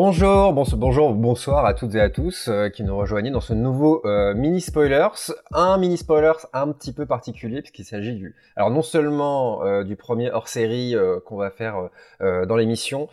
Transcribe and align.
Bonjour, 0.00 0.52
bonsoir 0.52 1.66
à 1.66 1.74
toutes 1.74 1.96
et 1.96 2.00
à 2.00 2.08
tous 2.08 2.46
euh, 2.46 2.68
qui 2.68 2.84
nous 2.84 2.96
rejoignent 2.96 3.32
dans 3.32 3.40
ce 3.40 3.52
nouveau 3.52 4.00
euh, 4.06 4.32
mini 4.32 4.60
spoilers, 4.60 5.08
un 5.50 5.76
mini 5.76 5.96
spoilers 5.96 6.46
un 6.52 6.70
petit 6.70 6.92
peu 6.92 7.04
particulier 7.04 7.62
puisqu'il 7.62 7.84
s'agit 7.84 8.14
du, 8.14 8.36
alors 8.54 8.70
non 8.70 8.82
seulement 8.82 9.64
euh, 9.64 9.82
du 9.82 9.96
premier 9.96 10.30
hors-série 10.30 10.94
qu'on 11.26 11.36
va 11.36 11.50
faire 11.50 11.90
dans 12.20 12.56
l'émission, 12.56 13.08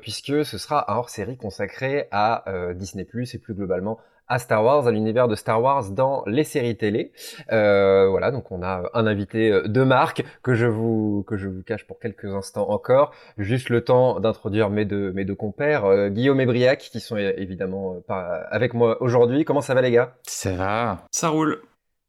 puisque 0.00 0.44
ce 0.44 0.56
sera 0.56 0.92
un 0.92 0.98
hors-série 0.98 1.36
consacré 1.36 2.06
à 2.12 2.44
Disney 2.74 3.04
Plus 3.04 3.34
et 3.34 3.38
plus 3.38 3.54
globalement 3.54 3.98
à 4.30 4.38
Star 4.38 4.64
Wars, 4.64 4.86
à 4.86 4.92
l'univers 4.92 5.28
de 5.28 5.34
Star 5.34 5.60
Wars 5.60 5.90
dans 5.90 6.22
les 6.26 6.44
séries 6.44 6.76
télé. 6.76 7.12
Euh, 7.52 8.08
voilà, 8.08 8.30
donc 8.30 8.50
on 8.52 8.62
a 8.62 8.88
un 8.94 9.06
invité 9.06 9.50
euh, 9.50 9.66
de 9.66 9.82
marque 9.82 10.24
que 10.42 10.54
je 10.54 10.66
vous 10.66 11.24
que 11.26 11.36
je 11.36 11.48
vous 11.48 11.62
cache 11.64 11.84
pour 11.84 11.98
quelques 11.98 12.26
instants 12.26 12.70
encore. 12.70 13.12
Juste 13.36 13.68
le 13.68 13.82
temps 13.82 14.20
d'introduire 14.20 14.70
mes 14.70 14.84
deux 14.84 15.12
mes 15.12 15.24
deux 15.24 15.34
compères, 15.34 15.84
euh, 15.84 16.08
Guillaume 16.08 16.40
et 16.40 16.46
Briac, 16.46 16.78
qui 16.78 17.00
sont 17.00 17.16
évidemment 17.16 17.96
avec 18.08 18.72
moi 18.72 19.02
aujourd'hui. 19.02 19.44
Comment 19.44 19.60
ça 19.60 19.74
va 19.74 19.82
les 19.82 19.90
gars? 19.90 20.14
Ça 20.22 20.52
va, 20.52 21.04
ça 21.10 21.28
roule. 21.28 21.60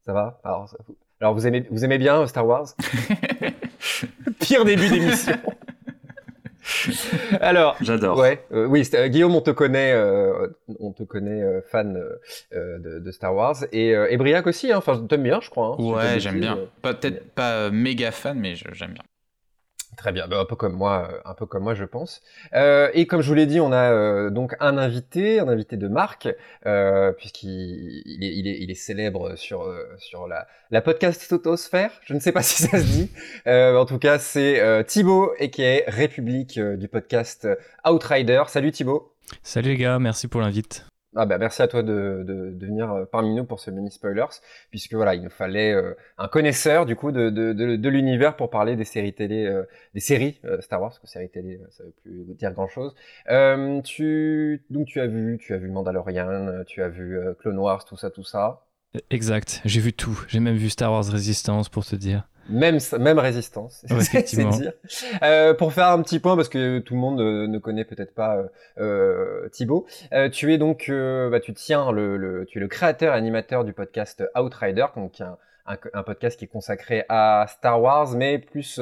Ça 0.06 0.12
va? 0.12 0.40
Alors, 0.44 0.72
alors 1.20 1.34
vous 1.34 1.46
aimez 1.46 1.66
vous 1.70 1.84
aimez 1.84 1.98
bien 1.98 2.24
Star 2.28 2.46
Wars? 2.46 2.66
Pire 4.38 4.64
début 4.64 4.88
d'émission. 4.88 5.34
Alors, 7.40 7.76
j'adore. 7.80 8.18
Ouais, 8.18 8.44
euh, 8.52 8.66
oui, 8.66 8.88
euh, 8.94 9.08
Guillaume, 9.08 9.34
on 9.34 9.40
te 9.40 9.50
connaît, 9.50 9.92
euh, 9.92 10.48
on 10.78 10.92
te 10.92 11.02
connaît 11.02 11.42
fan 11.70 12.00
de, 12.52 12.98
de, 12.98 13.10
Star 13.10 13.34
Wars 13.34 13.56
et, 13.72 13.90
et 13.90 14.16
Briac 14.16 14.46
aussi. 14.46 14.72
Hein, 14.72 14.78
enfin, 14.78 15.04
t'aimes 15.08 15.22
bien, 15.22 15.40
je 15.40 15.50
crois. 15.50 15.76
Hein, 15.78 15.82
ouais, 15.82 16.20
j'aime 16.20 16.40
bien. 16.40 16.58
Peut-être 16.82 17.30
pas 17.34 17.70
méga 17.70 18.10
fan, 18.10 18.38
mais 18.38 18.54
j'aime 18.54 18.92
bien. 18.92 19.02
Très 19.96 20.10
bien, 20.10 20.26
bah, 20.26 20.40
un 20.40 20.44
peu 20.46 20.56
comme 20.56 20.72
moi, 20.72 21.08
euh, 21.12 21.18
un 21.26 21.34
peu 21.34 21.44
comme 21.44 21.64
moi, 21.64 21.74
je 21.74 21.84
pense. 21.84 22.22
Euh, 22.54 22.90
et 22.94 23.06
comme 23.06 23.20
je 23.20 23.28
vous 23.28 23.34
l'ai 23.34 23.44
dit, 23.44 23.60
on 23.60 23.72
a 23.72 23.92
euh, 23.92 24.30
donc 24.30 24.56
un 24.58 24.78
invité, 24.78 25.38
un 25.38 25.48
invité 25.48 25.76
de 25.76 25.86
marque, 25.86 26.28
euh, 26.64 27.12
puisqu'il 27.12 28.02
il 28.06 28.70
est, 28.70 28.74
célèbre 28.74 29.36
sur 29.36 29.70
sur 29.98 30.26
la, 30.26 30.46
la 30.70 30.80
podcast. 30.80 31.22
Je 31.30 32.14
ne 32.14 32.20
sais 32.20 32.32
pas 32.32 32.42
si 32.42 32.62
ça 32.62 32.78
se 32.78 32.84
dit. 32.84 33.10
en 33.46 33.84
tout 33.84 33.98
cas, 33.98 34.18
c'est 34.18 34.84
Thibaut 34.86 35.32
et 35.38 35.50
qui 35.50 35.62
est 35.62 35.84
République 35.88 36.58
du 36.58 36.88
podcast 36.88 37.46
Outrider. 37.86 38.44
Salut 38.48 38.72
Thibaut. 38.72 39.12
Salut 39.42 39.70
les 39.70 39.76
gars, 39.76 39.98
merci 39.98 40.26
pour 40.26 40.40
l'invite. 40.40 40.86
Ah 41.14 41.26
bah 41.26 41.36
merci 41.36 41.60
à 41.60 41.68
toi 41.68 41.82
de, 41.82 42.24
de, 42.26 42.50
de, 42.52 42.66
venir 42.66 42.90
euh, 42.90 43.04
parmi 43.04 43.34
nous 43.34 43.44
pour 43.44 43.60
ce 43.60 43.70
mini 43.70 43.90
spoilers, 43.90 44.24
puisque 44.70 44.94
voilà, 44.94 45.14
il 45.14 45.22
nous 45.22 45.28
fallait 45.30 45.72
euh, 45.74 45.92
un 46.16 46.26
connaisseur 46.26 46.86
du 46.86 46.96
coup 46.96 47.12
de, 47.12 47.28
de 47.28 47.88
l'univers 47.90 48.34
pour 48.34 48.48
parler 48.48 48.76
des 48.76 48.84
séries 48.86 49.12
télé, 49.12 49.44
euh, 49.44 49.64
des 49.92 50.00
séries 50.00 50.40
Star 50.60 50.80
Wars, 50.80 50.90
parce 50.90 51.00
que 51.00 51.06
séries 51.06 51.28
télé, 51.28 51.60
ça 51.70 51.84
veut 51.84 51.92
plus 52.02 52.34
dire 52.34 52.52
grand 52.52 52.68
chose. 52.68 52.94
tu 53.84 54.64
donc 54.70 54.86
tu 54.86 55.00
as 55.00 55.06
vu, 55.06 55.36
tu 55.38 55.52
as 55.52 55.58
vu 55.58 55.68
Mandalorian, 55.68 56.64
tu 56.66 56.82
as 56.82 56.88
vu 56.88 57.18
Clone 57.40 57.58
Wars, 57.58 57.84
tout 57.84 57.96
ça, 57.98 58.10
tout 58.10 58.24
ça. 58.24 58.62
Exact, 59.10 59.62
j'ai 59.64 59.80
vu 59.80 59.92
tout. 59.92 60.22
J'ai 60.28 60.40
même 60.40 60.56
vu 60.56 60.68
Star 60.68 60.92
Wars 60.92 61.06
Resistance 61.06 61.68
pour 61.68 61.84
te 61.84 61.96
dire. 61.96 62.28
Même, 62.48 62.78
même 62.98 63.18
résistance, 63.18 63.84
c'est 64.00 64.24
dire. 64.24 64.72
Euh, 65.22 65.54
pour 65.54 65.72
faire 65.72 65.88
un 65.88 66.02
petit 66.02 66.18
point, 66.18 66.36
parce 66.36 66.48
que 66.48 66.80
tout 66.80 66.94
le 66.94 67.00
monde 67.00 67.20
euh, 67.20 67.46
ne 67.46 67.58
connaît 67.58 67.84
peut-être 67.84 68.14
pas 68.14 68.36
euh, 68.36 68.48
euh 68.78 69.48
Thibaut, 69.50 69.86
euh, 70.12 70.28
tu 70.28 70.52
es 70.52 70.58
donc, 70.58 70.90
bah, 70.90 71.40
tu 71.40 71.54
tiens 71.54 71.92
le, 71.92 72.16
le, 72.16 72.44
tu 72.46 72.58
es 72.58 72.60
le 72.60 72.68
créateur 72.68 73.14
et 73.14 73.16
animateur 73.16 73.64
du 73.64 73.72
podcast 73.72 74.24
Outrider, 74.36 74.86
donc 74.96 75.20
un, 75.20 75.38
un, 75.66 75.76
un, 75.94 76.02
podcast 76.02 76.38
qui 76.38 76.46
est 76.46 76.48
consacré 76.48 77.04
à 77.08 77.46
Star 77.48 77.80
Wars, 77.80 78.16
mais 78.16 78.38
plus, 78.38 78.80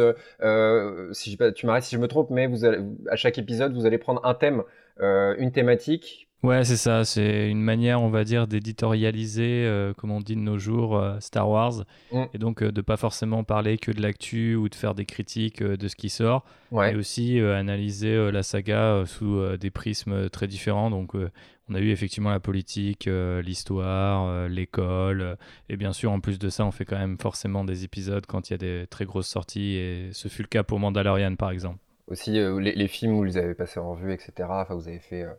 si 1.13 1.31
je, 1.31 1.51
tu 1.51 1.67
m'arrêtes 1.67 1.85
si 1.85 1.97
je 1.97 2.01
me 2.01 2.09
trompe, 2.09 2.31
mais 2.31 2.47
vous 2.47 2.65
allez, 2.65 2.79
à 3.11 3.17
chaque 3.17 3.37
épisode, 3.37 3.75
vous 3.75 3.85
allez 3.85 3.99
prendre 3.99 4.25
un 4.25 4.35
thème, 4.35 4.63
une 4.99 5.53
thématique, 5.53 6.30
Ouais, 6.43 6.65
c'est 6.65 6.77
ça. 6.77 7.05
C'est 7.05 7.51
une 7.51 7.61
manière, 7.61 8.01
on 8.01 8.09
va 8.09 8.25
dire, 8.25 8.47
d'éditorialiser, 8.47 9.67
euh, 9.67 9.93
comme 9.93 10.11
on 10.11 10.21
dit 10.21 10.37
de 10.37 10.41
nos 10.41 10.59
jours, 10.59 10.97
euh, 10.97 11.21
Star 11.21 11.51
Wars. 11.51 11.85
Mm. 12.13 12.23
Et 12.33 12.39
donc, 12.39 12.63
euh, 12.63 12.73
de 12.73 12.81
pas 12.81 12.97
forcément 12.97 13.45
parler 13.45 13.77
que 13.77 13.91
de 13.91 14.01
l'actu 14.01 14.55
ou 14.55 14.71
de 14.71 14.75
faire 14.75 14.95
des 14.95 15.05
critiques 15.05 15.63
de 15.63 15.89
ce 15.89 15.97
qui 15.97 16.09
sort. 16.09 16.45
Ouais. 16.71 16.93
Mais 16.93 16.99
aussi 16.99 17.39
analyser 17.41 18.31
la 18.31 18.43
saga 18.43 19.05
sous 19.05 19.57
des 19.59 19.71
prismes 19.71 20.31
très 20.31 20.47
différents. 20.47 20.89
Donc, 20.89 21.15
on 21.15 21.75
a 21.75 21.81
eu 21.81 21.91
effectivement 21.91 22.31
la 22.31 22.41
politique, 22.41 23.09
l'histoire, 23.43 24.49
l'école. 24.49 25.37
et 25.69 25.77
bien 25.77 25.93
sûr, 25.93 26.13
en 26.13 26.21
plus 26.21 26.39
de 26.39 26.49
ça, 26.49 26.65
on 26.65 26.71
fait 26.71 26.85
quand 26.85 26.99
même 26.99 27.19
forcément 27.19 27.65
des 27.65 27.85
épisodes 27.85 28.25
quand 28.27 28.49
il 28.49 28.53
y 28.53 28.55
a 28.55 28.59
des 28.59 28.87
très 28.89 29.05
grosses 29.05 29.29
sorties. 29.29 29.75
Et 29.75 30.11
ce 30.13 30.29
fut 30.29 30.43
le 30.43 30.49
cas 30.49 30.63
pour 30.63 30.79
Mandalorian, 30.79 31.35
par 31.35 31.51
exemple. 31.51 31.79
Aussi, 32.11 32.33
les, 32.33 32.73
les, 32.73 32.89
films 32.89 33.15
où 33.15 33.25
vous 33.25 33.37
avez 33.37 33.55
passé 33.55 33.79
en 33.79 33.93
revue, 33.93 34.13
etc. 34.13 34.33
Enfin, 34.49 34.75
vous 34.75 34.89
avez 34.89 34.99
fait 34.99 35.23
euh, 35.23 35.33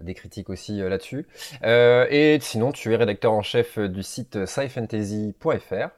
des 0.00 0.14
critiques 0.14 0.50
aussi 0.50 0.80
euh, 0.80 0.88
là-dessus. 0.88 1.26
Euh, 1.64 2.06
et 2.10 2.38
sinon, 2.40 2.72
tu 2.72 2.92
es 2.92 2.96
rédacteur 2.96 3.32
en 3.32 3.42
chef 3.42 3.78
du 3.78 4.02
site 4.02 4.46
scifantasy.fr. 4.46 5.88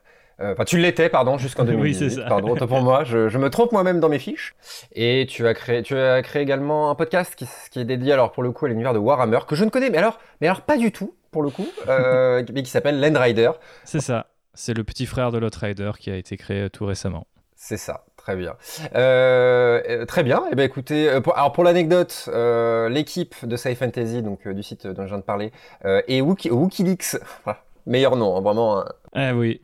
Enfin, 0.43 0.65
tu 0.65 0.78
l'étais, 0.78 1.10
pardon, 1.10 1.37
jusqu'en 1.37 1.65
2018. 1.65 2.04
oui, 2.09 2.15
ça. 2.15 2.22
Pardon, 2.26 2.56
pour 2.56 2.81
moi, 2.81 3.04
je, 3.04 3.28
je, 3.28 3.37
me 3.37 3.50
trompe 3.50 3.72
moi-même 3.72 4.00
dans 4.00 4.09
mes 4.09 4.19
fiches. 4.19 4.54
Et 4.94 5.26
tu 5.28 5.47
as 5.47 5.53
créé, 5.53 5.82
tu 5.82 5.94
as 5.94 6.22
créé 6.22 6.41
également 6.41 6.91
un 6.91 6.94
podcast 6.94 7.34
qui, 7.34 7.47
qui 7.71 7.78
est 7.78 7.84
dédié, 7.84 8.15
alors 8.15 8.32
pour 8.32 8.43
le 8.43 8.50
coup, 8.50 8.65
à 8.65 8.71
l'univers 8.71 8.94
de 8.94 8.98
Warhammer, 8.98 9.41
que 9.47 9.54
je 9.54 9.66
ne 9.66 9.71
connais, 9.71 9.91
mais 9.91 9.98
alors, 9.98 10.19
mais 10.41 10.47
alors 10.47 10.62
pas 10.62 10.78
du 10.78 10.92
tout, 10.92 11.15
pour 11.31 11.42
le 11.42 11.50
coup, 11.50 11.69
euh, 11.88 12.42
mais 12.54 12.62
qui 12.62 12.71
s'appelle 12.71 13.00
Land 13.00 13.21
Rider. 13.21 13.50
C'est 13.84 14.00
ça. 14.00 14.28
C'est 14.54 14.72
le 14.72 14.82
petit 14.82 15.04
frère 15.04 15.31
de 15.31 15.37
l'Outrider 15.37 15.91
qui 15.98 16.10
a 16.10 16.16
été 16.16 16.38
créé 16.38 16.71
tout 16.71 16.87
récemment. 16.87 17.27
C'est 17.54 17.77
ça. 17.77 18.06
Très 18.21 18.37
bien. 18.37 18.55
Euh, 18.95 19.81
euh, 19.89 20.05
très 20.05 20.23
bien. 20.23 20.45
Eh 20.53 20.55
ben 20.55 20.65
écoutez, 20.65 21.09
euh, 21.09 21.21
pour, 21.23 21.39
alors 21.39 21.53
pour 21.53 21.65
l'anecdote, 21.65 22.29
euh, 22.29 22.91
l'équipe 22.91 23.35
de 23.47 23.57
Sci 23.57 23.75
Fantasy, 23.75 24.21
donc 24.21 24.47
du 24.47 24.63
site 24.63 24.87
dont 24.87 25.05
je 25.05 25.09
viens 25.09 25.17
de 25.19 25.23
parler, 25.23 25.53
euh, 25.87 26.03
et 26.07 26.21
Wiki, 26.21 26.51
WikiLeaks, 26.51 27.17
meilleur 27.87 28.17
nom, 28.17 28.37
hein, 28.37 28.43
vraiment. 28.43 28.85
Ah 29.12 29.34
oui. 29.34 29.60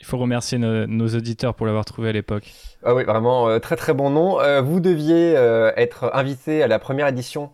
Il 0.00 0.06
faut 0.06 0.18
remercier 0.18 0.58
nos, 0.58 1.08
auditeurs 1.08 1.54
pour 1.54 1.66
l'avoir 1.66 1.84
trouvé 1.84 2.10
à 2.10 2.12
l'époque. 2.12 2.52
Ah 2.84 2.94
oui, 2.94 3.02
vraiment 3.02 3.48
euh, 3.48 3.58
très 3.58 3.74
très 3.74 3.92
bon 3.92 4.10
nom. 4.10 4.40
Euh, 4.40 4.60
vous 4.62 4.78
deviez 4.78 5.36
euh, 5.36 5.72
être 5.76 6.10
invité 6.14 6.62
à 6.62 6.68
la 6.68 6.78
première 6.78 7.08
édition 7.08 7.50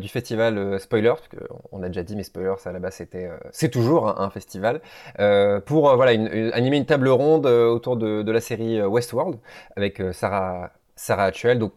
du 0.00 0.08
festival 0.08 0.80
Spoilers, 0.80 1.10
parce 1.10 1.28
on 1.72 1.82
a 1.82 1.88
déjà 1.88 2.02
dit, 2.02 2.16
mais 2.16 2.22
Spoilers 2.22 2.54
à 2.64 2.72
la 2.72 2.78
base 2.78 2.94
c'était, 2.94 3.30
c'est 3.50 3.68
toujours 3.68 4.20
un, 4.20 4.30
festival 4.30 4.80
pour 5.66 5.94
voilà 5.94 6.10
animer 6.12 6.76
une 6.78 6.86
table 6.86 7.08
ronde 7.08 7.46
autour 7.46 7.96
de, 7.96 8.22
de 8.22 8.32
la 8.32 8.40
série 8.40 8.82
Westworld 8.82 9.38
avec 9.76 10.02
Sarah 10.12 10.70
Sarah 10.96 11.24
Actuel. 11.24 11.58
Donc 11.58 11.72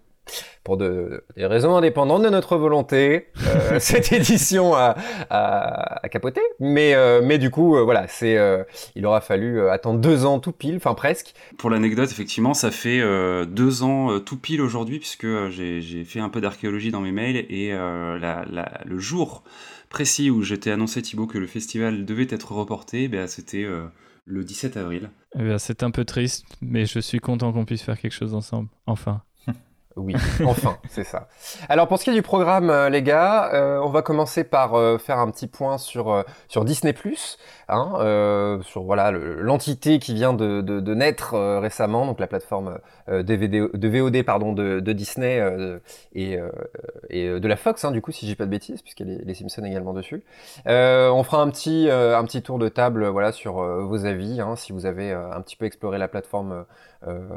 pour 0.64 0.78
de, 0.78 1.24
des 1.38 1.46
raisons 1.46 1.76
indépendantes 1.76 2.24
de 2.24 2.30
notre 2.30 2.58
volonté, 2.58 3.28
euh, 3.46 3.78
cette 3.80 4.12
édition 4.12 4.74
a, 4.76 4.96
a, 5.30 6.06
a, 6.06 6.10
capoté. 6.10 6.42
Mais, 6.60 6.96
euh, 6.96 7.22
mais 7.24 7.38
du 7.38 7.52
coup, 7.52 7.78
euh, 7.78 7.84
voilà, 7.84 8.08
c'est, 8.08 8.38
euh, 8.38 8.64
il 8.96 9.06
aura 9.06 9.22
fallu 9.22 9.70
attendre 9.70 10.00
deux 10.00 10.26
ans 10.26 10.40
tout 10.40 10.52
pile, 10.52 10.78
enfin 10.78 10.96
presque. 10.96 11.34
Pour 11.58 11.70
l'anecdote, 11.70 12.10
effectivement, 12.12 12.54
ça 12.54 12.72
fait 12.72 13.02
deux 13.46 13.84
ans 13.84 14.20
tout 14.20 14.38
pile 14.38 14.62
aujourd'hui, 14.62 15.00
puisque 15.00 15.28
j'ai 15.50 16.04
fait 16.04 16.20
un 16.20 16.30
peu 16.30 16.42
d'archéologie 16.42 16.92
dans 16.92 17.02
mes 17.02 17.12
mails 17.12 17.46
et 17.50 17.72
la, 17.72 18.46
la, 18.50 18.82
le 18.86 19.00
jour 19.00 19.44
précis 19.90 20.30
où 20.30 20.42
j'étais 20.42 20.72
annoncé 20.72 21.02
Thibaut 21.02 21.28
que 21.28 21.38
le 21.38 21.48
festival 21.48 22.06
devait 22.06 22.28
être 22.30 22.52
reporté, 22.52 23.08
ben, 23.08 23.28
c'était 23.28 23.66
le 24.26 24.44
17 24.44 24.78
avril. 24.78 25.10
Eh 25.38 25.58
c'est 25.60 25.84
un 25.84 25.92
peu 25.92 26.06
triste, 26.06 26.46
mais 26.62 26.86
je 26.86 27.00
suis 27.00 27.20
content 27.20 27.54
qu'on 27.54 27.66
puisse 27.66 27.84
faire 27.84 28.00
quelque 28.00 28.14
chose 28.14 28.34
ensemble, 28.34 28.70
enfin. 28.88 29.22
Oui, 29.98 30.14
enfin, 30.44 30.78
c'est 30.90 31.06
ça. 31.06 31.30
Alors 31.70 31.88
pour 31.88 32.00
ce 32.00 32.04
qui 32.04 32.10
est 32.10 32.14
du 32.14 32.22
programme, 32.22 32.70
euh, 32.70 32.90
les 32.90 33.02
gars, 33.02 33.50
euh, 33.54 33.80
on 33.82 33.90
va 33.90 34.02
commencer 34.02 34.44
par 34.44 34.74
euh, 34.74 34.98
faire 34.98 35.20
un 35.20 35.32
petit 35.32 35.48
point 35.48 35.78
sur 35.78 36.26
sur 36.50 36.66
Disney 36.66 36.94
hein, 37.70 38.60
sur 38.62 38.84
voilà 38.84 39.12
l'entité 39.12 40.00
qui 40.00 40.14
vient 40.14 40.34
de, 40.34 40.94
naître 40.94 41.38
récemment, 41.60 42.06
donc 42.06 42.20
la 42.20 42.28
plateforme 42.28 42.78
de 43.08 43.88
VOD 43.88 44.24
pardon 44.24 44.52
de, 44.52 44.80
Disney 44.92 45.42
et 46.14 46.38
et 47.10 47.28
de 47.28 47.48
la 47.48 47.56
Fox, 47.56 47.86
hein, 47.86 47.92
du 47.92 48.02
coup 48.02 48.12
si 48.12 48.28
j'ai 48.28 48.36
pas 48.36 48.46
de 48.46 48.52
bêtises, 48.52 48.82
puisqu'il 48.82 49.10
y 49.10 49.16
a 49.16 49.22
les, 49.24 49.34
Simpsons 49.34 49.64
également 49.64 49.94
dessus. 49.94 50.24
on 50.66 51.24
fera 51.24 51.42
un 51.42 51.50
petit 51.50 51.90
un 51.90 52.24
petit 52.26 52.42
tour 52.42 52.60
de 52.60 52.68
table, 52.68 53.08
voilà 53.08 53.32
sur 53.32 53.56
vos 53.56 54.06
avis, 54.06 54.42
hein, 54.42 54.56
si 54.56 54.74
vous 54.74 54.86
avez 54.86 55.12
un 55.12 55.42
petit 55.42 55.56
peu 55.56 55.66
exploré 55.66 55.98
la 55.98 56.08
plateforme 56.08 56.66
euh, 57.08 57.30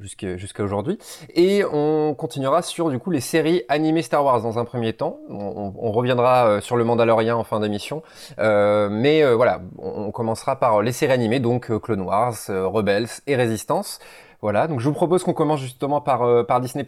jusqu'à 0.00 0.62
aujourd'hui. 0.62 0.98
Et 1.34 1.64
on 1.64 2.14
continuera 2.14 2.62
sur 2.62 2.90
du 2.90 2.98
coup 2.98 3.10
les 3.10 3.20
séries 3.20 3.62
animées 3.68 4.02
Star 4.02 4.24
Wars 4.24 4.42
dans 4.42 4.58
un 4.58 4.64
premier 4.64 4.92
temps. 4.92 5.20
On, 5.28 5.72
on 5.76 5.92
reviendra 5.92 6.46
euh, 6.46 6.60
sur 6.60 6.76
le 6.76 6.84
Mandalorian 6.84 7.38
en 7.38 7.44
fin 7.44 7.60
d'émission, 7.60 8.02
euh, 8.38 8.88
mais 8.90 9.22
euh, 9.22 9.34
voilà, 9.34 9.62
on, 9.78 10.10
commencera 10.10 10.56
par 10.56 10.82
les 10.82 10.92
séries 10.92 11.12
animées, 11.12 11.40
donc 11.40 11.70
Clone 11.80 12.02
Wars, 12.02 12.36
Rebels 12.48 13.08
et 13.26 13.36
Résistance. 13.36 14.00
Voilà, 14.42 14.66
donc 14.66 14.80
je 14.80 14.88
vous 14.88 14.94
propose 14.94 15.22
qu'on 15.22 15.34
commence 15.34 15.60
justement 15.60 16.00
par, 16.00 16.46
par 16.46 16.60
Disney+. 16.60 16.84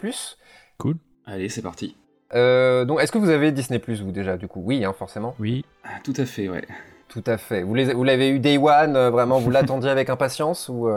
Cool. 0.79 0.97
Allez, 1.27 1.49
c'est 1.49 1.63
parti. 1.63 1.97
Euh, 2.35 2.85
donc, 2.85 3.01
est-ce 3.01 3.13
que 3.13 3.19
vous 3.19 3.29
avez 3.29 3.53
Disney 3.53 3.79
Plus 3.79 4.03
vous 4.03 4.11
déjà 4.11 4.37
du 4.37 4.49
coup? 4.49 4.63
Oui, 4.65 4.85
hein, 4.85 4.95
forcément. 4.99 5.35
Oui. 5.39 5.65
Ah, 5.85 6.01
tout 6.03 6.15
à 6.17 6.25
fait, 6.25 6.49
ouais. 6.49 6.65
Tout 7.09 7.23
à 7.27 7.37
fait. 7.37 7.63
Vous 7.63 7.75
l'avez 7.75 8.31
eu 8.31 8.39
Day 8.39 8.57
One, 8.57 8.97
vraiment, 9.09 9.39
vous 9.39 9.51
l'attendiez 9.51 9.91
avec 9.91 10.09
impatience 10.09 10.71
ou 10.71 10.89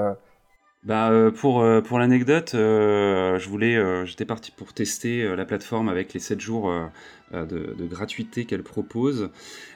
bah, 0.86 1.12
pour, 1.36 1.66
pour 1.84 1.98
l'anecdote, 1.98 2.52
je 2.54 3.50
voulais, 3.50 4.06
j'étais 4.06 4.26
parti 4.26 4.52
pour 4.52 4.72
tester 4.72 5.36
la 5.36 5.44
plateforme 5.44 5.90
avec 5.90 6.14
les 6.14 6.20
7 6.20 6.40
jours 6.40 6.72
de, 7.34 7.44
de, 7.44 7.86
gratuité 7.88 8.46
qu'elle 8.46 8.62
propose. 8.62 9.32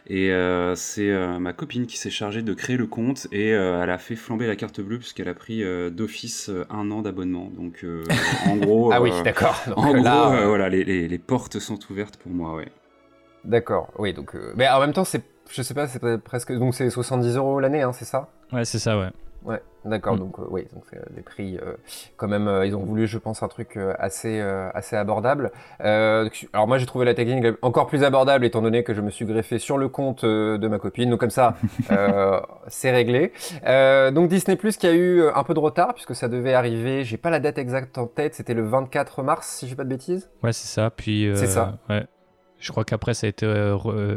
Et 0.07 0.31
c'est 0.75 1.11
ma 1.39 1.51
copine 1.51 1.87
qui 1.87 1.97
s'est 1.97 2.11
chargée 2.11 2.43
de 2.43 2.53
créer 2.53 2.77
le 2.77 2.85
compte 2.85 3.27
et 3.31 3.49
elle 3.49 3.89
a 3.89 3.97
fait 3.97 4.15
flamber 4.15 4.45
la 4.45 4.55
carte 4.55 4.81
bleue 4.81 4.99
puisqu'elle 4.99 5.29
a 5.29 5.33
pris 5.33 5.63
d'office 5.91 6.51
un 6.69 6.91
an 6.91 7.01
d'abonnement. 7.01 7.49
Donc 7.57 7.83
en 8.45 8.55
gros, 8.57 8.91
ah 8.93 9.01
oui, 9.01 9.11
d'accord. 9.23 9.59
En 9.75 9.91
gros, 9.93 10.01
voilà, 10.03 10.69
les, 10.69 10.83
les, 10.83 11.07
les, 11.07 11.17
portes 11.17 11.57
sont 11.57 11.79
ouvertes 11.89 12.17
pour 12.17 12.31
moi, 12.31 12.55
ouais. 12.55 12.67
D'accord, 13.45 13.91
oui, 13.97 14.13
donc. 14.13 14.35
mais 14.55 14.69
en 14.69 14.79
même 14.79 14.93
temps, 14.93 15.05
c'est, 15.05 15.23
je 15.49 15.63
sais 15.63 15.73
pas, 15.73 15.87
c'est 15.87 16.19
presque. 16.19 16.53
Donc 16.53 16.75
c'est 16.75 16.89
70 16.91 17.35
euros 17.35 17.59
l'année, 17.59 17.81
hein, 17.81 17.93
c'est 17.93 18.05
ça? 18.05 18.29
Ouais, 18.51 18.63
c'est 18.63 18.79
ça, 18.79 18.99
ouais. 18.99 19.09
Ouais, 19.43 19.61
d'accord. 19.85 20.15
Mm. 20.15 20.19
Donc, 20.19 20.39
euh, 20.39 20.43
oui, 20.49 20.67
donc 20.73 20.83
c'est 20.89 21.13
des 21.13 21.21
prix 21.21 21.57
euh, 21.57 21.75
quand 22.17 22.27
même. 22.27 22.47
Euh, 22.47 22.65
ils 22.65 22.75
ont 22.75 22.83
voulu, 22.83 23.07
je 23.07 23.17
pense, 23.17 23.41
un 23.41 23.47
truc 23.47 23.77
assez 23.97 24.39
assez 24.73 24.95
abordable. 24.95 25.51
alors 25.79 26.67
moi, 26.67 26.77
j'ai 26.77 26.85
trouvé 26.85 27.05
la 27.05 27.13
technique 27.13 27.45
encore 27.61 27.87
plus 27.87 28.03
abordable 28.03 28.45
étant 28.45 28.61
donné 28.61 28.83
que 28.83 28.93
je 28.93 29.01
me 29.01 29.09
suis 29.09 29.25
greffé 29.25 29.59
sur 29.59 29.77
le 29.77 29.87
compte 29.87 30.25
de 30.25 30.67
ma 30.67 30.79
copine. 30.79 31.09
Donc 31.09 31.19
comme 31.19 31.29
ça, 31.29 31.55
c'est 32.67 32.91
réglé. 32.91 33.31
donc 34.13 34.29
Disney 34.29 34.57
Plus 34.57 34.77
qui 34.77 34.87
a 34.87 34.93
eu 34.93 35.23
un 35.27 35.43
peu 35.43 35.53
de 35.53 35.59
retard 35.59 35.93
puisque 35.93 36.15
ça 36.15 36.27
devait 36.27 36.53
arriver. 36.53 37.03
J'ai 37.03 37.17
pas 37.17 37.29
la 37.29 37.39
date 37.39 37.57
exacte 37.57 37.97
en 37.97 38.07
tête. 38.07 38.35
C'était 38.35 38.53
le 38.53 38.63
24 38.63 39.23
mars, 39.23 39.47
si 39.47 39.65
je 39.65 39.71
fais 39.71 39.77
pas 39.77 39.83
de 39.83 39.89
bêtises. 39.89 40.29
Ouais, 40.43 40.53
c'est 40.53 40.67
ça. 40.67 40.89
Puis 40.89 41.31
c'est 41.35 41.47
ça. 41.47 41.77
Ouais. 41.89 42.05
Je 42.59 42.71
crois 42.71 42.83
qu'après, 42.83 43.13
ça 43.13 43.25
a 43.25 43.29
été. 43.29 43.45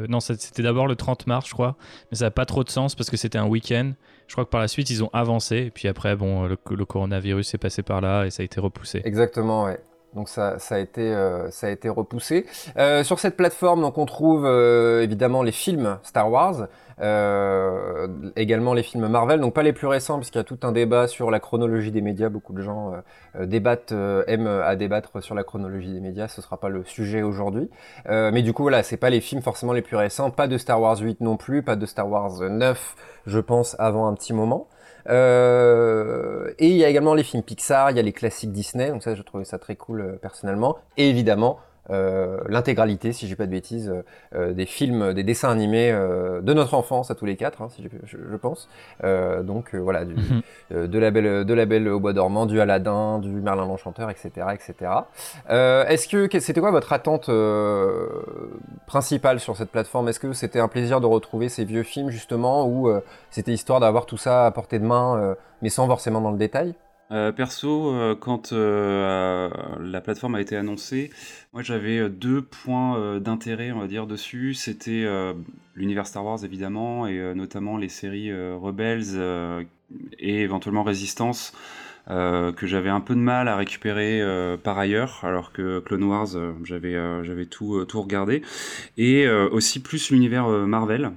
non, 0.08 0.18
c'était 0.20 0.62
d'abord 0.62 0.88
le 0.88 0.96
30 0.96 1.28
mars, 1.28 1.46
je 1.46 1.52
crois. 1.52 1.76
Mais 2.10 2.18
ça 2.18 2.24
n'a 2.24 2.30
pas 2.32 2.44
trop 2.44 2.64
de 2.64 2.70
sens 2.70 2.96
parce 2.96 3.08
que 3.08 3.16
c'était 3.16 3.38
un 3.38 3.46
week-end. 3.46 3.92
Je 4.32 4.34
crois 4.34 4.46
que 4.46 4.50
par 4.50 4.62
la 4.62 4.68
suite, 4.68 4.88
ils 4.88 5.04
ont 5.04 5.10
avancé. 5.12 5.70
Puis 5.74 5.88
après, 5.88 6.16
bon, 6.16 6.46
le, 6.46 6.56
coronavirus 6.56 7.52
est 7.52 7.58
passé 7.58 7.82
par 7.82 8.00
là 8.00 8.24
et 8.24 8.30
ça 8.30 8.42
a 8.42 8.44
été 8.44 8.60
repoussé. 8.60 9.02
Exactement, 9.04 9.64
ouais. 9.64 9.78
Donc 10.14 10.28
ça, 10.28 10.58
ça, 10.58 10.74
a 10.74 10.78
été, 10.78 11.14
euh, 11.14 11.50
ça 11.50 11.68
a 11.68 11.70
été 11.70 11.88
repoussé. 11.88 12.46
Euh, 12.76 13.02
sur 13.02 13.18
cette 13.18 13.36
plateforme, 13.36 13.80
donc 13.80 13.96
on 13.96 14.04
trouve 14.04 14.44
euh, 14.44 15.02
évidemment 15.02 15.42
les 15.42 15.52
films 15.52 15.98
Star 16.02 16.30
Wars, 16.30 16.68
euh, 17.00 18.08
également 18.36 18.74
les 18.74 18.82
films 18.82 19.08
Marvel, 19.08 19.40
donc 19.40 19.54
pas 19.54 19.62
les 19.62 19.72
plus 19.72 19.86
récents 19.86 20.18
puisqu'il 20.18 20.38
y 20.38 20.40
a 20.42 20.44
tout 20.44 20.58
un 20.64 20.72
débat 20.72 21.08
sur 21.08 21.30
la 21.30 21.40
chronologie 21.40 21.90
des 21.90 22.02
médias. 22.02 22.28
Beaucoup 22.28 22.52
de 22.52 22.60
gens 22.60 22.92
débattent, 23.40 23.94
aiment 24.26 24.46
à 24.46 24.76
débattre 24.76 25.22
sur 25.22 25.34
la 25.34 25.44
chronologie 25.44 25.92
des 25.92 26.00
médias. 26.00 26.28
Ce 26.28 26.42
sera 26.42 26.58
pas 26.58 26.68
le 26.68 26.84
sujet 26.84 27.22
aujourd'hui, 27.22 27.70
mais 28.08 28.42
du 28.42 28.52
coup 28.52 28.62
voilà, 28.62 28.82
c'est 28.82 28.98
pas 28.98 29.10
les 29.10 29.20
films 29.20 29.42
forcément 29.42 29.72
les 29.72 29.82
plus 29.82 29.96
récents. 29.96 30.30
Pas 30.30 30.46
de 30.46 30.58
Star 30.58 30.80
Wars 30.80 30.98
8 30.98 31.22
non 31.22 31.36
plus, 31.36 31.62
pas 31.62 31.76
de 31.76 31.86
Star 31.86 32.08
Wars 32.08 32.40
9, 32.40 32.94
je 33.26 33.38
pense 33.40 33.74
avant 33.78 34.06
un 34.06 34.14
petit 34.14 34.34
moment. 34.34 34.68
Euh, 35.08 36.52
et 36.58 36.68
il 36.68 36.76
y 36.76 36.84
a 36.84 36.88
également 36.88 37.14
les 37.14 37.22
films 37.22 37.42
Pixar, 37.42 37.90
il 37.90 37.96
y 37.96 38.00
a 38.00 38.02
les 38.02 38.12
classiques 38.12 38.52
Disney, 38.52 38.90
donc 38.90 39.02
ça 39.02 39.14
je 39.14 39.22
trouvais 39.22 39.44
ça 39.44 39.58
très 39.58 39.76
cool 39.76 40.00
euh, 40.00 40.12
personnellement. 40.20 40.78
Et 40.96 41.08
évidemment, 41.08 41.58
euh, 41.90 42.38
l'intégralité, 42.48 43.12
si 43.12 43.26
j'ai 43.26 43.34
pas 43.34 43.46
de 43.46 43.50
bêtises, 43.50 43.88
euh, 43.88 44.02
euh, 44.36 44.52
des 44.52 44.66
films, 44.66 45.12
des 45.14 45.24
dessins 45.24 45.50
animés 45.50 45.92
de 45.92 46.52
notre 46.54 46.74
enfance 46.74 47.10
à 47.10 47.14
tous 47.14 47.24
les 47.24 47.36
quatre, 47.36 47.62
hein, 47.62 47.68
si 47.70 47.82
je, 47.82 47.88
je, 48.16 48.36
pense. 48.36 48.68
donc 49.02 49.74
voilà, 49.74 50.04
du, 50.04 50.14
mhm. 50.14 50.86
de 50.86 50.98
la 50.98 51.10
belle, 51.10 51.44
de 51.44 51.54
la 51.54 51.66
belle 51.66 51.88
au 51.88 52.00
bois 52.00 52.12
dormant, 52.12 52.46
du 52.46 52.60
Aladdin, 52.60 53.18
du 53.18 53.28
Merlin 53.28 53.66
l'enchanteur, 53.66 54.10
etc., 54.10 54.30
etc. 54.52 54.90
Est-ce 55.48 56.08
que 56.08 56.38
c'était 56.40 56.60
quoi 56.60 56.70
votre 56.70 56.92
attente 56.92 57.30
principale 58.86 59.40
sur 59.40 59.56
cette 59.56 59.70
plateforme? 59.70 60.08
Est-ce 60.08 60.20
que 60.20 60.32
c'était 60.32 60.60
un 60.60 60.68
plaisir 60.68 61.00
de 61.00 61.06
retrouver 61.06 61.48
ces 61.48 61.64
vieux 61.64 61.82
films 61.82 62.10
justement, 62.10 62.66
ou 62.66 62.92
c'était 63.30 63.52
histoire 63.52 63.80
d'avoir 63.80 64.06
tout 64.06 64.18
ça 64.18 64.46
à 64.46 64.50
portée 64.50 64.78
de 64.78 64.86
main, 64.86 65.36
mais 65.60 65.68
sans 65.68 65.86
forcément 65.86 66.20
dans 66.20 66.32
le 66.32 66.38
détail? 66.38 66.74
Euh, 67.12 67.30
perso, 67.30 67.92
euh, 67.94 68.14
quand 68.14 68.52
euh, 68.52 69.50
la 69.80 70.00
plateforme 70.00 70.34
a 70.34 70.40
été 70.40 70.56
annoncée, 70.56 71.10
moi 71.52 71.62
j'avais 71.62 72.08
deux 72.08 72.40
points 72.40 73.20
d'intérêt, 73.20 73.70
on 73.72 73.80
va 73.80 73.86
dire, 73.86 74.06
dessus. 74.06 74.54
C'était 74.54 75.06
l'univers 75.74 76.06
Star 76.06 76.24
Wars 76.24 76.44
évidemment, 76.44 77.06
et 77.06 77.34
notamment 77.34 77.76
les 77.76 77.88
séries 77.88 78.32
Rebels 78.32 79.64
et 80.18 80.40
éventuellement 80.40 80.82
Résistance. 80.82 81.52
que 82.06 82.66
j'avais 82.66 82.88
un 82.88 83.00
peu 83.00 83.14
de 83.14 83.20
mal 83.20 83.48
à 83.48 83.56
récupérer 83.56 84.22
par 84.62 84.78
ailleurs, 84.78 85.20
alors 85.24 85.52
que 85.52 85.80
Clone 85.80 86.04
Wars, 86.04 86.28
j'avais 86.64 87.46
tout, 87.46 87.84
tout 87.84 88.00
regardé. 88.00 88.42
Et 88.96 89.28
aussi 89.28 89.82
plus 89.82 90.10
l'univers 90.10 90.48
Marvel, 90.48 91.10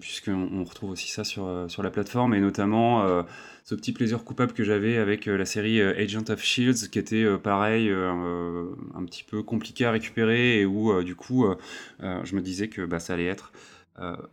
puisqu'on 0.00 0.64
retrouve 0.64 0.90
aussi 0.90 1.10
ça 1.10 1.24
sur, 1.24 1.64
sur 1.68 1.82
la 1.82 1.90
plateforme, 1.90 2.34
et 2.34 2.40
notamment 2.40 3.24
ce 3.68 3.74
petit 3.74 3.92
plaisir 3.92 4.24
coupable 4.24 4.54
que 4.54 4.64
j'avais 4.64 4.96
avec 4.96 5.28
euh, 5.28 5.36
la 5.36 5.44
série 5.44 5.82
euh, 5.82 5.92
Agent 6.02 6.30
of 6.30 6.40
Shields, 6.40 6.88
qui 6.90 6.98
était 6.98 7.22
euh, 7.22 7.36
pareil, 7.36 7.90
un 7.90 9.04
petit 9.04 9.24
peu 9.24 9.42
compliqué 9.42 9.84
à 9.84 9.90
récupérer 9.90 10.60
et 10.60 10.64
où 10.64 11.02
du 11.02 11.14
coup 11.14 11.46
je 12.00 12.34
me 12.34 12.40
disais 12.40 12.68
que 12.68 12.84
bah, 12.86 12.98
ça 12.98 13.12
allait 13.14 13.26
être 13.26 13.52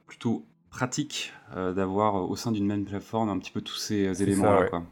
plutôt 0.08 0.46
pratique 0.70 1.34
d'avoir 1.54 2.30
au 2.30 2.36
sein 2.36 2.52
d'une 2.52 2.66
même 2.66 2.86
plateforme 2.86 3.30
un 3.30 3.38
petit 3.40 3.52
peu 3.52 3.62
tous 3.62 3.76
ces 3.76 4.24
éléments-là. 4.24 4.84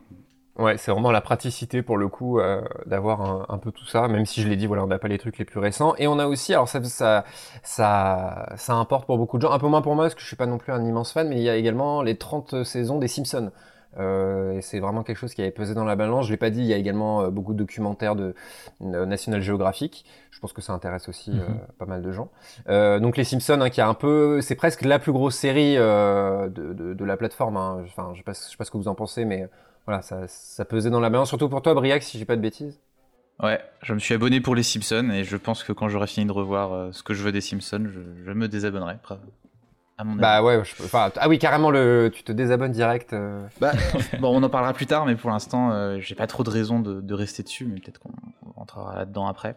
Ouais. 0.58 0.78
c'est 0.78 0.92
vraiment 0.92 1.12
la 1.12 1.22
praticité 1.22 1.82
pour 1.82 1.98
le 1.98 2.08
coup 2.08 2.40
d'avoir 2.86 3.50
un, 3.50 3.58
peu 3.58 3.72
tout 3.72 3.86
ça, 3.86 4.08
même 4.08 4.26
si 4.26 4.42
je 4.42 4.50
l'ai 4.50 4.56
dit, 4.56 4.68
voilà, 4.68 4.84
on 4.84 4.88
n'a 4.88 5.00
pas 5.00 5.08
les 5.08 5.18
trucs 5.18 5.38
les 5.38 5.46
plus 5.46 5.60
récents. 5.60 5.96
Et 5.98 6.08
on 6.08 6.20
a 6.20 6.28
aussi, 6.28 6.54
alors 6.54 6.68
ça, 6.68 6.84
ça, 6.84 7.24
ça, 7.64 8.54
ça 8.58 8.74
importe 8.74 9.06
pour 9.06 9.18
beaucoup 9.18 9.38
de 9.38 9.44
gens, 9.44 9.52
un 9.52 9.60
peu 9.60 9.68
moins 9.68 9.82
pour 9.82 9.96
moi 9.96 10.06
parce 10.06 10.16
que 10.16 10.22
je 10.22 10.28
suis 10.28 10.36
pas 10.36 10.48
non 10.48 10.58
plus 10.58 10.74
un 10.74 10.84
immense 10.84 11.12
fan, 11.14 11.30
mais 11.30 11.38
il 11.38 11.44
y 11.44 11.50
a 11.50 11.56
également 11.56 12.02
les 12.02 12.18
30 12.18 12.64
saisons 12.64 13.00
des 13.00 13.08
Simpsons. 13.08 13.52
Euh, 14.00 14.54
et 14.54 14.62
c'est 14.62 14.80
vraiment 14.80 15.04
quelque 15.04 15.18
chose 15.18 15.34
qui 15.34 15.42
avait 15.42 15.52
pesé 15.52 15.74
dans 15.74 15.86
la 15.86 15.96
balance. 15.96 16.26
Je 16.26 16.32
l'ai 16.32 16.38
pas 16.38 16.50
dit, 16.50 16.62
il 16.62 16.66
y 16.66 16.74
a 16.74 16.78
également 16.78 17.22
euh, 17.22 17.30
beaucoup 17.30 17.54
de 17.54 17.58
documentaires 17.60 18.16
de 18.16 18.34
National 18.80 19.42
Geographic. 19.42 20.06
Je 20.32 20.40
pense 20.40 20.54
que 20.54 20.62
ça 20.62 20.74
intéresse 20.74 21.08
aussi 21.10 21.32
euh, 21.32 21.48
mhm. 21.48 21.60
pas 21.78 21.86
mal 21.86 22.02
de 22.02 22.12
gens. 22.12 22.30
donc 22.68 23.18
les 23.18 23.24
Simpsons, 23.24 23.62
hein, 23.62 23.70
qui 23.70 23.82
a 23.82 23.88
un 23.88 23.94
peu, 23.94 24.42
c'est 24.42 24.56
presque 24.56 24.84
la 24.84 25.00
plus 25.00 25.12
grosse 25.12 25.36
série 25.36 25.76
de, 25.76 26.50
de, 26.50 26.94
de, 26.94 27.06
la 27.06 27.18
plateforme. 27.18 27.58
Hein. 27.58 27.84
Enfin, 27.86 28.12
je 28.14 28.20
sais 28.20 28.24
pas, 28.24 28.34
je 28.34 28.40
sais 28.40 28.58
pas 28.58 28.66
ce 28.66 28.72
que 28.72 28.78
vous 28.78 28.88
en 28.88 28.96
pensez, 28.96 29.26
mais 29.26 29.48
voilà, 29.86 30.02
ça, 30.02 30.28
ça 30.28 30.66
pesait 30.66 30.90
dans 30.90 31.00
la 31.00 31.10
balance, 31.10 31.30
surtout 31.30 31.50
pour 31.50 31.62
toi, 31.62 31.74
Briac, 31.74 32.04
si 32.04 32.18
j'ai 32.18 32.26
pas 32.26 32.36
de 32.36 32.42
bêtises. 32.42 32.80
Ouais, 33.42 33.60
je 33.82 33.94
me 33.94 34.00
suis 34.00 34.14
abonné 34.14 34.42
pour 34.42 34.56
les 34.56 34.64
Simpsons 34.64 35.10
et 35.12 35.24
je 35.24 35.38
pense 35.38 35.64
que 35.64 35.74
quand 35.74 35.90
j'aurai 35.90 36.08
fini 36.08 36.26
de 36.26 36.32
revoir 36.32 36.94
ce 36.94 37.02
que 37.04 37.14
je 37.14 37.24
veux 37.24 37.32
des 37.32 37.42
Simpsons, 37.42 37.88
je, 37.88 38.00
je 38.26 38.32
me 38.32 38.48
désabonnerai 38.48 38.98
bah 40.00 40.44
ouais, 40.44 40.62
ah 40.94 41.30
oui, 41.30 41.40
carrément, 41.40 41.70
le, 41.70 42.10
tu 42.14 42.24
te 42.24 42.32
désabonnes 42.32 42.72
direct. 42.72 43.14
Euh. 43.14 43.46
Bah, 43.60 43.74
bon, 44.20 44.36
on 44.36 44.44
en 44.44 44.50
parlera 44.50 44.74
plus 44.74 44.88
tard, 44.88 45.06
mais 45.06 45.16
pour 45.16 45.30
l'instant, 45.30 45.72
euh, 45.72 46.00
j'ai 46.00 46.16
pas 46.16 46.28
trop 46.28 46.44
de 46.44 46.50
raison 46.50 46.80
de, 46.80 47.14
rester 47.14 47.44
dessus, 47.44 47.66
mais 47.66 47.80
peut-être 47.80 48.00
qu'on 48.00 48.12
rentrera 48.56 48.96
là-dedans 48.96 49.28
après. 49.28 49.56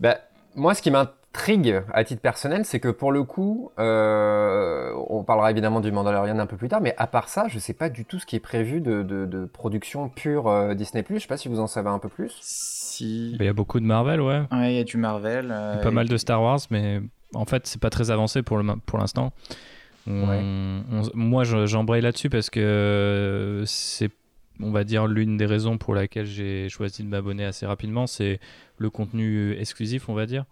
Bah, 0.00 0.16
moi, 0.54 0.74
ce 0.74 0.80
qui 0.80 0.90
m'intrigue 0.90 1.82
à 1.92 2.02
titre 2.04 2.22
personnel, 2.22 2.64
c'est 2.64 2.80
que 2.80 2.88
pour 2.88 3.12
le 3.12 3.24
coup, 3.24 3.72
euh, 3.78 4.90
on 5.08 5.22
parlera 5.22 5.50
évidemment 5.50 5.80
du 5.80 5.92
Mandalorian 5.92 6.38
un 6.38 6.46
peu 6.46 6.56
plus 6.56 6.68
tard, 6.68 6.80
mais 6.80 6.94
à 6.96 7.06
part 7.06 7.28
ça, 7.28 7.46
je 7.48 7.58
sais 7.58 7.74
pas 7.74 7.90
du 7.90 8.06
tout 8.06 8.18
ce 8.18 8.26
qui 8.26 8.36
est 8.36 8.40
prévu 8.40 8.80
de, 8.80 9.02
de, 9.02 9.44
production 9.44 10.08
pure 10.08 10.74
Disney+. 10.74 11.04
Je 11.08 11.18
sais 11.18 11.26
pas 11.26 11.36
si 11.36 11.48
vous 11.48 11.60
en 11.60 11.66
savez 11.66 11.90
un 11.90 11.98
peu 11.98 12.08
plus. 12.08 12.34
Si. 12.40 13.32
Bah, 13.38 13.44
il 13.44 13.46
y 13.46 13.50
a 13.50 13.52
beaucoup 13.52 13.80
de 13.80 13.84
Marvel, 13.84 14.22
ouais. 14.22 14.42
Ouais, 14.50 14.72
il 14.72 14.76
y 14.76 14.80
a 14.80 14.84
du 14.84 14.96
Marvel. 14.96 15.54
pas 15.82 15.90
mal 15.90 16.08
de 16.08 16.16
Star 16.16 16.42
Wars, 16.42 16.60
mais 16.70 17.02
en 17.34 17.44
fait, 17.44 17.66
c'est 17.66 17.80
pas 17.80 17.90
très 17.90 18.10
avancé 18.10 18.42
pour 18.42 18.58
l'instant. 18.58 18.80
Pour 18.86 18.98
moi, 20.06 21.44
j'embraye 21.44 22.02
là-dessus 22.02 22.30
parce 22.30 22.50
que 22.50 23.62
c'est, 23.66 24.10
on 24.60 24.70
va 24.70 24.84
dire, 24.84 25.06
l'une 25.06 25.36
des 25.36 25.46
raisons 25.46 25.78
pour 25.78 25.94
laquelle 25.94 26.26
j'ai 26.26 26.68
choisi 26.68 27.02
de 27.02 27.08
m'abonner 27.08 27.44
assez 27.44 27.66
rapidement, 27.66 28.06
c'est 28.06 28.40
le 28.78 28.90
contenu 28.90 29.52
exclusif, 29.58 30.08
on 30.08 30.14
va 30.14 30.26
dire. 30.26 30.44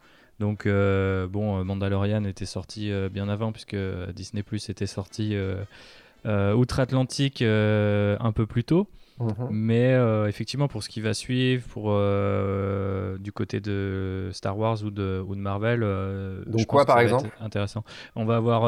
Donc, 0.43 0.67
euh, 0.67 1.29
bon, 1.29 1.65
Mandalorian 1.65 2.25
était 2.25 2.47
sorti 2.47 2.91
euh, 2.91 3.09
bien 3.09 3.29
avant, 3.29 3.53
puisque 3.53 3.77
Disney 4.15 4.43
Plus 4.43 4.71
était 4.71 4.87
sorti 4.87 5.37
euh, 5.37 6.55
outre-Atlantique 6.55 7.43
un 7.43 8.33
peu 8.35 8.47
plus 8.47 8.65
tôt. 8.65 8.89
Mhm. 9.19 9.49
Mais 9.51 9.93
euh, 9.93 10.27
effectivement, 10.27 10.69
pour 10.69 10.83
ce 10.83 10.89
qui 10.89 11.01
va 11.01 11.15
suivre, 11.15 11.67
pour 11.69 11.87
euh, 11.89 13.19
du 13.19 13.33
côté 13.33 13.61
de 13.61 14.31
Star 14.33 14.59
Wars 14.59 14.83
ou 14.83 14.91
de, 14.91 15.23
ou 15.27 15.35
de 15.35 15.41
Marvel, 15.41 15.83
euh, 15.83 16.43
donc 16.47 16.67
quoi 16.67 16.85
par 16.85 17.01
exemple 17.01 17.31
Intéressant. 17.41 17.85
On 18.17 18.25
va 18.25 18.37
avoir 18.37 18.63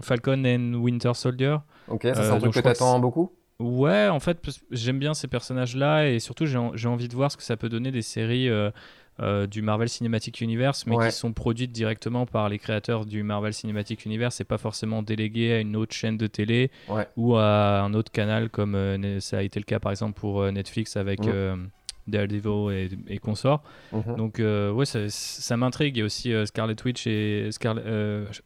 Falcon 0.00 0.44
and 0.44 0.74
Winter 0.74 1.12
Soldier. 1.14 1.56
Ok, 1.88 2.02
ça 2.04 2.14
c'est 2.14 2.30
un 2.30 2.38
truc 2.38 2.54
que 2.54 2.60
t'attends 2.60 2.98
beaucoup. 2.98 3.32
Ouais, 3.58 4.08
en 4.08 4.18
fait, 4.18 4.38
j'aime 4.72 4.98
bien 4.98 5.14
ces 5.14 5.28
personnages-là 5.28 6.08
et 6.08 6.18
surtout 6.18 6.46
j'ai 6.46 6.88
envie 6.88 7.08
de 7.08 7.14
voir 7.14 7.30
ce 7.30 7.36
que 7.36 7.44
ça 7.44 7.56
peut 7.56 7.68
donner 7.68 7.92
des 7.92 8.02
séries 8.02 8.48
euh, 9.20 9.46
du 9.46 9.60
Marvel 9.60 9.90
Cinematic 9.90 10.40
Universe, 10.40 10.86
mais 10.86 10.96
qui 10.96 11.12
sont 11.12 11.34
produites 11.34 11.70
directement 11.70 12.24
par 12.24 12.48
les 12.48 12.58
créateurs 12.58 13.04
du 13.04 13.22
Marvel 13.22 13.52
Cinematic 13.52 14.06
Universe 14.06 14.40
et 14.40 14.44
pas 14.44 14.56
forcément 14.56 15.02
déléguées 15.02 15.52
à 15.52 15.60
une 15.60 15.76
autre 15.76 15.92
chaîne 15.92 16.16
de 16.16 16.26
télé 16.26 16.70
ou 17.18 17.36
à 17.36 17.82
un 17.82 17.92
autre 17.92 18.10
canal 18.10 18.48
comme 18.48 18.74
euh, 18.74 19.20
ça 19.20 19.38
a 19.38 19.42
été 19.42 19.60
le 19.60 19.64
cas 19.64 19.78
par 19.78 19.92
exemple 19.92 20.18
pour 20.18 20.40
euh, 20.40 20.50
Netflix 20.50 20.96
avec 20.96 21.20
Daredevil 22.06 22.72
et, 22.72 23.14
et 23.14 23.18
consorts. 23.18 23.62
Mhm. 23.92 24.16
Donc, 24.16 24.38
ouais, 24.40 24.84
ça, 24.86 25.56
m'intrigue. 25.58 25.98
Il 25.98 26.00
y 26.00 26.02
a 26.02 26.06
aussi 26.06 26.32
Scarlet 26.46 26.74
Witch 26.82 27.06
et 27.06 27.48
Scarlet, 27.52 27.82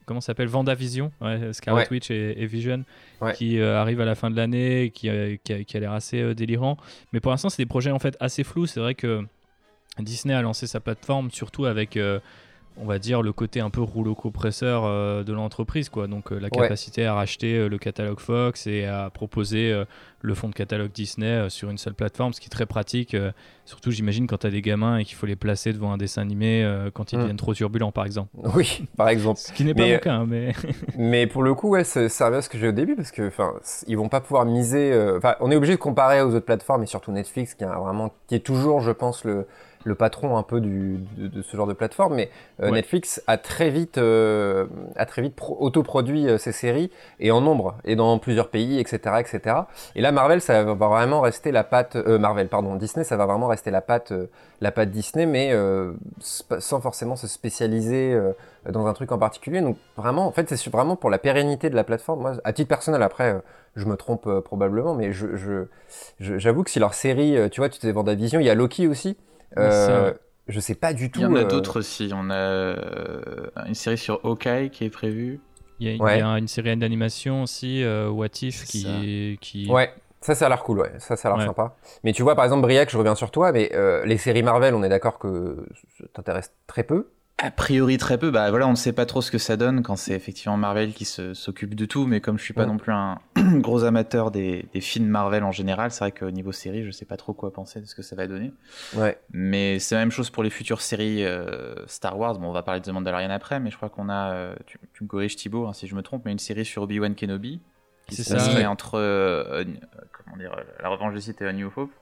comment 0.04 0.20
s'appelle? 0.20 0.48
Vendavision, 0.48 1.12
ouais, 1.20 1.52
Scarlet 1.52 1.86
Witch 1.92 2.10
et, 2.10 2.44
Vision, 2.46 2.84
qui 3.36 3.62
arrivent 3.62 4.00
à 4.00 4.04
la 4.04 4.16
fin 4.16 4.30
de 4.30 4.36
l'année, 4.36 4.90
qui, 4.92 5.08
qui, 5.44 5.64
qui, 5.64 5.76
a, 5.76 5.80
l'air 5.80 5.92
assez 5.92 6.34
délirant. 6.34 6.76
Mais 7.12 7.20
pour 7.20 7.30
l'instant, 7.30 7.50
c'est 7.50 7.62
des 7.62 7.66
projets 7.66 7.92
en 7.92 8.00
fait 8.00 8.16
assez 8.18 8.42
flous. 8.42 8.66
C'est 8.66 8.80
vrai 8.80 8.96
que 8.96 9.24
Disney 10.00 10.34
a 10.34 10.42
lancé 10.42 10.66
sa 10.66 10.80
plateforme 10.80 11.30
surtout 11.30 11.64
avec 11.64 11.96
on 12.78 12.84
va 12.84 12.98
dire 12.98 13.22
le 13.22 13.32
côté 13.32 13.60
un 13.60 13.70
peu 13.70 13.80
rouleau 13.80 14.14
compresseur 14.14 14.84
euh, 14.84 15.22
de 15.22 15.32
l'entreprise 15.32 15.88
quoi. 15.88 16.06
Donc 16.06 16.32
euh, 16.32 16.38
la 16.38 16.50
capacité 16.50 17.06
à 17.06 17.14
racheter 17.14 17.56
euh, 17.56 17.68
le 17.68 17.78
catalogue 17.78 18.20
Fox 18.20 18.66
et 18.66 18.84
à 18.84 19.10
proposer 19.10 19.84
le 20.20 20.34
fond 20.34 20.48
de 20.48 20.54
catalogue 20.54 20.90
Disney 20.92 21.48
sur 21.50 21.70
une 21.70 21.78
seule 21.78 21.94
plateforme 21.94 22.32
ce 22.32 22.40
qui 22.40 22.46
est 22.46 22.50
très 22.50 22.66
pratique 22.66 23.16
surtout 23.64 23.90
j'imagine 23.90 24.26
quand 24.26 24.38
tu 24.38 24.46
as 24.46 24.50
des 24.50 24.62
gamins 24.62 24.98
et 24.98 25.04
qu'il 25.04 25.16
faut 25.16 25.26
les 25.26 25.36
placer 25.36 25.72
devant 25.72 25.92
un 25.92 25.96
dessin 25.96 26.22
animé 26.22 26.68
quand 26.94 27.12
ils 27.12 27.16
mm. 27.16 27.20
deviennent 27.20 27.36
trop 27.36 27.54
turbulents 27.54 27.92
par 27.92 28.04
exemple. 28.04 28.30
Oui 28.54 28.84
par 28.96 29.08
exemple. 29.08 29.38
Ce 29.38 29.52
qui 29.52 29.64
n'est 29.64 29.74
pas 29.74 29.86
mon 29.86 29.98
cas 29.98 30.14
hein, 30.14 30.26
mais 30.28 30.52
mais 30.96 31.26
pour 31.26 31.42
le 31.42 31.54
coup 31.54 31.70
ouais 31.70 31.84
c'est 31.84 32.08
ce 32.08 32.48
que 32.48 32.58
j'ai 32.58 32.68
au 32.68 32.72
début 32.72 32.96
parce 32.96 33.10
que 33.10 33.28
enfin 33.28 33.54
ils 33.86 33.96
vont 33.96 34.08
pas 34.08 34.20
pouvoir 34.20 34.44
miser 34.44 34.92
enfin 35.16 35.36
on 35.40 35.50
est 35.50 35.56
obligé 35.56 35.74
de 35.74 35.80
comparer 35.80 36.20
aux 36.22 36.34
autres 36.34 36.46
plateformes 36.46 36.82
et 36.82 36.86
surtout 36.86 37.12
Netflix 37.12 37.54
qui 37.54 37.64
a 37.64 37.78
vraiment 37.78 38.12
qui 38.26 38.34
est 38.34 38.44
toujours 38.44 38.80
je 38.80 38.90
pense 38.90 39.24
le 39.24 39.46
le 39.86 39.94
patron 39.94 40.36
un 40.36 40.42
peu 40.42 40.60
du, 40.60 40.98
de, 41.16 41.42
ce 41.42 41.56
genre 41.56 41.68
de 41.68 41.72
plateforme, 41.72 42.16
mais 42.16 42.28
euh, 42.60 42.70
Netflix 42.72 43.22
a 43.28 43.38
très 43.38 43.70
vite, 43.70 43.98
euh, 43.98 44.66
a 44.96 45.06
très 45.06 45.22
vite 45.22 45.38
autoproduit 45.58 46.28
euh, 46.28 46.38
ses 46.38 46.50
séries 46.50 46.90
et 47.20 47.30
en 47.30 47.40
nombre 47.40 47.76
et 47.84 47.94
dans 47.94 48.18
plusieurs 48.18 48.48
pays, 48.48 48.80
etc., 48.80 49.16
etc. 49.20 49.56
Et 49.94 50.00
là, 50.00 50.10
Marvel, 50.10 50.40
ça 50.40 50.64
va 50.64 50.74
vraiment 50.74 51.20
rester 51.20 51.52
la 51.52 51.62
patte, 51.62 51.94
Marvel, 51.94 52.48
pardon, 52.48 52.74
Disney, 52.74 53.04
ça 53.04 53.16
va 53.16 53.26
vraiment 53.26 53.46
rester 53.46 53.70
la 53.70 53.80
patte, 53.80 54.12
la 54.60 54.72
patte 54.72 54.90
Disney, 54.90 55.24
mais 55.24 55.54
sans 56.20 56.80
forcément 56.80 57.14
se 57.14 57.28
spécialiser 57.28 58.18
dans 58.68 58.86
un 58.86 58.92
truc 58.92 59.12
en 59.12 59.18
particulier. 59.18 59.60
Donc 59.60 59.76
vraiment, 59.96 60.26
en 60.26 60.32
fait, 60.32 60.52
c'est 60.54 60.70
vraiment 60.70 60.96
pour 60.96 61.10
la 61.10 61.18
pérennité 61.18 61.70
de 61.70 61.76
la 61.76 61.84
plateforme. 61.84 62.20
Moi, 62.20 62.32
à 62.42 62.52
titre 62.52 62.68
personnel, 62.68 63.02
après, 63.02 63.40
je 63.76 63.84
me 63.84 63.96
trompe 63.96 64.28
probablement, 64.40 64.94
mais 64.94 65.12
je, 65.12 65.66
j'avoue 66.18 66.64
que 66.64 66.70
si 66.70 66.80
leur 66.80 66.94
série, 66.94 67.36
tu 67.50 67.60
vois, 67.60 67.68
tu 67.68 67.78
te 67.78 67.86
vends 67.86 68.02
Vision, 68.02 68.40
il 68.40 68.46
y 68.46 68.50
a 68.50 68.54
Loki 68.54 68.88
aussi. 68.88 69.16
Euh, 69.58 70.12
je 70.48 70.60
sais 70.60 70.74
pas 70.74 70.92
du 70.92 71.10
tout. 71.10 71.20
Il 71.20 71.22
y 71.22 71.26
en 71.26 71.34
a 71.34 71.40
euh, 71.40 71.44
d'autres 71.44 71.80
aussi. 71.80 72.10
On 72.14 72.30
a 72.30 72.34
euh, 72.34 73.46
une 73.66 73.74
série 73.74 73.98
sur 73.98 74.20
Hawkeye 74.24 74.70
qui 74.70 74.84
est 74.84 74.90
prévue. 74.90 75.40
Il 75.78 75.94
y, 75.94 76.02
a, 76.02 76.38
une 76.38 76.48
série 76.48 76.74
d'animation 76.76 77.42
aussi, 77.42 77.84
What 77.84 78.28
If, 78.40 78.64
qui, 78.64 79.38
qui. 79.40 79.70
Ouais. 79.70 79.92
Ça, 80.22 80.34
ça 80.34 80.46
a 80.46 80.48
l'air 80.48 80.62
cool, 80.62 80.80
ouais. 80.80 80.92
Ça, 80.98 81.14
ça 81.16 81.30
a 81.30 81.36
l'air 81.36 81.46
sympa. 81.46 81.76
Mais 82.02 82.12
tu 82.12 82.22
vois, 82.22 82.34
par 82.34 82.44
exemple, 82.44 82.62
Briac, 82.62 82.90
je 82.90 82.96
reviens 82.96 83.14
sur 83.14 83.30
toi, 83.30 83.52
mais 83.52 83.70
les 84.04 84.16
séries 84.16 84.42
Marvel, 84.42 84.74
on 84.74 84.82
est 84.82 84.88
d'accord 84.88 85.18
que 85.18 85.66
ça 85.98 86.04
t'intéresse 86.14 86.52
très 86.66 86.82
peu. 86.82 87.10
A 87.38 87.50
priori 87.50 87.98
très 87.98 88.16
peu, 88.16 88.30
bah 88.30 88.48
voilà, 88.48 88.66
on 88.66 88.70
ne 88.70 88.76
sait 88.76 88.94
pas 88.94 89.04
trop 89.04 89.20
ce 89.20 89.30
que 89.30 89.36
ça 89.36 89.58
donne 89.58 89.82
quand 89.82 89.96
c'est 89.96 90.14
effectivement 90.14 90.56
Marvel 90.56 90.94
qui 90.94 91.04
s'occupe 91.04 91.74
de 91.74 91.84
tout, 91.84 92.06
mais 92.06 92.22
comme 92.22 92.38
je 92.38 92.44
suis 92.44 92.54
pas 92.54 92.64
non 92.64 92.78
plus 92.78 92.92
un 92.92 93.18
gros 93.36 93.84
amateur 93.84 94.30
des, 94.30 94.66
films 94.80 95.08
Marvel 95.08 95.44
en 95.44 95.52
général, 95.52 95.90
c'est 95.90 96.00
vrai 96.00 96.12
qu'au 96.12 96.30
niveau 96.30 96.50
série, 96.52 96.82
je 96.82 96.90
sais 96.90 97.04
pas 97.04 97.18
trop 97.18 97.34
quoi 97.34 97.52
penser 97.52 97.82
de 97.82 97.84
ce 97.84 97.94
que 97.94 98.00
ça 98.00 98.16
va 98.16 98.26
donner. 98.26 98.54
Ouais. 98.94 99.20
Mais 99.32 99.78
c'est 99.80 99.94
la 99.94 100.00
même 100.00 100.10
chose 100.10 100.30
pour 100.30 100.44
les 100.44 100.48
futures 100.48 100.80
séries 100.80 101.26
euh, 101.26 101.74
Star 101.86 102.18
Wars. 102.18 102.38
Bon, 102.38 102.48
on 102.48 102.52
va 102.52 102.62
parler 102.62 102.80
de 102.80 102.86
The 102.86 102.94
Mandalorian 102.94 103.28
après, 103.28 103.60
mais 103.60 103.70
je 103.70 103.76
crois 103.76 103.90
qu'on 103.90 104.08
a, 104.08 104.32
euh, 104.32 104.56
tu, 104.64 104.78
me 105.02 105.06
corriges 105.06 105.36
Thibaut 105.36 105.66
hein, 105.66 105.74
si 105.74 105.86
je 105.86 105.94
me 105.94 106.00
trompe, 106.00 106.22
mais 106.24 106.32
une 106.32 106.38
série 106.38 106.64
sur 106.64 106.82
Obi-Wan 106.84 107.14
Kenobi 107.14 107.60
qui 108.08 108.24
serait 108.24 108.64
entre 108.64 108.94
euh, 108.94 109.62
comment 110.12 110.38
dire, 110.38 110.56
La 110.82 110.88
Revanche 110.88 111.12
du 111.12 111.20
Sith 111.20 111.42
et 111.42 111.46
A 111.46 111.52
New 111.52 111.70
Hope 111.76 111.92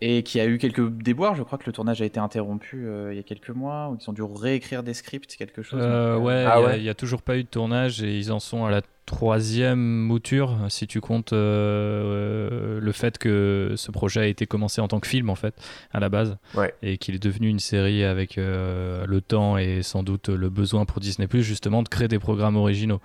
et 0.00 0.22
qui 0.22 0.40
a 0.40 0.46
eu 0.46 0.58
quelques 0.58 0.88
déboires. 0.90 1.34
Je 1.34 1.42
crois 1.42 1.58
que 1.58 1.64
le 1.66 1.72
tournage 1.72 2.00
a 2.00 2.04
été 2.04 2.18
interrompu 2.18 2.86
euh, 2.86 3.12
il 3.12 3.16
y 3.16 3.20
a 3.20 3.22
quelques 3.22 3.50
mois, 3.50 3.90
ou 3.90 3.98
ils 4.00 4.10
ont 4.10 4.12
dû 4.12 4.22
réécrire 4.22 4.82
des 4.82 4.94
scripts, 4.94 5.36
quelque 5.36 5.62
chose. 5.62 5.80
Euh, 5.82 6.16
ouais, 6.16 6.44
ah 6.46 6.76
il 6.76 6.82
n'y 6.82 6.88
a, 6.88 6.94
toujours 6.94 7.22
pas 7.22 7.36
eu 7.36 7.42
de 7.42 7.48
tournage 7.48 8.02
et 8.02 8.16
ils 8.16 8.32
en 8.32 8.40
sont 8.40 8.64
à 8.64 8.70
la 8.70 8.80
troisième 9.04 9.80
mouture, 9.80 10.56
si 10.68 10.86
tu 10.86 11.00
comptes 11.00 11.32
euh, 11.32 12.78
le 12.80 12.92
fait 12.92 13.18
que 13.18 13.74
ce 13.76 13.90
projet 13.90 14.20
a 14.20 14.26
été 14.26 14.46
commencé 14.46 14.80
en 14.80 14.88
tant 14.88 15.00
que 15.00 15.08
film 15.08 15.30
en 15.30 15.34
fait 15.34 15.54
à 15.92 15.98
la 16.00 16.08
base, 16.08 16.36
et 16.82 16.96
qu'il 16.96 17.16
est 17.16 17.22
devenu 17.22 17.48
une 17.48 17.58
série 17.58 18.04
avec 18.04 18.36
le 18.36 19.18
temps 19.20 19.58
et 19.58 19.82
sans 19.82 20.02
doute 20.02 20.28
le 20.28 20.48
besoin 20.48 20.84
pour 20.84 21.00
Disney 21.00 21.26
Plus 21.26 21.42
justement 21.42 21.82
de 21.82 21.88
créer 21.88 22.08
des 22.08 22.20
programmes 22.20 22.56
originaux. 22.56 23.00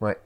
Ouais. 0.00 0.16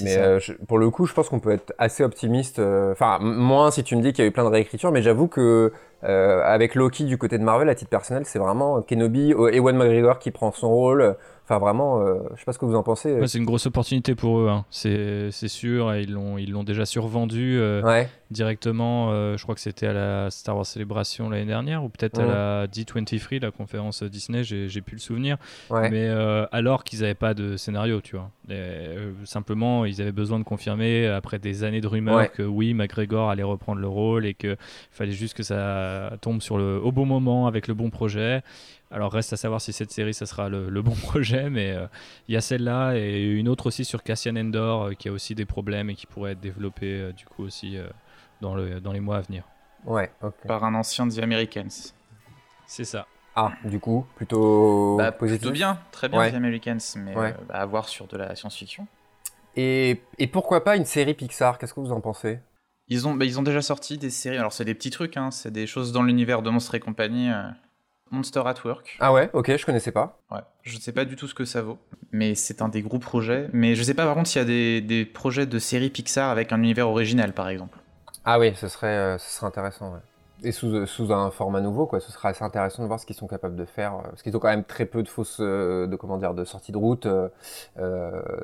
Mais 0.00 0.16
euh, 0.16 0.40
pour 0.66 0.78
le 0.78 0.90
coup, 0.90 1.06
je 1.06 1.12
pense 1.12 1.28
qu'on 1.28 1.40
peut 1.40 1.50
être 1.50 1.72
assez 1.78 2.02
optimiste. 2.02 2.58
Euh, 2.58 2.92
enfin, 2.92 3.18
moins 3.20 3.70
si 3.70 3.84
tu 3.84 3.96
me 3.96 4.02
dis 4.02 4.12
qu'il 4.12 4.24
y 4.24 4.26
a 4.26 4.28
eu 4.28 4.32
plein 4.32 4.44
de 4.44 4.48
réécritures, 4.48 4.92
mais 4.92 5.02
j'avoue 5.02 5.28
que 5.28 5.72
euh, 6.04 6.42
avec 6.44 6.74
Loki 6.74 7.04
du 7.04 7.18
côté 7.18 7.38
de 7.38 7.44
Marvel, 7.44 7.68
à 7.68 7.74
titre 7.74 7.90
personnel, 7.90 8.24
c'est 8.26 8.38
vraiment 8.38 8.82
Kenobi, 8.82 9.30
Ewan 9.30 9.76
McGregor 9.76 10.18
qui 10.18 10.30
prend 10.30 10.52
son 10.52 10.70
rôle. 10.70 11.16
Enfin, 11.52 11.58
vraiment, 11.58 12.00
euh, 12.00 12.14
je 12.34 12.38
sais 12.38 12.44
pas 12.46 12.52
ce 12.54 12.58
que 12.58 12.64
vous 12.64 12.74
en 12.74 12.82
pensez. 12.82 13.26
c'est 13.26 13.36
une 13.36 13.44
grosse 13.44 13.66
opportunité 13.66 14.14
pour 14.14 14.38
eux, 14.40 14.48
hein. 14.48 14.64
c'est 14.70 15.30
sûr. 15.48 15.94
ils 15.96 16.10
l'ont 16.10 16.38
ils 16.38 16.50
l'ont 16.50 16.64
déjà 16.64 16.86
survendu 16.86 17.58
euh, 17.58 18.04
directement. 18.30 19.10
Euh, 19.10 19.36
je 19.36 19.42
crois 19.42 19.54
que 19.54 19.60
c'était 19.60 19.86
à 19.86 19.92
la 19.92 20.30
Star 20.30 20.56
Wars 20.56 20.64
Célébration 20.64 21.28
l'année 21.28 21.44
dernière, 21.44 21.84
ou 21.84 21.90
peut-être 21.90 22.20
à 22.20 22.24
la 22.24 22.66
D23, 22.68 23.42
la 23.42 23.50
conférence 23.50 24.02
Disney, 24.02 24.44
j'ai 24.44 24.80
pu 24.80 24.94
le 24.94 25.00
souvenir. 25.00 25.36
Mais 25.70 26.08
alors 26.52 26.84
qu'ils 26.84 27.00
n'avaient 27.00 27.14
pas 27.14 27.34
de 27.34 27.58
scénario, 27.58 28.00
tu 28.00 28.16
vois. 28.16 28.30
simplement, 29.24 29.84
ils 29.84 30.00
avaient 30.00 30.12
besoin 30.12 30.38
de 30.38 30.44
confirmer, 30.44 31.06
après 31.06 31.38
des 31.38 31.64
années 31.64 31.82
de 31.82 31.88
rumeurs, 31.88 32.32
que 32.32 32.42
oui, 32.42 32.72
McGregor 32.72 33.28
allait 33.28 33.42
reprendre 33.42 33.80
le 33.80 33.88
rôle 33.88 34.24
et 34.24 34.32
qu'il 34.32 34.56
fallait 34.90 35.12
juste 35.12 35.36
que 35.36 35.42
ça 35.42 36.12
tombe 36.22 36.40
sur 36.40 36.56
le, 36.56 36.80
au 36.82 36.92
bon 36.92 37.04
moment 37.04 37.46
avec 37.46 37.68
le 37.68 37.74
bon 37.74 37.90
projet. 37.90 38.42
Alors 38.92 39.10
reste 39.10 39.32
à 39.32 39.36
savoir 39.38 39.60
si 39.60 39.72
cette 39.72 39.90
série, 39.90 40.12
ça 40.12 40.26
sera 40.26 40.50
le, 40.50 40.82
bon 40.82 40.94
projet, 41.02 41.48
mais 41.48 41.72
euh, 41.72 41.86
il 42.28 42.34
y 42.34 42.36
a 42.36 42.42
celle-là 42.42 42.94
et 42.94 43.22
une 43.22 43.48
autre 43.48 43.66
aussi 43.66 43.84
sur 43.84 44.02
Cassian 44.02 44.36
Endor 44.36 44.82
euh, 44.82 44.92
qui 44.92 45.08
a 45.08 45.12
aussi 45.12 45.34
des 45.34 45.46
problèmes 45.46 45.88
et 45.88 45.94
qui 45.94 46.06
pourrait 46.06 46.32
être 46.32 46.40
développée 46.40 47.00
euh, 47.00 47.12
du 47.12 47.24
coup 47.24 47.42
aussi 47.42 47.78
dans, 48.42 48.54
le, 48.54 48.80
dans 48.80 48.92
les 48.92 49.00
mois 49.00 49.16
à 49.16 49.20
venir. 49.22 49.44
Ouais, 49.84 50.12
Par 50.46 50.62
un 50.64 50.74
ancien 50.74 51.08
The 51.08 51.18
Americans. 51.20 51.94
C'est 52.66 52.84
ça. 52.84 53.06
Ah, 53.34 53.52
du 53.64 53.80
coup, 53.80 54.06
plutôt 54.14 54.96
bah, 54.98 55.10
Plutôt 55.10 55.50
bien, 55.50 55.78
très 55.90 56.10
bien 56.10 56.30
The 56.30 56.34
Americans, 56.34 56.78
mais 56.96 57.14
bah, 57.14 57.34
à 57.48 57.64
voir 57.64 57.88
sur 57.88 58.06
de 58.06 58.18
la 58.18 58.36
science-fiction. 58.36 58.86
Et, 59.56 60.02
et, 60.18 60.26
pourquoi 60.26 60.64
pas 60.64 60.76
une 60.76 60.84
série 60.84 61.14
Pixar? 61.14 61.58
Qu'est-ce 61.58 61.74
que 61.74 61.80
vous 61.80 61.92
en 61.92 62.00
pensez? 62.00 62.40
Ils 62.88 63.08
ont, 63.08 63.14
bah, 63.14 63.24
ils 63.24 63.38
ont 63.38 63.42
déjà 63.42 63.62
sorti 63.62 63.96
des 63.96 64.10
séries, 64.10 64.36
alors 64.36 64.52
c'est 64.52 64.64
des 64.64 64.74
petits 64.74 64.90
trucs, 64.90 65.16
hein, 65.16 65.30
c'est 65.30 65.50
des 65.50 65.66
choses 65.66 65.92
dans 65.92 66.02
l'univers 66.02 66.42
de 66.42 66.50
Monstres 66.50 66.74
et 66.74 66.80
compagnie. 66.80 67.30
Monster 68.12 68.42
at 68.46 68.54
Work. 68.64 68.96
Ah 69.00 69.12
ouais, 69.12 69.30
ok, 69.32 69.56
je 69.56 69.66
connaissais 69.66 69.90
pas. 69.90 70.20
Ouais, 70.30 70.40
je 70.62 70.76
ne 70.76 70.80
sais 70.80 70.92
pas 70.92 71.04
du 71.04 71.16
tout 71.16 71.26
ce 71.26 71.34
que 71.34 71.44
ça 71.44 71.62
vaut, 71.62 71.78
mais 72.12 72.34
c'est 72.34 72.62
un 72.62 72.68
des 72.68 72.82
gros 72.82 72.98
projets. 72.98 73.48
Mais 73.52 73.74
je 73.74 73.82
sais 73.82 73.94
pas 73.94 74.04
par 74.04 74.14
contre 74.14 74.28
s'il 74.28 74.40
y 74.40 74.42
a 74.42 74.46
des, 74.46 74.80
des, 74.80 75.04
projets 75.04 75.46
de 75.46 75.58
séries 75.58 75.90
Pixar 75.90 76.30
avec 76.30 76.52
un 76.52 76.58
univers 76.58 76.88
original, 76.88 77.32
par 77.32 77.48
exemple. 77.48 77.78
Ah 78.24 78.38
oui, 78.38 78.52
ce 78.54 78.68
serait, 78.68 78.86
euh, 78.86 79.18
ce 79.18 79.28
serait 79.28 79.46
intéressant. 79.46 79.92
Ouais 79.92 80.00
et 80.44 80.52
sous, 80.52 80.86
sous, 80.86 81.12
un 81.12 81.30
format 81.30 81.60
nouveau, 81.60 81.86
quoi. 81.86 82.00
Ce 82.00 82.10
sera 82.12 82.30
assez 82.30 82.44
intéressant 82.44 82.82
de 82.82 82.88
voir 82.88 83.00
ce 83.00 83.06
qu'ils 83.06 83.16
sont 83.16 83.26
capables 83.26 83.56
de 83.56 83.64
faire, 83.64 83.94
euh, 83.94 84.02
parce 84.10 84.22
qu'ils 84.22 84.36
ont 84.36 84.40
quand 84.40 84.48
même 84.48 84.64
très 84.64 84.86
peu 84.86 85.02
de 85.02 85.08
fausses, 85.08 85.38
euh, 85.40 85.86
de 85.86 85.96
comment 85.96 86.18
dire, 86.18 86.34
de 86.34 86.44
sorties 86.44 86.72
de 86.72 86.76
route 86.76 87.06
euh, 87.06 87.28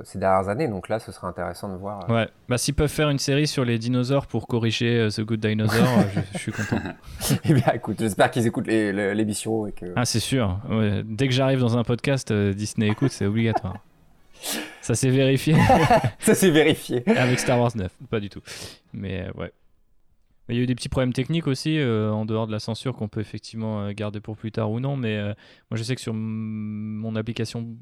ces 0.04 0.18
dernières 0.18 0.48
années. 0.48 0.68
Donc 0.68 0.88
là, 0.88 0.98
ce 0.98 1.12
sera 1.12 1.28
intéressant 1.28 1.68
de 1.68 1.76
voir. 1.76 2.08
Ouais. 2.10 2.28
Bah 2.48 2.58
s'ils 2.58 2.74
peuvent 2.74 2.88
faire 2.88 3.10
une 3.10 3.18
série 3.18 3.46
sur 3.46 3.64
les 3.64 3.78
dinosaures 3.78 4.26
pour 4.26 4.46
corriger 4.46 5.08
The 5.10 5.20
Good 5.22 5.40
Dinosaur, 5.40 5.86
je, 6.32 6.38
suis 6.38 6.52
content. 6.52 6.78
eh 7.44 7.54
bien, 7.54 7.72
écoute, 7.74 7.96
j'espère 7.98 8.30
qu'ils 8.30 8.46
écoutent 8.46 8.68
l'émission 8.68 9.66
et 9.66 9.72
que. 9.72 9.86
Ah, 9.96 10.04
c'est 10.04 10.20
sûr. 10.20 10.58
Dès 11.04 11.28
que 11.28 11.34
j'arrive 11.34 11.60
dans 11.60 11.76
un 11.76 11.84
podcast, 11.84 12.32
Disney 12.32 12.88
écoute, 12.88 13.12
c'est 13.12 13.26
obligatoire. 13.26 13.76
Ça 14.80 14.94
s'est 14.94 15.10
vérifié. 15.10 15.54
Ça 16.20 16.34
s'est 16.34 16.50
vérifié. 16.50 17.02
Avec 17.06 17.38
Star 17.40 17.60
Wars 17.60 17.72
9, 17.74 17.90
pas 18.08 18.20
du 18.20 18.30
tout. 18.30 18.40
Mais 18.92 19.26
ouais. 19.36 19.52
Il 20.48 20.56
y 20.56 20.60
a 20.60 20.62
eu 20.62 20.66
des 20.66 20.74
petits 20.74 20.88
problèmes 20.88 21.12
techniques 21.12 21.46
aussi, 21.46 21.78
euh, 21.78 22.10
en 22.10 22.24
dehors 22.24 22.46
de 22.46 22.52
la 22.52 22.58
censure, 22.58 22.96
qu'on 22.96 23.08
peut 23.08 23.20
effectivement 23.20 23.82
euh, 23.82 23.92
garder 23.92 24.20
pour 24.20 24.36
plus 24.36 24.50
tard 24.50 24.70
ou 24.70 24.80
non. 24.80 24.96
Mais 24.96 25.16
euh, 25.16 25.34
moi, 25.70 25.76
je 25.76 25.82
sais 25.82 25.94
que 25.94 26.00
sur 26.00 26.14
mon 26.14 27.16
application 27.16 27.76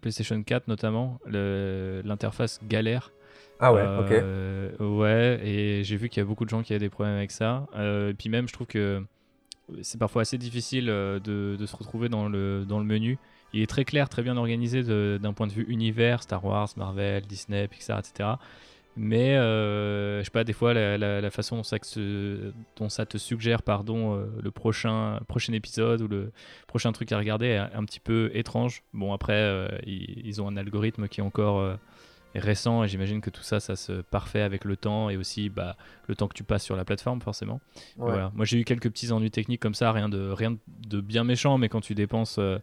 PlayStation 0.00 0.42
4, 0.42 0.68
notamment, 0.68 1.18
l'interface 1.26 2.60
galère. 2.66 3.12
Ah 3.60 3.72
ouais, 3.72 3.82
ok. 3.82 4.80
Ouais, 4.80 5.40
et 5.44 5.84
j'ai 5.84 5.96
vu 5.96 6.08
qu'il 6.08 6.20
y 6.20 6.24
a 6.24 6.26
beaucoup 6.26 6.44
de 6.44 6.50
gens 6.50 6.62
qui 6.62 6.72
avaient 6.72 6.80
des 6.80 6.90
problèmes 6.90 7.16
avec 7.16 7.30
ça. 7.30 7.66
et 7.76 8.14
puis 8.14 8.28
même, 8.28 8.48
je 8.48 8.52
trouve 8.52 8.66
que 8.66 9.04
c'est 9.82 9.98
parfois 9.98 10.22
assez 10.22 10.36
difficile 10.36 10.86
de, 10.86 11.20
de, 11.56 11.66
se 11.66 11.76
retrouver 11.76 12.08
dans 12.08 12.28
le, 12.28 12.64
dans 12.66 12.80
le 12.80 12.84
menu. 12.84 13.18
Il 13.52 13.62
est 13.62 13.68
très 13.68 13.84
clair, 13.84 14.08
très 14.08 14.22
bien 14.22 14.36
organisé 14.36 14.82
d'un 14.82 15.32
point 15.32 15.46
de 15.46 15.52
vue 15.52 15.64
univers, 15.68 16.24
Star 16.24 16.44
Wars, 16.44 16.68
Marvel, 16.76 17.22
Disney, 17.22 17.68
Pixar, 17.68 18.00
etc. 18.00 18.30
Mais 18.96 19.36
euh, 19.36 20.20
je 20.20 20.24
sais 20.24 20.30
pas, 20.30 20.44
des 20.44 20.52
fois, 20.52 20.72
la, 20.74 21.30
façon 21.30 21.56
dont 21.56 21.62
ça, 21.62 21.78
dont 22.76 22.88
ça, 22.88 23.06
te 23.06 23.18
suggère 23.18 23.62
pardon, 23.62 24.16
euh, 24.16 24.26
le 24.42 24.50
prochain, 24.50 25.20
prochain 25.26 25.52
épisode 25.52 26.02
ou 26.02 26.08
le 26.08 26.32
prochain 26.66 26.92
truc 26.92 27.10
à 27.12 27.18
regarder 27.18 27.46
est 27.46 27.58
un 27.58 27.84
petit 27.84 28.00
peu 28.00 28.30
étrange. 28.34 28.82
Bon, 28.92 29.12
après, 29.12 29.34
euh, 29.34 29.68
ils, 29.86 30.40
ont 30.40 30.48
un 30.48 30.56
algorithme 30.56 31.08
qui 31.08 31.20
est 31.20 31.24
encore, 31.24 31.76
récent 32.38 32.82
et 32.82 32.88
j'imagine 32.88 33.20
que 33.20 33.30
tout 33.30 33.42
ça, 33.42 33.60
ça 33.60 33.76
se 33.76 33.92
parfait 33.92 34.40
avec 34.40 34.64
le 34.64 34.76
temps 34.76 35.10
et 35.10 35.16
aussi 35.16 35.48
bah, 35.48 35.76
le 36.08 36.14
temps 36.14 36.28
que 36.28 36.34
tu 36.34 36.44
passes 36.44 36.64
sur 36.64 36.76
la 36.76 36.84
plateforme 36.84 37.20
forcément. 37.20 37.60
Voilà. 37.96 38.30
Moi 38.34 38.44
j'ai 38.44 38.58
eu 38.58 38.64
quelques 38.64 38.90
petits 38.90 39.12
ennuis 39.12 39.30
techniques 39.30 39.60
comme 39.60 39.74
ça, 39.74 39.92
rien 39.92 40.08
de, 40.08 40.30
rien 40.30 40.56
de 40.68 41.00
bien 41.00 41.24
méchant, 41.24 41.58
mais 41.58 41.68
quand 41.68 41.80
tu 41.80 41.94
dépenses, 41.94 42.36
euh, 42.38 42.58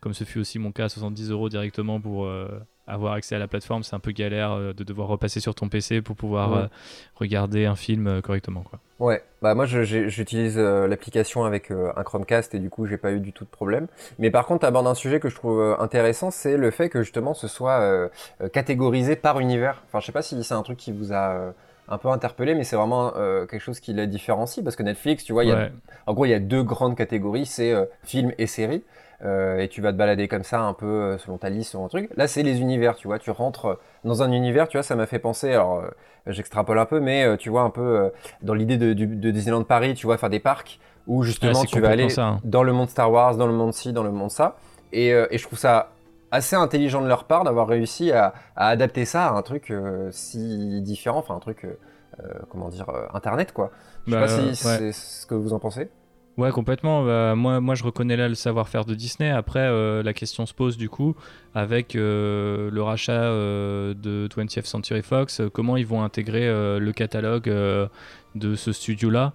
comme 0.00 0.14
ce 0.14 0.24
fut 0.24 0.38
aussi 0.38 0.58
mon 0.58 0.72
cas, 0.72 0.88
70 0.88 1.30
euros 1.30 1.48
directement 1.48 2.00
pour 2.00 2.26
euh, 2.26 2.48
avoir 2.86 3.14
accès 3.14 3.34
à 3.34 3.38
la 3.38 3.48
plateforme, 3.48 3.82
c'est 3.82 3.94
un 3.94 4.00
peu 4.00 4.12
galère 4.12 4.52
euh, 4.52 4.72
de 4.72 4.84
devoir 4.84 5.08
repasser 5.08 5.40
sur 5.40 5.54
ton 5.54 5.68
PC 5.68 6.02
pour 6.02 6.16
pouvoir 6.16 6.68
regarder 7.16 7.66
un 7.66 7.76
film 7.76 8.20
correctement. 8.22 8.62
Quoi. 8.62 8.78
Ouais, 9.00 9.22
bah 9.42 9.54
moi 9.54 9.66
j'utilise 9.66 10.58
l'application 10.58 11.44
avec 11.44 11.70
un 11.70 12.02
Chromecast 12.02 12.54
et 12.54 12.58
du 12.58 12.70
coup 12.70 12.86
j'ai 12.86 12.96
pas 12.96 13.12
eu 13.12 13.20
du 13.20 13.32
tout 13.32 13.44
de 13.44 13.50
problème. 13.50 13.86
Mais 14.18 14.30
par 14.30 14.46
contre, 14.46 14.60
tu 14.60 14.66
abordes 14.66 14.86
un 14.86 14.94
sujet 14.94 15.20
que 15.20 15.28
je 15.28 15.34
trouve 15.34 15.76
intéressant, 15.78 16.30
c'est 16.30 16.56
le 16.56 16.70
fait 16.70 16.88
que 16.88 17.02
justement 17.02 17.34
ce 17.34 17.48
soit 17.48 18.10
catégorisé 18.52 19.16
par 19.16 19.40
univers. 19.40 19.82
Enfin, 19.86 20.00
je 20.00 20.06
sais 20.06 20.12
pas 20.12 20.22
si 20.22 20.42
c'est 20.44 20.54
un 20.54 20.62
truc 20.62 20.78
qui 20.78 20.92
vous 20.92 21.12
a 21.12 21.54
un 21.88 21.98
peu 21.98 22.08
interpellé, 22.08 22.54
mais 22.54 22.64
c'est 22.64 22.76
vraiment 22.76 23.12
euh, 23.16 23.46
quelque 23.46 23.60
chose 23.60 23.80
qui 23.80 23.92
la 23.92 24.06
différencie 24.06 24.64
parce 24.64 24.76
que 24.76 24.82
Netflix, 24.82 25.24
tu 25.24 25.32
vois, 25.32 25.44
il 25.44 25.48
y 25.48 25.52
a, 25.52 25.68
en 26.06 26.14
gros, 26.14 26.24
il 26.24 26.30
y 26.30 26.34
a 26.34 26.40
deux 26.40 26.62
grandes 26.62 26.96
catégories, 26.96 27.46
c'est 27.46 27.72
euh, 27.72 27.84
film 28.04 28.32
et 28.38 28.46
série. 28.46 28.82
Euh, 29.22 29.58
et 29.58 29.68
tu 29.68 29.80
vas 29.80 29.92
te 29.92 29.96
balader 29.96 30.28
comme 30.28 30.42
ça 30.42 30.60
un 30.60 30.72
peu 30.72 31.16
selon 31.18 31.38
ta 31.38 31.50
liste, 31.50 31.72
selon 31.72 31.86
un 31.86 31.88
truc. 31.88 32.10
Là, 32.16 32.26
c'est 32.26 32.42
les 32.42 32.60
univers, 32.60 32.96
tu 32.96 33.06
vois. 33.06 33.18
Tu 33.18 33.30
rentres 33.30 33.78
dans 34.04 34.22
un 34.22 34.32
univers, 34.32 34.68
tu 34.68 34.76
vois, 34.76 34.82
ça 34.82 34.96
m'a 34.96 35.06
fait 35.06 35.18
penser, 35.18 35.52
alors 35.52 35.82
j'extrapole 36.26 36.78
un 36.78 36.86
peu, 36.86 37.00
mais 37.00 37.36
tu 37.38 37.50
vois, 37.50 37.62
un 37.62 37.70
peu 37.70 38.10
dans 38.42 38.54
l'idée 38.54 38.76
de, 38.76 38.92
de, 38.92 39.30
Disneyland 39.30 39.64
Paris, 39.64 39.94
tu 39.94 40.06
vois, 40.06 40.18
faire 40.18 40.30
des 40.30 40.40
parcs 40.40 40.78
où 41.06 41.22
justement 41.22 41.64
tu 41.64 41.80
vas 41.80 41.90
aller 41.90 42.18
hein. 42.18 42.40
dans 42.44 42.62
le 42.62 42.72
monde 42.72 42.88
Star 42.88 43.10
Wars, 43.10 43.36
dans 43.36 43.46
le 43.46 43.52
monde 43.52 43.72
ci, 43.72 43.92
dans 43.92 44.02
le 44.02 44.10
monde 44.10 44.30
ça. 44.30 44.56
Et, 44.92 45.08
et 45.08 45.38
je 45.38 45.42
trouve 45.44 45.58
ça 45.58 45.90
assez 46.34 46.56
intelligent 46.56 47.00
de 47.00 47.08
leur 47.08 47.24
part 47.24 47.44
d'avoir 47.44 47.68
réussi 47.68 48.10
à, 48.12 48.34
adapter 48.56 49.04
ça 49.04 49.28
à 49.28 49.32
un 49.32 49.42
truc 49.42 49.70
euh, 49.70 50.08
si 50.10 50.82
différent, 50.82 51.18
enfin 51.18 51.36
un 51.36 51.40
truc, 51.40 51.64
euh, 51.64 51.78
euh, 52.20 52.34
comment 52.50 52.68
dire, 52.68 52.86
internet 53.14 53.52
quoi. 53.52 53.70
Je 54.06 54.12
sais 54.12 54.16
bah, 54.16 54.26
pas 54.26 54.28
si 54.28 54.56
c'est 54.56 54.92
ce 54.92 55.26
que 55.26 55.34
vous 55.34 55.52
en 55.52 55.58
pensez. 55.58 55.88
Ouais, 56.36 56.50
complètement. 56.50 57.04
Bah, 57.04 57.34
moi, 57.34 57.60
moi, 57.60 57.74
je 57.74 57.84
reconnais 57.84 58.16
là 58.16 58.28
le 58.28 58.34
savoir-faire 58.34 58.84
de 58.84 58.94
Disney. 58.94 59.30
Après, 59.30 59.70
la 60.02 60.12
question 60.12 60.46
se 60.46 60.54
pose 60.54 60.76
du 60.76 60.88
coup 60.88 61.14
avec 61.54 61.94
le 61.94 62.80
rachat 62.80 63.22
de 63.22 64.28
20th 64.28 64.64
Century 64.64 65.02
Fox. 65.02 65.42
comment 65.52 65.76
ils 65.76 65.86
vont 65.86 66.02
intégrer 66.02 66.46
le 66.46 66.92
catalogue 66.92 67.44
de 67.44 68.54
ce 68.56 68.72
studio-là? 68.72 69.32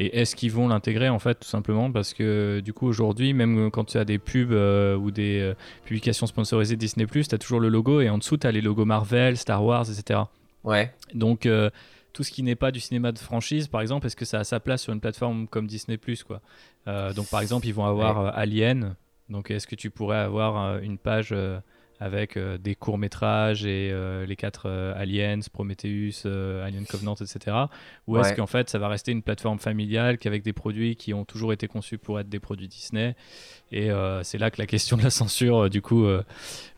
Et 0.00 0.18
est-ce 0.18 0.34
qu'ils 0.34 0.50
vont 0.50 0.68
l'intégrer 0.68 1.10
en 1.10 1.18
fait 1.18 1.34
tout 1.34 1.48
simplement? 1.48 1.92
Parce 1.92 2.14
que 2.14 2.60
du 2.60 2.72
coup 2.72 2.86
aujourd'hui 2.86 3.34
même 3.34 3.70
quand 3.70 3.84
tu 3.84 3.98
as 3.98 4.06
des 4.06 4.18
pubs 4.18 4.52
euh, 4.52 4.96
ou 4.96 5.10
des 5.10 5.40
euh, 5.40 5.54
publications 5.84 6.26
sponsorisées 6.26 6.76
Disney⁇ 6.76 7.04
tu 7.28 7.34
as 7.34 7.38
toujours 7.38 7.60
le 7.60 7.68
logo 7.68 8.00
et 8.00 8.08
en 8.08 8.16
dessous 8.16 8.38
tu 8.38 8.46
as 8.46 8.50
les 8.50 8.62
logos 8.62 8.86
Marvel, 8.86 9.36
Star 9.36 9.62
Wars, 9.62 9.84
etc. 9.90 10.20
Ouais. 10.64 10.92
Donc 11.12 11.44
euh, 11.44 11.68
tout 12.12 12.22
ce 12.22 12.30
qui 12.30 12.42
n'est 12.42 12.56
pas 12.56 12.70
du 12.70 12.80
cinéma 12.80 13.12
de 13.12 13.18
franchise 13.18 13.68
par 13.68 13.80
exemple, 13.80 14.06
est-ce 14.06 14.16
que 14.16 14.24
ça 14.24 14.40
a 14.40 14.44
sa 14.44 14.60
place 14.60 14.82
sur 14.82 14.92
une 14.92 15.00
plateforme 15.00 15.46
comme 15.48 15.66
Disney⁇ 15.66 15.96
quoi? 16.24 16.40
Donc 17.14 17.28
par 17.28 17.40
exemple 17.40 17.66
ils 17.66 17.74
vont 17.74 17.86
avoir 17.86 18.36
Alien, 18.36 18.96
donc 19.28 19.50
est-ce 19.50 19.66
que 19.66 19.76
tu 19.76 19.90
pourrais 19.90 20.18
avoir 20.18 20.78
une 20.78 20.98
page 20.98 21.34
avec 22.00 22.36
euh, 22.36 22.56
des 22.56 22.74
courts-métrages 22.74 23.66
et 23.66 23.90
euh, 23.92 24.24
les 24.24 24.34
quatre 24.34 24.62
euh, 24.66 24.94
Aliens, 24.96 25.40
Prometheus, 25.52 26.26
Alien 26.26 26.86
Covenant, 26.86 27.14
etc. 27.14 27.56
Ou 28.06 28.18
est-ce 28.18 28.32
qu'en 28.32 28.46
fait 28.46 28.70
ça 28.70 28.78
va 28.78 28.88
rester 28.88 29.12
une 29.12 29.22
plateforme 29.22 29.58
familiale 29.58 30.18
qu'avec 30.18 30.42
des 30.42 30.54
produits 30.54 30.96
qui 30.96 31.12
ont 31.12 31.26
toujours 31.26 31.52
été 31.52 31.68
conçus 31.68 31.98
pour 31.98 32.18
être 32.18 32.28
des 32.28 32.40
produits 32.40 32.68
Disney? 32.68 33.14
Et 33.70 33.90
c'est 34.22 34.38
là 34.38 34.50
que 34.50 34.60
la 34.60 34.66
question 34.66 34.96
de 34.96 35.02
la 35.02 35.10
censure, 35.10 35.68
du 35.68 35.82
coup, 35.82 36.06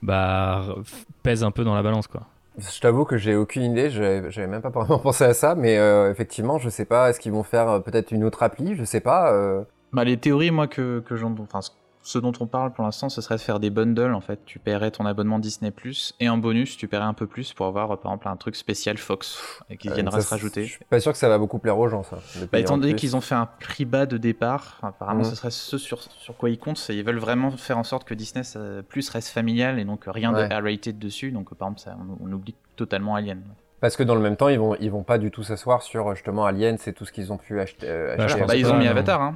bah, 0.02 0.74
pèse 1.22 1.44
un 1.44 1.52
peu 1.52 1.64
dans 1.64 1.74
la 1.74 1.82
balance, 1.82 2.08
quoi. 2.08 2.26
Je 2.58 2.80
t'avoue 2.80 3.04
que 3.04 3.16
j'ai 3.16 3.34
aucune 3.34 3.62
idée, 3.62 3.90
j'avais 3.90 4.46
même 4.46 4.60
pas 4.62 4.68
vraiment 4.68 4.98
pensé 5.02 5.24
à 5.24 5.34
ça, 5.34 5.54
mais 5.54 5.76
effectivement, 6.10 6.58
je 6.58 6.68
sais 6.68 6.84
pas, 6.84 7.10
est-ce 7.10 7.18
qu'ils 7.18 7.32
vont 7.32 7.42
faire 7.42 7.82
peut-être 7.82 8.10
une 8.12 8.24
autre 8.24 8.42
appli, 8.42 8.76
je 8.76 8.84
sais 8.84 9.00
pas. 9.00 9.64
Bah, 9.92 10.04
les 10.04 10.16
théories, 10.16 10.50
moi, 10.50 10.68
que, 10.68 11.00
que 11.00 11.16
j'entends, 11.16 11.44
enfin, 11.44 11.60
ce 12.02 12.18
dont 12.18 12.32
on 12.40 12.46
parle 12.46 12.72
pour 12.72 12.84
l'instant, 12.84 13.08
ce 13.08 13.20
serait 13.20 13.36
de 13.36 13.40
faire 13.40 13.60
des 13.60 13.70
bundles 13.70 14.12
en 14.12 14.20
fait. 14.20 14.40
Tu 14.44 14.58
paierais 14.58 14.90
ton 14.90 15.06
abonnement 15.06 15.38
Disney 15.38 15.70
Plus 15.70 16.14
et 16.18 16.28
en 16.28 16.36
bonus, 16.36 16.76
tu 16.76 16.88
paierais 16.88 17.04
un 17.04 17.14
peu 17.14 17.26
plus 17.26 17.52
pour 17.52 17.66
avoir 17.66 17.88
par 17.98 18.12
exemple 18.12 18.28
un 18.28 18.36
truc 18.36 18.56
spécial 18.56 18.98
Fox 18.98 19.38
et 19.70 19.76
qui 19.76 19.88
euh, 19.88 19.94
viendra 19.94 20.20
se 20.20 20.28
rajouter. 20.28 20.64
Je 20.64 20.72
suis 20.72 20.84
pas 20.84 21.00
sûr 21.00 21.12
que 21.12 21.18
ça 21.18 21.28
va 21.28 21.38
beaucoup 21.38 21.58
plaire 21.58 21.78
aux 21.78 21.88
gens 21.88 22.02
ça. 22.02 22.18
Bah, 22.50 22.58
étant 22.58 22.76
donné 22.76 22.94
qu'ils 22.94 23.16
ont 23.16 23.20
fait 23.20 23.36
un 23.36 23.46
prix 23.46 23.84
bas 23.84 24.06
de 24.06 24.16
départ, 24.16 24.78
apparemment 24.82 25.20
mhm. 25.20 25.30
ce 25.30 25.36
serait 25.36 25.50
ce 25.50 25.78
sur, 25.78 26.00
quoi 26.36 26.50
ils 26.50 26.58
comptent. 26.58 26.84
Ils 26.88 27.04
veulent 27.04 27.18
vraiment 27.18 27.52
faire 27.52 27.78
en 27.78 27.84
sorte 27.84 28.04
que 28.04 28.14
Disney 28.14 28.42
Plus 28.88 29.08
reste 29.08 29.28
familial 29.28 29.78
et 29.78 29.84
donc 29.84 30.04
rien 30.06 30.32
de 30.32 30.42
R-rated 30.42 30.98
dessus. 30.98 31.30
Donc 31.30 31.54
par 31.54 31.68
exemple, 31.68 31.80
ça, 31.80 31.96
on, 32.20 32.32
oublie 32.32 32.54
totalement 32.76 33.14
Alien. 33.14 33.42
Parce 33.80 33.96
que 33.96 34.02
dans 34.02 34.14
le 34.14 34.20
même 34.20 34.36
temps, 34.36 34.48
ils 34.48 34.58
vont, 34.58 34.76
ils 34.80 34.90
vont 34.90 35.02
pas 35.02 35.18
du 35.18 35.30
tout 35.30 35.42
s'asseoir 35.42 35.82
sur 35.82 36.14
justement 36.14 36.46
Alien, 36.46 36.78
c'est 36.78 36.92
tout 36.92 37.04
ce 37.04 37.12
qu'ils 37.12 37.32
ont 37.32 37.36
pu 37.36 37.60
acheter. 37.60 37.86
Euh, 37.88 38.16
bah, 38.16 38.26
bah 38.46 38.56
ils 38.56 38.70
ont 38.70 38.78
mis 38.78 38.86
Avatar. 38.86 39.20
Hein. 39.20 39.34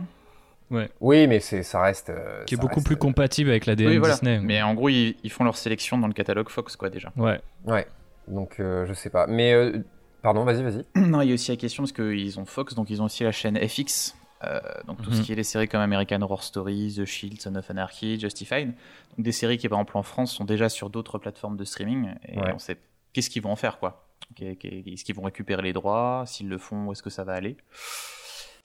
Oui, 0.70 1.26
mais 1.26 1.40
c'est, 1.40 1.62
ça 1.62 1.80
reste. 1.80 2.10
Euh, 2.10 2.44
qui 2.44 2.54
est 2.54 2.58
beaucoup 2.58 2.82
plus 2.82 2.94
euh, 2.94 2.98
compatible 2.98 3.50
avec 3.50 3.66
l'ADN 3.66 4.00
Disney. 4.00 4.40
Mais 4.40 4.62
en 4.62 4.74
gros, 4.74 4.88
ils, 4.88 5.30
font 5.30 5.44
leur 5.44 5.56
sélection 5.56 5.98
dans 5.98 6.06
le 6.06 6.12
catalogue 6.12 6.48
Fox, 6.48 6.76
quoi, 6.76 6.90
déjà. 6.90 7.12
Ouais. 7.16 7.40
Ouais. 7.64 7.86
Donc, 8.28 8.58
euh, 8.58 8.86
je 8.86 8.92
sais 8.92 9.10
pas. 9.10 9.26
Mais, 9.26 9.54
pardon, 10.22 10.44
vas-y, 10.44 10.62
vas-y. 10.62 10.84
non, 11.00 11.20
il 11.22 11.28
y 11.28 11.30
a 11.30 11.34
aussi 11.34 11.50
la 11.50 11.56
question, 11.56 11.84
parce 11.84 11.92
qu'ils 11.92 12.38
ont 12.40 12.44
Fox, 12.44 12.74
donc 12.74 12.90
ils 12.90 13.00
ont 13.00 13.04
aussi 13.06 13.24
la 13.24 13.32
chaîne 13.32 13.56
FX. 13.56 14.16
donc 14.86 15.02
tout 15.02 15.12
ce 15.12 15.18
mhm. 15.18 15.22
qui 15.24 15.32
est 15.32 15.36
les 15.36 15.44
séries 15.44 15.68
comme 15.68 15.80
American 15.80 16.20
Horror 16.22 16.42
Story, 16.42 16.94
The 16.96 17.04
Shield, 17.04 17.40
Son 17.40 17.54
of 17.54 17.70
Anarchy, 17.70 18.18
Justified. 18.18 18.74
Donc 19.16 19.24
des 19.24 19.32
séries 19.32 19.58
qui, 19.58 19.68
par 19.68 19.78
exemple, 19.78 19.96
en 19.96 20.02
France, 20.02 20.34
sont 20.34 20.44
déjà 20.44 20.68
sur 20.68 20.90
d'autres 20.90 21.18
plateformes 21.18 21.56
de 21.56 21.64
streaming. 21.64 22.14
Et 22.26 22.38
on 22.52 22.58
sait 22.58 22.78
qu'est-ce 23.12 23.30
qu'ils 23.30 23.42
vont 23.42 23.52
en 23.52 23.56
faire, 23.56 23.78
quoi. 23.78 24.08
Est-ce 24.40 25.04
qu'ils 25.04 25.14
vont 25.14 25.22
récupérer 25.22 25.62
les 25.62 25.72
droits 25.72 26.24
S'ils 26.26 26.48
le 26.48 26.58
font, 26.58 26.86
où 26.86 26.92
est-ce 26.92 27.02
que 27.02 27.10
ça 27.10 27.22
va 27.22 27.32
aller 27.32 27.56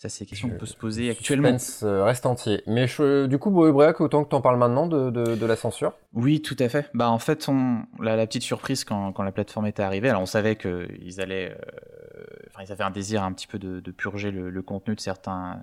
ça, 0.02 0.10
c'est 0.10 0.26
des 0.26 0.30
questions 0.30 0.50
qu'on 0.50 0.58
peut 0.58 0.66
se 0.66 0.76
poser 0.76 1.12
actuellement. 1.12 1.56
Euh, 1.84 2.04
reste 2.04 2.26
entier. 2.26 2.64
Mais 2.66 2.88
du 3.28 3.38
coup, 3.38 3.52
Briac, 3.52 4.02
autant 4.02 4.24
que 4.24 4.30
tu 4.30 4.36
en 4.36 4.42
parles 4.42 4.58
maintenant 4.58 4.88
de, 4.88 5.12
de, 5.12 5.46
la 5.46 5.56
censure 5.56 5.94
Oui, 6.16 6.42
tout 6.42 6.56
à 6.58 6.70
fait. 6.70 6.90
Bah, 6.96 7.12
en 7.12 7.20
fait, 7.20 7.48
on, 7.48 7.84
la, 8.00 8.16
la 8.16 8.26
petite 8.26 8.42
surprise 8.42 8.84
quand, 8.84 9.12
quand, 9.12 9.22
la 9.22 9.32
plateforme 9.32 9.68
était 9.68 9.84
arrivée, 9.84 10.10
alors 10.10 10.24
on 10.24 10.26
savait 10.26 10.56
qu'ils 10.56 11.22
allaient. 11.22 11.52
Euh, 11.52 12.01
enfin, 12.50 12.64
ils 12.66 12.72
avaient 12.72 12.84
un 12.84 12.92
désir 12.92 13.24
un 13.24 13.34
petit 13.34 13.48
peu 13.48 13.60
de, 13.60 13.80
de 13.80 13.92
purger 13.92 14.32
le, 14.32 14.50
le, 14.50 14.62
contenu 14.62 14.96
de 14.96 15.00
certains, 15.00 15.62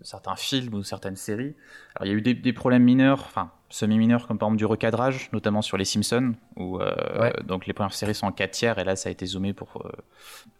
de 0.00 0.04
certains 0.04 0.36
films 0.36 0.74
ou 0.74 0.82
certaines 0.82 1.16
séries. 1.16 1.54
Alors, 1.94 2.06
il 2.06 2.08
y 2.10 2.14
a 2.14 2.16
eu 2.16 2.22
des, 2.22 2.34
des 2.34 2.52
problèmes 2.52 2.84
mineurs, 2.84 3.20
enfin, 3.26 3.50
semi-mineurs, 3.70 4.26
comme 4.26 4.38
par 4.38 4.48
exemple 4.48 4.58
du 4.58 4.66
recadrage, 4.66 5.30
notamment 5.32 5.62
sur 5.62 5.76
les 5.76 5.84
Simpsons, 5.84 6.34
où 6.56 6.80
euh, 6.80 7.30
donc 7.44 7.66
les 7.66 7.72
premières 7.72 7.92
séries 7.92 8.14
sont 8.14 8.26
en 8.26 8.32
4 8.32 8.50
tiers, 8.50 8.78
et 8.78 8.84
là, 8.84 8.96
ça 8.96 9.08
a 9.08 9.12
été 9.12 9.26
zoomé 9.26 9.52
pour 9.52 9.82
euh, 9.84 9.90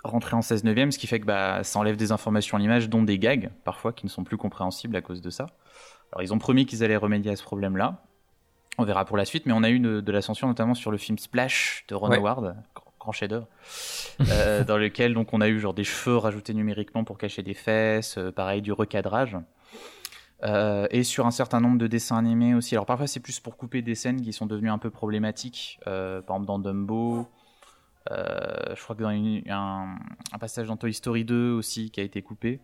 rentrer 0.05 0.37
en 0.37 0.43
16 0.43 0.65
neuvième, 0.65 0.93
ce 0.93 0.99
qui 0.99 1.07
fait 1.07 1.21
que 1.21 1.27
bah, 1.27 1.65
ça 1.65 1.79
enlève 1.79 1.97
des 1.97 2.13
informations 2.13 2.57
à 2.57 2.61
l'image, 2.61 2.89
dont 2.89 3.03
des 3.03 3.19
gags, 3.19 3.51
parfois, 3.65 3.93
qui 3.93 4.05
ne 4.05 4.11
sont 4.11 4.25
plus 4.25 4.37
compréhensibles 4.37 4.97
à 4.97 5.01
cause 5.01 5.23
de 5.23 5.31
ça. 5.31 5.47
Alors, 6.13 6.23
ils 6.23 6.33
ont 6.33 6.39
promis 6.39 6.67
qu'ils 6.67 6.85
allaient 6.85 6.97
remédier 6.97 7.33
à 7.33 7.37
ce 7.37 7.43
problème-là. 7.43 8.03
On 8.79 8.85
verra 8.85 9.05
pour 9.05 9.17
la 9.17 9.25
suite, 9.25 9.47
mais 9.47 9.53
on 9.53 9.63
a 9.63 9.71
eu 9.71 9.81
de, 9.81 10.13
la 10.13 10.23
censure, 10.23 10.47
notamment 10.47 10.75
sur 10.75 10.91
le 10.91 10.99
film 10.99 11.19
Splash 11.19 11.85
de 11.89 11.95
Ron 11.95 12.13
Howard, 12.13 12.57
chef-d'œuvre, 13.13 13.47
euh, 14.29 14.65
dans 14.65 14.77
lequel 14.77 15.15
donc 15.15 15.33
on 15.33 15.41
a 15.41 15.49
eu 15.49 15.61
genre 15.61 15.75
des 15.75 15.85
cheveux 15.85 16.17
rajoutés 16.17 16.55
numériquement 16.55 17.05
pour 17.05 17.19
cacher 17.19 17.43
des 17.43 17.55
fesses, 17.55 18.19
pareil 18.35 18.63
du 18.63 18.73
recadrage. 18.73 19.37
Euh, 20.45 20.87
et 20.93 21.03
sur 21.03 21.27
un 21.27 21.33
certain 21.33 21.61
nombre 21.61 21.79
de 21.79 21.87
dessins 21.87 22.17
animés 22.17 22.55
aussi. 22.55 22.75
Alors 22.75 22.87
parfois 22.87 23.07
c'est 23.07 23.21
plus 23.21 23.41
pour 23.41 23.57
couper 23.57 23.83
des 23.83 23.95
scènes 23.95 24.23
qui 24.23 24.33
sont 24.33 24.47
devenues 24.47 24.71
un 24.71 24.79
peu 24.79 24.91
problématiques, 24.91 25.81
euh, 25.87 26.23
par 26.23 26.37
exemple 26.37 26.47
dans 26.47 26.59
Dumbo. 26.59 27.27
Euh, 28.11 28.75
je 28.75 28.83
crois 28.83 28.95
que 28.95 29.03
dans 29.03 29.11
un, 29.11 29.99
passage 30.39 30.69
dans 30.69 30.77
Toy 30.77 30.95
Story 30.95 31.25
2 31.25 31.53
aussi 31.53 31.91
qui 31.91 32.01
a 32.01 32.05
été 32.05 32.23
coupé. 32.23 32.61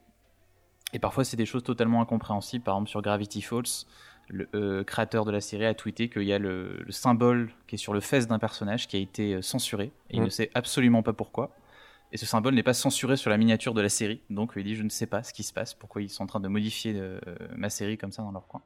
Et 0.93 1.01
parfois 1.01 1.25
c'est 1.25 1.37
des 1.37 1.47
choses 1.47 1.65
totalement 1.65 2.01
incompréhensibles. 2.01 2.65
Par 2.65 2.77
exemple 2.77 2.91
sur 2.91 3.03
Gravity 3.03 3.43
Falls, 3.43 3.87
le 4.29 4.83
créateur 4.83 5.25
de 5.25 5.31
la 5.31 5.41
série 5.41 5.67
a 5.67 5.75
tweeté 5.75 6.09
qu'il 6.09 6.23
y 6.23 6.33
a 6.33 6.39
le, 6.39 6.85
symbole 6.91 7.51
qui 7.67 7.75
est 7.75 7.79
sur 7.79 7.93
le 7.93 8.01
fesse 8.01 8.27
d'un 8.27 8.39
personnage 8.39 8.89
qui 8.89 8.97
a 8.97 9.01
été 9.01 9.43
censuré. 9.43 9.93
Et 10.11 10.17
il 10.17 10.21
mm. 10.21 10.25
ne 10.25 10.31
sait 10.31 10.51
absolument 10.55 11.03
pas 11.03 11.13
pourquoi. 11.13 11.55
Et 12.13 12.17
ce 12.17 12.27
symbole 12.27 12.55
n'est 12.55 12.63
pas 12.63 12.75
censuré 12.75 13.17
sur 13.17 13.29
la 13.29 13.37
miniature 13.37 13.75
de 13.75 13.81
la 13.81 13.89
série. 13.89 14.21
Donc 14.31 14.53
il 14.57 14.65
dit 14.65 14.77
Je 14.77 14.85
ne 14.85 14.89
sais 14.89 15.07
pas 15.07 15.23
ce 15.25 15.33
qui 15.33 15.43
se 15.43 15.53
passe, 15.53 15.75
pourquoi 15.75 16.01
ils 16.01 16.09
sont 16.09 16.23
en 16.23 16.27
train 16.27 16.41
de 16.41 16.49
modifier 16.49 16.95
euh, 16.97 17.19
ma 17.57 17.71
série 17.71 17.99
comme 17.99 18.13
ça 18.13 18.23
dans 18.23 18.31
leur 18.31 18.47
coin. 18.47 18.63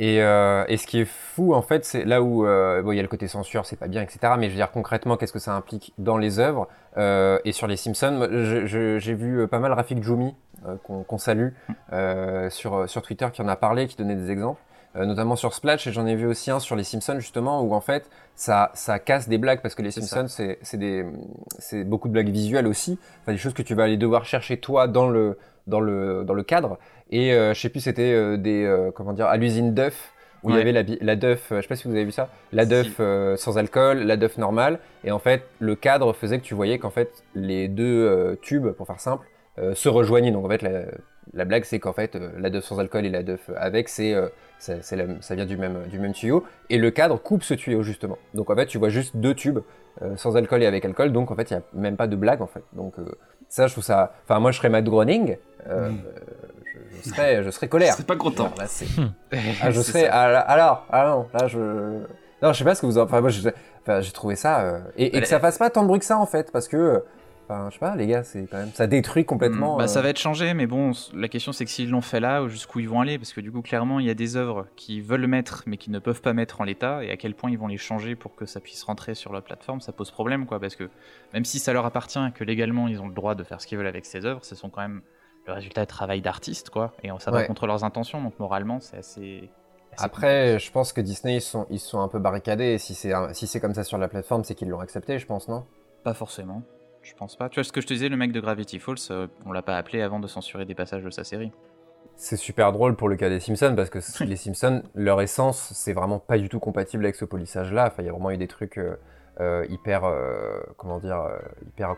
Euh, 0.00 0.64
et, 0.68 0.76
ce 0.76 0.86
qui 0.86 1.00
est 1.00 1.04
fou, 1.04 1.54
en 1.54 1.62
fait, 1.62 1.84
c'est 1.84 2.04
là 2.04 2.22
où 2.22 2.46
euh, 2.46 2.82
il 2.86 2.94
y 2.94 2.98
a 2.98 3.02
le 3.02 3.08
côté 3.08 3.26
censure, 3.26 3.66
c'est 3.66 3.76
pas 3.76 3.88
bien, 3.88 4.02
etc. 4.02 4.34
Mais 4.38 4.46
je 4.46 4.50
veux 4.50 4.56
dire 4.56 4.70
concrètement, 4.70 5.16
qu'est-ce 5.16 5.32
que 5.32 5.38
ça 5.38 5.54
implique 5.54 5.92
dans 5.98 6.18
les 6.18 6.38
œuvres 6.38 6.68
Et 7.44 7.52
sur 7.52 7.66
les 7.66 7.76
Simpsons, 7.76 8.28
j'ai 8.64 9.14
vu 9.14 9.46
pas 9.48 9.58
mal 9.58 9.72
Rafik 9.72 10.02
Djoumi, 10.02 10.34
qu'on 10.84 11.18
salue, 11.18 11.50
mm. 11.68 12.50
sur, 12.50 12.88
sur 12.88 13.02
Twitter, 13.02 13.28
qui 13.32 13.42
en 13.42 13.48
a 13.48 13.56
parlé, 13.56 13.86
qui 13.86 13.96
donnait 13.96 14.16
des 14.16 14.30
exemples. 14.30 14.60
Euh, 14.96 15.04
notamment 15.04 15.36
sur 15.36 15.52
Splash, 15.52 15.86
et 15.86 15.92
j'en 15.92 16.06
ai 16.06 16.16
vu 16.16 16.26
aussi 16.26 16.50
un 16.50 16.60
sur 16.60 16.74
les 16.74 16.82
Simpsons 16.82 17.20
justement, 17.20 17.60
où 17.60 17.74
en 17.74 17.80
fait 17.80 18.08
ça, 18.34 18.70
ça 18.72 18.98
casse 18.98 19.28
des 19.28 19.36
blagues 19.36 19.60
parce 19.60 19.74
que 19.74 19.82
les 19.82 19.90
Simpsons 19.90 20.26
c'est 20.28 21.84
beaucoup 21.84 22.08
de 22.08 22.14
blagues 22.14 22.30
visuelles 22.30 22.66
aussi, 22.66 22.98
enfin 23.20 23.32
des 23.32 23.38
choses 23.38 23.52
que 23.52 23.60
tu 23.60 23.74
vas 23.74 23.84
aller 23.84 23.98
devoir 23.98 24.24
chercher 24.24 24.56
toi 24.56 24.88
dans 24.88 25.10
le 25.10 25.38
dans 25.68 25.80
le 25.80 26.24
dans 26.24 26.34
le 26.34 26.42
cadre. 26.42 26.78
Et 27.10 27.32
euh, 27.32 27.54
je 27.54 27.60
sais 27.60 27.68
plus 27.68 27.80
c'était 27.80 28.12
euh, 28.12 28.36
des 28.36 28.90
comment 28.94 29.12
dire 29.12 29.26
à 29.26 29.36
l'usine 29.36 29.74
Duff 29.74 30.12
où 30.44 30.50
il 30.50 30.56
y 30.56 30.60
avait 30.60 30.70
la, 30.70 30.84
la 31.00 31.16
Duff, 31.16 31.48
je 31.50 31.60
sais 31.60 31.66
pas 31.66 31.74
si 31.74 31.88
vous 31.88 31.94
avez 31.94 32.04
vu 32.04 32.12
ça, 32.12 32.28
la 32.52 32.64
Duff 32.64 33.00
sans 33.36 33.58
alcool, 33.58 33.98
la 33.98 34.16
Duff 34.16 34.38
normale, 34.38 34.78
et 35.02 35.10
en 35.10 35.18
fait 35.18 35.44
le 35.58 35.74
cadre 35.74 36.12
faisait 36.12 36.38
que 36.38 36.44
tu 36.44 36.54
voyais 36.54 36.78
qu'en 36.78 36.90
fait 36.90 37.24
les 37.34 37.66
deux 37.66 38.38
tubes, 38.40 38.68
pour 38.68 38.86
faire 38.86 39.00
simple, 39.00 39.26
se 39.74 39.88
rejoignaient. 39.88 40.30
Donc 40.30 40.44
en 40.44 40.48
fait 40.48 40.62
la, 40.62 41.44
blague 41.44 41.64
c'est 41.64 41.80
qu'en 41.80 41.92
fait 41.92 42.14
la 42.14 42.50
Duff 42.50 42.62
sans 42.62 42.78
alcool 42.78 43.04
et 43.04 43.10
la 43.10 43.24
Duff 43.24 43.50
avec, 43.56 43.88
c'est 43.88 44.14
ça 44.60 45.34
vient 45.34 45.44
du 45.44 45.56
même, 45.56 45.88
du 45.90 45.98
même 45.98 46.12
tuyau, 46.12 46.44
et 46.70 46.78
le 46.78 46.92
cadre 46.92 47.20
coupe 47.20 47.42
ce 47.42 47.54
tuyau 47.54 47.82
justement. 47.82 48.16
Donc 48.34 48.48
en 48.48 48.54
fait 48.54 48.66
tu 48.66 48.78
vois 48.78 48.90
juste 48.90 49.16
deux 49.16 49.34
tubes 49.34 49.58
sans 50.14 50.36
alcool 50.36 50.62
et 50.62 50.66
avec 50.66 50.84
alcool, 50.84 51.10
donc 51.10 51.32
en 51.32 51.34
fait 51.34 51.50
il 51.50 51.54
n'y 51.54 51.58
a 51.58 51.62
même 51.72 51.96
pas 51.96 52.06
de 52.06 52.14
blague 52.14 52.42
en 52.42 52.46
fait. 52.46 52.62
Donc 52.74 52.94
ça, 53.48 53.66
je 53.66 53.72
trouve 53.72 53.84
ça. 53.84 54.12
Enfin, 54.24 54.40
moi, 54.40 54.50
je 54.50 54.58
serais 54.58 54.68
Matt 54.68 54.84
Groening. 54.84 55.36
Euh, 55.68 55.90
mm. 55.90 55.98
je, 57.04 57.08
serais, 57.08 57.42
je 57.44 57.50
serais 57.50 57.68
colère. 57.68 57.94
C'est 57.96 58.06
pas 58.06 58.16
content. 58.16 58.52
ah, 59.62 59.70
je 59.70 59.80
serais. 59.80 60.06
Alors, 60.06 60.86
alors, 60.90 61.26
là, 61.32 61.46
je. 61.46 61.58
Non, 62.40 62.52
je 62.52 62.58
sais 62.58 62.64
pas 62.64 62.74
ce 62.74 62.82
que 62.82 62.86
vous 62.86 62.98
en. 62.98 63.02
Enfin, 63.02 63.20
moi, 63.20 63.30
j'ai 63.30 64.12
trouvé 64.12 64.36
ça. 64.36 64.60
Euh, 64.60 64.80
et, 64.96 65.16
et 65.16 65.20
que 65.20 65.26
ça 65.26 65.40
fasse 65.40 65.58
pas 65.58 65.70
tant 65.70 65.82
de 65.82 65.88
bruit 65.88 65.98
que 65.98 66.04
ça, 66.04 66.18
en 66.18 66.26
fait, 66.26 66.52
parce 66.52 66.68
que 66.68 67.02
Enfin, 67.50 67.68
je 67.70 67.74
sais 67.74 67.80
pas, 67.80 67.96
les 67.96 68.06
gars, 68.06 68.24
c'est 68.24 68.46
quand 68.46 68.58
même, 68.58 68.72
ça 68.74 68.86
détruit 68.86 69.24
complètement. 69.24 69.78
Bah, 69.78 69.88
Ça 69.88 70.00
euh, 70.00 70.02
va 70.02 70.10
être 70.10 70.18
changé, 70.18 70.52
mais 70.52 70.66
bon, 70.66 70.92
la 71.14 71.28
question 71.28 71.52
c'est 71.52 71.64
que 71.64 71.70
s'ils 71.70 71.88
l'ont 71.88 72.02
fait 72.02 72.20
là, 72.20 72.46
jusqu'où 72.46 72.80
ils 72.80 72.88
vont 72.88 73.00
aller, 73.00 73.16
parce 73.16 73.32
que 73.32 73.40
du 73.40 73.50
coup, 73.50 73.62
clairement, 73.62 74.00
il 74.00 74.06
y 74.06 74.10
a 74.10 74.14
des 74.14 74.36
œuvres 74.36 74.66
qui 74.76 75.00
veulent 75.00 75.26
mettre, 75.26 75.62
mais 75.64 75.78
qui 75.78 75.90
ne 75.90 75.98
peuvent 75.98 76.20
pas 76.20 76.34
mettre 76.34 76.60
en 76.60 76.64
l'état, 76.64 77.02
et 77.02 77.10
à 77.10 77.16
quel 77.16 77.34
point 77.34 77.50
ils 77.50 77.58
vont 77.58 77.66
les 77.66 77.78
changer 77.78 78.16
pour 78.16 78.36
que 78.36 78.44
ça 78.44 78.60
puisse 78.60 78.82
rentrer 78.82 79.14
sur 79.14 79.32
la 79.32 79.40
plateforme, 79.40 79.80
ça 79.80 79.92
pose 79.92 80.10
problème, 80.10 80.44
quoi, 80.44 80.60
parce 80.60 80.76
que 80.76 80.90
même 81.32 81.46
si 81.46 81.58
ça 81.58 81.72
leur 81.72 81.86
appartient, 81.86 82.18
que 82.34 82.44
légalement 82.44 82.86
ils 82.86 83.00
ont 83.00 83.08
le 83.08 83.14
droit 83.14 83.34
de 83.34 83.44
faire 83.44 83.62
ce 83.62 83.66
qu'ils 83.66 83.78
veulent 83.78 83.86
avec 83.86 84.04
ces 84.04 84.26
œuvres, 84.26 84.44
ce 84.44 84.54
sont 84.54 84.68
quand 84.68 84.82
même 84.82 85.00
le 85.46 85.54
résultat 85.54 85.80
de 85.80 85.88
travail 85.88 86.20
d'artistes, 86.20 86.68
quoi, 86.68 86.92
et 87.02 87.08
ça 87.18 87.30
va 87.30 87.44
contre 87.44 87.66
leurs 87.66 87.82
intentions, 87.82 88.22
donc 88.22 88.38
moralement, 88.38 88.78
c'est 88.80 88.98
assez. 88.98 89.48
Après, 89.96 90.58
je 90.58 90.70
pense 90.70 90.92
que 90.92 91.00
Disney, 91.00 91.36
ils 91.36 91.40
sont, 91.40 91.66
ils 91.70 91.80
sont 91.80 92.00
un 92.00 92.08
peu 92.08 92.18
barricadés. 92.18 92.76
Si 92.76 92.94
c'est 92.94 93.12
si 93.32 93.60
comme 93.60 93.74
ça 93.74 93.84
sur 93.84 93.96
la 93.96 94.06
plateforme, 94.06 94.44
c'est 94.44 94.54
qu'ils 94.54 94.68
l'ont 94.68 94.80
accepté, 94.80 95.18
je 95.18 95.26
pense, 95.26 95.48
non? 95.48 95.64
Pas 96.04 96.14
forcément. 96.14 96.62
Je 97.08 97.14
pense 97.14 97.36
pas. 97.36 97.48
Tu 97.48 97.54
vois 97.54 97.64
ce 97.64 97.72
que 97.72 97.80
je 97.80 97.86
te 97.86 97.94
disais, 97.94 98.10
le 98.10 98.16
mec 98.16 98.32
de 98.32 98.40
Gravity 98.40 98.78
Falls, 98.78 98.96
euh, 99.10 99.28
on 99.46 99.52
l'a 99.52 99.62
pas 99.62 99.78
appelé 99.78 100.02
avant 100.02 100.20
de 100.20 100.26
censurer 100.26 100.66
des 100.66 100.74
passages 100.74 101.02
de 101.02 101.08
sa 101.08 101.24
série. 101.24 101.50
C'est 102.16 102.36
super 102.36 102.70
drôle 102.72 102.96
pour 102.96 103.08
le 103.08 103.16
cas 103.16 103.30
des 103.30 103.40
Simpsons 103.40 103.74
parce 103.74 103.88
que 103.88 103.98
les 104.24 104.36
Simpsons, 104.36 104.82
leur 104.94 105.22
essence, 105.22 105.72
c'est 105.74 105.94
vraiment 105.94 106.18
pas 106.18 106.36
du 106.36 106.50
tout 106.50 106.60
compatible 106.60 107.04
avec 107.04 107.16
ce 107.16 107.24
polissage-là. 107.24 107.86
Enfin, 107.86 108.02
il 108.02 108.06
y 108.06 108.08
a 108.10 108.12
vraiment 108.12 108.30
eu 108.30 108.36
des 108.36 108.46
trucs 108.46 108.76
euh, 108.76 108.96
euh, 109.40 109.64
hyper, 109.68 110.02
comment 110.76 110.98
dire, 110.98 111.22
hyper 111.66 111.96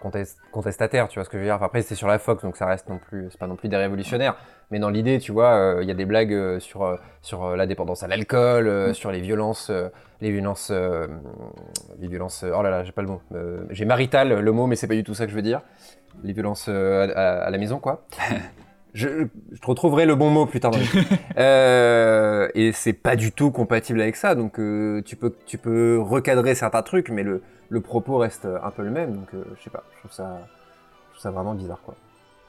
contestataires. 0.52 1.08
Tu 1.08 1.18
vois 1.18 1.24
ce 1.24 1.30
que 1.30 1.38
je 1.38 1.42
veux 1.42 1.48
dire 1.48 1.62
Après, 1.62 1.82
c'est 1.82 1.94
sur 1.94 2.08
la 2.08 2.18
Fox, 2.18 2.42
donc 2.42 2.56
ça 2.56 2.66
reste 2.66 2.88
non 2.88 2.98
plus, 2.98 3.28
c'est 3.30 3.38
pas 3.38 3.46
non 3.46 3.56
plus 3.56 3.68
des 3.68 3.76
révolutionnaires. 3.76 4.36
Mais 4.70 4.78
dans 4.78 4.90
l'idée, 4.90 5.18
tu 5.18 5.32
vois, 5.32 5.78
il 5.80 5.88
y 5.88 5.90
a 5.90 5.94
des 5.94 6.04
blagues 6.04 6.58
sur 6.58 6.98
sur 7.22 7.56
la 7.56 7.66
dépendance 7.66 8.02
à 8.02 8.08
l'alcool, 8.08 8.90
mm. 8.90 8.94
sur 8.94 9.10
les 9.10 9.20
violences 9.20 9.72
les 10.20 10.30
violences, 10.30 10.70
euh, 10.70 11.06
les 11.98 12.08
violences. 12.08 12.44
Oh 12.44 12.62
là 12.62 12.70
là, 12.70 12.84
j'ai 12.84 12.92
pas 12.92 13.02
le 13.02 13.08
mot. 13.08 13.22
Euh, 13.34 13.64
j'ai 13.70 13.84
marital 13.84 14.40
le 14.40 14.52
mot, 14.52 14.66
mais 14.66 14.76
c'est 14.76 14.86
pas 14.86 14.94
du 14.94 15.04
tout 15.04 15.14
ça 15.14 15.24
que 15.24 15.30
je 15.30 15.36
veux 15.36 15.42
dire. 15.42 15.62
Les 16.22 16.32
violences 16.32 16.66
euh, 16.68 17.08
à, 17.14 17.50
la 17.50 17.58
maison, 17.58 17.78
quoi. 17.78 18.06
je, 18.94 19.26
je, 19.52 19.66
retrouverai 19.66 20.06
le 20.06 20.14
bon 20.14 20.30
mot 20.30 20.46
plus 20.46 20.60
tard. 20.60 20.72
et 21.36 22.72
c'est 22.72 22.92
pas 22.92 23.16
du 23.16 23.32
tout 23.32 23.50
compatible 23.50 24.00
avec 24.00 24.16
ça. 24.16 24.34
Donc 24.34 24.54
tu 24.54 25.16
peux, 25.16 25.34
tu 25.46 25.58
peux 25.58 25.98
recadrer 26.00 26.54
certains 26.54 26.82
trucs, 26.82 27.10
mais 27.10 27.22
le, 27.22 27.42
le 27.68 27.80
propos 27.80 28.18
reste 28.18 28.46
un 28.46 28.70
peu 28.70 28.82
le 28.82 28.90
même. 28.90 29.14
Donc 29.14 29.28
je 29.32 29.62
sais 29.62 29.70
pas. 29.70 29.84
Je 29.94 29.98
trouve 30.00 30.12
ça, 30.12 30.40
je 31.08 31.12
trouve 31.14 31.22
ça 31.22 31.30
vraiment 31.30 31.54
bizarre, 31.54 31.80
quoi. 31.84 31.94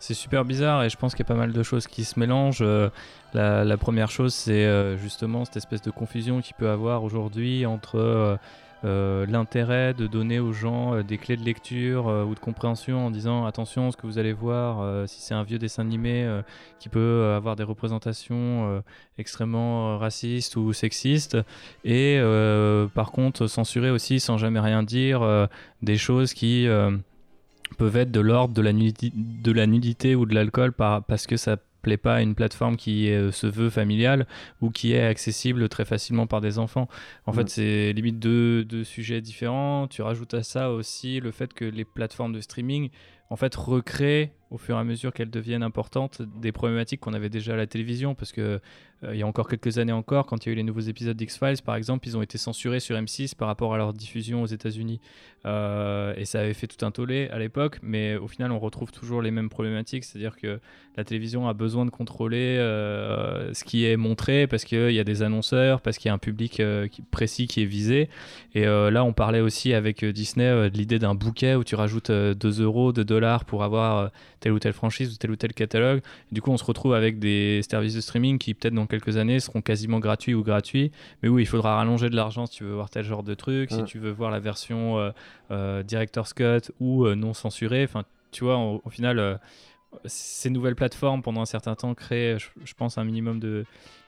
C'est 0.02 0.16
super 0.16 0.46
bizarre 0.46 0.84
et 0.84 0.90
je 0.90 0.98
pense 0.98 1.14
qu'il 1.14 1.24
y 1.24 1.28
a 1.28 1.32
pas 1.32 1.40
mal 1.40 1.54
de 1.54 1.62
choses 1.62 1.86
qui 1.86 2.06
se 2.06 2.20
mélangent. 2.20 2.64
Euh, 2.64 2.90
la, 3.36 3.78
première 3.78 4.10
chose, 4.10 4.34
c'est 4.34 4.66
euh, 4.66 4.98
justement 4.98 5.46
cette 5.46 5.58
espèce 5.58 5.84
de 5.84 5.92
confusion 5.92 6.42
qu'il 6.42 6.56
peut 6.56 6.72
avoir 6.72 7.04
aujourd'hui 7.04 7.68
entre 7.68 8.40
euh, 8.84 9.26
l'intérêt 9.26 9.94
de 9.94 10.08
donner 10.08 10.40
aux 10.40 10.54
gens 10.54 11.02
des 11.04 11.18
clés 11.18 11.38
de 11.38 11.44
lecture 11.44 12.06
ou 12.06 12.34
de 12.34 12.40
compréhension 12.40 13.08
en 13.08 13.12
disant 13.12 13.46
attention, 13.46 13.92
ce 13.92 13.98
que 13.98 14.08
vous 14.08 14.18
allez 14.18 14.34
voir, 14.34 15.08
si 15.08 15.22
c'est 15.22 15.34
un 15.34 15.44
vieux 15.44 15.60
dessin 15.60 15.84
animé 15.84 16.28
qui 16.80 16.90
peut 16.90 17.34
avoir 17.36 17.56
des 17.56 17.64
représentations 17.64 18.84
extrêmement 19.18 19.98
racistes 19.98 20.56
ou 20.56 20.74
sexistes, 20.74 21.38
et 21.84 22.20
par 22.94 23.12
contre 23.12 23.48
censurer 23.48 23.92
aussi 23.92 24.20
sans 24.20 24.38
jamais 24.38 24.60
rien 24.60 24.84
dire 24.84 25.48
des 25.82 25.98
choses 25.98 26.34
qui 26.34 26.68
peuvent 27.78 27.98
être 27.98 28.12
de 28.12 28.20
l'ordre 28.20 28.54
de 28.54 28.62
la, 28.62 28.74
nudité, 28.74 29.12
de 29.16 29.52
la 29.52 29.68
nudité 29.68 30.16
ou 30.16 30.26
de 30.26 30.36
l'alcool 30.36 30.72
parce 30.74 31.28
que 31.28 31.38
ça 31.38 31.58
plaît 31.82 31.98
pas 31.98 32.16
à 32.16 32.22
une 32.22 32.36
plateforme 32.36 32.78
qui 32.78 33.12
euh, 33.12 33.32
se 33.32 33.48
veut 33.48 33.70
familiale 33.70 34.28
ou 34.62 34.70
qui 34.70 34.94
est 34.94 35.06
accessible 35.06 35.68
très 35.70 35.86
facilement 35.86 36.28
par 36.28 36.42
des 36.42 36.60
enfants. 36.60 36.88
En 37.26 37.34
fait, 37.34 37.44
mm. 37.44 37.48
c'est 37.48 37.94
limite 37.94 38.20
deux, 38.20 38.64
deux, 38.64 38.84
sujets 38.84 39.22
différents. 39.22 39.88
Tu 39.88 40.02
rajoutes 40.02 40.34
à 40.34 40.44
ça 40.44 40.72
aussi 40.72 41.20
le 41.20 41.32
fait 41.32 41.54
que 41.54 41.66
les 41.66 41.86
plateformes 41.86 42.34
de 42.34 42.42
streaming 42.42 42.90
en 43.30 43.36
fait 43.36 43.54
recréent 43.56 44.30
au 44.52 44.58
fur 44.58 44.76
et 44.76 44.80
à 44.80 44.84
mesure 44.84 45.14
qu'elles 45.14 45.30
deviennent 45.30 45.64
importantes 45.64 46.22
des 46.22 46.52
problématiques 46.52 47.00
qu'on 47.00 47.14
avait 47.14 47.30
déjà 47.30 47.54
à 47.54 47.56
la 47.56 47.68
télévision 47.68 48.14
parce 48.16 48.34
que 48.34 48.60
euh, 49.04 49.16
il 49.16 49.20
y 49.20 49.24
a 49.24 49.28
encore 49.28 49.48
quelques 49.48 49.78
années 49.78 49.92
encore, 49.92 50.26
quand 50.28 50.46
il 50.46 50.50
y 50.50 50.52
a 50.52 50.54
eu 50.54 50.56
les 50.56 50.64
nouveaux 50.64 50.82
épisodes 50.82 51.18
d'X-Files, 51.18 51.62
par 51.66 51.76
exemple, 51.76 52.08
ils 52.08 52.18
ont 52.18 52.22
été 52.22 52.38
censurés 52.38 52.80
sur 52.80 52.96
M6 52.96 53.36
par 53.36 53.48
rapport 53.48 53.74
à 53.74 53.78
leur 53.78 53.94
diffusion 53.94 54.44
aux 54.44 54.48
États-Unis. 54.48 55.00
Euh, 55.46 56.14
et 56.18 56.26
ça 56.26 56.42
avait 56.42 56.54
fait 56.54 56.68
tout 56.68 56.86
un 56.86 56.92
tollé 56.92 57.28
à 57.30 57.40
l'époque, 57.40 57.80
mais 57.82 58.16
au 58.16 58.28
final, 58.28 58.52
on 58.52 58.60
retrouve 58.60 58.92
toujours 58.92 59.22
les 59.22 59.32
mêmes 59.32 59.50
problématiques, 59.50 60.04
c'est-à-dire 60.04 60.36
que 60.36 60.60
la 60.98 61.04
télévision 61.04 61.48
a 61.48 61.54
besoin 61.54 61.86
de 61.86 61.90
contrôler 61.90 62.58
euh, 62.60 63.54
ce 63.54 63.64
qui 63.64 63.86
est 63.86 63.98
montré 63.98 64.46
parce 64.46 64.66
qu'il 64.66 64.92
y 64.92 65.00
a 65.00 65.04
des 65.04 65.24
annonceurs, 65.24 65.82
parce 65.82 65.98
qu'il 65.98 66.10
y 66.10 66.12
a 66.12 66.14
un 66.14 66.20
public 66.20 66.62
précis 67.10 67.48
qui 67.48 67.64
est 67.64 67.66
visé. 67.66 68.10
Et 68.54 68.66
là, 68.66 69.04
on 69.04 69.14
parlait 69.14 69.40
aussi 69.40 69.74
avec 69.74 70.06
Disney 70.06 70.70
de 70.70 70.78
l'idée 70.78 71.00
d'un 71.00 71.16
bouquet 71.16 71.56
où 71.56 71.64
tu 71.64 71.76
rajoutes 71.76 72.12
2 72.12 72.62
euros, 72.62 72.92
2 72.92 73.04
dollars 73.04 73.46
pour 73.46 73.64
avoir 73.64 74.12
telle 74.42 74.52
ou 74.52 74.60
telle 74.60 74.74
franchise 74.74 75.14
ou 75.14 75.18
tel 75.18 75.32
ou 75.32 75.36
tel 75.38 75.54
catalogue. 75.54 76.02
du 76.32 76.42
coup, 76.42 76.52
on 76.52 76.58
se 76.58 76.66
retrouve 76.66 76.94
avec 76.94 77.20
des 77.20 77.62
services 77.62 77.94
de 77.94 78.02
streaming 78.02 78.38
qui, 78.40 78.54
peut-être 78.54 78.74
dans 78.74 78.88
quelques 78.88 79.16
années, 79.16 79.40
seront 79.40 79.62
quasiment 79.62 80.00
gratuits 80.00 80.34
ou 80.34 80.44
gratuits, 80.44 80.92
mais 81.24 81.30
où 81.30 81.40
il 81.40 81.48
faudra 81.48 81.76
rallonger 81.78 82.10
de 82.10 82.16
l'argent 82.16 82.46
si 82.46 82.58
tu 82.58 82.64
veux 82.66 82.74
voir 82.74 82.90
tel 82.90 83.06
genre 83.06 83.24
de 83.24 83.36
truc, 83.36 83.72
si 83.72 83.84
tu 83.86 84.00
veux 84.00 84.12
voir 84.12 84.32
la 84.32 84.40
version 84.40 84.98
euh, 84.98 85.12
euh, 85.52 85.84
Director's 85.84 86.34
Cut 86.34 86.72
ou 86.80 87.06
euh, 87.06 87.16
non 87.16 87.34
censurée. 87.34 87.84
Enfin, 87.84 88.04
tu 88.32 88.44
vois, 88.44 88.58
au, 88.58 88.90
final, 88.90 89.40
ces 90.06 90.50
nouvelles 90.50 90.76
plateformes, 90.76 91.22
pendant 91.22 91.42
un 91.42 91.46
certain 91.46 91.76
temps, 91.76 91.94
créent, 91.94 92.38
je, 92.40 92.74
pense, 92.74 92.98
un 92.98 93.04
minimum 93.04 93.40
de, 93.40 93.66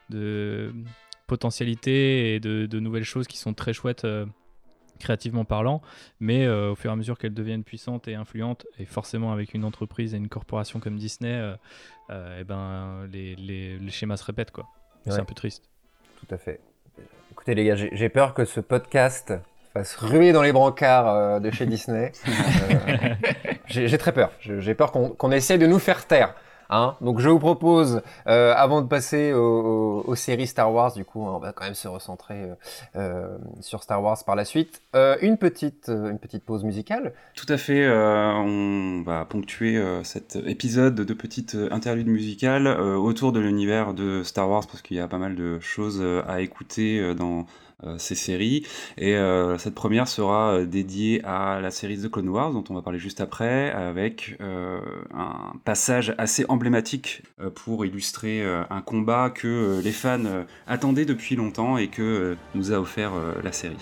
de 0.10 0.74
potentialité 1.28 2.34
et 2.36 2.40
de, 2.40 2.66
de, 2.66 2.80
nouvelles 2.80 3.04
choses 3.04 3.28
qui 3.28 3.38
sont 3.38 3.54
très 3.54 3.74
chouettes 3.74 4.08
créativement 5.00 5.46
parlant, 5.46 5.82
mais 6.20 6.46
euh, 6.46 6.72
au 6.72 6.76
fur 6.76 6.90
et 6.90 6.94
à 6.94 6.96
mesure 6.96 7.18
qu'elles 7.18 7.34
deviennent 7.34 7.64
puissantes 7.64 8.08
et 8.08 8.16
influentes, 8.16 8.66
et 8.80 8.86
forcément 8.86 9.32
avec 9.32 9.54
une 9.54 9.66
entreprise 9.66 10.14
et 10.14 10.18
une 10.18 10.30
corporation 10.30 10.80
comme 10.80 10.98
Disney, 10.98 11.34
euh, 11.34 11.56
euh, 12.10 12.38
eh 12.42 12.44
ben, 12.44 13.08
les, 13.12 13.36
les, 13.36 13.90
schémas 13.90 14.18
se 14.18 14.26
répètent. 14.26 14.52
quoi. 14.52 14.68
C'est 15.06 15.20
un 15.20 15.26
peu 15.26 15.36
triste. 15.36 15.70
Tout 16.20 16.34
à 16.34 16.38
fait. 16.38 16.60
Écoutez 17.32 17.56
les 17.56 17.66
gars, 17.66 17.76
j'ai 17.76 18.10
peur 18.10 18.34
que 18.34 18.46
ce 18.46 18.60
podcast 18.60 19.34
fasse 19.74 19.96
ruer 19.96 20.32
dans 20.32 20.44
les 20.44 20.54
brancards 20.54 21.42
de 21.42 21.52
chez 21.52 21.66
Disney. 21.66 22.12
j'ai 23.66 23.98
très 23.98 24.12
peur. 24.14 24.32
J'ai 24.40 24.76
peur 24.76 24.92
qu'on 24.92 25.32
essaie 25.32 25.58
de 25.58 25.68
nous 25.68 25.80
faire 25.80 26.06
taire. 26.06 26.36
Hein. 26.70 26.96
Donc 27.02 27.20
je 27.20 27.30
vous 27.30 27.40
propose, 27.40 28.02
euh, 28.28 28.54
avant 28.56 28.82
de 28.82 28.88
passer 28.88 29.34
aux, 29.34 30.16
séries 30.16 30.48
Star 30.48 30.72
Wars, 30.74 30.94
du 30.94 31.06
coup 31.06 31.22
on 31.22 31.40
va 31.40 31.52
quand 31.52 31.66
même 31.66 31.74
se 31.74 31.88
recentrer 31.88 32.36
euh, 32.36 32.56
euh, 32.96 33.38
sur 33.62 33.84
Star 33.84 34.02
Wars 34.02 34.18
par 34.26 34.36
la 34.36 34.46
suite, 34.46 34.82
une, 34.94 35.38
petite, 35.38 35.90
une 35.90 36.20
petite 36.20 36.44
pause 36.44 36.64
musicale. 36.64 37.14
Tout 37.36 37.46
à 37.50 37.58
fait, 37.58 37.88
on 37.90 39.02
va 39.06 39.26
ponctuer 39.26 39.82
cet 40.04 40.36
épisode 40.36 40.96
de 40.96 41.14
petites 41.14 41.58
interludes 41.72 42.08
musicales 42.08 42.68
autour 42.68 43.32
de 43.32 43.40
l'univers 43.40 43.94
de 43.94 44.24
Star 44.24 44.50
Wars 44.50 44.66
parce 44.68 44.82
qu'il 44.82 44.98
y 44.98 45.00
a 45.00 45.08
pas 45.08 45.18
mal 45.18 45.36
de 45.36 45.60
choses 45.60 46.04
à 46.28 46.42
écouter 46.42 47.14
dans 47.16 47.46
ces 47.98 48.16
séries. 48.16 48.66
Et 48.98 49.16
euh, 49.16 49.58
cette 49.58 49.76
première 49.76 50.08
sera 50.08 50.54
euh, 50.54 50.66
dédiée 50.66 51.24
à 51.24 51.60
la 51.62 51.72
série 51.72 51.98
The 51.98 52.10
Clone 52.10 52.30
Wars, 52.30 52.54
dont 52.54 52.64
on 52.70 52.74
va 52.74 52.82
parler 52.82 53.00
juste 53.00 53.22
après, 53.22 53.72
avec 53.72 54.38
un 54.42 55.54
passage 55.64 56.14
assez 56.18 56.46
emblématique 56.50 57.24
pour 57.56 57.86
illustrer 57.86 58.44
un 58.70 58.82
combat 58.82 59.30
que 59.30 59.82
les 59.84 59.92
fans 59.92 60.46
attendaient 60.68 61.06
depuis 61.06 61.36
longtemps 61.36 61.78
et 61.78 61.88
que 61.88 62.36
nous 62.56 62.72
a 62.72 62.80
offert 62.80 63.12
la 63.44 63.52
série. 63.52 63.78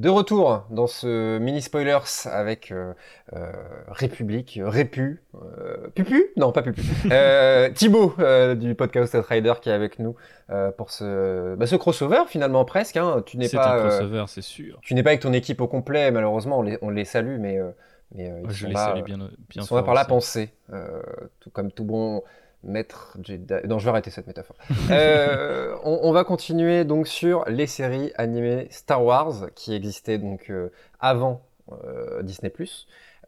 De 0.00 0.08
retour 0.08 0.64
dans 0.70 0.86
ce 0.86 1.36
mini 1.36 1.60
spoilers 1.60 1.98
avec 2.24 2.72
euh, 2.72 2.94
euh, 3.34 3.52
République, 3.88 4.58
Répu, 4.64 5.22
euh, 5.34 5.90
Pupu? 5.94 6.32
Non, 6.38 6.52
pas 6.52 6.62
Pupu. 6.62 6.80
Thibaut 7.74 8.14
du 8.56 8.74
podcast 8.74 9.14
Rider 9.28 9.52
qui 9.60 9.68
est 9.68 9.74
avec 9.74 9.98
nous 9.98 10.16
pour 10.78 10.90
ce, 10.90 11.54
bah, 11.54 11.66
ce 11.66 11.76
crossover 11.76 12.22
finalement 12.28 12.64
presque. 12.64 12.96
Hein. 12.96 13.22
Tu 13.26 13.36
n'es 13.36 13.50
pas. 13.50 13.76
un 13.76 13.88
crossover, 13.88 14.24
c'est 14.26 14.40
sûr. 14.40 14.78
Tu 14.80 14.94
n'es 14.94 15.02
pas 15.02 15.10
avec 15.10 15.20
ton 15.20 15.34
équipe 15.34 15.60
au 15.60 15.68
complet, 15.68 16.10
malheureusement, 16.10 16.60
on 16.60 16.62
les, 16.62 16.78
on 16.80 16.88
les 16.88 17.04
salue, 17.04 17.38
mais. 17.38 17.60
mais 18.14 18.32
ils 18.44 18.50
Je 18.50 18.68
les 18.68 18.74
salue 18.76 19.02
bien, 19.02 19.18
bien 19.18 19.28
ils 19.54 19.62
sont 19.64 19.76
là 19.76 19.82
par 19.82 19.92
la 19.92 20.06
pensée, 20.06 20.54
tout 21.40 21.50
comme 21.50 21.70
tout 21.70 21.84
bon 21.84 22.22
Maître 22.62 23.16
Jedi. 23.22 23.54
Non, 23.66 23.78
je 23.78 23.84
vais 23.84 23.90
arrêter 23.90 24.10
cette 24.10 24.26
métaphore. 24.26 24.56
euh, 24.90 25.74
on, 25.82 26.12
va 26.12 26.24
continuer 26.24 26.84
donc 26.84 27.08
sur 27.08 27.44
les 27.48 27.66
séries 27.66 28.12
animées 28.16 28.66
Star 28.70 29.02
Wars 29.02 29.46
qui 29.54 29.74
existaient 29.74 30.18
donc 30.18 30.50
euh, 30.50 30.68
avant 31.00 31.42
euh, 31.72 32.22
Disney+. 32.22 32.52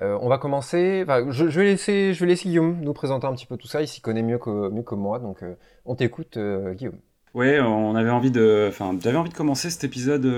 On 0.01 0.29
va 0.29 0.37
commencer. 0.37 1.05
Je, 1.31 1.49
je, 1.49 1.61
vais 1.61 1.67
laisser, 1.67 2.13
je 2.13 2.21
vais 2.21 2.27
laisser 2.27 2.49
Guillaume 2.49 2.81
nous 2.81 2.93
présenter 2.93 3.25
un 3.29 3.33
petit 3.35 3.47
peu 3.47 3.57
tout 3.57 3.69
ça. 3.69 3.83
Il 3.83 3.87
s'y 3.87 4.01
connaît 4.01 4.23
mieux 4.23 4.39
que, 4.39 4.95
moi, 4.97 5.21
donc 5.21 5.45
on 5.87 5.95
t'écoute, 5.95 6.37
Guillaume. 6.73 6.99
Oui, 7.35 7.61
on 7.61 7.95
avait 7.95 8.11
envie 8.11 8.33
de, 8.33 8.67
enfin, 8.69 8.99
j'avais 9.01 9.17
envie 9.17 9.31
de 9.31 9.35
commencer 9.35 9.71
cet 9.71 9.85
épisode 9.85 10.29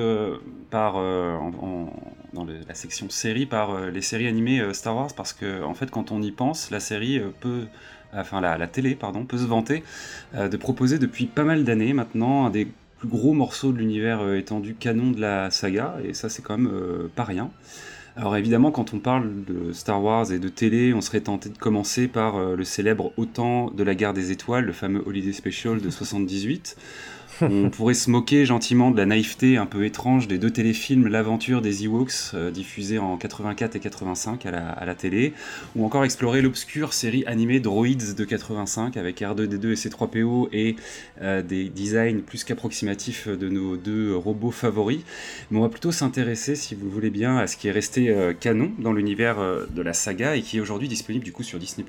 par 0.70 0.96
dans 2.34 2.44
la 2.44 2.74
section 2.74 3.08
série 3.08 3.46
par 3.46 3.86
les 3.90 4.02
séries 4.02 4.28
animées 4.28 4.74
Star 4.74 4.94
Wars 4.94 5.14
parce 5.16 5.32
que 5.32 5.62
en 5.62 5.72
fait, 5.72 5.90
quand 5.90 6.12
on 6.12 6.20
y 6.20 6.30
pense, 6.30 6.70
la 6.70 6.80
série 6.80 7.22
peut 7.40 7.64
enfin 8.16 8.40
la, 8.40 8.66
télé, 8.66 8.94
pardon, 8.94 9.24
peut 9.24 9.38
se 9.38 9.46
vanter 9.46 9.82
euh, 10.34 10.48
de 10.48 10.56
proposer 10.56 10.98
depuis 10.98 11.26
pas 11.26 11.44
mal 11.44 11.64
d'années 11.64 11.92
maintenant 11.92 12.46
un 12.46 12.50
des 12.50 12.68
plus 12.98 13.08
gros 13.08 13.32
morceaux 13.32 13.72
de 13.72 13.78
l'univers 13.78 14.20
euh, 14.20 14.36
étendu 14.36 14.74
canon 14.74 15.10
de 15.10 15.20
la 15.20 15.50
saga, 15.50 15.96
et 16.04 16.14
ça 16.14 16.28
c'est 16.28 16.42
quand 16.42 16.56
même 16.58 16.72
euh, 16.72 17.10
pas 17.14 17.24
rien. 17.24 17.50
Alors 18.16 18.36
évidemment, 18.36 18.70
quand 18.70 18.94
on 18.94 19.00
parle 19.00 19.44
de 19.44 19.72
Star 19.72 20.00
Wars 20.00 20.30
et 20.30 20.38
de 20.38 20.48
télé, 20.48 20.94
on 20.94 21.00
serait 21.00 21.20
tenté 21.20 21.48
de 21.48 21.58
commencer 21.58 22.06
par 22.06 22.38
le 22.38 22.62
célèbre 22.62 23.12
Autant 23.16 23.72
de 23.72 23.82
la 23.82 23.96
guerre 23.96 24.14
des 24.14 24.30
étoiles, 24.30 24.66
le 24.66 24.72
fameux 24.72 25.02
Holiday 25.04 25.32
Special 25.32 25.80
de 25.80 25.90
78, 25.90 26.76
on 27.40 27.70
pourrait 27.70 27.94
se 27.94 28.10
moquer 28.10 28.44
gentiment 28.46 28.90
de 28.90 28.96
la 28.96 29.06
naïveté 29.06 29.56
un 29.56 29.66
peu 29.66 29.84
étrange 29.84 30.28
des 30.28 30.38
deux 30.38 30.50
téléfilms 30.50 31.08
L'aventure 31.08 31.62
des 31.62 31.84
Ewoks, 31.84 32.34
euh, 32.34 32.50
diffusés 32.50 32.98
en 32.98 33.16
84 33.16 33.76
et 33.76 33.80
85 33.80 34.46
à 34.46 34.84
la, 34.84 34.94
télé, 34.94 35.32
ou 35.74 35.84
encore 35.84 36.04
explorer 36.04 36.42
l'obscure 36.42 36.92
série 36.92 37.24
animée 37.26 37.60
Droids 37.60 38.14
de 38.16 38.24
85 38.24 38.96
avec 38.96 39.20
R2D2 39.20 39.66
et 39.70 39.74
C3PO 39.74 40.48
et 40.52 40.76
euh, 41.22 41.42
des 41.42 41.68
designs 41.68 42.20
plus 42.20 42.44
qu'approximatifs 42.44 43.28
de 43.28 43.48
nos 43.48 43.76
deux 43.76 44.14
robots 44.14 44.50
favoris. 44.50 45.00
Mais 45.50 45.58
on 45.58 45.62
va 45.62 45.68
plutôt 45.68 45.92
s'intéresser, 45.92 46.54
si 46.54 46.74
vous 46.74 46.84
le 46.84 46.90
voulez 46.90 47.10
bien, 47.10 47.36
à 47.38 47.46
ce 47.46 47.56
qui 47.56 47.68
est 47.68 47.72
resté 47.72 48.10
euh, 48.10 48.32
canon 48.32 48.70
dans 48.78 48.92
l'univers 48.92 49.36
de 49.70 49.82
la 49.82 49.92
saga 49.92 50.36
et 50.36 50.42
qui 50.42 50.58
est 50.58 50.60
aujourd'hui 50.60 50.88
disponible 50.88 51.24
du 51.24 51.32
coup 51.32 51.42
sur 51.42 51.58
Disney+. 51.58 51.84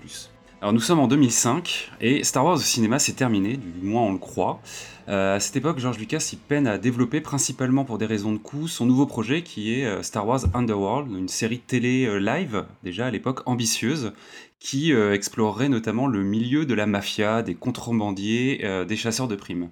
Alors 0.61 0.73
nous 0.73 0.79
sommes 0.79 0.99
en 0.99 1.07
2005 1.07 1.91
et 2.01 2.23
Star 2.23 2.45
Wars 2.45 2.55
au 2.55 2.59
cinéma 2.59 2.97
c'est 2.97 3.13
terminé, 3.13 3.57
du 3.57 3.85
moins 3.85 4.03
on 4.03 4.13
le 4.13 4.17
croit. 4.17 4.61
Euh, 5.07 5.35
à 5.35 5.39
cette 5.39 5.55
époque, 5.55 5.77
George 5.77 5.99
Lucas 5.99 6.29
y 6.33 6.35
peine 6.35 6.65
à 6.65 6.77
développer, 6.77 7.21
principalement 7.21 7.85
pour 7.85 7.97
des 7.97 8.05
raisons 8.07 8.31
de 8.31 8.37
coût, 8.37 8.67
son 8.67 8.85
nouveau 8.85 9.05
projet 9.05 9.43
qui 9.43 9.73
est 9.73 9.85
euh, 9.85 10.01
Star 10.01 10.25
Wars 10.27 10.41
Underworld, 10.55 11.11
une 11.11 11.27
série 11.27 11.59
télé 11.59 12.05
euh, 12.05 12.17
live, 12.17 12.65
déjà 12.83 13.07
à 13.07 13.11
l'époque 13.11 13.41
ambitieuse, 13.45 14.13
qui 14.59 14.91
explorerait 14.91 15.69
notamment 15.69 16.07
le 16.07 16.23
milieu 16.23 16.65
de 16.65 16.73
la 16.73 16.87
mafia, 16.87 17.43
des 17.43 17.53
contrebandiers, 17.53 18.65
des 18.87 18.95
chasseurs 18.95 19.27
de 19.27 19.35
primes. 19.35 19.69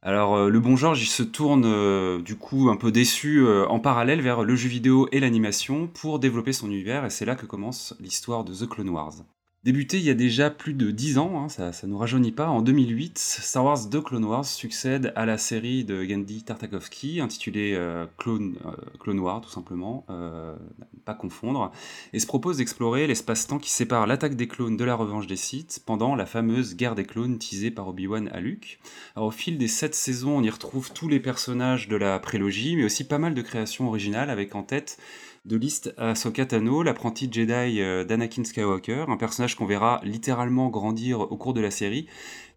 Alors 0.00 0.48
le 0.48 0.60
bon 0.60 0.76
George, 0.76 1.02
il 1.02 1.08
se 1.08 1.24
tourne 1.24 2.22
du 2.22 2.36
coup 2.36 2.70
un 2.70 2.76
peu 2.76 2.92
déçu 2.92 3.44
en 3.68 3.80
parallèle 3.80 4.20
vers 4.20 4.44
le 4.44 4.54
jeu 4.54 4.68
vidéo 4.68 5.08
et 5.10 5.18
l'animation 5.18 5.88
pour 5.88 6.20
développer 6.20 6.52
son 6.52 6.68
univers 6.68 7.04
et 7.04 7.10
c'est 7.10 7.24
là 7.24 7.34
que 7.34 7.46
commence 7.46 7.96
l'histoire 7.98 8.44
de 8.44 8.54
The 8.54 8.68
Clone 8.68 8.90
Wars. 8.90 9.24
Débuté 9.64 9.98
il 9.98 10.02
y 10.02 10.10
a 10.10 10.14
déjà 10.14 10.50
plus 10.50 10.74
de 10.74 10.90
10 10.90 11.18
ans, 11.18 11.40
hein, 11.40 11.48
ça 11.48 11.70
ne 11.84 11.92
nous 11.92 11.98
rajeunit 11.98 12.32
pas, 12.32 12.48
en 12.48 12.62
2008, 12.62 13.16
Star 13.16 13.64
Wars 13.64 13.86
2 13.86 14.00
Clone 14.00 14.24
Wars 14.24 14.44
succède 14.44 15.12
à 15.14 15.24
la 15.24 15.38
série 15.38 15.84
de 15.84 16.02
Gandhi 16.02 16.42
Tartakovsky 16.42 17.20
intitulée 17.20 17.74
euh, 17.76 18.06
Clone, 18.18 18.56
euh, 18.66 19.20
Wars 19.20 19.40
tout 19.40 19.50
simplement, 19.50 20.04
euh, 20.10 20.56
pas 21.04 21.14
confondre, 21.14 21.70
et 22.12 22.18
se 22.18 22.26
propose 22.26 22.56
d'explorer 22.56 23.06
l'espace-temps 23.06 23.60
qui 23.60 23.70
sépare 23.70 24.08
l'attaque 24.08 24.34
des 24.34 24.48
clones 24.48 24.76
de 24.76 24.82
la 24.82 24.96
revanche 24.96 25.28
des 25.28 25.36
Sith 25.36 25.80
pendant 25.86 26.16
la 26.16 26.26
fameuse 26.26 26.74
guerre 26.74 26.96
des 26.96 27.04
clones 27.04 27.38
teasée 27.38 27.70
par 27.70 27.86
Obi-Wan 27.86 28.30
à 28.32 28.40
Luke. 28.40 28.80
Alors, 29.14 29.28
au 29.28 29.30
fil 29.30 29.58
des 29.58 29.68
7 29.68 29.94
saisons, 29.94 30.38
on 30.38 30.42
y 30.42 30.50
retrouve 30.50 30.92
tous 30.92 31.06
les 31.06 31.20
personnages 31.20 31.86
de 31.86 31.94
la 31.94 32.18
prélogie, 32.18 32.74
mais 32.74 32.82
aussi 32.82 33.04
pas 33.04 33.18
mal 33.18 33.32
de 33.32 33.42
créations 33.42 33.86
originales 33.86 34.28
avec 34.28 34.56
en 34.56 34.64
tête 34.64 34.98
de 35.44 35.56
liste 35.56 35.92
à 35.98 36.14
Tano, 36.14 36.82
l'apprenti 36.82 37.28
Jedi 37.30 37.80
euh, 37.80 38.04
d'Anakin 38.04 38.44
Skywalker, 38.44 39.06
un 39.08 39.16
personnage 39.16 39.56
qu'on 39.56 39.66
verra 39.66 40.00
littéralement 40.04 40.68
grandir 40.68 41.20
au 41.20 41.36
cours 41.36 41.52
de 41.52 41.60
la 41.60 41.70
série 41.70 42.06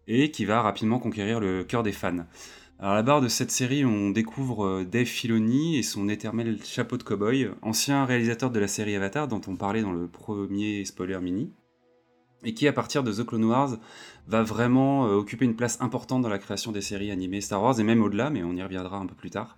et 0.06 0.30
qui 0.30 0.44
va 0.44 0.62
rapidement 0.62 1.00
conquérir 1.00 1.40
le 1.40 1.64
cœur 1.64 1.82
des 1.82 1.92
fans. 1.92 2.26
Alors 2.78 2.92
à 2.92 2.94
la 2.94 3.02
barre 3.02 3.20
de 3.20 3.28
cette 3.28 3.50
série, 3.50 3.84
on 3.84 4.10
découvre 4.10 4.64
euh, 4.64 4.84
Dave 4.84 5.06
Filoni 5.06 5.78
et 5.78 5.82
son 5.82 6.08
éternel 6.08 6.58
chapeau 6.62 6.96
de 6.96 7.02
cowboy, 7.02 7.50
ancien 7.62 8.04
réalisateur 8.04 8.50
de 8.50 8.60
la 8.60 8.68
série 8.68 8.94
Avatar 8.94 9.26
dont 9.26 9.40
on 9.48 9.56
parlait 9.56 9.82
dans 9.82 9.92
le 9.92 10.06
premier 10.06 10.84
spoiler 10.84 11.18
mini, 11.20 11.52
et 12.44 12.54
qui 12.54 12.68
à 12.68 12.72
partir 12.72 13.02
de 13.02 13.12
The 13.12 13.26
Clone 13.26 13.46
Wars 13.46 13.78
va 14.28 14.44
vraiment 14.44 15.06
euh, 15.06 15.14
occuper 15.14 15.44
une 15.44 15.56
place 15.56 15.80
importante 15.80 16.22
dans 16.22 16.28
la 16.28 16.38
création 16.38 16.70
des 16.70 16.82
séries 16.82 17.10
animées 17.10 17.40
Star 17.40 17.60
Wars 17.60 17.80
et 17.80 17.84
même 17.84 18.02
au-delà, 18.02 18.30
mais 18.30 18.44
on 18.44 18.54
y 18.54 18.62
reviendra 18.62 18.98
un 18.98 19.06
peu 19.06 19.16
plus 19.16 19.30
tard. 19.30 19.56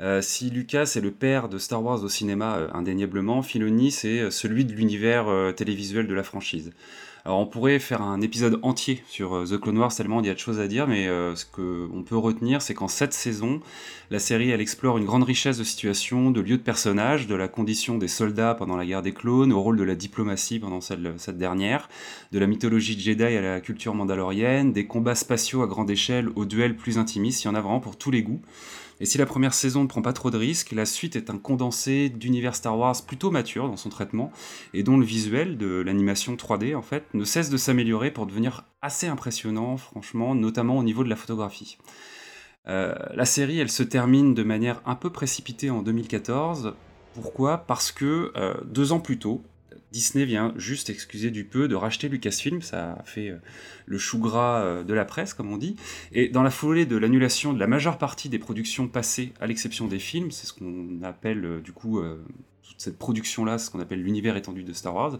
Euh, 0.00 0.20
si 0.20 0.50
Lucas 0.50 0.94
est 0.96 1.00
le 1.00 1.12
père 1.12 1.48
de 1.48 1.56
Star 1.56 1.82
Wars 1.82 2.02
au 2.02 2.08
cinéma, 2.08 2.56
euh, 2.56 2.68
indéniablement, 2.74 3.42
Filoni 3.42 3.92
c'est 3.92 4.18
euh, 4.18 4.30
celui 4.30 4.64
de 4.64 4.72
l'univers 4.72 5.26
télévisuel 5.54 6.08
de 6.08 6.14
la 6.14 6.24
franchise. 6.24 6.72
Alors 7.24 7.38
on 7.38 7.46
pourrait 7.46 7.78
faire 7.78 8.02
un 8.02 8.20
épisode 8.20 8.58
entier 8.62 9.02
sur 9.06 9.44
The 9.48 9.58
Clone 9.58 9.78
Wars 9.78 9.94
tellement 9.94 10.20
il 10.20 10.26
y 10.26 10.30
a 10.30 10.34
de 10.34 10.38
choses 10.38 10.60
à 10.60 10.68
dire, 10.68 10.86
mais 10.86 11.06
ce 11.06 11.46
qu'on 11.46 12.02
peut 12.02 12.18
retenir, 12.18 12.60
c'est 12.60 12.74
qu'en 12.74 12.86
cette 12.86 13.14
saison, 13.14 13.62
la 14.10 14.18
série 14.18 14.50
elle 14.50 14.60
explore 14.60 14.98
une 14.98 15.06
grande 15.06 15.22
richesse 15.22 15.56
de 15.56 15.64
situations, 15.64 16.30
de 16.30 16.42
lieux 16.42 16.58
de 16.58 16.62
personnages, 16.62 17.26
de 17.26 17.34
la 17.34 17.48
condition 17.48 17.96
des 17.96 18.08
soldats 18.08 18.54
pendant 18.54 18.76
la 18.76 18.84
guerre 18.84 19.00
des 19.00 19.14
clones, 19.14 19.54
au 19.54 19.62
rôle 19.62 19.78
de 19.78 19.84
la 19.84 19.94
diplomatie 19.94 20.58
pendant 20.58 20.82
cette 20.82 21.38
dernière, 21.38 21.88
de 22.30 22.38
la 22.38 22.46
mythologie 22.46 23.00
Jedi 23.00 23.22
à 23.22 23.40
la 23.40 23.60
culture 23.62 23.94
mandalorienne, 23.94 24.74
des 24.74 24.86
combats 24.86 25.14
spatiaux 25.14 25.62
à 25.62 25.66
grande 25.66 25.90
échelle 25.90 26.28
aux 26.36 26.44
duels 26.44 26.76
plus 26.76 26.98
intimistes, 26.98 27.44
il 27.44 27.46
y 27.46 27.50
en 27.50 27.54
a 27.54 27.62
vraiment 27.62 27.80
pour 27.80 27.96
tous 27.96 28.10
les 28.10 28.22
goûts. 28.22 28.42
Et 29.00 29.06
si 29.06 29.18
la 29.18 29.26
première 29.26 29.54
saison 29.54 29.82
ne 29.82 29.88
prend 29.88 30.02
pas 30.02 30.12
trop 30.12 30.30
de 30.30 30.36
risques, 30.36 30.72
la 30.72 30.86
suite 30.86 31.16
est 31.16 31.30
un 31.30 31.38
condensé 31.38 32.08
d'univers 32.08 32.54
Star 32.54 32.78
Wars 32.78 32.96
plutôt 33.06 33.30
mature 33.30 33.68
dans 33.68 33.76
son 33.76 33.88
traitement, 33.88 34.32
et 34.72 34.82
dont 34.82 34.96
le 34.96 35.04
visuel 35.04 35.58
de 35.58 35.82
l'animation 35.84 36.36
3D 36.36 36.76
en 36.76 36.82
fait 36.82 37.04
ne 37.14 37.24
cesse 37.24 37.50
de 37.50 37.56
s'améliorer 37.56 38.10
pour 38.10 38.26
devenir 38.26 38.64
assez 38.82 39.06
impressionnant, 39.06 39.76
franchement, 39.76 40.34
notamment 40.34 40.78
au 40.78 40.82
niveau 40.82 41.04
de 41.04 41.08
la 41.08 41.16
photographie. 41.16 41.78
Euh, 42.66 42.94
la 43.14 43.24
série, 43.24 43.58
elle 43.58 43.70
se 43.70 43.82
termine 43.82 44.34
de 44.34 44.42
manière 44.42 44.80
un 44.86 44.94
peu 44.94 45.10
précipitée 45.10 45.70
en 45.70 45.82
2014. 45.82 46.74
Pourquoi? 47.14 47.58
Parce 47.58 47.92
que 47.92 48.32
euh, 48.36 48.54
deux 48.64 48.92
ans 48.92 49.00
plus 49.00 49.18
tôt, 49.18 49.42
Disney 49.94 50.24
vient 50.24 50.52
juste, 50.56 50.90
excuser 50.90 51.30
du 51.30 51.44
peu, 51.44 51.68
de 51.68 51.76
racheter 51.76 52.08
Lucasfilm, 52.08 52.62
ça 52.62 52.98
fait 53.04 53.30
euh, 53.30 53.36
le 53.86 53.96
chou 53.96 54.18
gras 54.18 54.60
euh, 54.60 54.82
de 54.82 54.92
la 54.92 55.04
presse, 55.04 55.34
comme 55.34 55.52
on 55.52 55.56
dit, 55.56 55.76
et 56.10 56.28
dans 56.28 56.42
la 56.42 56.50
foulée 56.50 56.84
de 56.84 56.96
l'annulation 56.96 57.52
de 57.52 57.60
la 57.60 57.68
majeure 57.68 57.96
partie 57.96 58.28
des 58.28 58.40
productions 58.40 58.88
passées, 58.88 59.32
à 59.40 59.46
l'exception 59.46 59.86
des 59.86 60.00
films, 60.00 60.32
c'est 60.32 60.48
ce 60.48 60.52
qu'on 60.52 61.00
appelle 61.04 61.44
euh, 61.44 61.60
du 61.60 61.70
coup 61.70 62.02
toute 62.62 62.80
cette 62.80 62.98
production-là, 62.98 63.58
ce 63.58 63.70
qu'on 63.70 63.78
appelle 63.78 64.02
l'univers 64.02 64.36
étendu 64.36 64.64
de 64.64 64.72
Star 64.72 64.96
Wars, 64.96 65.16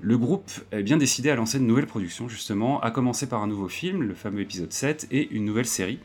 le 0.00 0.16
groupe 0.16 0.52
est 0.70 0.84
bien 0.84 0.98
décidé 0.98 1.30
à 1.30 1.34
lancer 1.34 1.58
une 1.58 1.66
nouvelle 1.66 1.86
production, 1.86 2.28
justement, 2.28 2.80
à 2.80 2.92
commencer 2.92 3.28
par 3.28 3.42
un 3.42 3.48
nouveau 3.48 3.68
film, 3.68 4.02
le 4.02 4.14
fameux 4.14 4.42
épisode 4.42 4.72
7, 4.72 5.08
et 5.10 5.32
une 5.32 5.44
nouvelle 5.44 5.66
série. 5.66 5.98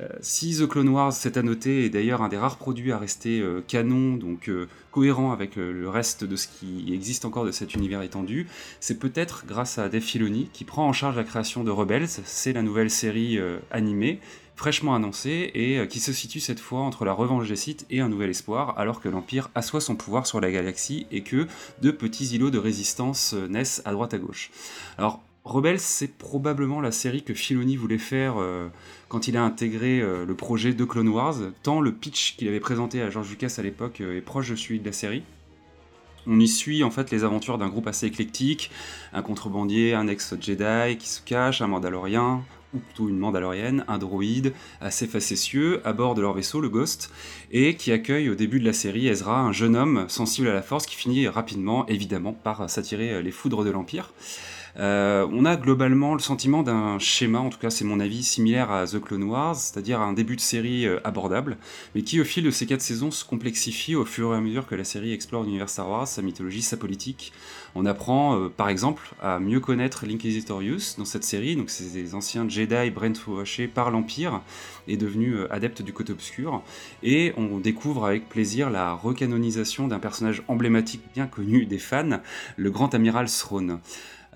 Euh, 0.00 0.08
si 0.20 0.56
The 0.56 0.66
Clone 0.66 0.88
Wars, 0.88 1.12
c'est 1.12 1.36
à 1.36 1.42
noter, 1.42 1.84
est 1.84 1.90
d'ailleurs 1.90 2.22
un 2.22 2.28
des 2.28 2.36
rares 2.36 2.56
produits 2.56 2.92
à 2.92 2.98
rester 2.98 3.40
euh, 3.40 3.62
canon, 3.66 4.16
donc 4.16 4.48
euh, 4.48 4.68
cohérent 4.90 5.32
avec 5.32 5.56
le 5.56 5.88
reste 5.88 6.24
de 6.24 6.36
ce 6.36 6.48
qui 6.48 6.92
existe 6.92 7.24
encore 7.24 7.44
de 7.44 7.52
cet 7.52 7.74
univers 7.74 8.02
étendu, 8.02 8.48
c'est 8.80 8.98
peut-être 8.98 9.44
grâce 9.46 9.78
à 9.78 9.88
Dave 9.88 10.02
Filoni 10.02 10.48
qui 10.52 10.64
prend 10.64 10.88
en 10.88 10.92
charge 10.92 11.16
la 11.16 11.24
création 11.24 11.62
de 11.62 11.70
Rebels, 11.70 12.08
c'est 12.08 12.52
la 12.52 12.62
nouvelle 12.62 12.90
série 12.90 13.38
animée 13.70 14.18
fraîchement 14.56 14.94
annoncée 14.96 15.52
et 15.54 15.86
qui 15.86 16.00
se 16.00 16.12
situe 16.12 16.40
cette 16.40 16.58
fois 16.58 16.80
entre 16.80 17.04
la 17.04 17.12
revanche 17.12 17.48
des 17.48 17.54
Sith 17.54 17.86
et 17.88 18.00
un 18.00 18.08
nouvel 18.08 18.30
espoir, 18.30 18.76
alors 18.78 19.00
que 19.00 19.08
l'Empire 19.08 19.48
assoit 19.54 19.80
son 19.80 19.94
pouvoir 19.94 20.26
sur 20.26 20.40
la 20.40 20.50
galaxie 20.50 21.06
et 21.12 21.22
que 21.22 21.46
de 21.82 21.92
petits 21.92 22.34
îlots 22.34 22.50
de 22.50 22.58
résistance 22.58 23.32
naissent 23.48 23.80
à 23.84 23.92
droite 23.92 24.12
à 24.12 24.18
gauche. 24.18 24.50
Alors 24.98 25.22
Rebels, 25.44 25.80
c'est 25.80 26.18
probablement 26.18 26.80
la 26.80 26.92
série 26.92 27.22
que 27.22 27.32
Filoni 27.32 27.76
voulait 27.76 27.96
faire 27.96 28.34
quand 29.10 29.26
il 29.26 29.36
a 29.36 29.42
intégré 29.42 30.00
euh, 30.00 30.24
le 30.24 30.34
projet 30.34 30.72
de 30.72 30.84
Clone 30.84 31.08
Wars, 31.08 31.34
tant 31.64 31.80
le 31.80 31.92
pitch 31.92 32.36
qu'il 32.36 32.46
avait 32.46 32.60
présenté 32.60 33.02
à 33.02 33.10
George 33.10 33.28
Lucas 33.28 33.56
à 33.58 33.62
l'époque 33.62 34.00
euh, 34.00 34.16
est 34.16 34.20
proche 34.20 34.50
de 34.50 34.56
celui 34.56 34.78
de 34.78 34.86
la 34.86 34.92
série. 34.92 35.24
On 36.28 36.38
y 36.38 36.46
suit 36.46 36.84
en 36.84 36.92
fait 36.92 37.10
les 37.10 37.24
aventures 37.24 37.58
d'un 37.58 37.68
groupe 37.68 37.88
assez 37.88 38.06
éclectique, 38.06 38.70
un 39.12 39.22
contrebandier, 39.22 39.94
un 39.94 40.06
ex-Jedi 40.06 40.96
qui 40.96 41.08
se 41.08 41.20
cache, 41.22 41.60
un 41.60 41.66
Mandalorien, 41.66 42.44
ou 42.72 42.78
plutôt 42.78 43.08
une 43.08 43.18
Mandalorienne, 43.18 43.84
un 43.88 43.98
droïde 43.98 44.52
assez 44.80 45.08
facétieux 45.08 45.80
à 45.84 45.92
bord 45.92 46.14
de 46.14 46.20
leur 46.20 46.34
vaisseau, 46.34 46.60
le 46.60 46.68
Ghost, 46.68 47.10
et 47.50 47.74
qui 47.74 47.90
accueille 47.90 48.28
au 48.28 48.36
début 48.36 48.60
de 48.60 48.64
la 48.64 48.72
série 48.72 49.08
Ezra, 49.08 49.40
un 49.40 49.50
jeune 49.50 49.74
homme 49.74 50.04
sensible 50.08 50.46
à 50.46 50.54
la 50.54 50.62
force 50.62 50.86
qui 50.86 50.94
finit 50.94 51.26
rapidement, 51.26 51.84
évidemment, 51.88 52.32
par 52.32 52.70
s'attirer 52.70 53.20
les 53.24 53.32
foudres 53.32 53.64
de 53.64 53.70
l'Empire. 53.70 54.12
Euh, 54.78 55.26
on 55.32 55.44
a 55.44 55.56
globalement 55.56 56.14
le 56.14 56.20
sentiment 56.20 56.62
d'un 56.62 56.98
schéma, 56.98 57.40
en 57.40 57.50
tout 57.50 57.58
cas 57.58 57.70
c'est 57.70 57.84
mon 57.84 58.00
avis, 58.00 58.22
similaire 58.22 58.70
à 58.70 58.86
The 58.86 59.00
Clone 59.00 59.24
Wars, 59.24 59.56
c'est-à-dire 59.56 60.00
un 60.00 60.12
début 60.12 60.36
de 60.36 60.40
série 60.40 60.86
euh, 60.86 61.00
abordable, 61.04 61.56
mais 61.94 62.02
qui 62.02 62.20
au 62.20 62.24
fil 62.24 62.44
de 62.44 62.50
ces 62.50 62.66
quatre 62.66 62.82
saisons 62.82 63.10
se 63.10 63.24
complexifie 63.24 63.96
au 63.96 64.04
fur 64.04 64.32
et 64.32 64.36
à 64.36 64.40
mesure 64.40 64.66
que 64.66 64.74
la 64.74 64.84
série 64.84 65.12
explore 65.12 65.42
l'univers 65.42 65.68
Star 65.68 65.88
Wars, 65.88 66.06
sa 66.06 66.22
mythologie, 66.22 66.62
sa 66.62 66.76
politique. 66.76 67.32
On 67.74 67.86
apprend 67.86 68.38
euh, 68.38 68.48
par 68.48 68.68
exemple 68.68 69.14
à 69.20 69.38
mieux 69.38 69.60
connaître 69.60 70.06
l'Inquisitorius 70.06 70.96
dans 70.98 71.04
cette 71.04 71.24
série, 71.24 71.56
donc 71.56 71.70
c'est 71.70 72.14
anciens 72.14 72.48
Jedi 72.48 72.90
brainwashés 72.90 73.66
par 73.66 73.90
l'Empire 73.90 74.40
et 74.88 74.96
devenus 74.96 75.36
adeptes 75.50 75.82
du 75.82 75.92
côté 75.92 76.12
obscur, 76.12 76.62
et 77.02 77.32
on 77.36 77.58
découvre 77.58 78.06
avec 78.06 78.28
plaisir 78.28 78.70
la 78.70 78.92
recanonisation 78.92 79.88
d'un 79.88 79.98
personnage 79.98 80.42
emblématique 80.48 81.02
bien 81.14 81.26
connu 81.26 81.66
des 81.66 81.78
fans, 81.78 82.20
le 82.56 82.70
grand 82.70 82.94
amiral 82.94 83.28
Throne. 83.28 83.78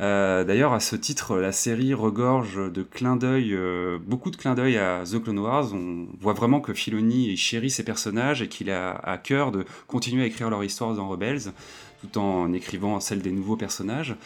Euh, 0.00 0.42
d'ailleurs, 0.42 0.72
à 0.72 0.80
ce 0.80 0.96
titre, 0.96 1.36
la 1.36 1.52
série 1.52 1.94
regorge 1.94 2.56
de 2.72 2.82
clins 2.82 3.16
d'œil, 3.16 3.54
euh, 3.54 3.98
beaucoup 4.04 4.30
de 4.30 4.36
clins 4.36 4.54
d'œil 4.54 4.76
à 4.76 5.04
The 5.04 5.22
Clone 5.22 5.38
Wars. 5.38 5.72
On 5.72 6.08
voit 6.20 6.32
vraiment 6.32 6.60
que 6.60 6.74
Filoni 6.74 7.36
chérit 7.36 7.70
ses 7.70 7.84
personnages 7.84 8.42
et 8.42 8.48
qu'il 8.48 8.70
a 8.70 8.96
à 8.96 9.18
cœur 9.18 9.52
de 9.52 9.64
continuer 9.86 10.24
à 10.24 10.26
écrire 10.26 10.50
leur 10.50 10.64
histoire 10.64 10.94
dans 10.94 11.08
Rebels, 11.08 11.52
tout 12.00 12.18
en 12.18 12.52
écrivant 12.52 12.98
celle 12.98 13.22
des 13.22 13.30
nouveaux 13.30 13.56
personnages. 13.56 14.16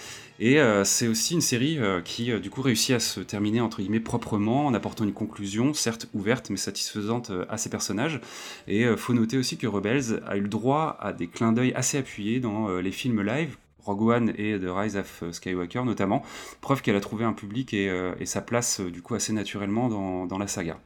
Et 0.41 0.59
euh, 0.59 0.85
c'est 0.85 1.07
aussi 1.07 1.35
une 1.35 1.43
série 1.43 1.79
qui, 2.03 2.33
du 2.41 2.49
coup, 2.49 2.63
réussit 2.63 2.95
à 2.95 3.01
se 3.01 3.21
terminer 3.21 3.61
entre 3.61 3.83
guillemets 3.83 4.01
proprement, 4.01 4.67
en 4.67 4.75
apportant 4.75 5.05
une 5.05 5.13
conclusion, 5.13 5.75
certes 5.75 6.07
ouverte 6.15 6.49
mais 6.49 6.57
satisfaisante 6.57 7.31
à 7.51 7.59
ses 7.59 7.69
personnages. 7.69 8.21
Et 8.69 8.87
faut 8.97 9.13
noter 9.13 9.37
aussi 9.37 9.59
que 9.59 9.67
Rebels 9.67 10.23
a 10.27 10.39
eu 10.39 10.41
le 10.41 10.49
droit 10.49 10.97
à 10.99 11.13
des 11.13 11.27
clins 11.27 11.53
d'œil 11.53 11.75
assez 11.75 11.99
appuyés 11.99 12.41
dans 12.41 12.79
les 12.79 12.93
films 12.93 13.21
live 13.21 13.59
Rogue 13.89 14.35
et 14.37 14.59
de 14.59 14.69
Rise 14.69 14.97
of 14.97 15.25
Skywalker 15.33 15.83
notamment, 15.85 16.23
preuve 16.61 16.83
qu'elle 16.83 16.97
a 16.97 17.01
trouvé 17.01 17.25
un 17.25 17.33
public 17.33 17.75
et, 17.75 17.89
euh, 17.89 18.15
sa 18.25 18.41
place 18.41 18.81
euh, 18.81 18.91
du 18.91 19.03
coup 19.03 19.15
assez 19.15 19.33
naturellement 19.33 19.89
dans, 19.89 20.39
la 20.39 20.47
saga. 20.47 20.79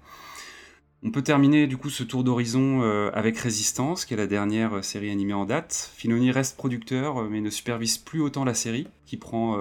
On 1.03 1.11
peut 1.11 1.23
terminer 1.23 1.67
du 1.67 1.77
coup 1.77 1.91
ce 1.91 2.05
tour 2.05 2.23
d'horizon 2.23 2.83
euh, 2.83 3.11
avec 3.13 3.37
Résistance, 3.39 4.05
qui 4.05 4.15
est 4.15 4.17
la 4.17 4.29
dernière 4.29 4.85
série 4.85 5.11
animée 5.11 5.33
en 5.33 5.45
date. 5.45 5.91
Filoni 5.97 6.31
reste 6.31 6.57
producteur, 6.57 7.29
mais 7.29 7.41
ne 7.41 7.51
supervise 7.51 7.99
plus 7.99 8.21
autant 8.21 8.45
la 8.45 8.55
série, 8.55 8.87
qui 9.05 9.17
prend 9.17 9.59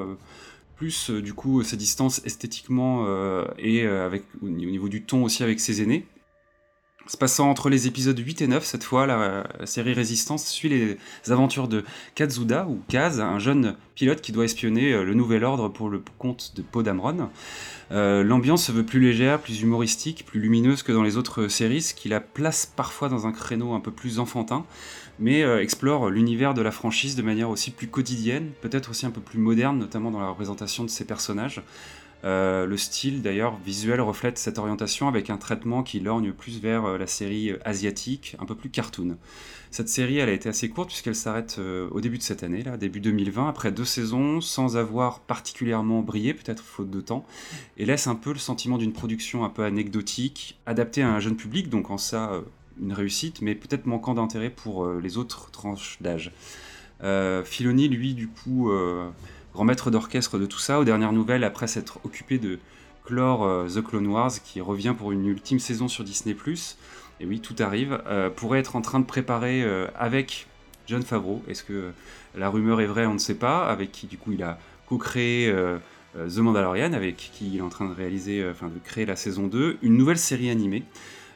plus 0.76 1.10
du 1.10 1.34
coup 1.34 1.64
ses 1.64 1.78
distances 1.78 2.22
esthétiquement 2.26 3.08
et 3.58 3.88
au 3.88 4.50
niveau 4.50 4.88
du 4.88 5.04
ton 5.04 5.24
aussi 5.24 5.42
avec 5.42 5.60
ses 5.60 5.82
aînés. 5.82 6.06
Se 7.08 7.18
passant 7.18 7.50
entre 7.50 7.70
les 7.70 7.88
épisodes 7.88 8.18
8 8.18 8.42
et 8.42 8.48
9, 8.48 8.64
cette 8.64 8.84
fois, 8.84 9.08
la, 9.08 9.44
série 9.66 9.94
Résistance 9.94 10.48
suit 10.48 10.70
les 10.70 10.98
aventures 11.30 11.68
de 11.68 11.84
Kazuda, 12.16 12.68
ou 12.68 12.80
Kaz, 12.88 13.20
un 13.20 13.40
jeune 13.40 13.76
pilote 13.96 14.22
qui 14.22 14.32
doit 14.32 14.46
espionner 14.46 14.94
euh, 14.94 15.04
le 15.04 15.14
nouvel 15.16 15.44
ordre 15.44 15.68
pour 15.68 15.90
le 15.90 16.02
compte 16.20 16.54
de 16.56 16.62
Podamron. 16.62 17.30
Euh, 17.92 18.24
L'ambiance 18.24 18.66
se 18.66 18.72
veut 18.72 18.86
plus 18.86 19.00
légère, 19.00 19.40
plus 19.40 19.62
humoristique, 19.62 20.26
plus 20.26 20.40
lumineuse 20.40 20.84
que 20.84 20.92
dans 20.92 21.04
les 21.04 21.18
autres 21.18 21.48
séries, 21.48 21.82
ce 21.82 21.94
qui 21.94 22.08
la 22.08 22.20
place 22.20 22.66
parfois 22.66 23.10
dans 23.10 23.26
un 23.26 23.32
créneau 23.32 23.74
un 23.74 23.80
peu 23.80 23.92
plus 23.92 24.20
enfantin, 24.20 24.66
mais 25.20 25.44
euh, 25.44 25.62
explore 25.62 26.10
l'univers 26.10 26.54
de 26.54 26.62
la 26.62 26.72
franchise 26.72 27.16
de 27.16 27.24
manière 27.24 27.50
aussi 27.50 27.72
plus 27.72 27.88
quotidienne, 27.88 28.52
peut-être 28.62 28.92
aussi 28.92 29.08
un 29.08 29.12
peu 29.12 29.22
plus 29.22 29.40
moderne, 29.40 29.80
notamment 29.80 30.12
dans 30.12 30.22
la 30.22 30.30
représentation 30.30 30.84
de 30.84 30.90
ses 30.90 31.06
personnages. 31.06 31.62
Euh, 32.24 32.66
le 32.68 32.78
style 32.78 33.22
d'ailleurs 33.22 33.58
visuel 33.58 34.00
reflète 34.00 34.38
cette 34.38 34.60
orientation 34.60 35.08
avec 35.08 35.30
un 35.30 35.38
traitement 35.38 35.82
qui 35.82 36.00
lorgne 36.00 36.32
plus 36.34 36.62
vers 36.62 36.86
euh, 36.86 36.98
la 36.98 37.08
série 37.08 37.54
asiatique, 37.66 38.36
un 38.40 38.46
peu 38.46 38.56
plus 38.56 38.70
cartoon. 38.70 39.18
Cette 39.72 39.90
série, 39.90 40.18
elle 40.18 40.30
a 40.30 40.34
été 40.34 40.50
assez 40.50 40.70
courte 40.70 40.90
puisqu'elle 40.90 41.16
s'arrête 41.16 41.56
euh, 41.58 41.88
au 41.92 42.02
début 42.02 42.18
de 42.18 42.24
cette 42.24 42.44
année, 42.44 42.62
là, 42.62 42.78
début 42.78 43.00
2020, 43.00 43.48
après 43.48 43.72
deux 43.72 43.86
saisons, 43.86 44.42
sans 44.42 44.78
avoir 44.78 45.22
particulièrement 45.22 46.02
brillé, 46.02 46.34
peut-être 46.34 46.62
faute 46.62 46.92
de 46.92 47.02
temps, 47.02 47.26
et 47.78 47.86
laisse 47.86 48.08
un 48.08 48.16
peu 48.16 48.34
le 48.34 48.40
sentiment 48.40 48.78
d'une 48.78 48.94
production 48.94 49.44
un 49.44 49.50
peu 49.50 49.64
anecdotique, 49.64 50.60
adaptée 50.66 51.02
à 51.02 51.10
un 51.10 51.20
jeune 51.20 51.38
public, 51.38 51.70
donc 51.70 51.90
en 51.90 51.98
ça 51.98 52.42
une 52.82 52.94
réussite, 52.94 53.42
mais 53.42 53.56
peut-être 53.56 53.86
manquant 53.86 54.14
d'intérêt 54.14 54.50
pour 54.50 54.88
les 54.88 55.18
autres 55.18 55.52
tranches 55.52 55.98
d'âge. 56.02 56.32
Filoni, 57.46 57.90
lui, 57.90 58.14
du 58.14 58.28
coup 58.28 58.72
grand 59.54 59.64
maître 59.66 59.92
d'orchestre 59.92 60.38
de 60.38 60.46
tout 60.46 60.60
ça. 60.60 60.80
Aux 60.80 60.84
dernières 60.84 61.14
nouvelles, 61.14 61.44
après 61.44 61.68
s'être 61.68 62.00
occupé 62.04 62.38
de 62.38 62.60
clore 63.04 63.44
euh, 63.44 63.68
The 63.68 63.84
Clone 63.84 64.08
Wars, 64.08 64.32
qui 64.44 64.62
revient 64.62 64.96
pour 64.98 65.12
une 65.12 65.26
ultime 65.26 65.60
saison 65.60 65.88
sur 65.88 66.04
Disney+, 66.04 66.36
et 67.20 67.26
oui, 67.26 67.40
tout 67.40 67.56
arrive, 67.60 68.02
euh, 68.08 68.30
pourrait 68.30 68.60
être 68.60 68.76
en 68.76 68.82
train 68.82 69.00
de 69.00 69.06
préparer 69.06 69.64
euh, 69.64 69.88
avec 69.98 70.48
John 70.88 71.04
Favreau, 71.04 71.42
est-ce 71.48 71.64
que 71.64 71.92
la 72.36 72.50
rumeur 72.50 72.82
est 72.82 72.88
vraie, 72.88 73.06
on 73.06 73.14
ne 73.14 73.20
sait 73.20 73.36
pas, 73.36 73.68
avec 73.70 73.92
qui 73.92 74.08
du 74.08 74.18
coup 74.18 74.32
il 74.32 74.44
a 74.44 74.58
co-créé 74.88 75.54
The 76.16 76.38
Mandalorian, 76.38 76.94
avec 76.94 77.16
qui 77.18 77.52
il 77.54 77.58
est 77.58 77.62
en 77.62 77.70
train 77.70 77.88
de 77.88 77.94
réaliser, 77.94 78.46
enfin 78.50 78.68
de 78.68 78.80
créer 78.84 79.06
la 79.06 79.16
saison 79.16 79.48
2, 79.48 79.78
une 79.82 79.96
nouvelle 79.96 80.18
série 80.18 80.50
animée. 80.50 80.84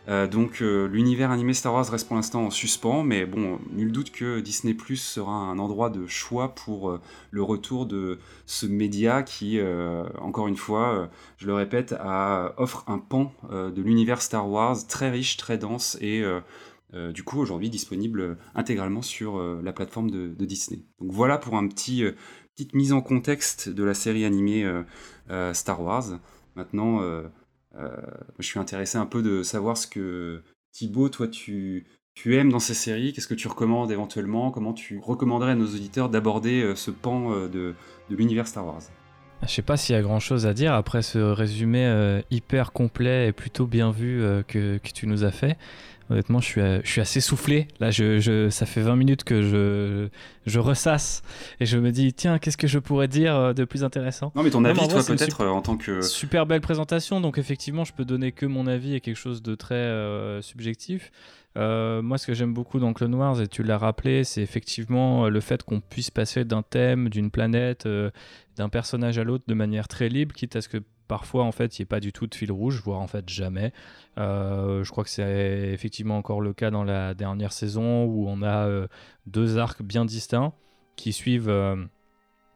Euh, 0.07 0.27
donc 0.27 0.61
euh, 0.61 0.87
l'univers 0.87 1.31
animé 1.31 1.53
Star 1.53 1.73
Wars 1.73 1.89
reste 1.89 2.07
pour 2.07 2.15
l'instant 2.15 2.45
en 2.45 2.49
suspens, 2.49 3.03
mais 3.03 3.25
bon, 3.25 3.59
nul 3.71 3.91
doute 3.91 4.11
que 4.11 4.39
Disney 4.39 4.73
Plus 4.73 4.97
sera 4.97 5.31
un 5.31 5.57
endroit 5.57 5.89
de 5.89 6.05
choix 6.05 6.53
pour 6.53 6.91
euh, 6.91 7.01
le 7.31 7.41
retour 7.41 7.85
de 7.85 8.19
ce 8.45 8.65
média 8.65 9.23
qui, 9.23 9.59
encore 10.19 10.47
une 10.47 10.55
fois, 10.55 11.09
je 11.37 11.47
le 11.47 11.53
répète, 11.53 11.95
offre 12.57 12.83
un 12.87 12.99
pan 12.99 13.33
de 13.51 13.81
l'univers 13.81 14.21
Star 14.21 14.49
Wars 14.49 14.77
très 14.87 15.09
riche, 15.09 15.37
très 15.37 15.57
dense 15.57 15.97
et 16.01 16.23
du 17.13 17.23
coup 17.23 17.39
aujourd'hui 17.39 17.69
disponible 17.69 18.37
intégralement 18.53 19.01
sur 19.01 19.41
la 19.61 19.73
plateforme 19.73 20.11
de, 20.11 20.27
de, 20.27 20.45
Disney. 20.45 20.81
Donc 20.99 21.11
voilà 21.11 21.37
pour 21.37 21.55
un 21.55 21.67
petit 21.67 22.03
petite 22.55 22.73
mise 22.73 22.93
en 22.93 23.01
contexte 23.01 23.69
de 23.69 23.83
la 23.83 23.93
série 23.93 24.25
animée 24.25 24.69
Star 25.53 25.81
Wars. 25.81 26.19
Maintenant 26.55 27.01
je 28.39 28.45
suis 28.45 28.59
intéressé 28.59 28.97
un 28.97 29.05
peu 29.05 29.21
de 29.21 29.43
savoir 29.43 29.77
ce 29.77 29.87
que 29.87 30.43
Thibaut, 30.71 31.09
toi, 31.09 31.27
tu, 31.27 31.85
tu 32.15 32.35
aimes 32.35 32.51
dans 32.51 32.59
ces 32.59 32.73
séries. 32.73 33.13
Qu'est-ce 33.13 33.27
que 33.27 33.33
tu 33.33 33.47
recommandes 33.47 33.91
éventuellement? 33.91 34.51
Comment 34.51 34.73
tu 34.73 34.99
recommanderais 34.99 35.51
à 35.51 35.55
nos 35.55 35.67
auditeurs 35.67 36.09
d'aborder 36.09 36.63
euh, 36.63 36.75
ce 36.75 36.91
pan 36.91 37.31
euh, 37.31 37.47
de, 37.47 37.75
de 38.09 38.15
l'univers 38.15 38.47
Star 38.47 38.65
Wars? 38.65 38.81
Je 39.43 39.47
sais 39.47 39.61
pas 39.61 39.77
s'il 39.77 39.95
y 39.95 39.97
a 39.97 40.01
grand 40.01 40.19
chose 40.19 40.45
à 40.45 40.53
dire 40.53 40.73
après 40.73 41.01
ce 41.01 41.19
résumé 41.19 42.21
hyper 42.31 42.71
complet 42.71 43.27
et 43.27 43.31
plutôt 43.31 43.67
bien 43.67 43.91
vu 43.91 44.23
que, 44.47 44.77
que, 44.77 44.91
tu 44.91 45.07
nous 45.07 45.23
as 45.23 45.31
fait. 45.31 45.57
Honnêtement, 46.09 46.39
je 46.39 46.45
suis, 46.45 46.61
euh, 46.61 46.81
je 46.83 46.89
suis 46.89 47.01
assez 47.01 47.19
soufflé. 47.19 47.67
Là, 47.79 47.89
je, 47.89 48.19
je, 48.19 48.49
ça 48.51 48.67
fait 48.67 48.81
20 48.81 48.95
minutes 48.95 49.23
que 49.23 49.41
je, 49.41 50.07
je 50.45 50.59
ressasse 50.59 51.23
et 51.59 51.65
je 51.65 51.79
me 51.79 51.91
dis, 51.91 52.13
tiens, 52.13 52.37
qu'est-ce 52.37 52.57
que 52.57 52.67
je 52.67 52.77
pourrais 52.77 53.07
dire 53.07 53.35
euh, 53.35 53.53
de 53.53 53.65
plus 53.65 53.83
intéressant? 53.83 54.31
Non, 54.35 54.43
mais 54.43 54.51
ton 54.51 54.63
avis, 54.65 54.87
toi, 54.87 55.01
peut-être 55.03 55.45
en 55.45 55.61
tant 55.61 55.77
que. 55.77 56.01
Super 56.01 56.45
belle 56.45 56.61
présentation, 56.61 57.21
donc 57.21 57.39
effectivement, 57.39 57.85
je 57.85 57.93
peux 57.93 58.05
donner 58.05 58.31
que 58.31 58.45
mon 58.45 58.67
avis 58.67 58.93
et 58.93 59.01
quelque 59.01 59.17
chose 59.17 59.41
de 59.41 59.55
très 59.55 59.75
euh, 61.57 62.01
moi, 62.01 62.17
ce 62.17 62.27
que 62.27 62.33
j'aime 62.33 62.53
beaucoup 62.53 62.79
dans 62.79 62.93
Clone 62.93 63.15
Wars, 63.15 63.41
et 63.41 63.47
tu 63.47 63.63
l'as 63.63 63.77
rappelé, 63.77 64.23
c'est 64.23 64.41
effectivement 64.41 65.29
le 65.29 65.39
fait 65.39 65.63
qu'on 65.63 65.79
puisse 65.79 66.11
passer 66.11 66.45
d'un 66.45 66.63
thème, 66.63 67.09
d'une 67.09 67.31
planète, 67.31 67.87
d'un 68.55 68.69
personnage 68.69 69.17
à 69.17 69.23
l'autre 69.23 69.45
de 69.47 69.53
manière 69.53 69.87
très 69.87 70.09
libre, 70.09 70.33
quitte 70.35 70.55
à 70.55 70.61
ce 70.61 70.69
que 70.69 70.79
parfois 71.07 71.43
en 71.43 71.51
fait 71.51 71.77
il 71.77 71.81
n'y 71.81 71.83
ait 71.83 71.87
pas 71.87 71.99
du 71.99 72.11
tout 72.11 72.27
de 72.27 72.35
fil 72.35 72.51
rouge, 72.51 72.81
voire 72.83 72.99
en 72.99 73.07
fait 73.07 73.27
jamais. 73.29 73.73
Euh, 74.17 74.83
je 74.83 74.91
crois 74.91 75.03
que 75.03 75.09
c'est 75.09 75.69
effectivement 75.73 76.17
encore 76.17 76.41
le 76.41 76.53
cas 76.53 76.71
dans 76.71 76.83
la 76.83 77.13
dernière 77.13 77.53
saison 77.53 78.05
où 78.05 78.27
on 78.27 78.41
a 78.41 78.67
euh, 78.67 78.87
deux 79.27 79.57
arcs 79.57 79.81
bien 79.81 80.05
distincts 80.05 80.53
qui 80.95 81.13
suivent 81.13 81.49
euh, 81.49 81.75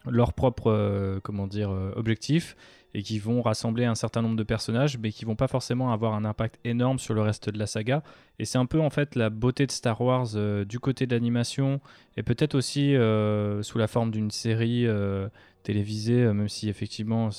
leur 0.06 0.34
propre 0.34 1.20
comment 1.24 1.48
dire 1.48 1.70
objectif 1.96 2.56
et 2.96 3.04
qui 3.04 3.20
vont 3.20 3.42
rassembler 3.42 3.86
un 3.86 3.94
certain 3.94 4.22
nombre 4.24 4.36
de 4.36 4.44
personnages, 4.44 4.98
mais 4.98 5.12
qui 5.12 5.24
vont 5.24 5.36
pas 5.36 5.48
forcément 5.48 5.92
avoir 5.92 6.16
un 6.16 6.26
impact 6.26 6.60
énorme 6.64 6.98
sur 6.98 7.14
le 7.14 7.22
reste 7.22 7.50
de 7.50 7.60
la 7.60 7.68
saga. 7.68 8.02
Et 8.40 8.46
c'est 8.46 8.58
un 8.58 8.66
peu 8.66 8.80
en 8.80 8.90
fait 8.90 9.16
la 9.16 9.30
beauté 9.30 9.68
de 9.68 9.72
Star 9.72 10.02
Wars 10.02 10.30
du 10.66 10.80
côté 10.80 11.06
de 11.06 11.14
l'animation 11.14 11.82
et 12.18 12.24
peut-être 12.24 12.56
aussi 12.56 12.96
sous 13.62 13.78
la 13.78 13.88
forme 13.88 14.12
d'une 14.12 14.32
série 14.32 14.88
télévisé, 15.64 16.24
euh, 16.24 16.34
même 16.34 16.50
si 16.50 16.70
effectivement, 16.70 17.30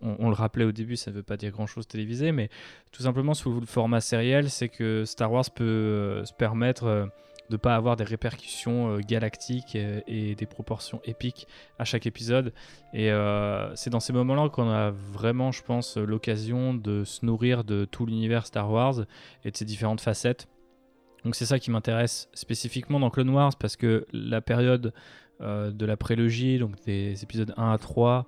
on, 0.00 0.28
le 0.28 0.34
rappelait 0.34 0.64
au 0.64 0.72
début, 0.72 0.96
ça 0.96 1.10
ne 1.10 1.16
veut 1.16 1.22
pas 1.22 1.36
dire 1.36 1.50
grand-chose 1.50 1.86
télévisé, 1.86 2.32
mais 2.32 2.48
tout 2.90 3.02
simplement 3.02 3.34
sous 3.34 3.60
le 3.60 3.66
format 3.66 4.00
sériel, 4.00 4.50
c'est 4.50 4.68
que 4.68 5.04
Star 5.04 5.32
Wars 5.32 5.50
peut 5.54 5.64
euh, 5.64 6.24
se 6.24 6.32
permettre 6.32 6.84
euh, 6.84 7.06
de 7.50 7.56
pas 7.56 7.76
avoir 7.76 7.96
des 7.96 8.04
répercussions 8.04 8.98
galactiques 8.98 9.76
et, 9.76 10.34
des 10.34 10.46
proportions 10.46 11.00
épiques 11.04 11.46
à 11.78 11.84
chaque 11.84 12.06
épisode. 12.06 12.52
Et 12.92 13.10
c'est 13.74 13.90
dans 13.90 14.00
ces 14.00 14.12
moments-là 14.12 14.48
qu'on 14.48 14.70
a 14.70 14.90
vraiment, 14.90 15.52
je 15.52 15.62
pense, 15.62 15.96
l'occasion 15.96 16.74
de 16.74 17.04
se 17.04 17.24
nourrir 17.24 17.64
de 17.64 17.84
tout 17.84 18.06
l'univers 18.06 18.46
Star 18.46 18.70
Wars 18.70 19.04
et 19.44 19.50
de 19.50 19.56
ses 19.56 19.64
différentes 19.64 20.00
facettes. 20.00 20.48
Donc 21.24 21.36
c'est 21.36 21.46
ça 21.46 21.58
qui 21.58 21.70
m'intéresse 21.70 22.28
spécifiquement 22.32 22.98
dans 22.98 23.10
Clone 23.10 23.30
Wars 23.30 23.52
parce 23.56 23.76
que 23.76 24.06
la 24.12 24.40
période 24.40 24.92
euh, 25.40 25.70
de 25.70 25.86
la 25.86 25.96
prélogie, 25.96 26.58
donc 26.58 26.82
des 26.84 27.22
épisodes 27.22 27.54
1 27.56 27.72
à 27.72 27.78
3 27.78 28.26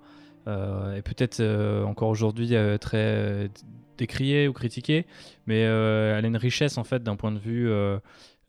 et 0.95 1.01
peut-être 1.01 1.41
encore 1.85 2.09
aujourd'hui 2.09 2.53
très 2.79 3.49
décrié 3.97 4.47
ou 4.47 4.53
critiqué, 4.53 5.07
mais 5.47 5.61
elle 5.61 6.23
a 6.23 6.27
une 6.27 6.37
richesse 6.37 6.77
en 6.77 6.83
fait 6.83 7.01
d'un 7.01 7.15
point 7.15 7.31
de 7.31 7.39
vue 7.39 7.67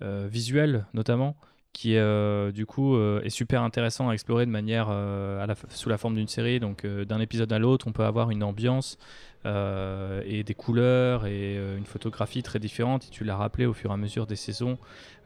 visuel 0.00 0.86
notamment 0.94 1.36
qui 1.76 1.98
euh, 1.98 2.52
du 2.52 2.64
coup 2.64 2.96
euh, 2.96 3.20
est 3.20 3.28
super 3.28 3.60
intéressant 3.60 4.08
à 4.08 4.14
explorer 4.14 4.46
de 4.46 4.50
manière 4.50 4.86
euh, 4.88 5.46
sous 5.68 5.90
la 5.90 5.98
forme 5.98 6.14
d'une 6.14 6.26
série. 6.26 6.58
Donc 6.58 6.86
d'un 6.86 7.20
épisode 7.20 7.52
à 7.52 7.58
l'autre, 7.58 7.86
on 7.86 7.92
peut 7.92 8.04
avoir 8.04 8.30
une 8.30 8.42
ambiance 8.42 8.96
et 9.44 10.42
des 10.42 10.54
couleurs 10.54 11.24
et 11.24 11.54
une 11.54 11.84
photographie 11.84 12.42
très 12.42 12.58
différente. 12.58 13.04
Et 13.04 13.10
tu 13.10 13.22
l'as 13.22 13.36
rappelé 13.36 13.64
au 13.66 13.74
fur 13.74 13.90
et 13.90 13.94
à 13.94 13.96
mesure 13.96 14.26
des 14.26 14.34
saisons, 14.34 14.76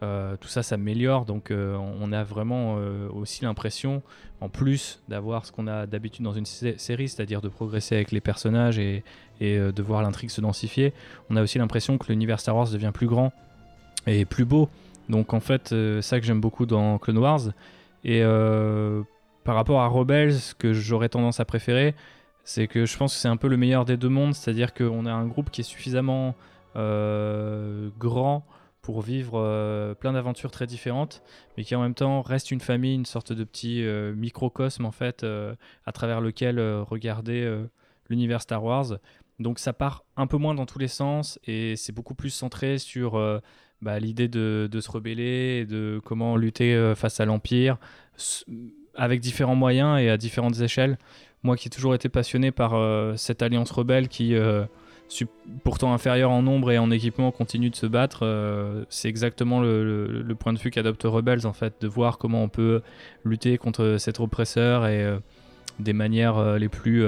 tout 0.01 0.49
ça 0.49 0.63
s'améliore. 0.63 1.25
Donc 1.25 1.51
on 1.53 2.13
a 2.13 2.23
vraiment 2.23 2.75
aussi 3.15 3.45
l'impression, 3.45 4.03
en 4.43 4.51
plus 4.51 5.01
d'avoir 5.09 5.47
ce 5.47 5.53
qu'on 5.53 5.67
a 5.69 5.87
d'habitude 5.87 6.23
dans 6.23 6.35
une 6.35 6.45
série, 6.45 7.09
c'est-à-dire 7.09 7.41
de 7.41 7.49
progresser 7.49 7.95
avec 7.95 8.13
les 8.13 8.21
personnages 8.21 8.79
et, 8.79 9.05
et 9.41 9.57
de 9.57 9.83
voir 9.83 10.03
l'intrigue 10.03 10.29
se 10.29 10.43
densifier, 10.43 10.93
on 11.31 11.37
a 11.37 11.43
aussi 11.43 11.57
l'impression 11.57 11.97
que 11.97 12.09
l'univers 12.13 12.41
Star 12.41 12.55
Wars 12.55 12.69
devient 12.69 12.93
plus 12.93 13.07
grand 13.07 13.33
et 14.07 14.25
plus 14.25 14.45
beau. 14.45 14.69
Donc 15.11 15.35
en 15.35 15.41
fait, 15.41 15.73
euh, 15.73 16.01
ça 16.01 16.21
que 16.21 16.27
j'aime 16.27 16.41
beaucoup 16.41 16.67
dans 16.67 16.99
Clone 16.99 17.19
Wars. 17.19 17.41
Et 18.05 18.23
euh, 18.23 19.03
par 19.45 19.57
rapport 19.57 19.81
à 19.81 19.89
Rebels, 19.89 20.35
ce 20.35 20.55
que 20.55 20.73
j'aurais 20.73 21.09
tendance 21.09 21.41
à 21.41 21.45
préférer, 21.45 21.95
c'est 22.45 22.69
que 22.69 22.87
je 22.87 22.97
pense 22.97 23.15
que 23.15 23.21
c'est 23.21 23.29
un 23.29 23.37
peu 23.37 23.49
le 23.49 23.57
meilleur 23.57 23.85
des 23.85 23.97
deux 23.97 24.09
mondes, 24.09 24.35
c'est-à-dire 24.35 24.73
qu'on 24.73 25.05
a 25.07 25.13
un 25.13 25.27
groupe 25.27 25.51
qui 25.51 25.61
est 25.61 25.65
suffisamment 25.65 26.35
euh, 26.77 27.91
grand 27.99 28.47
pour 28.83 29.03
vivre 29.03 29.95
plein 30.01 30.15
d'aventures 30.15 30.51
très 30.51 30.67
différentes, 30.67 31.23
mais 31.57 31.65
qui 31.65 31.75
en 31.75 31.83
même 31.83 31.95
temps 31.95 32.23
reste 32.23 32.51
une 32.51 32.61
famille, 32.61 32.95
une 32.95 33.05
sorte 33.05 33.33
de 33.33 33.45
petit 33.45 33.85
microcosme 34.17 34.87
en 34.87 34.91
fait, 34.91 35.25
à 35.85 35.93
travers 35.93 36.23
lequel 36.23 36.59
regarder 36.81 37.63
l'univers 38.09 38.41
Star 38.41 38.65
Wars. 38.65 38.97
Donc 39.39 39.59
ça 39.59 39.75
part 39.75 40.07
un 40.17 40.27
peu 40.27 40.39
moins 40.39 40.55
dans 40.55 40.65
tous 40.65 40.79
les 40.79 40.89
sens 40.89 41.39
et 41.45 41.77
c'est 41.77 41.93
beaucoup 41.93 42.15
plus 42.15 42.31
centré 42.31 42.79
sur 42.79 43.21
bah, 43.83 43.99
l'idée 43.99 44.29
de, 44.29 44.69
se 44.79 44.91
rebeller 44.91 45.61
et 45.63 45.65
de 45.65 46.01
comment 46.05 46.37
lutter 46.37 46.75
euh, 46.75 46.95
face 46.95 47.21
à 47.21 47.25
l'Empire 47.25 47.79
avec 48.95 49.21
différents 49.21 49.55
moyens 49.55 49.99
et 49.99 50.11
à 50.11 50.17
différentes 50.19 50.61
échelles. 50.61 50.99
Moi 51.43 51.57
qui 51.57 51.69
ai 51.69 51.71
toujours 51.71 51.95
été 51.95 52.11
passionné 52.11 52.51
par 52.51 52.75
euh, 52.75 53.15
cette 53.17 53.41
alliance 53.41 53.71
rebelle 53.71 54.09
qui, 54.09 54.35
euh, 54.35 54.65
pourtant 55.65 55.95
inférieure 55.95 56.31
en 56.31 56.43
nombre 56.43 56.71
et 56.71 56.77
en 56.77 56.91
équipement, 56.91 57.31
continue 57.31 57.71
de 57.71 57.77
se 57.77 57.87
battre, 57.87 58.85
c'est 58.91 59.09
exactement 59.09 59.61
le, 59.61 60.37
point 60.39 60.53
de 60.53 60.59
vue 60.59 60.71
qu'adopte 60.71 61.03
Rebels 61.05 61.47
en 61.47 61.55
fait, 61.55 61.75
de 61.81 61.89
voir 61.89 62.19
comment 62.19 62.43
on 62.43 62.49
peut 62.49 62.83
lutter 63.25 63.57
contre 63.57 63.97
cet 63.99 64.21
oppresseur 64.21 64.87
et 64.87 65.19
des 65.79 65.95
manières 65.95 66.59
les 66.59 66.69
plus 66.69 67.05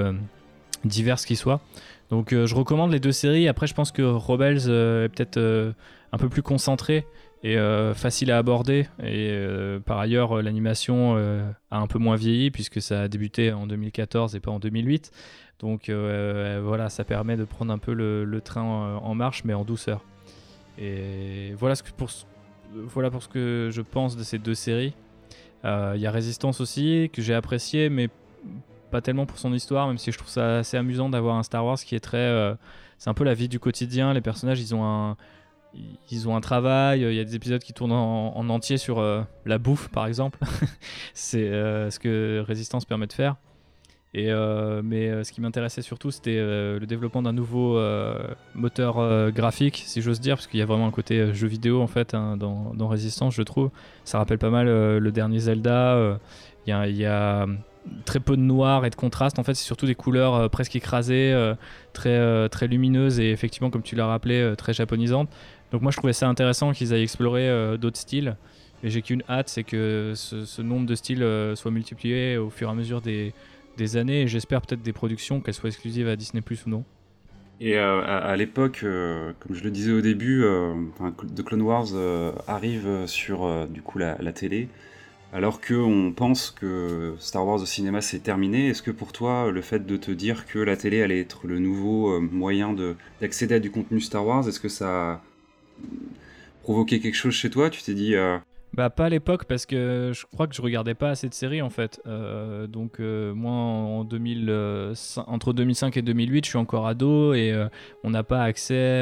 diverses 0.83 1.25
qui 1.25 1.35
soient. 1.35 1.61
Donc 2.09 2.31
je 2.31 2.55
recommande 2.55 2.91
les 2.91 2.99
deux 2.99 3.13
séries. 3.13 3.47
Après, 3.47 3.67
je 3.67 3.73
pense 3.73 3.91
que 3.91 4.01
Rebels 4.01 4.69
est 4.69 5.09
peut-être 5.09 5.73
un 6.13 6.17
peu 6.17 6.29
plus 6.29 6.43
concentré 6.43 7.07
et 7.41 7.57
euh, 7.57 7.93
facile 7.95 8.31
à 8.31 8.37
aborder. 8.37 8.87
Et 8.99 9.31
euh, 9.31 9.79
par 9.79 9.99
ailleurs, 9.99 10.41
l'animation 10.41 11.15
euh, 11.17 11.51
a 11.71 11.79
un 11.79 11.87
peu 11.87 11.97
moins 11.97 12.15
vieilli 12.15 12.51
puisque 12.51 12.81
ça 12.81 13.01
a 13.01 13.07
débuté 13.07 13.51
en 13.51 13.65
2014 13.65 14.35
et 14.35 14.39
pas 14.39 14.51
en 14.51 14.59
2008. 14.59 15.11
Donc 15.59 15.89
voilà, 15.89 16.89
ça 16.89 17.03
permet 17.03 17.35
de 17.35 17.45
prendre 17.45 17.73
un 17.73 17.77
peu 17.77 17.93
le, 17.93 18.41
train 18.41 18.61
en, 18.61 19.15
marche, 19.15 19.43
mais 19.43 19.53
en 19.53 19.63
douceur. 19.63 20.03
Et 20.77 21.53
voilà, 21.57 21.75
ce 21.75 21.83
pour, 21.95 22.09
voilà 22.73 23.09
pour 23.09 23.23
ce 23.23 23.29
que 23.29 23.69
je 23.71 23.81
pense 23.81 24.17
de 24.17 24.23
ces 24.23 24.39
deux 24.39 24.55
séries. 24.55 24.93
Il 25.63 25.99
y 25.99 26.05
a 26.05 26.11
Résistance 26.11 26.59
aussi, 26.59 27.09
que 27.13 27.21
j'ai 27.21 27.33
apprécié, 27.33 27.89
mais 27.89 28.09
pas 28.91 28.99
tellement 28.99 29.25
pour 29.25 29.39
son 29.39 29.53
histoire, 29.53 29.87
même 29.87 29.97
si 29.97 30.11
je 30.11 30.17
trouve 30.17 30.29
ça 30.29 30.57
assez 30.57 30.75
amusant 30.75 31.09
d'avoir 31.09 31.37
un 31.37 31.43
Star 31.43 31.65
Wars 31.65 31.79
qui 31.79 31.95
est 31.95 32.01
très... 32.01 32.55
c'est 32.97 33.09
un 33.09 33.13
peu 33.13 33.23
la 33.23 33.33
vie 33.33 33.47
du 33.47 33.59
quotidien, 33.59 34.13
les 34.13 34.21
personnages, 34.21 34.59
ils 34.59 34.75
ont 34.75 34.83
un 34.83 35.15
ils 36.11 36.27
ont 36.27 36.35
un 36.35 36.41
travail, 36.41 37.01
il 37.01 37.13
y 37.13 37.19
a 37.19 37.23
des 37.23 37.35
épisodes 37.35 37.61
qui 37.61 37.73
tournent 37.73 37.91
en, 37.91 38.49
entier 38.49 38.77
sur 38.77 38.99
euh, 38.99 39.21
la 39.45 39.57
bouffe 39.57 39.89
par 39.89 40.05
exemple. 40.05 40.39
c'est 41.13 41.49
euh, 41.49 41.89
ce 41.89 41.99
que 41.99 42.43
Résistance 42.45 42.85
permet 42.85 43.07
de 43.07 43.13
faire. 43.13 43.35
Et, 44.15 44.31
euh, 44.31 44.81
mais 44.83 45.23
ce 45.23 45.31
qui 45.31 45.41
m'intéressait 45.41 45.81
surtout, 45.81 46.11
c'était 46.11 46.37
le 46.37 46.85
développement 46.85 47.23
d'un 47.23 47.33
nouveau 47.33 47.81
moteur 48.53 49.31
graphique, 49.31 49.83
si 49.87 50.03
j'ose 50.03 50.19
dire, 50.19 50.35
parce 50.35 50.45
qu'il 50.45 50.59
y 50.59 50.63
a 50.63 50.67
vraiment 50.67 50.85
un 50.85 50.91
côté 50.91 51.33
jeu 51.33 51.47
vidéo 51.47 51.81
en 51.81 51.87
fait 51.87 52.13
hein, 52.13 52.37
dans, 52.37 52.75
dans, 52.75 52.87
Résistance, 52.87 53.33
je 53.33 53.41
trouve. 53.41 53.71
Ça 54.05 54.19
rappelle 54.19 54.37
pas 54.37 54.51
mal 54.51 54.67
le 54.67 55.11
dernier 55.11 55.39
Zelda. 55.39 56.19
Il 56.67 56.69
y 56.69 57.05
a, 57.05 57.47
très 58.05 58.19
peu 58.19 58.37
de 58.37 58.41
noir 58.41 58.85
et 58.85 58.91
de 58.91 58.95
contraste. 58.95 59.39
En 59.39 59.43
fait, 59.43 59.55
c'est 59.55 59.65
surtout 59.65 59.87
des 59.87 59.95
couleurs 59.95 60.47
presque 60.51 60.75
écrasées, 60.75 61.35
très, 61.93 62.49
très 62.49 62.67
lumineuses 62.67 63.19
et 63.19 63.31
effectivement, 63.31 63.71
comme 63.71 63.81
tu 63.81 63.95
l'as 63.95 64.05
rappelé, 64.05 64.53
très 64.59 64.73
japonisantes. 64.73 65.29
Donc 65.73 65.81
moi 65.81 65.89
je 65.89 65.97
trouvais 65.97 66.13
ça 66.13 66.29
intéressant 66.29 66.71
qu'ils 66.71 66.93
aillent 66.93 67.01
explorer 67.01 67.49
euh, 67.49 67.77
d'autres 67.77 67.97
styles. 67.97 68.37
Et 68.83 68.89
j'ai 68.89 69.01
qu'une 69.01 69.23
hâte, 69.27 69.49
c'est 69.49 69.63
que 69.63 70.13
ce, 70.15 70.61
nombre 70.61 70.85
de 70.85 70.93
styles 70.93 71.23
euh, 71.23 71.55
soit 71.55 71.71
multiplié 71.71 72.37
au 72.37 72.51
fur 72.51 72.67
et 72.67 72.71
à 72.71 72.75
mesure 72.75 73.01
des, 73.01 73.33
années. 73.97 74.21
Et 74.21 74.27
j'espère 74.27 74.61
peut-être 74.61 74.83
des 74.83 74.93
productions, 74.93 75.41
qu'elles 75.41 75.55
soient 75.55 75.69
exclusives 75.69 76.07
à 76.07 76.15
Disney 76.15 76.41
Plus 76.41 76.67
ou 76.67 76.69
non. 76.69 76.83
Et 77.59 77.77
euh, 77.77 78.03
à, 78.05 78.35
l'époque, 78.35 78.81
comme 78.81 79.55
je 79.55 79.63
le 79.63 79.71
disais 79.71 79.91
au 79.91 80.01
début, 80.01 80.45
The 81.35 81.43
Clone 81.43 81.61
Wars 81.63 81.87
arrive 82.47 83.07
sur 83.07 83.67
du 83.67 83.81
coup 83.81 83.97
la, 83.97 84.15
télé, 84.33 84.67
alors 85.31 85.59
qu'on 85.59 86.13
pense 86.15 86.51
que 86.51 87.15
Star 87.17 87.47
Wars 87.47 87.61
au 87.61 87.65
cinéma 87.65 88.01
c'est 88.01 88.19
terminé. 88.19 88.67
Est-ce 88.67 88.83
que 88.83 88.91
pour 88.91 89.11
toi, 89.11 89.49
le 89.49 89.61
fait 89.61 89.87
de 89.87 89.97
te 89.97 90.11
dire 90.11 90.45
que 90.45 90.59
la 90.59 90.75
télé 90.75 91.01
allait 91.01 91.21
être 91.21 91.47
le 91.47 91.57
nouveau 91.57 92.19
moyen 92.19 92.75
d'accéder 93.21 93.55
à 93.55 93.59
du 93.59 93.71
contenu 93.71 94.01
Star 94.01 94.25
Wars, 94.25 94.47
est-ce 94.47 94.59
que 94.59 94.69
ça 94.69 95.21
provoqué 96.63 96.99
quelque 96.99 97.15
chose 97.15 97.33
chez 97.33 97.49
toi 97.49 97.69
Tu 97.69 97.81
t'es 97.83 97.93
dit. 97.93 98.15
Euh, 98.15 98.37
bah 98.73 98.89
pas 98.89 99.05
à 99.05 99.09
l'époque 99.09 99.45
parce 99.45 99.67
que 99.67 100.11
je 100.15 100.25
crois 100.25 100.47
que 100.47 100.55
je 100.55 100.61
regardais 100.61 100.95
pas 100.95 101.11
assez 101.11 101.29
de 101.29 101.33
séries 101.35 101.61
en 101.61 101.69
fait. 101.69 102.01
Euh, 102.07 102.65
donc 102.65 102.99
euh, 102.99 103.31
moi 103.33 103.51
en 103.51 104.03
2000, 104.03 104.49
entre 105.27 105.53
2005 105.53 105.97
et 105.97 106.01
2008 106.01 106.45
je 106.45 106.49
suis 106.49 106.57
encore 106.57 106.87
ado 106.87 107.35
et 107.35 107.53
on 108.03 108.09
n'a 108.09 108.23
pas 108.23 108.41
accès, 108.41 109.01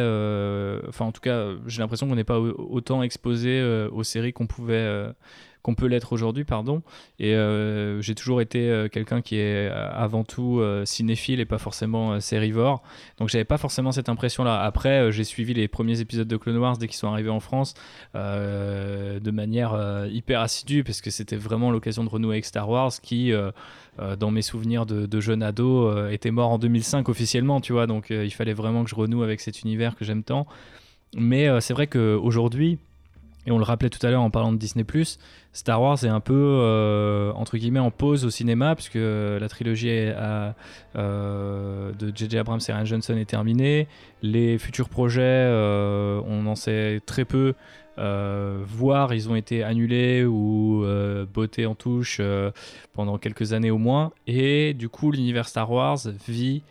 enfin 0.90 1.06
en 1.06 1.14
tout 1.14 1.22
cas 1.22 1.52
j'ai 1.68 1.80
l'impression 1.80 2.10
qu'on 2.10 2.16
n'est 2.16 2.26
pas 2.26 2.40
autant 2.40 3.02
exposé 3.02 3.64
aux 3.92 4.04
séries 4.04 4.34
qu'on 4.34 4.48
pouvait 4.48 5.14
qu'on 5.62 5.76
peut 5.76 5.86
l'être 5.86 6.14
aujourd'hui, 6.14 6.44
pardon. 6.44 6.82
Et 7.20 7.36
euh, 7.36 8.02
j'ai 8.02 8.16
toujours 8.16 8.42
été 8.42 8.70
euh, 8.70 8.88
quelqu'un 8.88 9.22
qui 9.22 9.36
est 9.36 9.70
euh, 9.70 9.92
avant 9.94 10.24
tout 10.24 10.62
cinéphile 10.86 11.40
et 11.40 11.46
pas 11.46 11.58
forcément 11.58 12.20
sérivore. 12.20 12.82
Donc 13.18 13.30
j'avais 13.30 13.46
pas 13.46 13.58
forcément 13.58 13.92
cette 13.92 14.10
impression-là. 14.10 14.62
Après, 14.62 15.12
j'ai 15.12 15.24
suivi 15.24 15.54
les 15.54 15.68
premiers 15.68 16.00
épisodes 16.00 16.28
de 16.28 16.38
Clone 16.38 16.58
Wars 16.58 16.78
dès 16.78 16.88
qu'ils 16.88 16.98
sont 16.98 17.08
arrivés 17.12 17.30
en 17.30 17.40
France 17.40 17.74
de 18.14 19.32
manière 19.32 20.06
hyper 20.10 20.42
assidue 20.42 20.84
parce 20.84 21.02
que 21.02 21.10
c'était 21.10 21.36
vraiment 21.36 21.72
l'occasion 21.72 22.04
de 22.04 22.10
renouer 22.10 22.36
avec 22.36 22.46
Star 22.46 22.70
Wars 22.70 22.92
qui, 23.02 23.32
dans 24.20 24.32
mes 24.32 24.42
souvenirs 24.42 24.86
de, 24.86 25.20
jeune 25.20 25.44
ado, 25.44 26.08
était 26.08 26.32
mort 26.32 26.50
en 26.50 26.58
2005 26.58 27.10
officiellement, 27.10 27.62
tu 27.62 27.74
vois. 27.74 27.88
Donc 27.88 28.10
il 28.10 28.32
fallait 28.32 28.54
vraiment 28.54 28.84
que 28.84 28.90
je 28.90 28.96
renoue 28.96 29.24
avec 29.24 29.42
cet 29.42 29.62
univers 29.62 29.96
que 29.96 30.06
j'aime 30.06 30.24
tant. 30.24 30.48
Mais 31.16 31.48
c'est 31.62 31.74
vrai 31.74 31.88
qu'aujourd'hui, 31.88 32.80
et 33.48 33.52
on 33.52 33.58
le 33.58 33.64
rappelait 33.64 33.90
tout 33.90 34.06
à 34.06 34.12
l'heure 34.12 34.22
en 34.22 34.30
parlant 34.30 34.52
de 34.52 34.58
Disney⁇ 34.58 34.84
Star 35.54 35.82
Wars 35.82 36.04
est 36.04 36.10
un 36.10 36.20
peu, 36.20 36.34
euh, 36.36 37.32
entre 37.34 37.58
guillemets, 37.58 37.80
en 37.80 37.92
pause 37.92 38.24
au 38.24 38.30
cinéma, 38.30 38.76
puisque 38.76 38.96
la 38.96 39.50
trilogie 39.50 39.90
euh, 39.90 40.52
de 40.96 42.12
J.J. 42.16 42.38
Abrams 42.38 42.62
et 42.68 42.72
Ryan 42.72 42.86
Johnson 42.86 43.18
est 43.18 43.26
terminée. 43.26 43.88
Les 44.22 44.58
futurs 44.58 44.90
projets, 44.90 45.22
euh, 45.24 46.22
on 46.26 46.46
en 46.46 46.56
sait 46.56 47.02
très 47.06 47.26
peu, 47.26 47.54
voire 47.98 49.14
ils 49.14 49.30
ont 49.30 49.36
été 49.36 49.64
annulés 49.64 50.24
ou 50.24 50.86
bottés 51.34 51.66
en 51.66 51.76
touche 51.76 52.22
pendant 52.94 53.18
quelques 53.18 53.54
années 53.54 53.72
au 53.72 53.78
moins. 53.78 54.12
Et 54.28 54.74
du 54.74 54.88
coup, 54.88 55.12
l'univers 55.12 55.48
Star 55.48 55.72
Wars 55.72 56.00
vit 56.28 56.64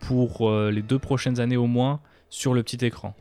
pour 0.00 0.50
les 0.50 0.82
deux 0.82 0.98
prochaines 0.98 1.38
années 1.38 1.56
au 1.56 1.66
moins 1.66 2.00
sur 2.30 2.52
le 2.52 2.62
petit 2.62 2.84
écran. 2.84 3.14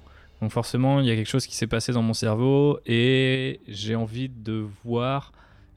Donc 0.43 0.51
forcément, 0.51 0.99
il 0.99 1.05
y 1.05 1.09
a 1.09 1.15
quelque 1.15 1.29
chose 1.29 1.47
qui 1.47 1.55
s'est 1.55 1.67
passé 1.67 1.93
dans 1.93 2.01
mon 2.01 2.13
cerveau 2.13 2.77
et 2.85 3.61
j'ai 3.65 3.95
envie 3.95 4.27
de 4.27 4.65
voir 4.83 5.31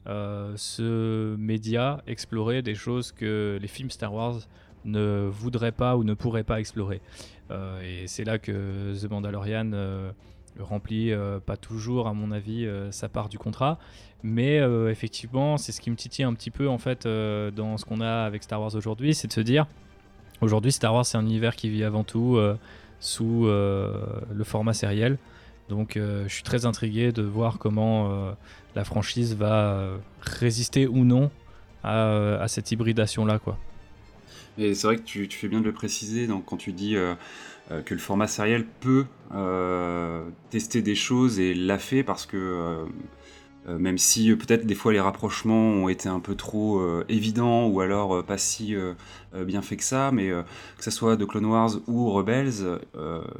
euh, 0.07 0.51
ce 0.57 1.37
média 1.37 2.03
explorer 2.05 2.61
des 2.61 2.75
choses 2.75 3.13
que 3.13 3.57
les 3.61 3.67
films 3.69 3.89
Star 3.89 4.13
Wars 4.13 4.39
ne 4.83 5.25
voudraient 5.31 5.71
pas 5.71 5.95
ou 5.95 6.03
ne 6.03 6.13
pourraient 6.13 6.43
pas 6.43 6.59
explorer. 6.59 6.99
Euh, 7.49 7.79
et 7.79 8.07
c'est 8.07 8.25
là 8.25 8.39
que 8.39 8.93
The 9.01 9.09
Mandalorian 9.09 9.71
euh, 9.71 10.11
remplit 10.59 11.13
pas 11.45 11.55
toujours, 11.55 12.09
à 12.09 12.13
mon 12.13 12.31
avis, 12.33 12.69
sa 12.91 13.07
part 13.07 13.29
du 13.29 13.37
contrat. 13.37 13.79
Mais 14.21 14.57
effectivement, 14.89 15.55
c'est 15.55 15.71
ce 15.71 15.79
qui 15.79 15.89
me 15.91 15.95
titille 15.95 16.25
un 16.25 16.33
petit 16.33 16.51
peu 16.51 16.67
en 16.67 16.77
fait 16.77 17.07
dans 17.07 17.77
ce 17.77 17.85
qu'on 17.85 18.01
a 18.01 18.25
avec 18.25 18.43
Star 18.43 18.59
Wars 18.59 18.75
aujourd'hui, 18.75 19.15
c'est 19.15 19.29
de 19.29 19.33
se 19.33 19.39
dire 19.39 19.65
aujourd'hui 20.41 20.73
Star 20.73 20.93
Wars 20.93 21.05
c'est 21.05 21.17
un 21.17 21.25
univers 21.25 21.55
qui 21.55 21.69
vit 21.69 21.85
avant 21.85 22.03
tout 22.03 22.37
sous 22.99 23.45
euh, 23.45 23.91
le 24.33 24.43
format 24.43 24.73
sériel. 24.73 25.17
Donc 25.69 25.97
euh, 25.97 26.23
je 26.27 26.33
suis 26.33 26.43
très 26.43 26.65
intrigué 26.65 27.11
de 27.11 27.23
voir 27.23 27.57
comment 27.59 28.11
euh, 28.11 28.31
la 28.75 28.83
franchise 28.83 29.35
va 29.35 29.89
résister 30.21 30.87
ou 30.87 31.03
non 31.03 31.31
à, 31.83 32.45
cette 32.47 32.71
hybridation-là. 32.71 33.39
quoi. 33.39 33.57
Et 34.57 34.73
c'est 34.73 34.87
vrai 34.87 34.97
que 34.97 35.03
tu, 35.03 35.27
fais 35.29 35.47
bien 35.47 35.61
de 35.61 35.65
le 35.65 35.71
préciser 35.71 36.27
donc, 36.27 36.45
quand 36.45 36.57
tu 36.57 36.73
dis 36.73 36.95
que 37.85 37.93
le 37.93 37.99
format 37.99 38.27
sériel 38.27 38.65
peut 38.81 39.05
tester 40.49 40.81
des 40.81 40.95
choses 40.95 41.39
et 41.39 41.53
l'a 41.53 41.79
fait 41.79 42.03
parce 42.03 42.25
que 42.25 42.85
même 43.67 43.97
si 43.97 44.31
euh, 44.31 44.35
peut-être 44.35 44.65
des 44.65 44.75
fois 44.75 44.93
les 44.93 44.99
rapprochements 44.99 45.55
ont 45.55 45.89
été 45.89 46.09
un 46.09 46.19
peu 46.19 46.35
trop 46.35 46.79
euh, 46.79 47.05
évidents 47.09 47.67
ou 47.67 47.81
alors 47.81 48.23
pas 48.23 48.37
si 48.37 48.75
bien 49.33 49.61
fait 49.61 49.77
que 49.77 49.83
ça, 49.83 50.11
mais 50.11 50.29
que 50.29 50.83
ce 50.83 50.91
soit 50.91 51.15
de 51.15 51.25
Clone 51.25 51.45
Wars 51.45 51.71
ou 51.87 52.09
Rebels, 52.11 52.79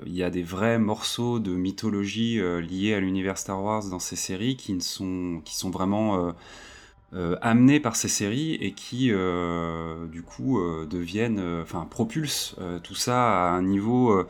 il 0.05 0.13
y 0.13 0.23
a 0.23 0.29
des 0.29 0.43
vrais 0.43 0.77
morceaux 0.77 1.39
de 1.39 1.51
mythologie 1.51 2.39
liés 2.61 2.93
à 2.93 2.99
l'univers 2.99 3.37
Star 3.37 3.63
Wars 3.63 3.85
dans 3.89 3.99
ces 3.99 4.15
séries 4.15 4.57
qui, 4.57 4.73
ne 4.73 4.79
sont, 4.79 5.41
qui 5.43 5.55
sont 5.55 5.69
vraiment 5.69 6.33
euh, 7.13 7.37
amenés 7.41 7.79
par 7.79 7.95
ces 7.95 8.09
séries 8.09 8.55
et 8.55 8.73
qui 8.73 9.13
euh, 9.13 10.07
du 10.07 10.23
coup 10.23 10.59
euh, 10.59 10.85
deviennent, 10.85 11.41
enfin 11.61 11.87
propulsent 11.89 12.57
tout 12.83 12.95
ça 12.95 13.47
à 13.47 13.51
un 13.51 13.61
niveau 13.61 14.25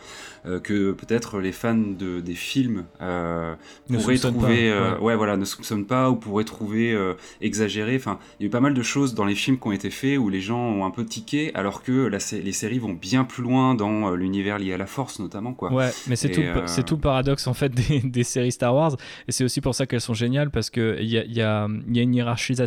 que 0.63 0.91
peut-être 0.91 1.39
les 1.39 1.51
fans 1.51 1.73
de, 1.75 2.19
des 2.19 2.35
films 2.35 2.85
pourraient 2.99 4.17
trouver, 4.17 4.71
ouais. 5.01 5.15
voilà, 5.15 5.37
ne 5.37 5.45
soupçonnent 5.45 5.87
pas 5.87 6.11
ou 6.11 6.15
pourraient 6.15 6.43
trouver 6.43 6.95
exagéré. 7.41 7.95
Enfin, 7.95 8.19
il 8.39 8.43
y 8.43 8.45
a 8.45 8.47
eu 8.47 8.51
pas 8.51 8.59
mal 8.59 8.75
de 8.75 8.81
choses 8.83 9.15
dans 9.15 9.25
les 9.25 9.35
films 9.35 9.57
qui 9.57 9.67
ont 9.67 9.71
été 9.71 9.89
faits 9.89 10.19
où 10.19 10.29
les 10.29 10.41
gens 10.41 10.59
ont 10.59 10.85
un 10.85 10.91
peu 10.91 11.03
tiqué, 11.03 11.51
alors 11.55 11.81
que 11.81 11.91
la, 11.91 12.19
les 12.31 12.51
séries 12.51 12.79
vont 12.79 12.93
bien 12.93 13.23
plus 13.23 13.43
loin 13.43 13.73
dans 13.73 14.11
l'univers 14.11 14.59
lié 14.59 14.73
à 14.73 14.77
la 14.77 14.87
Force 14.87 15.19
notamment, 15.19 15.53
quoi. 15.53 15.73
Ouais, 15.73 15.89
mais 16.07 16.15
c'est 16.15 16.29
tout, 16.29 16.41
c'est 16.67 16.85
tout 16.85 16.95
le 16.95 17.01
paradoxe 17.01 17.47
en 17.47 17.53
fait 17.53 17.69
des, 17.89 18.01
des 18.01 18.23
séries 18.23 18.51
Star 18.51 18.75
Wars 18.75 18.95
et 19.27 19.31
c'est 19.31 19.43
aussi 19.43 19.61
pour 19.61 19.73
ça 19.73 19.87
qu'elles 19.87 20.01
sont 20.01 20.13
géniales 20.13 20.51
parce 20.51 20.69
que 20.69 20.97
il 20.99 21.09
y 21.09 21.17
a, 21.17 21.25
y, 21.25 21.41
a, 21.41 21.67
y 21.87 21.99
a 21.99 22.01
une 22.01 22.13
hiérarchisation 22.13 22.66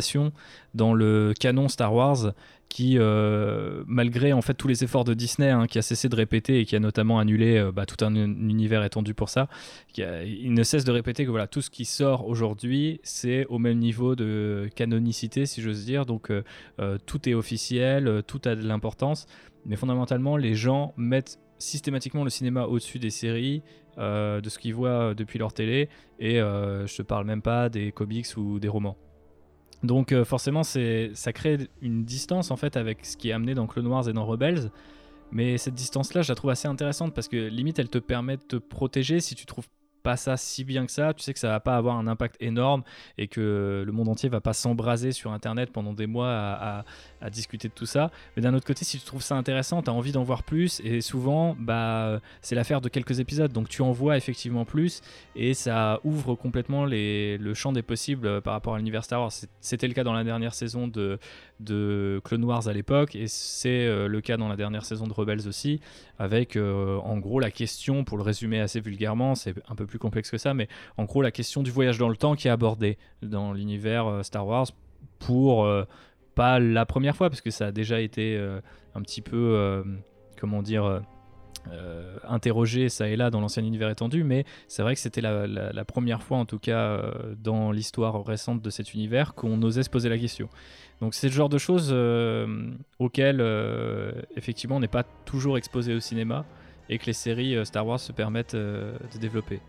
dans 0.73 0.93
le 0.93 1.33
canon 1.39 1.67
Star 1.67 1.93
Wars 1.93 2.33
qui, 2.71 2.97
euh, 2.97 3.83
malgré 3.85 4.31
en 4.31 4.41
fait 4.41 4.53
tous 4.53 4.69
les 4.69 4.85
efforts 4.85 5.03
de 5.03 5.13
Disney, 5.13 5.49
hein, 5.49 5.67
qui 5.67 5.77
a 5.77 5.81
cessé 5.81 6.07
de 6.07 6.15
répéter 6.15 6.61
et 6.61 6.65
qui 6.65 6.77
a 6.77 6.79
notamment 6.79 7.19
annulé 7.19 7.57
euh, 7.57 7.73
bah, 7.73 7.85
tout 7.85 8.03
un 8.03 8.15
univers 8.15 8.81
étendu 8.85 9.13
pour 9.13 9.27
ça, 9.27 9.49
il 9.97 10.53
ne 10.53 10.63
cesse 10.63 10.85
de 10.85 10.91
répéter 10.93 11.25
que 11.25 11.29
voilà 11.31 11.47
tout 11.47 11.61
ce 11.61 11.69
qui 11.69 11.83
sort 11.83 12.25
aujourd'hui, 12.25 13.01
c'est 13.03 13.45
au 13.47 13.59
même 13.59 13.77
niveau 13.77 14.15
de 14.15 14.69
canonicité, 14.73 15.45
si 15.45 15.61
j'ose 15.61 15.83
dire. 15.83 16.05
Donc 16.05 16.31
euh, 16.31 16.43
tout 17.05 17.27
est 17.27 17.33
officiel, 17.33 18.23
tout 18.25 18.39
a 18.45 18.55
de 18.55 18.65
l'importance, 18.65 19.25
mais 19.65 19.75
fondamentalement, 19.75 20.37
les 20.37 20.55
gens 20.55 20.93
mettent 20.95 21.39
systématiquement 21.57 22.23
le 22.23 22.29
cinéma 22.29 22.63
au-dessus 22.63 22.99
des 22.99 23.09
séries, 23.09 23.63
de 23.97 24.41
ce 24.47 24.57
qu'ils 24.57 24.73
voient 24.73 25.13
depuis 25.13 25.37
leur 25.37 25.53
télé, 25.53 25.89
et 26.17 26.37
je 26.37 27.01
ne 27.01 27.03
parle 27.03 27.25
même 27.25 27.41
pas 27.41 27.69
des 27.69 27.91
comics 27.91 28.25
ou 28.37 28.59
des 28.59 28.69
romans. 28.69 28.97
Donc 29.83 30.11
euh, 30.11 30.23
forcément, 30.23 30.63
ça 30.63 31.33
crée 31.33 31.69
une 31.81 32.03
distance 32.03 32.51
en 32.51 32.55
fait 32.55 32.77
avec 32.77 33.05
ce 33.05 33.17
qui 33.17 33.29
est 33.29 33.33
amené 33.33 33.53
dans 33.53 33.67
Clone 33.67 33.87
Wars 33.87 34.07
et 34.07 34.13
dans 34.13 34.25
Rebels. 34.25 34.71
Mais 35.31 35.57
cette 35.57 35.75
distance-là, 35.75 36.21
je 36.21 36.29
la 36.29 36.35
trouve 36.35 36.51
assez 36.51 36.67
intéressante 36.67 37.13
parce 37.13 37.27
que 37.27 37.37
limite, 37.37 37.79
elle 37.79 37.89
te 37.89 37.97
permet 37.97 38.37
de 38.37 38.43
te 38.43 38.55
protéger 38.57 39.21
si 39.21 39.33
tu 39.33 39.45
trouves 39.45 39.67
pas 40.01 40.17
ça 40.17 40.37
si 40.37 40.63
bien 40.63 40.85
que 40.85 40.91
ça, 40.91 41.13
tu 41.13 41.23
sais 41.23 41.33
que 41.33 41.39
ça 41.39 41.49
va 41.49 41.59
pas 41.59 41.75
avoir 41.75 41.97
un 41.97 42.07
impact 42.07 42.35
énorme 42.39 42.83
et 43.17 43.27
que 43.27 43.83
le 43.85 43.91
monde 43.91 44.09
entier 44.09 44.29
va 44.29 44.41
pas 44.41 44.53
s'embraser 44.53 45.11
sur 45.11 45.31
internet 45.31 45.71
pendant 45.71 45.93
des 45.93 46.07
mois 46.07 46.29
à, 46.29 46.83
discuter 47.29 47.67
de 47.67 47.73
tout 47.73 47.85
ça. 47.85 48.11
Mais 48.35 48.41
d'un 48.41 48.53
autre 48.53 48.65
côté, 48.65 48.83
si 48.83 48.97
tu 48.99 49.05
trouves 49.05 49.21
ça 49.21 49.35
intéressant, 49.35 49.81
tu 49.81 49.89
as 49.89 49.93
envie 49.93 50.11
d'en 50.11 50.23
voir 50.23 50.43
plus 50.43 50.81
et 50.83 51.01
souvent 51.01 51.55
bah 51.59 52.19
c'est 52.41 52.55
l'affaire 52.55 52.81
de 52.81 52.89
quelques 52.89 53.19
épisodes 53.19 53.51
donc 53.51 53.69
tu 53.69 53.81
en 53.81 53.91
vois 53.91 54.17
effectivement 54.17 54.65
plus 54.65 55.01
et 55.35 55.53
ça 55.53 55.99
ouvre 56.03 56.35
complètement 56.35 56.85
les, 56.85 57.37
le 57.37 57.53
champ 57.53 57.71
des 57.71 57.83
possibles 57.83 58.41
par 58.41 58.53
rapport 58.53 58.75
à 58.75 58.77
l'univers 58.77 59.03
Star 59.03 59.21
Wars. 59.21 59.31
C'était 59.59 59.87
le 59.87 59.93
cas 59.93 60.03
dans 60.03 60.13
la 60.13 60.23
dernière 60.23 60.53
saison 60.53 60.87
de, 60.87 61.19
de 61.59 62.21
Clone 62.23 62.43
Wars 62.43 62.67
à 62.67 62.73
l'époque 62.73 63.15
et 63.15 63.27
c'est 63.27 63.85
euh, 63.85 64.07
le 64.07 64.21
cas 64.21 64.37
dans 64.37 64.47
la 64.47 64.55
dernière 64.55 64.85
saison 64.85 65.07
de 65.07 65.13
Rebels 65.13 65.47
aussi 65.47 65.79
avec 66.19 66.55
euh, 66.55 66.97
en 66.97 67.17
gros 67.17 67.39
la 67.39 67.51
question 67.51 68.03
pour 68.03 68.17
le 68.17 68.23
résumer 68.23 68.59
assez 68.59 68.79
vulgairement, 68.79 69.35
c'est 69.35 69.55
un 69.69 69.75
peu 69.75 69.85
plus 69.85 69.90
complexe 69.99 70.31
que 70.31 70.37
ça, 70.37 70.53
mais 70.53 70.67
en 70.97 71.05
gros 71.05 71.21
la 71.21 71.31
question 71.31 71.63
du 71.63 71.71
voyage 71.71 71.97
dans 71.97 72.09
le 72.09 72.17
temps 72.17 72.35
qui 72.35 72.47
est 72.47 72.51
abordée 72.51 72.97
dans 73.21 73.53
l'univers 73.53 74.07
euh, 74.07 74.23
Star 74.23 74.45
Wars 74.45 74.67
pour 75.19 75.65
euh, 75.65 75.83
pas 76.35 76.59
la 76.59 76.85
première 76.85 77.15
fois, 77.15 77.29
parce 77.29 77.41
que 77.41 77.51
ça 77.51 77.67
a 77.67 77.71
déjà 77.71 77.99
été 77.99 78.37
euh, 78.37 78.61
un 78.95 79.01
petit 79.01 79.21
peu, 79.21 79.83
comment 80.39 80.61
dire, 80.61 81.01
interrogé 82.27 82.89
ça 82.89 83.07
et 83.07 83.15
là 83.15 83.29
dans 83.29 83.41
l'ancien 83.41 83.63
univers 83.63 83.89
étendu, 83.89 84.23
mais 84.23 84.45
c'est 84.67 84.81
vrai 84.81 84.95
que 84.95 85.01
c'était 85.01 85.21
la, 85.21 85.85
première 85.85 86.23
fois 86.23 86.37
en 86.37 86.45
tout 86.45 86.57
cas 86.57 87.01
dans 87.37 87.71
l'histoire 87.71 88.23
récente 88.25 88.61
de 88.61 88.69
cet 88.69 88.93
univers 88.93 89.33
qu'on 89.33 89.61
osait 89.61 89.83
se 89.83 89.89
poser 89.89 90.09
la 90.09 90.17
question. 90.17 90.49
Donc 91.01 91.13
c'est 91.13 91.27
le 91.27 91.33
genre 91.33 91.49
de 91.49 91.57
choses 91.57 91.95
auxquelles 92.99 93.41
effectivement 94.35 94.77
on 94.77 94.81
n'est 94.81 94.87
pas 94.87 95.03
toujours 95.25 95.57
exposé 95.57 95.93
au 95.93 95.99
cinéma 95.99 96.45
et 96.91 96.99
que 96.99 97.07
les 97.07 97.13
séries 97.13 97.65
Star 97.65 97.87
Wars 97.87 97.99
se 97.99 98.11
permettent 98.11 98.55
de 98.55 99.17
développer. 99.19 99.59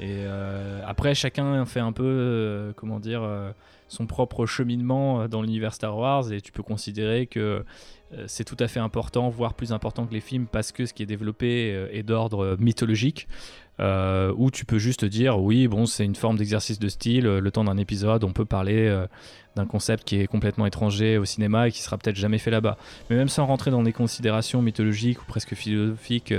Et 0.00 0.24
euh, 0.24 0.80
après, 0.86 1.14
chacun 1.14 1.66
fait 1.66 1.80
un 1.80 1.92
peu, 1.92 2.04
euh, 2.06 2.72
comment 2.74 2.98
dire, 2.98 3.22
euh, 3.22 3.52
son 3.88 4.06
propre 4.06 4.46
cheminement 4.46 5.28
dans 5.28 5.42
l'univers 5.42 5.74
Star 5.74 5.94
Wars. 5.94 6.32
Et 6.32 6.40
tu 6.40 6.52
peux 6.52 6.62
considérer 6.62 7.26
que 7.26 7.64
c'est 8.26 8.44
tout 8.44 8.56
à 8.58 8.66
fait 8.66 8.80
important, 8.80 9.28
voire 9.28 9.54
plus 9.54 9.72
important 9.72 10.06
que 10.06 10.14
les 10.14 10.20
films, 10.20 10.46
parce 10.46 10.72
que 10.72 10.86
ce 10.86 10.94
qui 10.94 11.02
est 11.02 11.06
développé 11.06 11.88
est 11.92 12.02
d'ordre 12.02 12.56
mythologique. 12.58 13.28
Ou 13.80 14.50
tu 14.50 14.64
peux 14.64 14.78
juste 14.78 15.04
dire, 15.04 15.40
oui, 15.40 15.66
bon, 15.68 15.86
c'est 15.86 16.04
une 16.04 16.14
forme 16.14 16.36
d'exercice 16.36 16.78
de 16.78 16.88
style. 16.88 17.24
Le 17.24 17.50
temps 17.50 17.64
d'un 17.64 17.76
épisode, 17.76 18.24
on 18.24 18.32
peut 18.32 18.44
parler 18.44 19.04
d'un 19.56 19.66
concept 19.66 20.04
qui 20.04 20.20
est 20.20 20.26
complètement 20.26 20.66
étranger 20.66 21.18
au 21.18 21.24
cinéma 21.24 21.68
et 21.68 21.72
qui 21.72 21.82
sera 21.82 21.96
peut-être 21.96 22.16
jamais 22.16 22.38
fait 22.38 22.50
là-bas. 22.50 22.76
Mais 23.08 23.16
même 23.16 23.28
sans 23.28 23.46
rentrer 23.46 23.70
dans 23.70 23.82
des 23.82 23.92
considérations 23.92 24.62
mythologiques 24.62 25.22
ou 25.22 25.24
presque 25.24 25.54
philosophiques, 25.54 26.34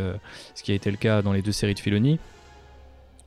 ce 0.55 0.63
qui 0.63 0.71
a 0.71 0.75
été 0.75 0.91
le 0.91 0.97
cas 0.97 1.21
dans 1.21 1.33
les 1.33 1.41
deux 1.41 1.51
séries 1.51 1.73
de 1.73 1.79
Filoni, 1.79 2.19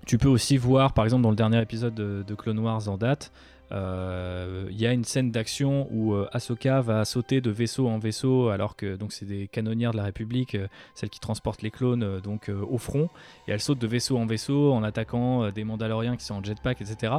tu 0.06 0.18
peux 0.18 0.28
aussi 0.28 0.56
voir, 0.56 0.92
par 0.92 1.04
exemple, 1.04 1.22
dans 1.22 1.30
le 1.30 1.36
dernier 1.36 1.60
épisode 1.60 1.94
de, 1.94 2.34
Clone 2.34 2.58
Wars 2.58 2.88
en 2.88 2.96
date, 2.96 3.32
euh, 3.32 3.53
il 3.70 4.80
y 4.80 4.86
a 4.86 4.92
une 4.92 5.04
scène 5.04 5.30
d'action 5.30 5.88
où 5.90 6.14
euh, 6.14 6.28
Ahsoka 6.32 6.80
va 6.80 7.04
sauter 7.04 7.40
de 7.40 7.50
vaisseau 7.50 7.88
en 7.88 7.98
vaisseau, 7.98 8.48
alors 8.48 8.76
que 8.76 8.96
donc 8.96 9.12
c'est 9.12 9.24
des 9.24 9.48
canonnières 9.48 9.92
de 9.92 9.96
la 9.96 10.04
République, 10.04 10.54
euh, 10.54 10.68
celles 10.94 11.10
qui 11.10 11.20
transportent 11.20 11.62
les 11.62 11.70
clones 11.70 12.20
donc 12.20 12.48
au 12.48 12.78
front, 12.78 13.08
et 13.48 13.52
elle 13.52 13.60
saute 13.60 13.78
de 13.78 13.86
vaisseau 13.86 14.18
en 14.18 14.26
vaisseau 14.26 14.72
en 14.72 14.82
attaquant 14.82 15.50
des 15.50 15.64
Mandaloriens 15.64 16.16
qui 16.16 16.24
sont 16.24 16.34
en 16.34 16.44
jetpack, 16.44 16.80
etc. 16.80 17.14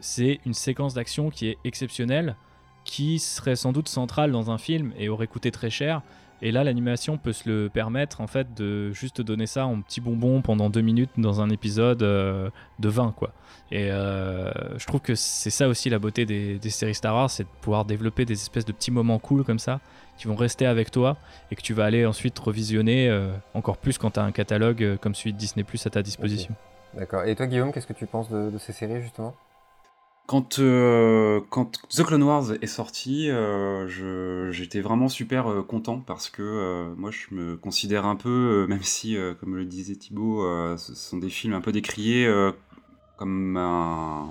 C'est 0.00 0.40
une 0.46 0.54
séquence 0.54 0.94
d'action 0.94 1.30
qui 1.30 1.48
est 1.48 1.58
exceptionnelle, 1.64 2.36
qui 2.84 3.18
serait 3.18 3.56
sans 3.56 3.72
doute 3.72 3.88
centrale 3.88 4.32
dans 4.32 4.50
un 4.50 4.58
film 4.58 4.92
et 4.98 5.08
aurait 5.08 5.26
coûté 5.26 5.50
très 5.50 5.70
cher. 5.70 6.02
Et 6.44 6.50
là, 6.50 6.64
l'animation 6.64 7.18
peut 7.18 7.32
se 7.32 7.48
le 7.48 7.68
permettre 7.68 8.20
en 8.20 8.26
fait 8.26 8.52
de 8.52 8.90
juste 8.90 9.20
donner 9.20 9.46
ça 9.46 9.64
en 9.64 9.80
petit 9.80 10.00
bonbon 10.00 10.42
pendant 10.42 10.70
deux 10.70 10.80
minutes 10.80 11.10
dans 11.16 11.40
un 11.40 11.48
épisode 11.50 12.02
euh, 12.02 12.50
de 12.80 12.88
20 12.88 13.14
quoi. 13.16 13.30
Et 13.70 13.90
euh, 13.92 14.50
je 14.76 14.84
trouve 14.86 15.00
que 15.00 15.14
c'est 15.14 15.50
ça 15.50 15.68
aussi 15.68 15.88
la 15.88 16.00
beauté 16.00 16.26
des, 16.26 16.58
séries 16.70 16.96
Star 16.96 17.14
Wars, 17.14 17.30
c'est 17.30 17.44
de 17.44 17.48
pouvoir 17.60 17.84
développer 17.84 18.24
des 18.24 18.34
espèces 18.34 18.64
de 18.64 18.72
petits 18.72 18.90
moments 18.90 19.20
cool 19.20 19.44
comme 19.44 19.60
ça 19.60 19.80
qui 20.18 20.26
vont 20.26 20.34
rester 20.34 20.66
avec 20.66 20.90
toi 20.90 21.16
et 21.50 21.56
que 21.56 21.62
tu 21.62 21.74
vas 21.74 21.84
aller 21.84 22.04
ensuite 22.04 22.36
revisionner 22.40 23.08
euh, 23.08 23.32
encore 23.54 23.78
plus 23.78 23.96
quand 23.96 24.10
tu 24.10 24.20
as 24.20 24.24
un 24.24 24.32
catalogue 24.32 24.98
comme 25.00 25.14
celui 25.14 25.32
de 25.32 25.38
Disney 25.38 25.64
à 25.64 25.90
ta 25.90 26.02
disposition. 26.02 26.54
D'accord. 26.94 27.24
Et 27.24 27.36
toi 27.36 27.46
Guillaume, 27.46 27.72
qu'est-ce 27.72 27.86
que 27.86 27.92
tu 27.92 28.06
penses 28.06 28.30
de 28.30 28.58
ces 28.58 28.72
séries 28.72 29.00
justement? 29.00 29.34
Quand, 30.32 30.60
euh, 30.60 31.42
quand 31.50 31.78
The 31.90 32.04
Clone 32.04 32.22
Wars 32.22 32.52
est 32.62 32.66
sorti, 32.66 33.28
euh, 33.28 34.50
j'étais 34.50 34.80
vraiment 34.80 35.10
super 35.10 35.46
euh, 35.50 35.62
content 35.62 35.98
parce 35.98 36.30
que 36.30 36.94
moi 36.96 37.10
je 37.10 37.34
me 37.34 37.58
considère 37.58 38.06
un 38.06 38.16
peu, 38.16 38.64
même 38.66 38.82
si, 38.82 39.14
comme 39.40 39.56
le 39.56 39.66
disait 39.66 39.94
Thibaut, 39.94 40.42
ce 40.78 40.94
sont 40.94 41.18
des 41.18 41.28
films 41.28 41.52
un 41.52 41.60
peu 41.60 41.70
décriés 41.70 42.26
comme 43.18 43.58
un, 43.58 44.30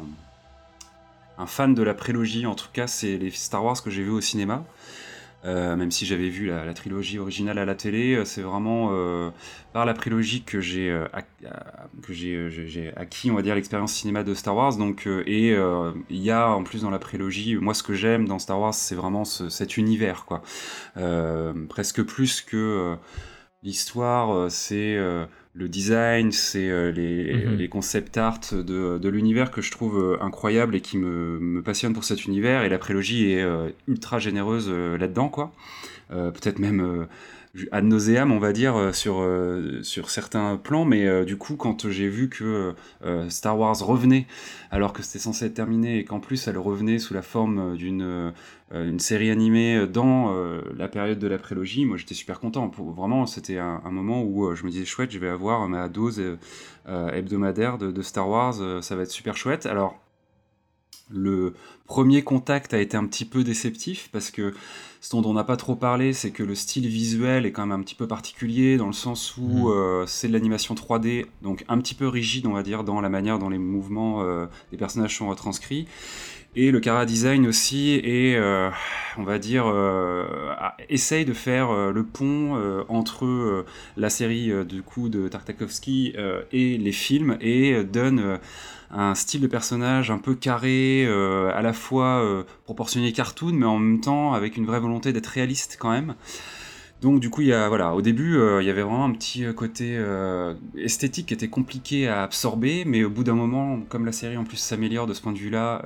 un, 1.37 1.45
fan 1.45 1.75
de 1.75 1.83
la 1.83 1.93
prélogie. 1.93 2.47
En 2.47 2.55
tout 2.55 2.69
cas, 2.73 2.87
c'est 2.87 3.19
les 3.19 3.29
Star 3.29 3.63
Wars 3.63 3.83
que 3.83 3.91
j'ai 3.91 4.01
vus 4.01 4.09
au 4.09 4.21
cinéma. 4.21 4.65
Euh, 5.43 5.75
même 5.75 5.89
si 5.89 6.05
j'avais 6.05 6.29
vu 6.29 6.45
la, 6.45 6.73
trilogie 6.73 7.17
originale 7.17 7.57
à 7.57 7.65
la 7.65 7.73
télé, 7.73 8.15
euh, 8.15 8.25
c'est 8.25 8.41
vraiment 8.41 8.89
euh, 8.91 9.31
par 9.73 9.85
la 9.85 9.93
prélogie 9.93 10.43
que 10.43 10.59
j'ai 10.61 10.95
j'ai 12.09 12.93
acquis, 12.95 13.31
on 13.31 13.35
va 13.35 13.41
dire, 13.41 13.55
l'expérience 13.55 13.93
cinéma 13.93 14.23
de 14.23 14.33
Star 14.33 14.55
Wars. 14.55 14.77
Donc, 14.77 15.07
et 15.07 15.55
il 16.09 16.21
y 16.21 16.31
a 16.31 16.49
en 16.49 16.63
plus 16.63 16.81
dans 16.81 16.89
la 16.89 16.99
prélogie, 16.99 17.55
moi 17.55 17.73
ce 17.73 17.83
que 17.83 17.93
j'aime 17.93 18.27
dans 18.27 18.39
Star 18.39 18.59
Wars, 18.59 18.73
c'est 18.73 18.95
vraiment 18.95 19.25
cet 19.25 19.77
univers, 19.77 20.25
quoi. 20.25 20.43
presque 21.69 22.03
plus 22.03 22.41
que 22.41 22.97
l'histoire, 23.63 24.49
c'est 24.51 24.97
le 25.53 25.67
design, 25.67 26.31
c'est 26.31 26.69
euh, 26.69 26.91
mhm. 26.91 27.57
les, 27.57 27.67
concept 27.67 28.17
art 28.17 28.39
de, 28.53 29.09
l'univers 29.09 29.51
que 29.51 29.61
je 29.61 29.71
trouve 29.71 29.97
euh, 29.97 30.23
incroyable 30.23 30.75
et 30.75 30.81
qui 30.81 30.97
me, 30.97 31.61
passionne 31.63 31.93
pour 31.93 32.03
cet 32.03 32.25
univers. 32.25 32.63
Et 32.63 32.69
la 32.69 32.77
prélogie 32.77 33.31
est 33.31 33.41
euh, 33.41 33.69
ultra 33.87 34.19
généreuse 34.19 34.69
là-dedans, 34.69 35.29
quoi. 35.29 35.51
peut-être 36.09 36.59
même 36.59 37.07
ad 37.71 37.83
nauseam, 37.83 38.31
on 38.31 38.39
va 38.39 38.53
dire, 38.53 38.75
euh, 38.75 38.93
sur, 38.93 39.21
euh, 39.21 39.81
sur 39.83 40.09
certains 40.09 40.57
plans. 40.57 40.85
Mais 40.85 41.05
euh, 41.05 41.25
du 41.25 41.37
coup, 41.37 41.55
quand 41.55 41.89
j'ai 41.89 42.07
vu 42.07 42.29
que 42.29 42.73
Star 43.29 43.57
Wars 43.57 43.77
revenait, 43.79 44.27
alors 44.71 44.93
que 44.93 45.03
c'était 45.03 45.19
censé 45.19 45.45
être 45.45 45.53
terminé, 45.53 45.99
et 45.99 46.05
qu'en 46.05 46.19
plus 46.19 46.47
elle 46.47 46.57
revenait 46.57 46.99
sous 46.99 47.13
la 47.13 47.21
forme 47.21 47.75
d'une 47.75 48.33
une 48.73 48.99
série 48.99 49.29
animée 49.31 49.85
dans 49.85 50.33
la 50.77 50.87
période 50.87 51.19
de 51.19 51.27
la 51.27 51.37
prélogie, 51.37 51.83
moi 51.85 51.97
j'étais 51.97 52.13
super 52.13 52.39
content. 52.39 52.69
Pour, 52.69 52.91
vraiment, 52.91 53.25
c'était 53.25 53.57
un, 53.57 53.81
moment 53.91 54.23
où 54.23 54.55
je 54.55 54.63
me 54.63 54.69
disais 54.69 54.85
chouette, 54.85 55.11
je 55.11 55.19
vais 55.19 55.27
avoir 55.27 55.67
ma 55.67 55.89
dose 55.89 56.21
hebdomadaire 56.87 57.77
de, 57.77 57.91
de, 57.91 58.01
Star 58.01 58.29
Wars, 58.29 58.55
ça 58.81 58.95
va 58.95 59.03
être 59.03 59.11
super 59.11 59.35
chouette. 59.35 59.65
Alors, 59.65 59.99
le 61.13 61.53
premier 61.85 62.23
contact 62.23 62.73
a 62.73 62.79
été 62.79 62.95
un 62.97 63.05
petit 63.05 63.25
peu 63.25 63.43
déceptif 63.43 64.09
parce 64.11 64.31
que 64.31 64.53
ce 65.01 65.15
dont 65.15 65.27
on 65.27 65.33
n'a 65.33 65.43
pas 65.43 65.57
trop 65.57 65.75
parlé, 65.75 66.13
c'est 66.13 66.29
que 66.29 66.43
le 66.43 66.53
style 66.53 66.87
visuel 66.87 67.47
est 67.47 67.51
quand 67.51 67.65
même 67.65 67.77
un 67.79 67.83
petit 67.83 67.95
peu 67.95 68.07
particulier 68.07 68.77
dans 68.77 68.85
le 68.85 68.93
sens 68.93 69.35
où 69.35 69.67
mm. 69.67 69.71
euh, 69.71 70.05
c'est 70.05 70.27
de 70.27 70.33
l'animation 70.33 70.75
3D, 70.75 71.25
donc 71.41 71.65
un 71.67 71.79
petit 71.79 71.95
peu 71.95 72.07
rigide, 72.07 72.45
on 72.45 72.53
va 72.53 72.61
dire, 72.61 72.83
dans 72.83 73.01
la 73.01 73.09
manière 73.09 73.39
dont 73.39 73.49
les 73.49 73.57
mouvements 73.57 74.21
euh, 74.21 74.45
des 74.69 74.77
personnages 74.77 75.17
sont 75.17 75.27
retranscrits. 75.27 75.87
Et 76.55 76.69
le 76.69 76.79
Cara 76.81 77.05
Design 77.05 77.47
aussi 77.47 77.93
est, 77.93 78.35
euh, 78.35 78.69
on 79.17 79.23
va 79.23 79.39
dire, 79.39 79.73
essaye 80.89 81.25
de 81.25 81.33
faire 81.33 81.71
le 81.91 82.03
pont 82.03 82.83
entre 82.89 83.65
la 83.95 84.09
série 84.09 84.51
du 84.65 84.83
coup 84.83 85.07
de 85.07 85.29
Tartakovsky 85.29 86.13
et 86.51 86.77
les 86.77 86.91
films 86.91 87.37
et 87.39 87.85
donne 87.85 88.37
un 88.91 89.15
style 89.15 89.41
de 89.41 89.47
personnage 89.47 90.11
un 90.11 90.17
peu 90.17 90.35
carré, 90.35 91.05
euh, 91.07 91.51
à 91.55 91.61
la 91.61 91.73
fois 91.73 92.23
euh, 92.23 92.43
proportionné 92.65 93.11
cartoon, 93.13 93.53
mais 93.53 93.65
en 93.65 93.79
même 93.79 94.01
temps 94.01 94.33
avec 94.33 94.57
une 94.57 94.65
vraie 94.65 94.79
volonté 94.79 95.13
d'être 95.13 95.27
réaliste 95.27 95.77
quand 95.79 95.91
même. 95.91 96.15
Donc 97.01 97.19
du 97.19 97.31
coup, 97.31 97.41
il 97.41 97.47
y 97.47 97.53
a, 97.53 97.67
voilà, 97.67 97.95
au 97.95 98.01
début, 98.03 98.37
euh, 98.37 98.61
il 98.61 98.67
y 98.67 98.69
avait 98.69 98.83
vraiment 98.83 99.05
un 99.05 99.11
petit 99.11 99.43
côté 99.55 99.99
esthétique 100.77 101.27
qui 101.27 101.33
était 101.33 101.47
compliqué 101.47 102.07
à 102.07 102.21
absorber, 102.21 102.83
mais 102.85 103.03
au 103.03 103.09
bout 103.09 103.23
d'un 103.23 103.33
moment, 103.33 103.79
comme 103.89 104.05
la 104.05 104.11
série 104.11 104.37
en 104.37 104.43
plus 104.43 104.57
s'améliore 104.57 105.07
de 105.07 105.15
ce 105.15 105.21
point 105.21 105.33
de 105.33 105.39
vue-là, 105.39 105.81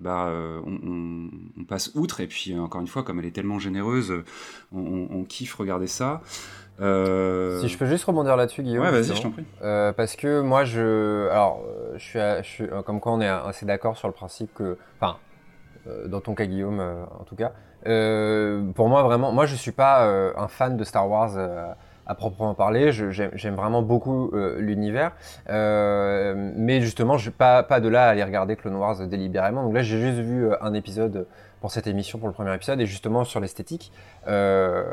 bah, 0.00 0.32
on, 0.66 1.64
passe 1.68 1.92
outre. 1.94 2.20
Et 2.20 2.26
puis 2.26 2.58
encore 2.58 2.80
une 2.80 2.88
fois, 2.88 3.04
comme 3.04 3.20
elle 3.20 3.26
est 3.26 3.30
tellement 3.30 3.60
généreuse, 3.60 4.12
on, 4.72 5.06
on 5.10 5.22
kiffe 5.22 5.54
regarder 5.54 5.86
ça. 5.86 6.22
Euh, 6.80 7.60
si 7.60 7.68
je 7.68 7.76
peux 7.76 7.86
juste 7.86 8.04
rebondir 8.04 8.36
là-dessus, 8.36 8.62
Guillaume. 8.62 8.84
Ouais, 8.84 8.90
vas-y, 8.90 9.16
je 9.16 9.22
t'en 9.22 9.30
prie. 9.30 9.44
Euh, 9.62 9.92
parce 9.92 10.16
que 10.16 10.40
moi, 10.40 10.64
je. 10.64 11.28
Alors, 11.30 11.62
je 11.94 12.02
suis, 12.02 12.18
je 12.18 12.48
suis 12.48 12.64
comme 12.84 13.00
quoi 13.00 13.12
on 13.12 13.20
est 13.20 13.28
assez 13.28 13.66
d'accord 13.66 13.96
sur 13.96 14.08
le 14.08 14.14
principe 14.14 14.54
que. 14.54 14.78
Enfin, 15.00 15.16
euh, 15.86 16.06
dans 16.06 16.20
ton 16.20 16.34
cas, 16.34 16.46
Guillaume, 16.46 16.80
en 16.80 17.24
tout 17.24 17.36
cas. 17.36 17.52
pour 18.74 18.88
moi, 18.88 19.02
vraiment, 19.02 19.32
moi, 19.32 19.46
je 19.46 19.56
suis 19.56 19.72
pas 19.72 20.04
un 20.36 20.48
fan 20.48 20.76
de 20.76 20.84
Star 20.84 21.08
Wars 21.08 21.36
à 22.06 22.14
proprement 22.14 22.54
parler. 22.54 22.92
J'aime 22.92 23.54
vraiment 23.54 23.82
beaucoup 23.82 24.32
l'univers. 24.58 25.12
mais 25.48 26.80
justement, 26.80 27.18
je 27.18 27.30
pas, 27.30 27.62
pas 27.64 27.80
de 27.80 27.88
là 27.88 28.06
à 28.06 28.10
aller 28.10 28.24
regarder 28.24 28.56
Clone 28.56 28.76
Wars 28.76 29.06
délibérément. 29.06 29.64
Donc 29.64 29.74
là, 29.74 29.82
j'ai 29.82 30.00
juste 30.00 30.20
vu 30.20 30.48
un 30.60 30.74
épisode 30.74 31.26
pour 31.60 31.70
cette 31.70 31.86
émission, 31.86 32.18
pour 32.18 32.28
le 32.28 32.34
premier 32.34 32.54
épisode, 32.54 32.80
et 32.80 32.86
justement 32.86 33.24
sur 33.24 33.40
l'esthétique. 33.40 33.92
Euh, 34.26 34.84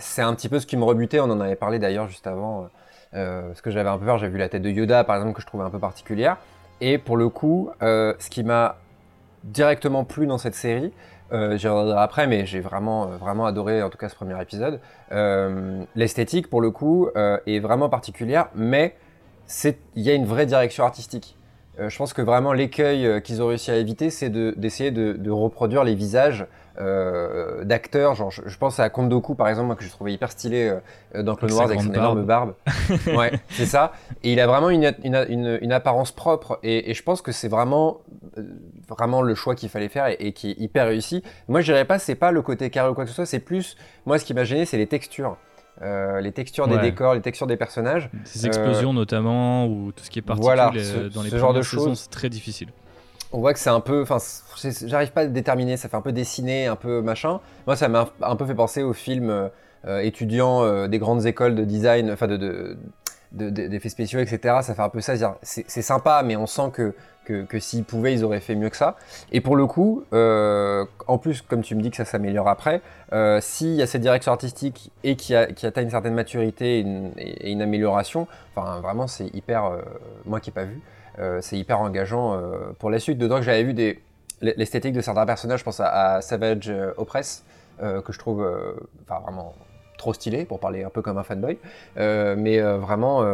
c'est 0.00 0.22
un 0.22 0.34
petit 0.34 0.48
peu 0.48 0.60
ce 0.60 0.66
qui 0.66 0.76
me 0.76 0.84
rebutait, 0.84 1.20
on 1.20 1.24
en 1.24 1.40
avait 1.40 1.56
parlé 1.56 1.78
d'ailleurs 1.78 2.08
juste 2.08 2.26
avant, 2.26 2.68
euh, 3.14 3.48
parce 3.48 3.60
que 3.60 3.70
j'avais 3.70 3.88
un 3.88 3.98
peu 3.98 4.06
peur, 4.06 4.18
j'ai 4.18 4.28
vu 4.28 4.38
la 4.38 4.48
tête 4.48 4.62
de 4.62 4.70
Yoda 4.70 5.04
par 5.04 5.16
exemple 5.16 5.34
que 5.34 5.42
je 5.42 5.46
trouvais 5.46 5.64
un 5.64 5.70
peu 5.70 5.78
particulière. 5.78 6.36
Et 6.80 6.98
pour 6.98 7.16
le 7.16 7.28
coup, 7.28 7.70
euh, 7.82 8.14
ce 8.18 8.30
qui 8.30 8.44
m'a 8.44 8.76
directement 9.44 10.04
plu 10.04 10.26
dans 10.26 10.38
cette 10.38 10.54
série, 10.54 10.92
j'y 11.30 11.68
reviendrai 11.68 12.00
après, 12.00 12.26
mais 12.26 12.46
j'ai 12.46 12.60
vraiment, 12.60 13.06
vraiment 13.06 13.44
adoré 13.44 13.82
en 13.82 13.90
tout 13.90 13.98
cas 13.98 14.08
ce 14.08 14.14
premier 14.14 14.40
épisode. 14.40 14.80
L'esthétique, 15.94 16.48
pour 16.48 16.60
le 16.60 16.70
coup, 16.70 17.10
est 17.14 17.58
vraiment 17.58 17.88
particulière, 17.88 18.48
mais 18.54 18.96
il 19.94 20.02
y 20.02 20.10
a 20.10 20.14
une 20.14 20.24
vraie 20.24 20.46
direction 20.46 20.84
artistique. 20.84 21.37
Euh, 21.80 21.88
je 21.88 21.96
pense 21.96 22.12
que 22.12 22.22
vraiment 22.22 22.52
l'écueil 22.52 23.06
euh, 23.06 23.20
qu'ils 23.20 23.42
ont 23.42 23.46
réussi 23.46 23.70
à 23.70 23.76
éviter, 23.76 24.10
c'est 24.10 24.30
d'essayer 24.30 24.90
de, 24.90 25.30
reproduire 25.30 25.84
les 25.84 25.94
visages 25.94 26.46
euh, 26.80 27.64
d'acteurs. 27.64 28.14
Genre, 28.14 28.30
je, 28.30 28.58
pense 28.58 28.80
à 28.80 28.88
Kondoku 28.90 29.34
par 29.34 29.48
exemple, 29.48 29.66
moi, 29.66 29.76
que 29.76 29.84
je 29.84 29.90
trouvais 29.90 30.12
hyper 30.12 30.32
stylé 30.32 30.76
dans 31.14 31.34
Clone 31.34 31.52
Wars 31.52 31.66
avec 31.66 31.80
son 31.80 31.92
énorme 31.92 32.24
barbe. 32.24 32.54
ouais, 33.06 33.32
c'est 33.50 33.66
ça. 33.66 33.92
Et 34.22 34.32
il 34.32 34.40
a 34.40 34.46
vraiment 34.46 34.70
une, 34.70 34.94
une, 35.04 35.72
apparence 35.72 36.12
propre. 36.12 36.58
Et, 36.62 36.94
je 36.94 37.02
pense 37.02 37.22
que 37.22 37.32
c'est 37.32 37.48
vraiment, 37.48 38.00
vraiment 38.88 39.22
le 39.22 39.34
choix 39.34 39.54
qu'il 39.54 39.68
fallait 39.68 39.88
faire 39.88 40.06
et, 40.18 40.32
qui 40.32 40.50
est 40.50 40.58
hyper 40.58 40.86
réussi. 40.86 41.22
Moi, 41.46 41.60
je 41.60 41.72
dirais 41.72 41.84
pas, 41.84 41.98
c'est 41.98 42.14
pas 42.14 42.32
le 42.32 42.42
côté 42.42 42.70
carré 42.70 42.90
ou 42.90 42.94
quoi 42.94 43.04
que 43.04 43.10
ce 43.10 43.16
soit. 43.16 43.26
C'est 43.26 43.40
plus, 43.40 43.76
moi, 44.06 44.18
ce 44.18 44.24
qui 44.24 44.34
m'a 44.34 44.44
gêné, 44.44 44.64
c'est 44.64 44.78
les 44.78 44.86
textures. 44.86 45.36
Euh, 45.82 46.20
les 46.20 46.32
textures 46.32 46.66
des 46.66 46.78
décors, 46.78 47.14
les 47.14 47.20
textures 47.20 47.46
des 47.46 47.56
personnages. 47.56 48.10
Ces 48.24 48.46
explosions 48.46 48.90
euh, 48.90 48.94
notamment, 48.94 49.66
ou 49.66 49.92
tout 49.92 50.02
ce 50.04 50.10
qui 50.10 50.18
est 50.18 50.22
particulier 50.22 50.54
voilà, 50.54 50.72
euh, 50.74 51.08
dans 51.08 51.22
les 51.22 51.30
ce 51.30 51.38
genre 51.38 51.54
de 51.54 51.62
choses, 51.62 51.98
c'est 51.98 52.10
très 52.10 52.28
difficile. 52.28 52.68
On 53.30 53.40
voit 53.40 53.52
que 53.52 53.58
c'est 53.58 53.70
un 53.70 53.80
peu, 53.80 54.02
enfin, 54.02 54.16
j'arrive 54.86 55.12
pas 55.12 55.22
à 55.22 55.26
déterminer, 55.26 55.76
ça 55.76 55.88
fait 55.88 55.96
un 55.96 56.00
peu 56.00 56.12
dessiné, 56.12 56.66
un 56.66 56.76
peu 56.76 57.02
machin. 57.02 57.40
Moi, 57.66 57.76
ça 57.76 57.88
m'a 57.88 58.08
un 58.22 58.36
peu 58.36 58.46
fait 58.46 58.54
penser 58.54 58.82
au 58.82 58.94
film 58.94 59.50
étudiant 59.86 60.88
des 60.88 60.98
grandes 60.98 61.26
écoles 61.26 61.54
de 61.54 61.64
design, 61.64 62.10
enfin 62.10 62.26
de, 62.26 62.78
d'effets 63.32 63.90
spéciaux, 63.90 64.20
etc. 64.20 64.56
Ça 64.62 64.74
fait 64.74 64.82
un 64.82 64.88
peu 64.88 65.02
ça. 65.02 65.38
C'est 65.42 65.82
sympa, 65.82 66.22
mais 66.24 66.36
on 66.36 66.46
sent 66.46 66.70
que 66.72 66.94
que, 67.28 67.58
s'ils 67.58 67.84
pouvaient, 67.84 68.12
ils 68.12 68.24
auraient 68.24 68.40
fait 68.40 68.54
mieux 68.54 68.70
que 68.70 68.76
ça. 68.76 68.96
Et 69.32 69.40
pour 69.40 69.56
le 69.56 69.66
coup, 69.66 70.04
euh, 70.12 70.84
en 71.06 71.18
plus, 71.18 71.42
comme 71.42 71.62
tu 71.62 71.74
me 71.74 71.82
dis 71.82 71.90
que 71.90 71.96
ça 71.96 72.04
s'améliore 72.04 72.48
après, 72.48 72.80
euh, 73.12 73.40
s'il 73.40 73.74
y 73.74 73.82
a 73.82 73.86
cette 73.86 74.02
direction 74.02 74.32
artistique 74.32 74.90
et 75.04 75.16
qui, 75.16 75.34
atteint 75.34 75.82
une 75.82 75.90
certaine 75.90 76.14
maturité 76.14 76.78
et 76.78 77.50
une, 77.50 77.62
amélioration, 77.62 78.26
enfin 78.54 78.80
vraiment, 78.80 79.06
c'est 79.06 79.34
hyper, 79.34 79.66
euh, 79.66 79.78
moi 80.24 80.40
qui 80.40 80.50
n'ai 80.50 80.54
pas 80.54 80.64
vu, 80.64 80.80
c'est 81.40 81.58
hyper 81.58 81.80
engageant 81.80 82.40
pour 82.78 82.90
la 82.90 83.00
suite. 83.00 83.18
Dedans, 83.18 83.38
que 83.38 83.42
j'avais 83.42 83.64
vu 83.64 83.74
des, 83.74 84.00
l'esthétique 84.40 84.92
de 84.92 85.00
certains 85.00 85.26
personnages, 85.26 85.58
je 85.58 85.64
pense 85.64 85.80
à, 85.80 86.20
Savage 86.20 86.72
Opress, 86.96 87.44
que 87.80 88.12
je 88.12 88.18
trouve 88.20 88.48
enfin 89.02 89.18
vraiment 89.24 89.52
trop 89.96 90.14
stylé 90.14 90.44
pour 90.44 90.60
parler 90.60 90.84
un 90.84 90.90
peu 90.90 91.02
comme 91.02 91.18
un 91.18 91.24
fanboy, 91.24 91.58
mais 91.96 92.60
vraiment 92.60 93.24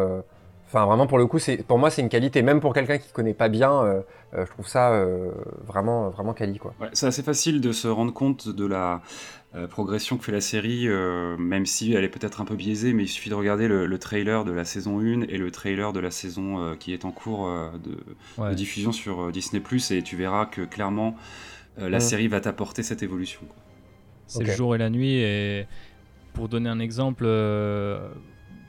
Enfin, 0.66 0.86
vraiment, 0.86 1.06
pour 1.06 1.18
le 1.18 1.26
coup, 1.26 1.38
c'est, 1.38 1.58
pour 1.58 1.78
moi, 1.78 1.90
c'est 1.90 2.02
une 2.02 2.08
qualité. 2.08 2.42
Même 2.42 2.60
pour 2.60 2.74
quelqu'un 2.74 2.98
qui 2.98 3.12
connaît 3.12 3.34
pas 3.34 3.48
bien, 3.48 3.72
euh, 3.72 4.00
euh, 4.34 4.44
je 4.46 4.50
trouve 4.50 4.66
ça 4.66 4.92
euh, 4.92 5.30
vraiment, 5.66 6.10
vraiment 6.10 6.32
quali. 6.32 6.58
Quoi. 6.58 6.74
c'est 6.92 7.06
assez 7.06 7.22
facile 7.22 7.60
de 7.60 7.72
se 7.72 7.86
rendre 7.88 8.12
compte 8.12 8.48
de 8.48 8.66
la 8.66 9.02
progression 9.70 10.16
que 10.16 10.24
fait 10.24 10.32
la 10.32 10.40
série, 10.40 10.88
même 11.38 11.64
si 11.64 11.92
elle 11.92 12.02
est 12.02 12.08
peut-être 12.08 12.40
un 12.40 12.44
peu 12.44 12.56
biaisée, 12.56 12.92
mais 12.92 13.04
il 13.04 13.08
suffit 13.08 13.30
de 13.30 13.36
regarder 13.36 13.68
le, 13.68 13.98
trailer 13.98 14.44
de 14.44 14.50
la 14.50 14.64
saison 14.64 14.98
1 14.98 15.22
et 15.28 15.38
le 15.38 15.52
trailer 15.52 15.92
de 15.92 16.00
la 16.00 16.10
saison 16.10 16.74
qui 16.74 16.92
est 16.92 17.04
en 17.04 17.12
cours 17.12 17.48
de, 17.84 18.54
diffusion 18.54 18.90
sur 18.90 19.30
Disney⁇ 19.30 19.62
et 19.94 20.02
tu 20.02 20.16
verras 20.16 20.46
que 20.46 20.62
clairement, 20.62 21.14
la 21.78 22.00
série 22.00 22.26
va 22.26 22.40
t'apporter 22.40 22.82
cette 22.82 23.04
évolution. 23.04 23.42
C'est 24.26 24.42
le 24.42 24.50
jour 24.50 24.74
et 24.74 24.78
la 24.78 24.90
nuit, 24.90 25.18
et 25.18 25.68
pour 26.32 26.48
donner 26.48 26.68
un 26.68 26.80
exemple 26.80 27.24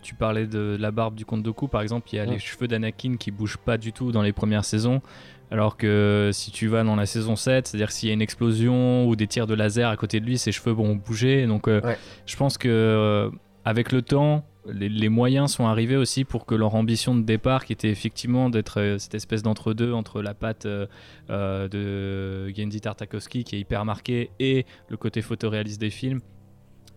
tu 0.05 0.13
parlais 0.13 0.45
de 0.45 0.77
la 0.79 0.91
barbe 0.91 1.15
du 1.15 1.25
comte 1.25 1.41
Doku, 1.41 1.67
par 1.67 1.81
exemple, 1.81 2.07
il 2.13 2.17
y 2.17 2.19
a 2.19 2.25
les 2.25 2.37
cheveux 2.37 2.67
d'Anakin 2.67 3.15
qui 3.17 3.31
bougent 3.31 3.57
pas 3.57 3.77
du 3.77 3.91
tout 3.91 4.11
dans 4.11 4.21
les 4.21 4.33
premières 4.33 4.63
saisons. 4.63 5.01
Alors 5.49 5.77
que 5.77 6.29
si 6.31 6.51
tu 6.51 6.67
vas 6.67 6.83
dans 6.83 6.95
la 6.95 7.07
saison 7.07 7.35
7, 7.35 7.67
c'est-à-dire 7.67 7.91
s'il 7.91 8.09
y 8.09 8.11
a 8.11 8.13
une 8.13 8.21
explosion 8.21 9.07
ou 9.07 9.15
des 9.15 9.25
tirs 9.25 9.47
de 9.47 9.55
laser 9.55 9.89
à 9.89 9.97
côté 9.97 10.19
de 10.19 10.25
lui, 10.25 10.37
ses 10.37 10.51
cheveux 10.51 10.71
vont 10.73 10.95
bouger. 10.95 11.47
Donc 11.47 11.67
euh, 11.67 11.81
je 12.27 12.35
pense 12.35 12.57
que 12.57 12.67
euh, 12.69 13.29
avec 13.63 13.91
le 13.91 14.03
temps, 14.03 14.45
les, 14.67 15.09
moyens 15.09 15.51
sont 15.51 15.65
arrivés 15.65 15.95
aussi 15.95 16.23
pour 16.23 16.45
que 16.45 16.55
leur 16.55 16.75
ambition 16.75 17.15
de 17.15 17.21
départ, 17.21 17.65
qui 17.65 17.73
était 17.73 17.89
effectivement 17.89 18.49
d'être 18.51 18.79
euh, 18.79 18.97
cette 18.99 19.15
espèce 19.15 19.41
d'entre-deux 19.41 19.91
entre 19.91 20.21
la 20.21 20.35
patte 20.35 20.67
de 20.67 22.49
Gendy 22.53 22.81
Tartakovsky 22.81 23.43
qui 23.43 23.55
est 23.55 23.59
hyper 23.59 23.85
marquée 23.85 24.29
et 24.39 24.65
le 24.89 24.97
côté 24.97 25.21
photoréaliste 25.21 25.81
des 25.81 25.91
films, 25.91 26.21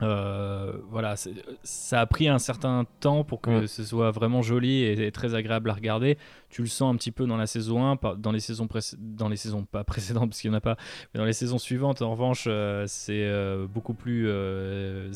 euh, 0.03 0.73
voilà, 0.91 1.15
ça 1.63 2.01
a 2.01 2.07
pris 2.07 2.29
un 2.29 2.39
certain 2.39 2.87
temps 3.01 3.25
pour 3.25 3.41
que 3.41 3.67
ce 3.67 3.83
soit 3.85 4.11
vraiment 4.11 4.43
joli 4.43 4.85
et, 4.85 5.11
très 5.13 5.35
agréable 5.35 5.71
à 5.71 5.75
regarder. 5.75 6.19
Tu 6.51 6.63
le 6.63 6.69
sens 6.69 6.95
un 6.95 6.97
petit 6.97 7.11
peu 7.11 7.27
dans 7.27 7.37
la 7.37 7.47
saison 7.47 7.85
1, 7.85 7.99
dans 8.17 8.33
les 8.33 8.41
saisons, 8.41 8.69
dans 8.99 9.29
les 9.29 9.37
saisons 9.37 9.65
pas 9.65 9.85
précédentes 9.85 10.31
parce 10.31 10.41
qu'il 10.41 10.51
n'y 10.51 10.57
en 10.57 10.59
a 10.59 10.63
pas, 10.63 10.77
mais 11.13 11.19
dans 11.19 11.25
les 11.25 11.33
saisons 11.33 11.59
suivantes, 11.59 12.03
en 12.03 12.11
revanche, 12.13 12.45
euh, 12.47 12.85
c'est 12.87 13.25
euh, 13.25 13.67
beaucoup 13.67 13.95
plus 13.95 14.31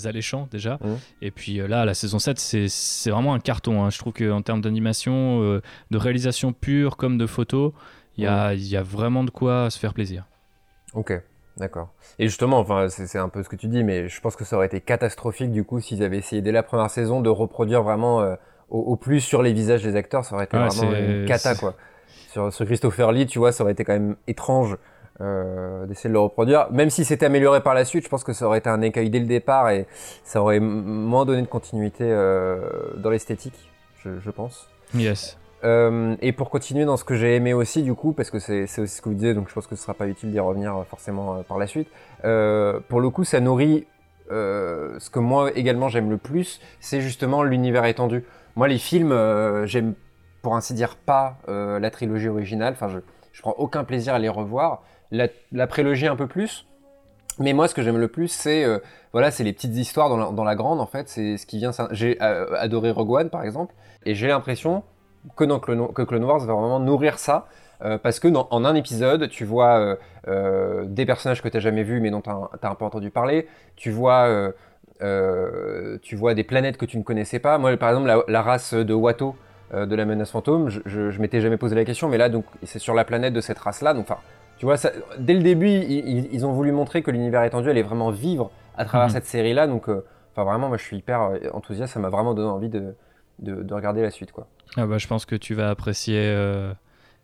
alléchant 0.04 0.48
déjà. 0.50 0.78
Et 1.20 1.30
puis 1.30 1.56
là, 1.56 1.84
la 1.84 1.94
saison 1.94 2.18
7, 2.18 2.38
c'est 2.38 3.10
vraiment 3.10 3.34
un 3.34 3.40
carton. 3.40 3.84
Hein. 3.84 3.90
Je 3.90 3.98
trouve 3.98 4.12
qu'en 4.12 4.42
termes 4.42 4.60
d'animation, 4.60 5.40
de 5.40 5.96
réalisation 5.96 6.52
pure 6.52 6.96
comme 6.96 7.18
de 7.18 7.26
photos, 7.26 7.72
il 8.16 8.24
y, 8.24 8.26
a, 8.26 8.54
y 8.54 8.76
a 8.76 8.82
vraiment 8.82 9.24
de 9.24 9.30
quoi 9.30 9.70
se 9.70 9.78
faire 9.78 9.94
plaisir. 9.94 10.26
Ok. 10.92 11.22
D'accord. 11.56 11.88
Et 12.18 12.26
justement, 12.28 12.58
enfin, 12.58 12.88
c'est 12.88 13.18
un 13.18 13.28
peu 13.28 13.42
ce 13.42 13.48
que 13.48 13.56
tu 13.56 13.66
dis, 13.66 13.84
mais 13.84 14.08
je 14.08 14.20
pense 14.20 14.36
que 14.36 14.44
ça 14.44 14.56
aurait 14.56 14.66
été 14.66 14.80
catastrophique 14.80 15.52
du 15.52 15.64
coup 15.64 15.80
s'ils 15.80 16.02
avaient 16.02 16.18
essayé 16.18 16.40
dès 16.40 16.52
la 16.52 16.62
première 16.62 16.90
saison 16.90 17.20
de 17.20 17.28
reproduire 17.28 17.82
vraiment 17.82 18.22
euh, 18.22 18.34
au, 18.70 18.96
plus 18.96 19.20
sur 19.20 19.42
les 19.42 19.52
visages 19.52 19.82
des 19.82 19.96
acteurs, 19.96 20.24
ça 20.24 20.34
aurait 20.34 20.44
été 20.44 20.56
vraiment 20.56 20.94
une 20.94 21.26
cata 21.26 21.54
quoi. 21.54 21.74
Sur, 22.28 22.50
Christopher 22.64 23.12
Lee, 23.12 23.26
tu 23.26 23.38
vois, 23.38 23.52
ça 23.52 23.62
aurait 23.62 23.74
été 23.74 23.84
quand 23.84 23.92
même 23.92 24.16
étrange 24.26 24.78
d'essayer 25.20 26.08
de 26.08 26.14
le 26.14 26.18
reproduire. 26.18 26.68
Même 26.72 26.88
si 26.88 27.04
c'était 27.04 27.26
amélioré 27.26 27.62
par 27.62 27.74
la 27.74 27.84
suite, 27.84 28.04
je 28.04 28.08
pense 28.08 28.24
que 28.24 28.32
ça 28.32 28.46
aurait 28.46 28.58
été 28.58 28.70
un 28.70 28.80
écueil 28.80 29.10
dès 29.10 29.20
le 29.20 29.26
départ 29.26 29.68
et 29.68 29.86
ça 30.24 30.40
aurait 30.40 30.58
moins 30.58 31.26
donné 31.26 31.42
de 31.42 31.46
continuité 31.46 32.08
dans 32.96 33.10
l'esthétique, 33.10 33.70
je, 34.02 34.18
je, 34.18 34.30
pense. 34.30 34.68
Yes. 34.94 35.36
Euh, 35.64 36.16
et 36.20 36.32
pour 36.32 36.50
continuer 36.50 36.84
dans 36.84 36.96
ce 36.96 37.04
que 37.04 37.14
j'ai 37.14 37.36
aimé 37.36 37.54
aussi, 37.54 37.82
du 37.82 37.94
coup, 37.94 38.12
parce 38.12 38.30
que 38.30 38.38
c'est 38.38 38.64
aussi 38.64 38.96
ce 38.96 39.02
que 39.02 39.08
vous 39.08 39.14
disiez, 39.14 39.34
donc 39.34 39.48
je 39.48 39.54
pense 39.54 39.66
que 39.66 39.76
ce 39.76 39.82
sera 39.82 39.94
pas 39.94 40.08
utile 40.08 40.30
d'y 40.30 40.40
revenir 40.40 40.76
euh, 40.76 40.84
forcément 40.84 41.36
euh, 41.36 41.42
par 41.42 41.58
la 41.58 41.66
suite. 41.66 41.88
Pour 42.22 43.00
le 43.00 43.10
coup, 43.10 43.24
ça 43.24 43.40
nourrit 43.40 43.86
ce 44.30 45.10
que 45.10 45.18
moi 45.18 45.50
également 45.54 45.88
j'aime 45.88 46.08
le 46.08 46.16
plus, 46.16 46.60
c'est 46.80 47.00
justement 47.02 47.42
l'univers 47.42 47.84
étendu. 47.84 48.24
Moi, 48.56 48.66
les 48.66 48.78
films, 48.78 49.14
j'aime 49.66 49.94
pour 50.40 50.56
ainsi 50.56 50.74
dire 50.74 50.96
pas 50.96 51.38
la 51.48 51.90
trilogie 51.90 52.28
originale. 52.28 52.72
Enfin, 52.72 52.88
je, 52.88 53.42
prends 53.42 53.54
aucun 53.58 53.84
plaisir 53.84 54.14
à 54.14 54.18
les 54.18 54.28
revoir. 54.28 54.82
La, 55.10 55.66
prélogie 55.66 56.06
un 56.06 56.16
peu 56.16 56.26
plus. 56.26 56.66
Mais 57.38 57.52
moi, 57.52 57.68
ce 57.68 57.74
que 57.74 57.82
j'aime 57.82 57.98
le 57.98 58.08
plus, 58.08 58.28
c'est 58.28 58.64
voilà, 59.12 59.30
c'est 59.30 59.44
les 59.44 59.52
petites 59.52 59.76
histoires 59.76 60.08
dans 60.08 60.16
la, 60.16 60.30
dans 60.30 60.44
la 60.44 60.54
grande. 60.54 60.80
En 60.80 60.86
fait, 60.86 61.08
c'est 61.08 61.36
ce 61.36 61.44
qui 61.44 61.58
vient. 61.58 61.72
J'ai 61.90 62.18
adoré 62.20 62.90
Rogue 62.90 63.10
One, 63.10 63.30
par 63.30 63.42
exemple, 63.42 63.74
et 64.06 64.14
j'ai 64.14 64.28
l'impression 64.28 64.82
que, 65.36 65.44
dans 65.44 65.60
Clone, 65.60 65.92
que 65.92 66.02
Clone 66.02 66.24
Wars 66.24 66.40
va 66.40 66.54
vraiment 66.54 66.80
nourrir 66.80 67.18
ça. 67.18 67.46
Euh, 67.84 67.98
parce 67.98 68.20
que 68.20 68.28
dans, 68.28 68.46
en 68.50 68.64
un 68.64 68.74
épisode, 68.74 69.28
tu 69.28 69.44
vois 69.44 69.78
euh, 69.78 69.96
euh, 70.28 70.84
des 70.86 71.04
personnages 71.04 71.42
que 71.42 71.48
tu 71.48 71.56
n'as 71.56 71.60
jamais 71.60 71.82
vus 71.82 72.00
mais 72.00 72.10
dont 72.10 72.20
tu 72.20 72.30
as, 72.30 72.48
un 72.62 72.74
peu 72.74 72.84
entendu 72.84 73.10
parler. 73.10 73.48
Tu 73.76 73.90
vois, 73.90 74.52
tu 76.02 76.16
vois 76.16 76.34
des 76.34 76.44
planètes 76.44 76.76
que 76.76 76.86
tu 76.86 76.98
ne 76.98 77.02
connaissais 77.02 77.38
pas. 77.38 77.58
Moi, 77.58 77.76
par 77.76 77.90
exemple, 77.90 78.24
la, 78.28 78.42
race 78.42 78.74
de 78.74 78.94
Watto 78.94 79.36
de 79.72 79.94
la 79.96 80.04
menace 80.04 80.30
fantôme, 80.30 80.68
je, 80.68 81.10
je, 81.10 81.20
m'étais 81.20 81.40
jamais 81.40 81.56
posé 81.56 81.74
la 81.74 81.84
question, 81.84 82.08
mais 82.08 82.18
là, 82.18 82.28
donc, 82.28 82.44
c'est 82.62 82.78
sur 82.78 82.94
la 82.94 83.04
planète 83.04 83.32
de 83.32 83.40
cette 83.40 83.58
race-là. 83.58 83.94
Donc, 83.94 84.04
enfin, 84.10 84.20
tu 84.58 84.66
vois, 84.66 84.76
ça, 84.76 84.92
dès 85.18 85.32
le 85.34 85.42
début, 85.42 85.68
ils, 85.68 86.46
ont 86.46 86.52
voulu 86.52 86.70
montrer 86.72 87.02
que 87.02 87.10
l'univers 87.10 87.42
étendu 87.42 87.70
allait 87.70 87.82
vraiment 87.82 88.10
vivre 88.10 88.50
à 88.76 88.84
travers 88.84 89.08
mhm. 89.08 89.14
cette 89.14 89.26
série-là. 89.26 89.66
Donc, 89.66 89.88
enfin, 89.88 90.44
vraiment, 90.44 90.68
moi, 90.68 90.76
je 90.76 90.84
suis 90.84 90.98
hyper 90.98 91.32
enthousiaste. 91.52 91.94
Ça 91.94 92.00
m'a 92.00 92.10
vraiment 92.10 92.34
donné 92.34 92.48
envie 92.48 92.68
de, 92.68 92.94
de, 93.40 93.62
de 93.62 93.74
regarder 93.74 94.02
la 94.02 94.10
suite, 94.10 94.30
quoi. 94.30 94.46
Ah 94.76 94.86
bah, 94.86 94.98
je 94.98 95.06
pense 95.06 95.26
que 95.26 95.36
tu 95.36 95.54
vas 95.54 95.70
apprécier 95.70 96.18
euh, 96.18 96.72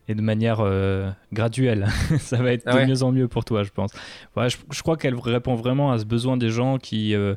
et 0.06 0.14
de 0.14 0.20
manière 0.20 0.60
euh, 0.60 1.10
graduelle. 1.32 1.88
ça 2.18 2.36
va 2.38 2.52
être 2.52 2.64
ah 2.66 2.80
de 2.80 2.86
mieux 2.86 3.02
en 3.02 3.12
mieux 3.12 3.28
pour 3.28 3.44
toi, 3.44 3.62
je 3.62 3.70
pense. 3.70 3.92
je, 4.36 4.82
crois 4.82 4.96
qu'elle 4.96 5.14
répond 5.14 5.54
vraiment 5.54 5.92
à 5.92 5.98
ce 5.98 6.04
besoin 6.04 6.36
des 6.36 6.50
gens 6.50 6.78
qui 6.78 7.14
euh, 7.14 7.34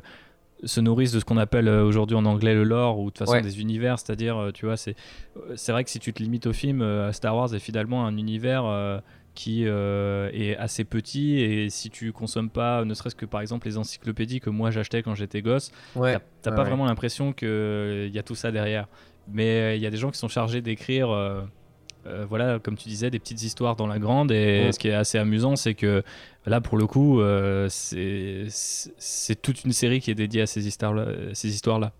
se 0.64 0.80
nourrissent 0.80 1.12
de 1.12 1.20
ce 1.20 1.24
qu'on 1.24 1.38
appelle 1.38 1.68
aujourd'hui 1.68 2.16
en 2.16 2.24
anglais 2.24 2.54
le 2.54 2.64
lore 2.64 2.98
ou 2.98 3.06
de 3.06 3.10
toute 3.10 3.26
façon 3.26 3.40
des 3.40 3.60
univers. 3.60 3.98
C'est-à-dire, 3.98 4.50
tu 4.52 4.66
vois, 4.66 4.76
c'est 4.76 4.94
vrai 5.68 5.84
que 5.84 5.90
si 5.90 5.98
tu 5.98 6.12
te 6.12 6.22
limites 6.22 6.46
au 6.46 6.52
film, 6.52 6.84
Star 7.12 7.34
Wars 7.34 7.54
est 7.54 7.58
finalement 7.58 8.06
un 8.06 8.16
univers 8.16 9.02
qui 9.34 9.64
est 9.64 10.56
assez 10.58 10.84
petit 10.84 11.40
et 11.40 11.70
si 11.70 11.88
tu 11.88 12.12
consommes 12.12 12.50
pas 12.50 12.84
ne 12.84 12.92
serait-ce 12.92 13.16
que 13.16 13.24
par 13.24 13.40
exemple 13.40 13.66
les 13.66 13.78
encyclopédies 13.78 14.40
que 14.40 14.50
moi 14.50 14.70
j'achetais 14.70 15.02
quand 15.02 15.14
j'étais 15.14 15.40
gosse 15.40 15.72
ouais. 15.96 16.18
t'as 16.42 16.52
pas 16.52 16.64
vraiment 16.64 16.84
l'impression 16.84 17.32
qu'il 17.32 18.10
y 18.12 18.18
a 18.18 18.22
tout 18.22 18.34
ça 18.34 18.52
derrière 18.52 18.88
mais 19.28 19.60
euh, 19.60 19.74
il 19.76 19.82
y 19.82 19.86
a 19.86 19.90
des 19.90 19.96
gens 19.96 20.10
qui 20.10 20.18
sont 20.18 20.28
chargés 20.28 20.60
d'écrire, 20.62 21.10
euh, 21.10 21.42
euh, 22.06 22.26
voilà, 22.28 22.58
comme 22.58 22.76
tu 22.76 22.88
disais, 22.88 23.10
des 23.10 23.18
petites 23.18 23.42
histoires 23.42 23.76
dans 23.76 23.86
la 23.86 23.98
grande. 23.98 24.32
Et 24.32 24.70
ce 24.72 24.78
qui 24.78 24.88
est 24.88 24.94
assez 24.94 25.18
amusant, 25.18 25.56
c'est 25.56 25.74
que 25.74 26.02
là, 26.46 26.60
pour 26.60 26.78
le 26.78 26.86
coup, 26.86 27.20
c'est 27.68 29.42
toute 29.42 29.64
une 29.64 29.72
série 29.72 30.00
qui 30.00 30.10
est 30.10 30.16
dédiée 30.16 30.42
à 30.42 30.46
ces 30.46 30.66
histoires-là. 30.66 31.06
Ces 31.32 31.48
histoires-là. 31.48 31.92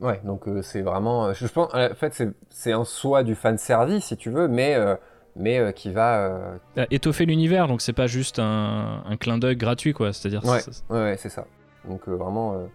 Ouais, 0.00 0.20
donc 0.24 0.44
c'est 0.62 0.82
vraiment. 0.82 1.32
Je 1.32 1.46
pense, 1.48 1.74
en 1.74 1.94
fait, 1.94 2.22
c'est 2.50 2.72
un 2.72 2.84
soi 2.84 3.24
du 3.24 3.34
fan 3.34 3.58
service, 3.58 4.04
si 4.04 4.16
tu 4.16 4.30
veux, 4.30 4.46
mais 4.48 4.76
mais 5.34 5.72
qui 5.72 5.90
va 5.90 6.58
étoffer 6.90 7.26
l'univers. 7.26 7.66
Donc 7.66 7.80
c'est 7.80 7.92
pas 7.92 8.06
juste 8.06 8.38
un, 8.38 9.02
un 9.04 9.16
clin 9.16 9.38
d'œil 9.38 9.56
gratuit, 9.56 9.92
quoi. 9.92 10.12
C'est-à-dire. 10.12 10.44
Ouais, 10.44 10.60
ouais, 10.90 11.16
c'est 11.18 11.30
ça. 11.30 11.46
Donc 11.88 12.08
vraiment, 12.08 12.68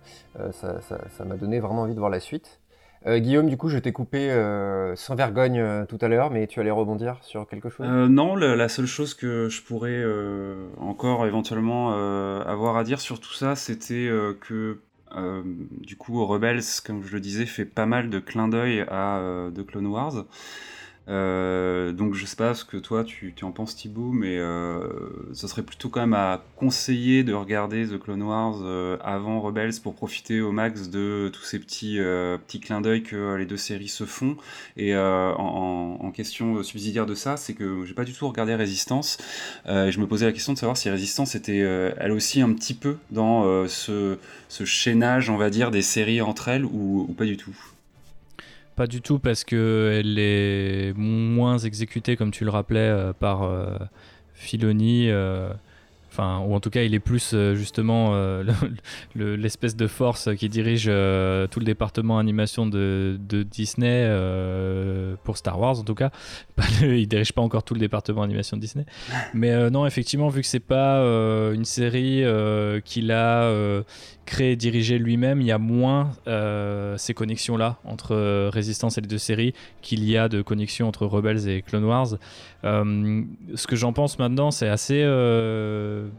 ça 0.51 1.23
m'a 1.25 1.37
donné 1.37 1.61
vraiment 1.61 1.83
envie 1.83 1.93
de 1.93 1.99
voir 1.99 2.11
la 2.11 2.19
suite. 2.19 2.59
Euh, 3.05 3.19
Guillaume, 3.19 3.49
du 3.49 3.57
coup, 3.57 3.69
je 3.69 3.77
t'ai 3.77 3.91
coupé 3.91 4.31
euh, 4.31 4.95
sans 4.95 5.15
vergogne 5.15 5.59
euh, 5.59 5.85
tout 5.85 5.97
à 6.01 6.07
l'heure, 6.07 6.31
mais 6.31 6.47
tu 6.47 6.59
allais 6.59 6.71
rebondir 6.71 7.17
sur 7.21 7.47
quelque 7.47 7.69
chose? 7.69 7.85
Non, 7.85 8.35
la, 8.35 8.69
seule 8.69 8.85
chose 8.85 9.13
que 9.13 9.49
je 9.49 9.61
pourrais 9.61 10.03
encore 10.79 11.25
éventuellement 11.25 11.91
avoir 12.45 12.77
à 12.77 12.83
dire 12.83 13.01
sur 13.01 13.19
tout 13.19 13.33
ça, 13.33 13.55
c'était 13.55 14.09
que 14.41 14.79
du 15.81 15.95
coup, 15.95 16.25
Rebels, 16.25 16.63
comme 16.85 17.03
je 17.03 17.13
le 17.13 17.19
disais, 17.19 17.45
fait 17.45 17.65
pas 17.65 17.85
mal 17.85 18.09
de 18.09 18.19
clins 18.19 18.47
d'œil 18.47 18.81
à 18.89 19.21
The 19.53 19.65
Clone 19.65 19.87
Wars. 19.87 20.25
Euh, 21.09 21.91
donc 21.91 22.13
je 22.13 22.25
sais 22.25 22.37
pas 22.37 22.53
ce 22.53 22.63
que 22.63 22.77
toi 22.77 23.03
tu, 23.03 23.33
en 23.41 23.51
penses 23.51 23.75
Thibaut, 23.75 24.11
mais 24.11 24.37
euh, 24.37 24.87
ça 25.33 25.47
serait 25.47 25.63
plutôt 25.63 25.89
quand 25.89 25.99
même 25.99 26.13
à 26.13 26.43
conseiller 26.55 27.23
de 27.23 27.33
regarder 27.33 27.85
The 27.87 27.99
Clone 27.99 28.23
Wars 28.23 28.59
euh, 28.63 28.97
avant 29.03 29.41
Rebels 29.41 29.73
pour 29.81 29.95
profiter 29.95 30.39
au 30.39 30.51
max 30.51 30.89
de 30.89 31.29
tous 31.33 31.43
ces 31.43 31.59
petits, 31.59 31.99
euh, 31.99 32.37
petits 32.37 32.61
clins 32.61 32.79
d'œil 32.79 33.03
que 33.03 33.35
les 33.35 33.45
deux 33.45 33.57
séries 33.57 33.89
se 33.89 34.05
font. 34.05 34.37
Et 34.77 34.95
en, 34.95 36.11
question 36.13 36.61
subsidiaire 36.61 37.07
de 37.07 37.15
ça, 37.15 37.37
c'est 37.37 37.55
que 37.55 37.85
j'ai 37.85 37.95
pas 37.95 38.03
du 38.03 38.13
tout 38.13 38.27
regardé 38.27 38.53
Résistance. 38.53 39.17
je 39.65 39.99
me 39.99 40.05
posais 40.05 40.27
la 40.27 40.31
question 40.31 40.53
de 40.53 40.59
savoir 40.59 40.77
si 40.77 40.87
Résistance 40.87 41.33
était 41.33 41.57
elle 41.57 42.11
aussi 42.11 42.39
un 42.41 42.53
petit 42.53 42.75
peu 42.75 42.97
dans 43.09 43.67
ce, 43.67 44.19
ce 44.47 44.63
chaînage, 44.63 45.31
on 45.31 45.37
va 45.37 45.49
dire, 45.49 45.71
des 45.71 45.81
séries 45.81 46.21
entre 46.21 46.49
elles 46.49 46.65
ou 46.65 47.13
pas 47.17 47.25
du 47.25 47.35
tout. 47.35 47.72
Pas 48.75 48.87
du 48.87 49.01
tout 49.01 49.19
parce 49.19 49.43
qu'elle 49.43 50.17
est 50.17 50.93
moins 50.97 51.59
exécutée, 51.59 52.15
comme 52.15 52.31
tu 52.31 52.43
le 52.43 52.49
rappelais, 52.49 52.79
euh, 52.79 53.13
par 53.13 53.43
euh, 53.43 53.77
Filoni. 54.33 55.09
Euh, 56.13 56.21
enfin, 56.21 56.39
ou 56.45 56.53
en 56.53 56.59
tout 56.59 56.69
cas, 56.69 56.83
il 56.83 56.93
est 56.93 56.99
plus 56.99 57.35
justement 57.53 58.13
l'espèce 59.15 59.75
de 59.75 59.87
force 59.87 60.29
qui 60.35 60.49
dirige 60.49 60.85
tout 60.85 61.59
le 61.59 61.65
département 61.65 62.17
animation 62.17 62.65
de, 62.65 63.17
Disney 63.49 64.09
pour 65.23 65.37
Star 65.37 65.59
Wars, 65.59 65.79
en 65.79 65.83
tout 65.83 65.95
cas. 65.95 66.11
il 66.81 67.07
dirige 67.07 67.33
pas 67.33 67.41
encore 67.41 67.63
tout 67.63 67.73
le 67.73 67.79
département 67.79 68.23
animation 68.23 68.57
de 68.57 68.61
Disney. 68.61 68.85
Mais 69.33 69.69
non, 69.69 69.85
effectivement, 69.85 70.29
vu 70.29 70.41
que 70.41 70.47
c'est 70.47 70.59
pas 70.59 71.01
une 71.53 71.65
série 71.65 72.23
qu'il 72.85 73.11
a 73.11 73.83
créé 74.25 74.51
et 74.51 74.55
dirigé 74.55 74.97
lui-même, 74.97 75.41
il 75.41 75.47
y 75.47 75.51
a 75.51 75.57
moins 75.57 76.11
euh, 76.27 76.97
ces 76.97 77.13
connexions-là 77.13 77.77
entre 77.83 78.15
euh, 78.15 78.49
Résistance 78.51 78.97
et 78.97 79.01
les 79.01 79.07
deux 79.07 79.17
séries 79.17 79.53
qu'il 79.81 80.03
y 80.03 80.17
a 80.17 80.29
de 80.29 80.41
connexions 80.41 80.87
entre 80.87 81.05
Rebels 81.05 81.47
et 81.47 81.61
Clone 81.61 81.85
Wars. 81.85 82.15
Euh, 82.63 83.23
ce 83.55 83.67
que 83.67 83.75
j'en 83.75 83.93
pense 83.93 84.19
maintenant, 84.19 84.51
c'est 84.51 84.69
assez 84.69 85.03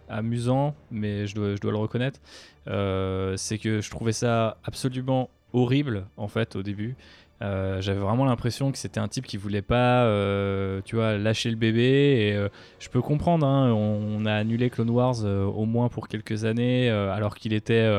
amusant, 0.09 0.75
mais 0.91 1.27
je 1.27 1.35
dois, 1.35 1.73
le 1.73 1.77
reconnaître. 1.77 2.21
c'est 2.67 3.59
que 3.59 3.81
je 3.81 3.91
trouvais 3.91 4.13
ça 4.13 4.57
absolument 4.65 5.31
horrible 5.53 6.07
en 6.17 6.29
fait 6.29 6.57
au 6.57 6.63
début. 6.63 6.97
Euh, 7.43 7.81
j'avais 7.81 8.01
vraiment 8.01 8.25
l'impression 8.25 8.73
que 8.73 8.79
c'était 8.79 9.01
un 9.01 9.09
type 9.09 9.27
qui 9.27 9.37
voulait 9.37 9.63
pas, 9.63 10.05
euh, 10.05 10.81
tu 10.85 10.97
vois, 10.97 11.19
lâcher 11.19 11.51
le 11.51 11.57
bébé. 11.57 11.83
Et 11.83 12.35
euh, 12.35 12.49
je 12.79 12.89
peux 12.89 13.03
comprendre, 13.03 13.47
hein, 13.47 13.73
on, 13.73 14.25
a 14.25 14.33
annulé 14.33 14.71
Clone 14.71 14.91
Wars 14.91 15.25
au 15.25 15.65
moins 15.67 15.89
pour 15.89 16.09
quelques 16.09 16.45
années, 16.45 16.89
alors 16.89 17.35
qu'il 17.35 17.53
était 17.53 17.91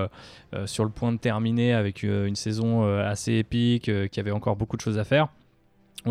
sur 0.65 0.83
le 0.83 0.89
point 0.89 1.11
de 1.11 1.17
terminer 1.17 1.73
avec 1.73 2.03
une 2.03 2.35
saison 2.35 2.83
assez 2.99 3.33
épique, 3.33 3.91
qui 4.09 4.19
avait 4.19 4.31
encore 4.31 4.55
beaucoup 4.55 4.77
de 4.77 4.81
choses 4.81 4.97
à 4.97 5.03
faire 5.03 5.27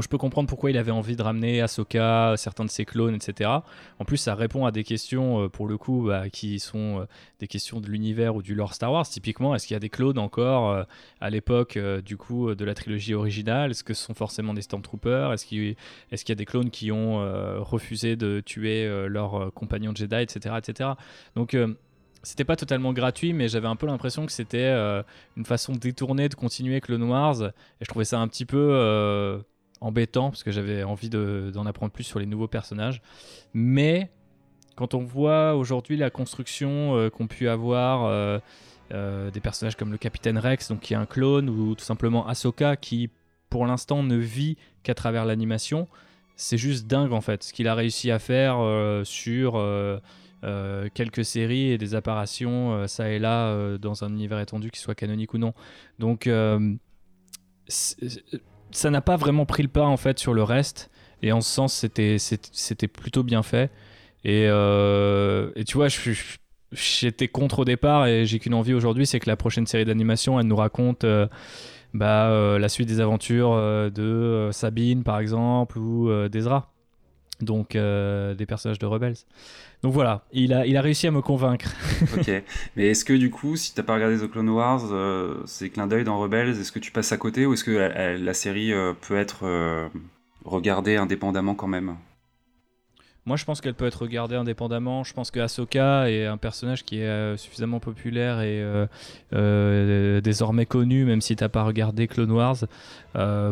je 0.03 0.09
peux 0.09 0.19
comprendre 0.19 0.49
pourquoi 0.49 0.71
il 0.71 0.79
avait 0.79 0.91
envie 0.91 1.15
de 1.15 1.23
ramener 1.23 1.61
Ahsoka, 1.61 2.35
certains 2.37 2.65
de 2.65 2.71
ses 2.71 2.85
clones, 2.85 3.15
etc. 3.15 3.51
En 3.99 4.05
plus, 4.05 4.17
ça 4.17 4.35
répond 4.35 4.67
à 4.67 4.73
des 4.73 4.83
questions, 4.83 5.45
euh, 5.45 5.49
pour 5.49 5.69
le 5.69 5.79
coup, 5.79 6.07
bah, 6.09 6.29
qui 6.31 6.59
sont 6.59 7.01
euh, 7.01 7.05
des 7.39 7.47
questions 7.47 7.81
de 7.81 7.87
l'univers 7.89 8.35
ou 8.35 8.43
du 8.43 8.55
lore 8.55 8.75
Star 8.75 8.93
Wars. 8.93 9.07
Typiquement, 9.07 9.55
est-ce 9.55 9.67
qu'il 9.67 9.75
y 9.75 9.77
a 9.77 9.81
des 9.81 9.91
clones 9.91 10.19
encore 10.19 10.71
euh, 10.71 10.83
à 11.21 11.31
l'époque, 11.31 11.79
du 12.05 12.17
coup, 12.17 12.55
de 12.55 12.65
la 12.65 12.75
trilogie 12.75 13.15
originale? 13.15 13.71
Est-ce 13.71 13.85
que 13.85 13.95
ce 13.95 14.05
sont 14.05 14.15
forcément 14.15 14.55
des 14.55 14.63
Stormtroopers? 14.63 15.33
Est-ce 15.33 15.47
qu'il 15.47 15.77
y 16.29 16.33
a 16.33 16.35
des 16.35 16.47
clones 16.47 16.71
qui 16.71 16.91
ont 16.91 17.15
refusé 17.63 18.17
de 18.17 18.41
tuer 18.45 18.89
leurs 19.09 19.53
compagnons 19.55 19.93
Jedi, 19.95 20.17
etc., 20.17 20.57
etc. 20.59 20.91
Donc, 21.37 21.57
c'était 22.23 22.45
pas 22.45 22.57
totalement 22.57 22.93
gratuit, 22.93 23.33
mais 23.33 23.49
j'avais 23.49 23.69
un 23.69 23.77
peu 23.77 23.87
l'impression 23.87 24.27
que 24.27 24.33
c'était 24.33 24.73
une 25.37 25.45
façon 25.45 25.73
détournée 25.73 26.29
de 26.29 26.35
continuer 26.35 26.81
Clone 26.81 27.05
Wars. 27.05 27.43
Et 27.43 27.53
je 27.83 27.87
trouvais 27.87 28.05
ça 28.05 28.19
un 28.19 28.29
petit 28.29 28.45
peu 28.45 29.45
embêtant 29.81 30.31
parce 30.31 30.43
que 30.43 30.51
j'avais 30.51 30.83
envie 30.83 31.11
d'en 31.11 31.67
apprendre 31.67 31.93
plus 31.93 32.05
sur 32.05 32.19
les 32.19 32.27
nouveaux 32.27 32.49
personnages. 32.49 33.03
Mais 33.53 34.11
quand 34.77 34.95
on 34.95 35.05
voit 35.05 35.55
aujourd'hui 35.55 35.97
la 35.97 36.11
construction 36.11 36.97
euh, 36.97 37.11
qu'ont 37.11 37.27
pu 37.27 37.49
avoir 37.49 38.05
euh, 38.05 38.39
euh, 38.93 39.31
des 39.31 39.41
personnages 39.41 39.77
comme 39.77 39.93
le 39.93 39.99
Capitaine 39.99 40.39
Rex, 40.39 40.69
donc 40.69 40.81
qui 40.81 40.95
est 40.95 40.97
un 40.97 41.07
clone, 41.07 41.49
ou 41.49 41.75
tout 41.75 41.85
simplement 41.85 42.27
Ahsoka, 42.27 42.77
qui 42.77 43.11
pour 43.51 43.67
l'instant 43.67 44.03
ne 44.03 44.17
vit 44.17 44.57
qu'à 44.83 44.95
travers 44.95 45.25
l'animation, 45.25 45.87
c'est 46.37 46.59
juste 46.59 46.87
dingue 46.87 47.13
en 47.13 47.21
fait 47.21 47.45
ce 47.45 47.53
qu'il 47.53 47.69
a 47.69 47.75
réussi 47.75 48.11
à 48.11 48.19
faire 48.19 48.57
sur 49.05 49.53
quelques 50.93 51.25
séries 51.25 51.71
et 51.71 51.79
des 51.79 51.95
apparitions 51.95 52.89
ça 52.89 53.09
et 53.11 53.21
là 53.21 53.79
dans 53.79 54.03
un 54.03 54.11
univers 54.11 54.41
étendu, 54.41 54.73
qui 54.73 54.81
soit 54.81 54.97
canonique 54.97 55.35
ou 55.35 55.39
non. 55.39 55.55
Donc 56.01 56.29
ça 58.77 58.91
n'a 58.91 59.01
pas 59.01 59.17
vraiment 59.17 59.47
pris 59.47 59.63
le 59.63 59.69
pas 59.69 59.85
en 59.85 59.97
fait 59.97 60.19
sur 60.19 60.35
le 60.35 60.43
reste. 60.43 60.91
Et 61.23 61.33
en 61.33 61.41
ce 61.41 61.51
sens, 61.51 61.73
c'était, 61.73 62.17
c'était 62.19 62.89
plutôt 62.89 63.23
bien 63.23 63.43
fait. 63.43 63.71
Et, 64.25 64.45
et 64.45 65.65
tu 65.65 65.77
vois, 65.77 65.89
j'étais 66.75 67.29
contre 67.29 67.61
au 67.61 67.65
départ 67.65 68.07
et 68.07 68.27
j'ai 68.27 68.39
qu'une 68.39 68.55
envie 68.55 68.75
aujourd'hui, 68.75 69.07
c'est 69.07 69.21
que 69.21 69.29
la 69.29 69.37
prochaine 69.37 69.67
série 69.67 69.85
d'animation, 69.85 70.39
elle 70.39 70.47
nous 70.47 70.57
raconte 70.57 71.05
euh, 71.05 71.27
bah, 71.95 72.29
euh, 72.29 72.59
la 72.59 72.69
suite 72.69 72.89
des 72.89 73.01
aventures 73.01 73.53
euh, 73.53 73.91
de 73.91 74.51
Sabine, 74.53 75.03
par 75.05 75.19
exemple, 75.19 75.79
ou 75.79 76.11
d'Ezra. 76.29 76.74
Donc, 77.41 77.73
des 77.73 78.47
personnages 78.47 78.79
de 78.79 78.87
Rebels. 78.87 79.17
Donc 79.83 79.93
voilà, 79.93 80.25
il 80.33 80.55
a, 80.55 80.67
il 80.67 80.77
a 80.77 80.81
réussi 80.81 81.07
à 81.07 81.11
me 81.11 81.21
convaincre. 81.21 81.71
ok, 82.17 82.31
mais 82.77 82.89
est-ce 82.89 83.05
que 83.05 83.13
du 83.13 83.31
coup, 83.31 83.57
si 83.57 83.75
t'as 83.75 83.83
pas 83.83 83.95
regardé 83.95 84.19
The 84.19 84.31
Clone 84.31 84.49
Wars, 84.49 84.83
c'est 85.47 85.69
clin 85.69 85.87
d'œil 85.87 86.05
dans 86.05 86.19
Rebels, 86.19 86.51
est-ce 86.51 86.73
que 86.73 86.79
tu 86.79 86.91
passes 86.91 87.13
à 87.13 87.17
côté 87.17 87.45
ou 87.45 87.53
est-ce 87.53 87.65
que 87.65 87.73
la 87.73 88.35
série 88.35 88.73
peut 89.07 89.17
être 89.17 89.91
regardée 90.45 90.97
indépendamment 90.97 91.55
quand 91.55 91.69
même? 91.69 91.97
Moi, 93.27 93.37
je 93.39 93.45
pense 93.47 93.63
qu'elle 93.63 93.75
peut 93.75 93.87
être 93.87 94.03
regardée 94.03 94.37
indépendamment. 94.37 95.03
Je 95.03 95.15
pense 95.15 95.31
que 95.31 95.41
est 95.41 96.27
un 96.27 96.37
personnage 96.37 96.85
qui 96.85 96.99
est 96.99 97.07
euh, 97.07 97.39
suffisamment 97.39 97.81
populaire 97.81 98.43
et 98.43 98.61
euh, 98.63 98.87
euh, 99.33 100.21
désormais 100.21 100.67
connu, 100.67 101.07
même 101.07 101.23
si 101.23 101.35
tu 101.35 101.43
n'as 101.43 101.49
pas 101.49 101.63
regardé 101.63 102.07
Clone 102.07 102.33
Wars, 102.33 102.57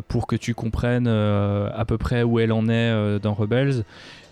pour 0.09 0.27
que 0.27 0.37
tu 0.37 0.55
comprennes 0.55 1.07
à 1.07 1.85
peu 1.87 1.97
près 1.97 2.23
où 2.25 2.41
elle 2.41 2.53
en 2.53 2.69
est 2.69 3.21
dans 3.21 3.33
Rebels. 3.33 3.85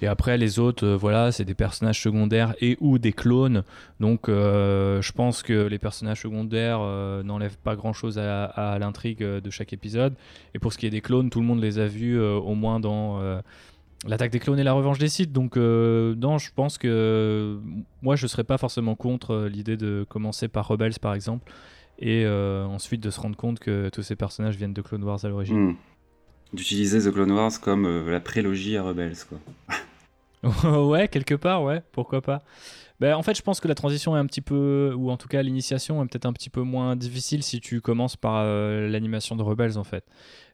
Et 0.02 0.08
après, 0.08 0.36
les 0.38 0.58
autres, 0.58 0.88
voilà, 0.88 1.30
c'est 1.30 1.44
des 1.44 1.54
personnages 1.54 2.02
secondaires 2.02 2.54
et 2.60 2.76
ou 2.80 2.98
des 2.98 3.12
clones. 3.12 3.62
Donc, 4.00 4.22
je 4.26 5.12
pense 5.12 5.44
que 5.44 5.68
les 5.68 5.78
personnages 5.78 6.22
secondaires 6.22 6.80
n'enlèvent 7.22 7.58
pas 7.58 7.76
grand-chose 7.76 8.18
à 8.18 8.76
l'intrigue 8.80 9.22
de 9.22 9.50
chaque 9.50 9.72
épisode. 9.72 10.14
Et 10.54 10.58
pour 10.58 10.72
ce 10.72 10.78
qui 10.78 10.86
est 10.86 10.90
des 10.90 11.00
clones, 11.00 11.30
tout 11.30 11.38
le 11.38 11.46
monde 11.46 11.60
les 11.60 11.78
a 11.78 11.86
vus 11.86 12.20
au 12.20 12.56
moins 12.56 12.80
dans 12.80 13.40
L'attaque 14.06 14.30
des 14.30 14.38
clones 14.38 14.58
et 14.58 14.64
la 14.64 14.72
revanche 14.72 14.98
des 14.98 15.08
sites. 15.08 15.32
Donc, 15.32 15.56
euh, 15.56 16.14
non, 16.16 16.38
je 16.38 16.50
pense 16.54 16.78
que 16.78 17.58
moi, 18.00 18.16
je 18.16 18.24
ne 18.24 18.28
serais 18.28 18.44
pas 18.44 18.56
forcément 18.56 18.94
contre 18.94 19.32
euh, 19.32 19.48
l'idée 19.48 19.76
de 19.76 20.06
commencer 20.08 20.48
par 20.48 20.66
Rebels, 20.66 20.98
par 21.00 21.14
exemple, 21.14 21.52
et 21.98 22.24
euh, 22.24 22.64
ensuite 22.64 23.02
de 23.02 23.10
se 23.10 23.20
rendre 23.20 23.36
compte 23.36 23.58
que 23.58 23.90
tous 23.90 24.02
ces 24.02 24.16
personnages 24.16 24.56
viennent 24.56 24.72
de 24.72 24.80
Clone 24.80 25.04
Wars 25.04 25.22
à 25.24 25.28
l'origine. 25.28 25.72
Hmm. 25.72 25.76
D'utiliser 26.54 27.10
The 27.10 27.12
Clone 27.12 27.30
Wars 27.30 27.60
comme 27.60 28.08
la 28.10 28.20
prélogie 28.20 28.76
à 28.76 28.82
Rebels, 28.82 29.16
quoi. 29.28 29.38
ouais, 30.80 31.06
quelque 31.08 31.34
part, 31.34 31.62
ouais, 31.62 31.82
pourquoi 31.92 32.22
pas. 32.22 32.42
Ben, 33.00 33.14
en 33.14 33.22
fait, 33.22 33.36
je 33.36 33.42
pense 33.42 33.60
que 33.60 33.68
la 33.68 33.74
transition 33.74 34.16
est 34.16 34.18
un 34.18 34.26
petit 34.26 34.40
peu, 34.40 34.94
ou 34.96 35.10
en 35.10 35.16
tout 35.16 35.28
cas 35.28 35.42
l'initiation 35.42 36.02
est 36.02 36.06
peut-être 36.06 36.26
un 36.26 36.32
petit 36.32 36.50
peu 36.50 36.62
moins 36.62 36.96
difficile 36.96 37.42
si 37.42 37.60
tu 37.60 37.80
commences 37.80 38.16
par 38.16 38.44
l'animation 38.44 39.36
de 39.36 39.42
Rebels, 39.42 39.78
en 39.78 39.84
fait. 39.84 40.04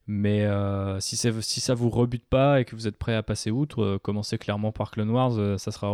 Mais 0.08 0.44
euh, 0.44 1.00
si, 1.00 1.16
si 1.16 1.60
ça 1.60 1.74
vous 1.74 1.90
rebute 1.90 2.24
pas 2.24 2.60
et 2.60 2.64
que 2.64 2.76
vous 2.76 2.86
êtes 2.86 2.96
prêt 2.96 3.14
à 3.14 3.22
passer 3.22 3.50
outre, 3.50 3.82
euh, 3.82 3.98
commencez 3.98 4.38
clairement 4.38 4.70
par 4.70 4.92
Clone 4.92 5.10
Wars, 5.10 5.36
euh, 5.38 5.58
ça 5.58 5.72
sera 5.72 5.92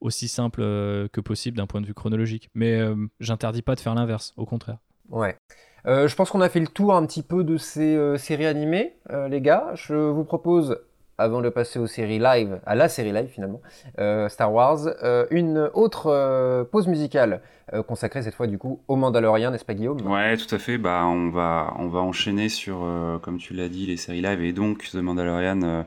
aussi 0.00 0.28
simple 0.28 0.60
que 0.60 1.20
possible 1.20 1.56
d'un 1.56 1.66
point 1.66 1.80
de 1.80 1.86
vue 1.86 1.94
chronologique. 1.94 2.50
Mais 2.54 2.80
j'interdis 3.20 3.62
pas 3.62 3.74
de 3.74 3.80
faire 3.80 3.94
l'inverse, 3.94 4.32
au 4.36 4.46
contraire. 4.46 4.78
Ouais. 5.10 5.36
je 5.84 6.14
pense 6.14 6.30
qu'on 6.30 6.40
a 6.40 6.48
fait 6.48 6.60
le 6.60 6.66
tour 6.66 6.94
un 6.94 7.06
petit 7.06 7.22
peu 7.22 7.44
de 7.44 7.56
ces 7.56 8.18
séries 8.18 8.46
animées, 8.46 8.96
les 9.28 9.40
gars. 9.40 9.70
Je 9.74 9.94
vous 9.94 10.24
propose 10.24 10.78
avant 11.18 11.40
de 11.40 11.48
passer 11.48 11.78
aux 11.78 11.86
séries 11.86 12.18
live, 12.18 12.60
à 12.66 12.74
la 12.74 12.88
série 12.88 13.12
live 13.12 13.28
finalement, 13.28 13.60
euh, 13.98 14.28
Star 14.28 14.52
Wars, 14.52 14.86
euh, 15.02 15.26
une 15.30 15.70
autre 15.74 16.06
euh, 16.08 16.64
pause 16.64 16.86
musicale 16.86 17.40
consacrée 17.88 18.22
cette 18.22 18.36
fois 18.36 18.46
du 18.46 18.58
coup 18.58 18.80
au 18.86 18.94
Mandalorian, 18.94 19.50
n'est-ce 19.50 19.64
pas 19.64 19.74
Guillaume? 19.74 20.00
Ouais, 20.06 20.36
tout 20.36 20.54
à 20.54 20.58
fait. 20.58 20.78
Bah, 20.78 21.02
on 21.04 21.30
va 21.30 21.74
on 21.80 21.88
va 21.88 21.98
enchaîner 21.98 22.48
sur, 22.48 22.86
comme 23.22 23.38
tu 23.38 23.54
l'as 23.54 23.68
dit, 23.68 23.86
les 23.86 23.96
séries 23.96 24.22
live 24.22 24.40
et 24.40 24.52
donc 24.52 24.84
The 24.88 24.94
Mandalorian. 24.94 25.84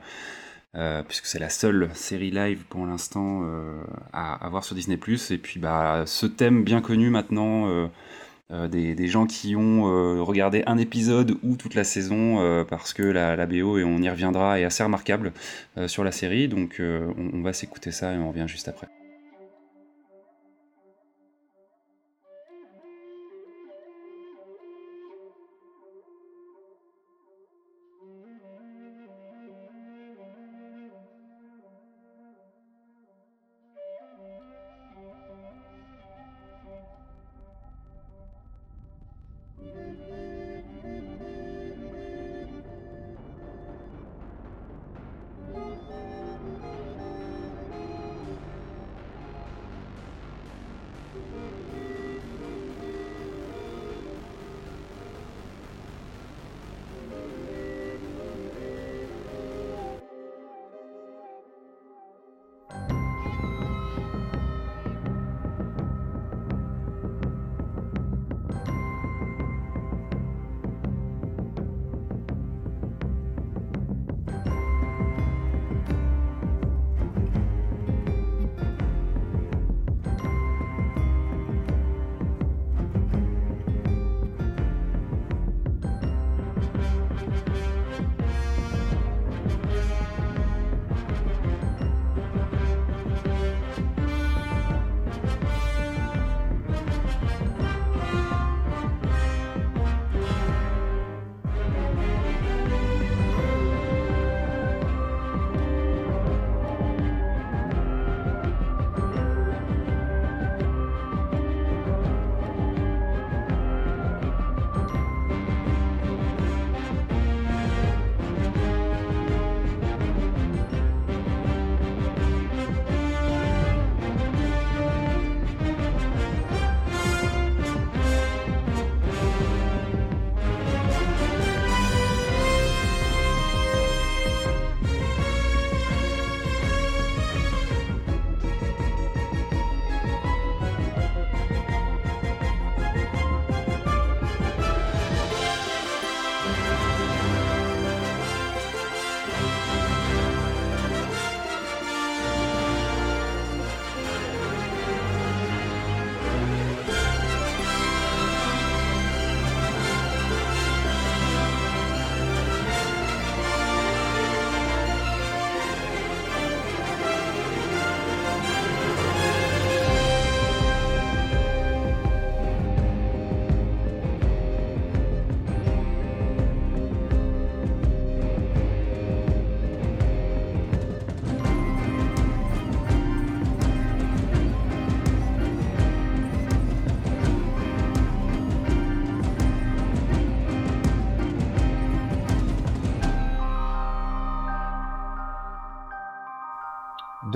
puisque 1.07 1.25
c'est 1.25 1.39
la 1.39 1.47
seule 1.47 1.89
série 1.93 2.31
live 2.31 2.65
pour 2.67 2.85
l'instant 2.85 3.45
à, 4.11 4.49
voir 4.49 4.65
sur 4.65 4.75
Disney+. 4.75 4.99
Et 5.29 5.37
puis 5.37 5.57
bah, 5.61 6.03
ce 6.05 6.25
thème 6.25 6.65
bien 6.65 6.81
connu 6.81 7.09
maintenant 7.09 7.89
des, 8.49 9.07
gens 9.07 9.25
qui 9.25 9.55
ont 9.55 9.87
euh, 9.87 10.21
regardé 10.21 10.63
un 10.65 10.77
épisode 10.77 11.37
ou 11.43 11.55
toute 11.55 11.75
la 11.75 11.83
saison 11.83 12.39
euh, 12.39 12.63
parce 12.63 12.93
que 12.93 13.03
la, 13.03 13.45
BO, 13.45 13.77
et 13.77 13.83
on 13.83 14.01
y 14.01 14.09
reviendra, 14.09 14.59
est 14.59 14.63
assez 14.63 14.83
remarquable 14.83 15.33
sur 15.87 16.03
la 16.03 16.11
série. 16.11 16.47
Donc 16.47 16.81
on 16.81 17.41
va 17.41 17.53
s'écouter 17.53 17.91
ça 17.91 18.13
et 18.13 18.17
on 18.17 18.29
revient 18.29 18.47
juste 18.47 18.67
après. 18.67 18.87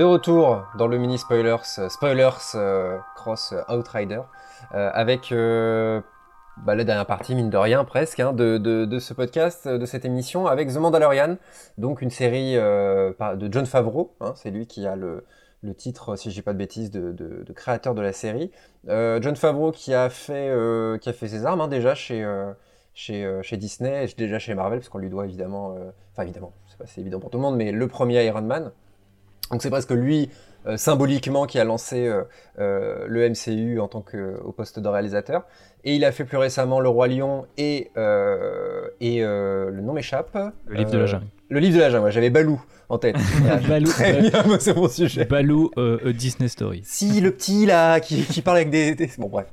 De 0.04 0.08
retour 0.08 0.68
dans 0.78 0.88
le 0.88 0.98
mini 0.98 1.18
spoilers, 1.18 1.64
spoilers 1.88 2.58
cross 3.16 3.54
Outrider, 3.70 4.20
avec 4.72 5.30
bah, 5.32 6.76
la 6.76 6.84
dernière 6.84 7.06
partie, 7.06 7.34
mine 7.36 7.50
de 7.50 7.56
rien, 7.56 7.86
presque, 7.86 8.20
hein, 8.20 8.34
de, 8.34 9.00
ce 9.00 9.14
podcast, 9.14 9.66
de 9.66 9.86
cette 9.86 10.04
émission, 10.04 10.46
avec 10.46 10.74
The 10.74 10.76
Mandalorian, 10.76 11.38
donc 11.78 12.02
une 12.02 12.10
série 12.10 12.56
de 12.56 13.50
John 13.50 13.66
Favreau, 13.66 14.14
hein, 14.20 14.34
c'est 14.36 14.52
lui 14.52 14.68
qui 14.68 14.86
a 14.86 14.98
le, 14.98 15.24
titre, 15.78 16.18
si 16.18 16.32
je 16.32 16.36
dis 16.36 16.42
pas 16.42 16.52
de 16.52 16.58
bêtises, 16.58 16.92
de, 16.92 17.54
créateur 17.56 17.96
de 17.96 18.02
la 18.02 18.12
série. 18.12 18.52
John 18.86 19.38
Favreau 19.38 19.72
qui 19.72 19.94
a 19.94 20.10
fait, 20.10 20.54
qui 21.00 21.08
a 21.08 21.14
fait 21.14 21.30
ses 21.30 21.46
armes 21.46 21.62
hein, 21.62 21.70
déjà 21.70 21.96
chez, 21.96 22.30
chez, 22.94 23.56
Disney, 23.56 24.06
déjà 24.18 24.38
chez 24.38 24.54
Marvel, 24.54 24.80
parce 24.80 24.90
qu'on 24.90 24.98
lui 24.98 25.10
doit 25.10 25.24
évidemment, 25.24 25.78
enfin 26.12 26.24
évidemment, 26.24 26.52
c'est 26.84 27.00
évident 27.00 27.22
pour 27.22 27.30
tout 27.30 27.38
le 27.38 27.44
monde, 27.44 27.56
mais 27.56 27.72
le 27.72 27.88
premier 27.88 28.26
Iron 28.26 28.42
Man. 28.42 28.74
Donc 29.52 29.62
c'est 29.62 29.70
presque 29.70 29.92
lui, 29.92 30.30
euh, 30.66 30.78
symboliquement, 30.78 31.46
qui 31.46 31.60
a 31.60 31.64
lancé 31.64 32.08
euh, 32.08 32.24
euh, 32.60 33.06
le 33.08 33.30
MCU 33.30 33.80
en 33.80 33.88
tant 33.88 34.02
que 34.02 34.40
au 34.44 34.52
poste 34.52 34.80
de 34.80 34.88
réalisateur. 34.88 35.44
Et 35.84 35.96
il 35.96 36.06
a 36.06 36.12
fait 36.14 36.24
plus 36.24 36.38
récemment 36.38 36.80
Le 36.80 36.88
Roi 36.88 37.10
Lion 37.10 37.46
et, 37.58 37.92
et 39.02 39.20
le 39.20 39.82
nom 39.82 39.92
m'échappe. 39.92 40.38
Le 40.66 40.76
livre 40.78 40.92
de 40.92 40.98
la 40.98 41.06
jungle. 41.08 41.26
Le 41.50 41.60
livre 41.60 41.76
de 41.76 41.82
la 41.82 41.90
jungle, 41.90 42.10
j'avais 42.10 42.30
Balou 42.30 42.64
en 42.88 42.98
tête. 42.98 43.18
Balou, 43.68 43.90
Très 43.90 44.22
bien, 44.22 44.44
c'est 44.60 44.78
mon 44.78 44.88
sujet. 44.88 45.26
Balou, 45.26 45.72
Disney 46.14 46.48
Story. 46.48 46.84
Si, 46.86 47.20
le 47.20 47.32
petit 47.32 47.66
là, 47.66 48.00
qui, 48.00 48.24
qui 48.24 48.42
parle 48.42 48.58
avec 48.58 48.70
des... 48.70 48.96
Bon 49.18 49.28
bref. 49.28 49.48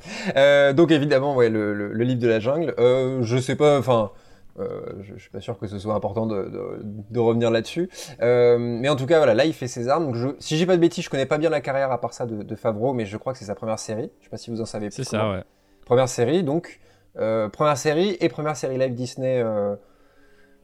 donc 0.76 0.92
évidemment, 0.92 1.34
ouais, 1.34 1.48
le, 1.48 1.74
le, 1.74 1.92
le, 1.92 2.04
livre 2.04 2.20
de 2.20 2.28
la 2.28 2.38
jungle. 2.38 2.74
je 2.78 3.38
sais 3.38 3.56
pas, 3.56 3.80
enfin... 3.80 4.12
Euh, 4.58 4.80
je, 5.00 5.14
je, 5.14 5.20
suis 5.20 5.30
pas 5.30 5.40
sûr 5.40 5.58
que 5.58 5.66
ce 5.66 5.78
soit 5.78 5.94
important 5.94 6.26
de, 6.26 6.44
de, 6.44 6.80
de 6.82 7.20
revenir 7.20 7.50
là-dessus. 7.50 7.88
Euh, 8.20 8.58
mais 8.58 8.88
en 8.88 8.96
tout 8.96 9.06
cas, 9.06 9.18
voilà, 9.18 9.34
là, 9.34 9.44
il 9.44 9.52
fait 9.52 9.68
ses 9.68 9.88
armes. 9.88 10.06
Donc 10.06 10.14
je, 10.14 10.28
si 10.38 10.56
j'ai 10.56 10.66
pas 10.66 10.76
de 10.76 10.80
bêtises, 10.80 11.04
je 11.04 11.10
connais 11.10 11.26
pas 11.26 11.38
bien 11.38 11.50
la 11.50 11.60
carrière 11.60 11.92
à 11.92 12.00
part 12.00 12.12
ça 12.12 12.26
de, 12.26 12.42
de 12.42 12.56
Favreau, 12.56 12.92
mais 12.92 13.06
je 13.06 13.16
crois 13.16 13.32
que 13.32 13.38
c'est 13.38 13.44
sa 13.44 13.54
première 13.54 13.78
série. 13.78 14.10
Je 14.20 14.24
sais 14.24 14.30
pas 14.30 14.36
si 14.36 14.50
vous 14.50 14.60
en 14.60 14.66
savez 14.66 14.88
plus. 14.88 15.04
C'est 15.04 15.16
ça, 15.16 15.30
ouais. 15.30 15.44
Première 15.86 16.08
série, 16.08 16.44
donc 16.44 16.78
euh, 17.18 17.48
première 17.48 17.76
série 17.76 18.16
et 18.20 18.28
première 18.28 18.56
série 18.56 18.78
live 18.78 18.94
Disney 18.94 19.44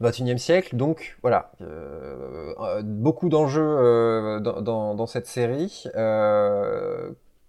21e 0.01 0.39
siècle. 0.39 0.77
Donc 0.77 1.17
voilà, 1.23 1.53
beaucoup 2.85 3.29
d'enjeux 3.29 4.41
dans, 4.41 4.61
dans, 4.61 4.95
dans, 4.95 5.07
cette 5.07 5.27
série. 5.27 5.85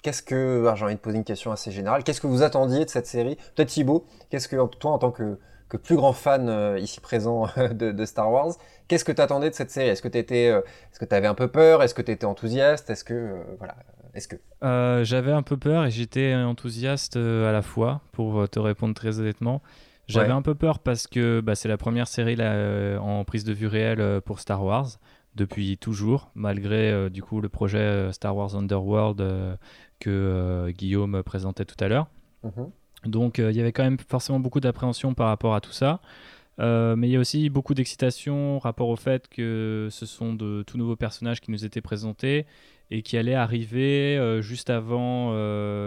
Qu'est-ce 0.03 0.23
que, 0.23 0.65
ah, 0.67 0.75
j'ai 0.75 0.85
envie 0.85 0.95
de 0.95 0.99
poser 0.99 1.17
une 1.17 1.23
question 1.23 1.51
assez 1.51 1.71
générale. 1.71 2.03
Qu'est-ce 2.03 2.21
que 2.21 2.27
vous 2.27 2.43
attendiez 2.43 2.85
de 2.85 2.89
cette 2.89 3.07
série? 3.07 3.35
Peut-être 3.55 3.69
Thibaut, 3.69 4.05
qu'est-ce 4.29 4.47
que 4.47 4.55
toi 4.77 4.91
en 4.91 4.99
tant 4.99 5.11
que 5.11 5.37
que 5.69 5.77
plus 5.77 5.95
grand 5.95 6.13
fan 6.13 6.49
euh, 6.49 6.79
ici 6.79 6.99
présent 6.99 7.47
de, 7.57 7.91
de, 7.91 8.05
Star 8.05 8.31
Wars. 8.31 8.53
Qu'est-ce 8.87 9.05
que 9.05 9.11
tu 9.11 9.21
attendais 9.21 9.49
de 9.49 9.55
cette 9.55 9.71
série? 9.71 9.89
Est-ce 9.89 10.01
que 10.01 10.07
tu 10.07 10.17
euh, 10.17 10.61
est-ce 10.91 10.99
que 10.99 11.05
tu 11.05 11.15
avais 11.15 11.27
un 11.27 11.33
peu 11.33 11.47
peur? 11.47 11.83
Est-ce 11.83 11.93
que 11.93 12.01
tu 12.01 12.11
étais 12.11 12.25
enthousiaste? 12.25 12.89
Est-ce 12.89 13.03
que 13.03 13.13
euh, 13.13 13.43
voilà 13.57 13.75
Est-ce 14.13 14.27
que? 14.27 15.03
J'avais 15.03 15.31
un 15.31 15.43
peu 15.43 15.57
peur 15.57 15.85
et 15.85 15.91
j'étais 15.91 16.33
enthousiaste 16.35 17.17
à 17.17 17.51
la 17.51 17.61
fois, 17.61 18.01
pour 18.11 18.47
te 18.49 18.59
répondre 18.59 18.93
très 18.93 19.19
honnêtement. 19.19 19.61
J'avais 20.07 20.31
un 20.31 20.41
peu 20.41 20.55
peur 20.55 20.79
parce 20.79 21.05
que 21.05 21.41
bah, 21.41 21.55
c'est 21.55 21.67
la 21.67 21.77
première 21.77 22.07
série 22.07 22.37
là, 22.37 22.97
en 23.01 23.25
prise 23.25 23.43
de 23.43 23.53
vue 23.53 23.67
réelle 23.67 24.21
pour 24.21 24.39
Star 24.39 24.63
Wars 24.63 24.87
depuis 25.35 25.77
toujours, 25.77 26.31
malgré 26.33 27.09
du 27.09 27.21
coup 27.21 27.41
le 27.41 27.49
projet 27.49 28.11
Star 28.13 28.35
Wars 28.35 28.55
Underworld 28.55 29.57
que 29.99 30.71
Guillaume 30.71 31.21
présentait 31.23 31.65
tout 31.65 31.81
à 31.83 31.89
l'heure. 31.89 32.07
Mm-hmm. 32.45 32.69
Donc 33.07 33.39
euh, 33.39 33.51
il 33.51 33.57
y 33.57 33.59
avait 33.59 33.71
quand 33.71 33.83
même 33.83 33.97
forcément 33.99 34.39
beaucoup 34.39 34.59
d'appréhension 34.59 35.13
par 35.13 35.27
rapport 35.27 35.55
à 35.55 35.61
tout 35.61 35.71
ça. 35.71 36.01
Euh, 36.59 36.95
mais 36.95 37.07
il 37.07 37.11
y 37.11 37.15
a 37.15 37.19
aussi 37.19 37.49
beaucoup 37.49 37.75
d'excitation 37.75 38.57
rapport 38.57 38.89
au 38.89 38.95
fait 38.95 39.27
que 39.27 39.89
ce 39.91 40.07
sont 40.07 40.33
de 40.33 40.63
tout 40.65 40.77
nouveaux 40.79 40.95
personnages 40.95 41.39
qui 41.39 41.51
nous 41.51 41.65
étaient 41.65 41.81
présentés 41.81 42.47
et 42.89 43.03
qui 43.03 43.15
allaient 43.15 43.35
arriver 43.35 44.17
euh, 44.17 44.41
juste 44.41 44.71
avant 44.71 45.33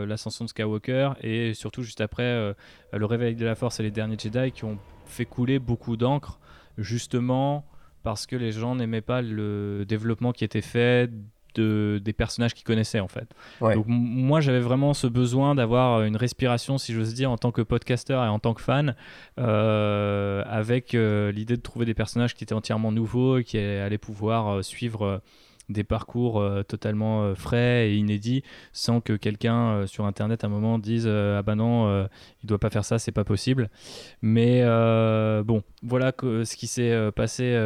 l'ascension 0.06 0.44
de 0.44 0.50
Skywalker 0.50 1.12
et 1.22 1.54
surtout 1.54 1.82
juste 1.82 2.00
après 2.00 2.54
le 2.92 3.04
réveil 3.04 3.34
de 3.34 3.44
la 3.44 3.56
Force 3.56 3.80
et 3.80 3.82
les 3.82 3.90
derniers 3.90 4.18
Jedi 4.18 4.52
qui 4.52 4.64
ont 4.64 4.78
fait 5.06 5.24
couler 5.24 5.58
beaucoup 5.58 5.96
d'encre 5.96 6.38
justement 6.78 7.64
parce 8.02 8.26
que 8.26 8.36
les 8.36 8.52
gens 8.52 8.76
n'aimaient 8.76 9.00
pas 9.00 9.22
le 9.22 9.84
développement 9.86 10.32
qui 10.32 10.44
était 10.44 10.62
fait 10.62 11.10
de, 11.54 12.00
des 12.02 12.12
personnages 12.12 12.54
qu'ils 12.54 12.64
connaissaient 12.64 13.00
en 13.00 13.08
fait. 13.08 13.28
Donc 13.60 13.84
moi 13.88 14.40
j'avais 14.40 14.60
vraiment 14.60 14.94
ce 14.94 15.06
besoin 15.06 15.54
d'avoir 15.54 16.02
une 16.02 16.16
respiration, 16.16 16.78
si 16.78 16.92
j'ose 16.92 17.14
dire, 17.14 17.30
en 17.30 17.38
tant 17.38 17.52
que 17.52 17.62
podcasteur 17.62 18.24
et 18.24 18.28
en 18.28 18.38
tant 18.38 18.54
que 18.54 18.62
fan, 18.62 18.94
euh, 19.38 20.42
avec 20.46 20.94
euh, 20.94 21.32
l'idée 21.32 21.56
de 21.56 21.62
trouver 21.62 21.86
des 21.86 21.94
personnages 21.94 22.34
qui 22.34 22.44
étaient 22.44 22.54
entièrement 22.54 22.92
nouveaux 22.92 23.38
et 23.38 23.44
qui 23.44 23.58
allaient 23.58 23.98
pouvoir 23.98 24.48
euh, 24.48 24.62
suivre 24.62 25.20
des 25.68 25.84
parcours 25.84 26.44
totalement 26.66 27.32
frais 27.36 27.90
et 27.90 27.94
inédits 27.94 28.42
sans 28.72 29.00
que 29.00 29.12
quelqu'un 29.12 29.86
sur 29.86 30.04
internet 30.04 30.42
à 30.42 30.48
un 30.48 30.50
moment 30.50 30.80
dise 30.80 31.06
ah 31.06 31.42
bah 31.42 31.54
non 31.54 32.08
il 32.42 32.46
doit 32.48 32.58
pas 32.58 32.70
faire 32.70 32.84
ça 32.84 32.98
c'est 32.98 33.12
pas 33.12 33.22
possible 33.22 33.70
mais 34.20 34.64
bon 35.44 35.62
voilà 35.84 36.12
ce 36.20 36.56
qui 36.56 36.66
s'est 36.66 37.12
passé 37.14 37.56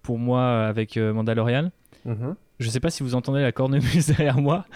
pour 0.00 0.18
moi 0.18 0.64
avec 0.64 0.96
Mandalorian 0.96 1.70
mm-hmm. 2.06 2.34
Je 2.60 2.68
sais 2.68 2.78
pas 2.78 2.90
si 2.90 3.02
vous 3.02 3.14
entendez 3.14 3.40
la 3.40 3.52
cornemuse 3.52 4.06
derrière 4.08 4.38
moi. 4.38 4.66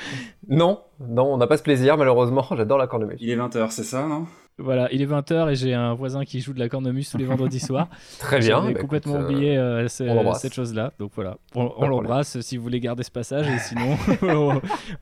Non, 0.48 0.80
non, 1.06 1.34
on 1.34 1.36
n'a 1.36 1.46
pas 1.46 1.58
ce 1.58 1.62
plaisir 1.62 1.98
malheureusement. 1.98 2.46
J'adore 2.56 2.78
la 2.78 2.86
cornemuse. 2.86 3.18
Il 3.20 3.28
est 3.28 3.36
20h, 3.36 3.70
c'est 3.70 3.84
ça, 3.84 4.06
non? 4.08 4.26
Voilà, 4.56 4.88
il 4.92 5.02
est 5.02 5.06
20h 5.06 5.50
et 5.50 5.54
j'ai 5.56 5.74
un 5.74 5.94
voisin 5.94 6.24
qui 6.24 6.40
joue 6.40 6.54
de 6.54 6.60
la 6.60 6.68
cornemuse 6.68 7.10
tous 7.10 7.18
les 7.18 7.24
vendredis 7.24 7.60
soirs. 7.60 7.88
Très 8.20 8.38
bien. 8.38 8.64
J'ai 8.66 8.72
bah 8.72 8.80
complètement 8.80 9.16
euh, 9.16 9.24
oublié 9.24 9.58
euh, 9.58 9.86
cette 9.88 10.54
chose-là. 10.54 10.94
Donc 10.98 11.10
voilà, 11.14 11.36
on, 11.56 11.86
l'embrasse 11.86 12.40
si 12.40 12.56
vous 12.56 12.62
voulez 12.62 12.80
garder 12.80 13.02
ce 13.02 13.10
passage 13.10 13.48
et 13.48 13.58
sinon 13.58 13.98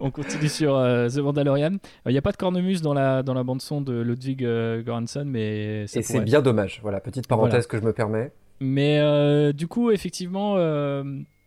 on, 0.00 0.10
continue 0.10 0.48
sur 0.48 0.74
euh, 0.74 1.08
The 1.08 1.18
Mandalorian. 1.18 1.76
Il 2.06 2.12
n'y 2.12 2.18
a 2.18 2.22
pas 2.22 2.32
de 2.32 2.36
cornemuse 2.36 2.82
dans 2.82 2.94
la, 2.94 3.22
dans 3.22 3.34
la 3.34 3.44
bande-son 3.44 3.80
de 3.80 4.00
Ludwig 4.00 4.40
Göransson, 4.40 5.24
mais. 5.26 5.82
et 5.82 6.02
c'est 6.02 6.20
bien 6.20 6.42
dommage. 6.42 6.80
Voilà, 6.82 6.98
petite 6.98 7.28
parenthèse 7.28 7.68
que 7.68 7.78
je 7.78 7.84
me 7.84 7.92
permets. 7.92 8.32
Mais 8.58 9.52
du 9.52 9.68
coup, 9.68 9.92
effectivement 9.92 10.56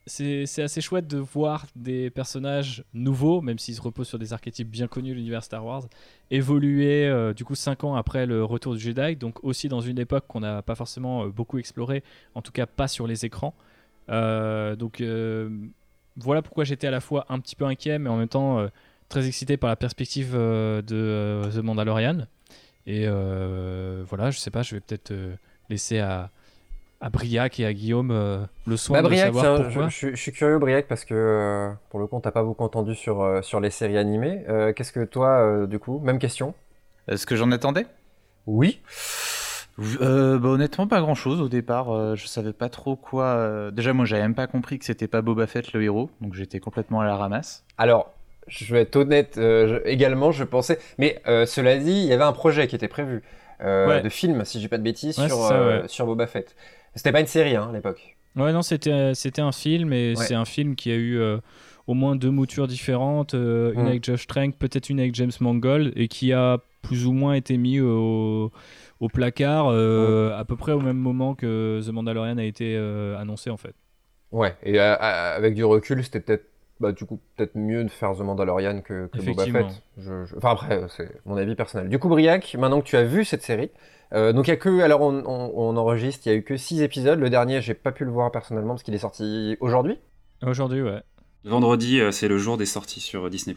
c'est 0.08 0.62
assez 0.62 0.82
chouette 0.82 1.08
de 1.08 1.18
voir 1.18 1.66
des 1.76 2.12
personnages 2.12 2.84
nouveaux, 2.93 3.41
même 3.41 3.58
s'ils 3.58 3.74
se 3.74 3.82
reposent 3.82 4.08
sur 4.08 4.20
des 4.20 4.34
archétypes 4.34 4.70
bien 4.70 4.88
connus 4.88 5.12
de 5.12 5.16
l'univers 5.16 5.43
Star 5.43 5.66
Wars, 5.66 5.86
évoluer 6.30 7.08
euh, 7.08 7.34
du 7.34 7.43
coup 7.43 7.56
5 7.56 7.84
ans 7.84 7.95
après 7.95 8.28
le 8.28 8.43
retour 8.43 8.76
du 8.76 8.80
Jedi, 8.80 9.16
donc 9.16 9.43
aussi 9.43 9.68
dans 9.68 9.82
une 9.82 9.97
époque 9.97 10.26
qu'on 10.28 10.41
n'a 10.41 10.62
pas 10.62 10.76
forcément 10.76 11.24
euh, 11.24 11.30
beaucoup 11.30 11.58
explorée, 11.58 12.03
en 12.36 12.43
tout 12.43 12.51
cas 12.51 12.68
pas 12.68 12.88
sur 12.88 13.08
les 13.08 13.26
écrans. 13.26 13.56
Euh, 14.10 14.76
donc 14.76 15.03
voilà 16.18 16.41
pourquoi 16.43 16.66
j'étais 16.66 16.88
à 16.88 16.91
la 16.91 17.01
fois 17.01 17.26
un 17.30 17.39
petit 17.39 17.56
peu 17.56 17.66
inquiet, 17.66 17.97
mais 17.97 18.10
en 18.10 18.18
même 18.18 18.30
temps 18.30 18.64
très 19.10 19.28
excité 19.28 19.58
par 19.58 19.70
la 19.70 19.76
perspective 19.76 20.34
de 20.34 21.41
The 21.51 21.58
Mandalorian. 21.58 22.28
Et 22.86 23.08
voilà, 23.08 24.30
je 24.30 24.38
sais 24.38 24.51
pas, 24.51 24.62
je 24.62 24.76
vais 24.76 24.82
peut-être 24.82 25.14
laisser 25.70 25.97
à 25.97 26.30
à 27.02 27.10
Briac 27.10 27.60
et 27.60 27.66
à 27.66 27.74
Guillaume 27.74 28.12
euh, 28.12 28.46
le 28.66 28.78
soin 28.78 29.02
bah, 29.02 29.10
de 29.10 29.16
savoir 29.16 29.64
pourquoi. 29.64 29.89
Je, 29.89 30.16
suis 30.16 30.32
curieux 30.32 30.58
Briac 30.60 30.88
parce 30.88 31.06
que 31.06 31.14
euh, 31.14 31.72
pour 31.89 32.00
le 32.00 32.08
coup 32.08 32.20
t'as 32.22 32.32
pas 32.32 32.43
beaucoup 32.43 32.64
entendu 32.64 32.96
sur, 32.96 33.22
euh, 33.22 33.41
sur 33.41 33.60
les 33.60 33.70
séries 33.70 33.98
animées. 33.98 34.43
Qu'est-ce 34.76 34.91
que 34.91 35.04
toi 35.04 35.68
du 35.68 35.80
coup, 35.80 36.00
même 36.00 36.20
question? 36.20 36.54
Est-ce 37.08 37.26
que 37.26 37.36
j'en 37.36 37.52
attendais? 37.52 37.86
Oui. 38.48 38.82
bah, 39.78 39.86
honnêtement 40.43 40.88
pas 40.88 41.02
grand 41.02 41.16
chose 41.16 41.41
au 41.41 41.50
départ. 41.50 42.16
je 42.16 42.28
savais 42.28 42.54
pas 42.54 42.70
trop 42.70 42.96
quoi. 42.96 43.72
Déjà 43.72 43.93
moi 43.93 44.06
j'avais 44.06 44.22
même 44.22 44.36
pas 44.36 44.48
compris 44.48 44.80
que 44.80 44.86
c'était 44.86 45.08
pas 45.08 45.22
Boba 45.22 45.48
Fett 45.48 45.74
le 45.74 45.84
héros, 45.84 46.10
donc 46.22 46.34
j'étais 46.34 46.60
complètement 46.60 47.02
à 47.02 47.06
la 47.06 47.16
ramasse. 47.16 47.64
Alors 47.78 48.12
je 48.48 48.74
vais 48.74 48.82
être 48.82 48.96
honnête 48.96 49.39
également, 49.86 50.32
je 50.32 50.43
pensais. 50.43 50.80
Mais 50.98 51.22
cela 51.26 51.78
dit, 51.78 51.91
il 51.91 52.06
y 52.06 52.14
avait 52.14 52.24
un 52.24 52.34
projet 52.34 52.68
qui 52.68 52.76
était 52.76 52.88
prévu. 52.88 53.22
de 53.60 54.10
film, 54.10 54.46
si 54.46 54.62
j'ai 54.62 54.70
pas 54.70 54.78
de 54.78 54.84
bêtises, 54.84 55.16
sur, 55.16 55.52
sur 55.88 56.06
Boba 56.06 56.28
Fett. 56.28 56.56
C'était 56.96 57.12
pas 57.12 57.20
une 57.20 57.28
série 57.28 57.56
hein, 57.56 57.68
à 57.70 57.74
l'époque. 57.74 58.16
Ouais, 58.36 58.52
non, 58.52 58.62
c'était 58.62 59.14
c'était 59.14 59.41
un 59.41 59.52
film 59.52 59.93
et 59.93 60.16
c'est 60.16 60.36
un 60.36 60.46
film 60.46 60.76
qui 60.76 60.91
a 60.91 60.96
eu 60.96 61.18
euh, 61.20 61.38
au 61.88 61.93
moins 61.93 62.16
deux 62.16 62.32
moutures 62.32 62.68
différentes, 62.68 63.34
euh, 63.34 63.72
une 63.74 63.84
mm. 63.84 63.88
avec 63.88 64.04
Josh 64.04 64.28
Trank, 64.28 64.56
peut-être 64.56 64.89
une 64.89 65.00
avec 65.00 65.16
James 65.16 65.32
Mangold 65.39 65.93
et 65.96 66.08
qui 66.08 66.34
a 66.34 66.60
plus 66.82 67.06
ou 67.06 67.14
moins 67.14 67.34
été 67.34 67.58
mis 67.58 67.80
au, 67.80 68.52
au 69.00 69.08
placard 69.10 69.68
euh, 69.70 70.30
mm. 70.30 70.34
à 70.34 70.46
peu 70.46 70.58
près 70.58 70.74
au 70.74 70.82
même 70.82 70.98
moment 70.98 71.34
que 71.34 71.82
The 71.86 71.91
Mandalorian 71.91 72.38
a 72.38 72.43
été 72.43 72.76
annoncé 73.18 73.50
en 73.50 73.58
fait. 73.58 73.76
Ouais, 74.32 74.56
et 74.64 74.80
avec 74.80 75.54
du 75.54 75.64
recul, 75.64 76.04
c'était 76.04 76.20
peut-être 76.20 76.46
bah, 76.80 76.91
du 76.91 77.05
coup, 77.05 77.19
peut-être 77.36 77.55
mieux 77.55 77.84
de 77.84 77.89
faire 77.89 78.13
The 78.13 78.19
Mandalorian 78.19 78.82
que, 78.82 79.07
que 79.07 79.21
Boba 79.21 79.45
Fett. 79.45 79.84
Enfin, 80.38 80.51
après, 80.51 80.82
c'est 80.89 81.09
mon 81.26 81.38
avis 81.38 81.55
personnel. 81.55 81.89
Du 81.89 81.99
coup, 81.99 82.09
Briac, 82.09 82.55
maintenant 82.59 82.82
que 82.82 82.86
tu 82.86 82.97
as 82.97 83.03
vu 83.03 83.23
cette 83.23 83.43
série, 83.43 83.71
euh, 84.13 84.34
donc 84.34 84.47
il 84.47 84.51
y 84.51 84.53
a 84.53 84.57
que, 84.57 84.82
alors 84.82 85.01
on, 85.01 85.78
enregistre, 85.78 86.28
il 86.28 86.30
y 86.30 86.32
a 86.34 86.36
eu 86.36 86.43
que 86.43 86.57
6 86.57 86.82
épisodes. 86.82 87.19
Le 87.19 87.30
dernier, 87.30 87.61
j'ai 87.61 87.73
pas 87.73 87.91
pu 87.91 88.05
le 88.05 88.11
voir 88.11 88.32
personnellement 88.32 88.73
parce 88.73 88.84
qu'il 88.84 88.93
est 88.93 88.99
sorti 88.99 89.57
aujourd'hui. 89.59 89.99
Aujourd'hui, 90.45 90.82
ouais. 90.82 91.01
Vendredi, 91.43 92.01
euh, 92.01 92.11
c'est 92.11 92.28
le 92.28 92.38
jour 92.38 92.57
des 92.57 92.65
sorties 92.65 92.99
sur 92.99 93.30
Disney+. 93.30 93.55